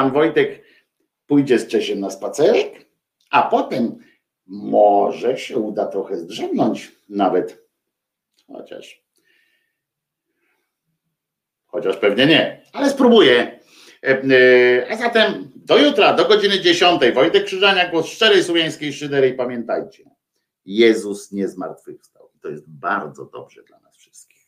Pan 0.00 0.12
Wojtek 0.12 0.64
pójdzie 1.26 1.58
z 1.58 1.66
Czesiem 1.66 2.00
na 2.00 2.10
spacerek, 2.10 2.86
a 3.30 3.42
potem 3.42 3.98
może 4.46 5.38
się 5.38 5.58
uda 5.58 5.86
trochę 5.86 6.16
zdrzemnąć 6.16 6.92
nawet. 7.08 7.64
Chociaż. 8.46 9.04
Chociaż 11.66 11.96
pewnie 11.96 12.26
nie, 12.26 12.62
ale 12.72 12.90
spróbuję. 12.90 13.60
E, 14.02 14.22
e, 14.22 14.90
A 14.90 14.96
zatem 14.96 15.50
do 15.56 15.78
jutra, 15.78 16.12
do 16.12 16.24
godziny 16.24 16.60
10. 16.60 17.02
Wojtek 17.14 17.44
Krzyżania, 17.44 17.90
głos 17.90 18.06
szczerej 18.06 18.44
słowiańskiej 18.44 18.92
szydery 18.92 19.28
i 19.28 19.34
pamiętajcie, 19.34 20.04
Jezus 20.64 21.32
nie 21.32 21.48
zmartwychwstał. 21.48 22.30
To 22.42 22.48
jest 22.48 22.70
bardzo 22.70 23.24
dobrze 23.24 23.62
dla 23.62 23.80
nas 23.80 23.96
wszystkich. 23.96 24.46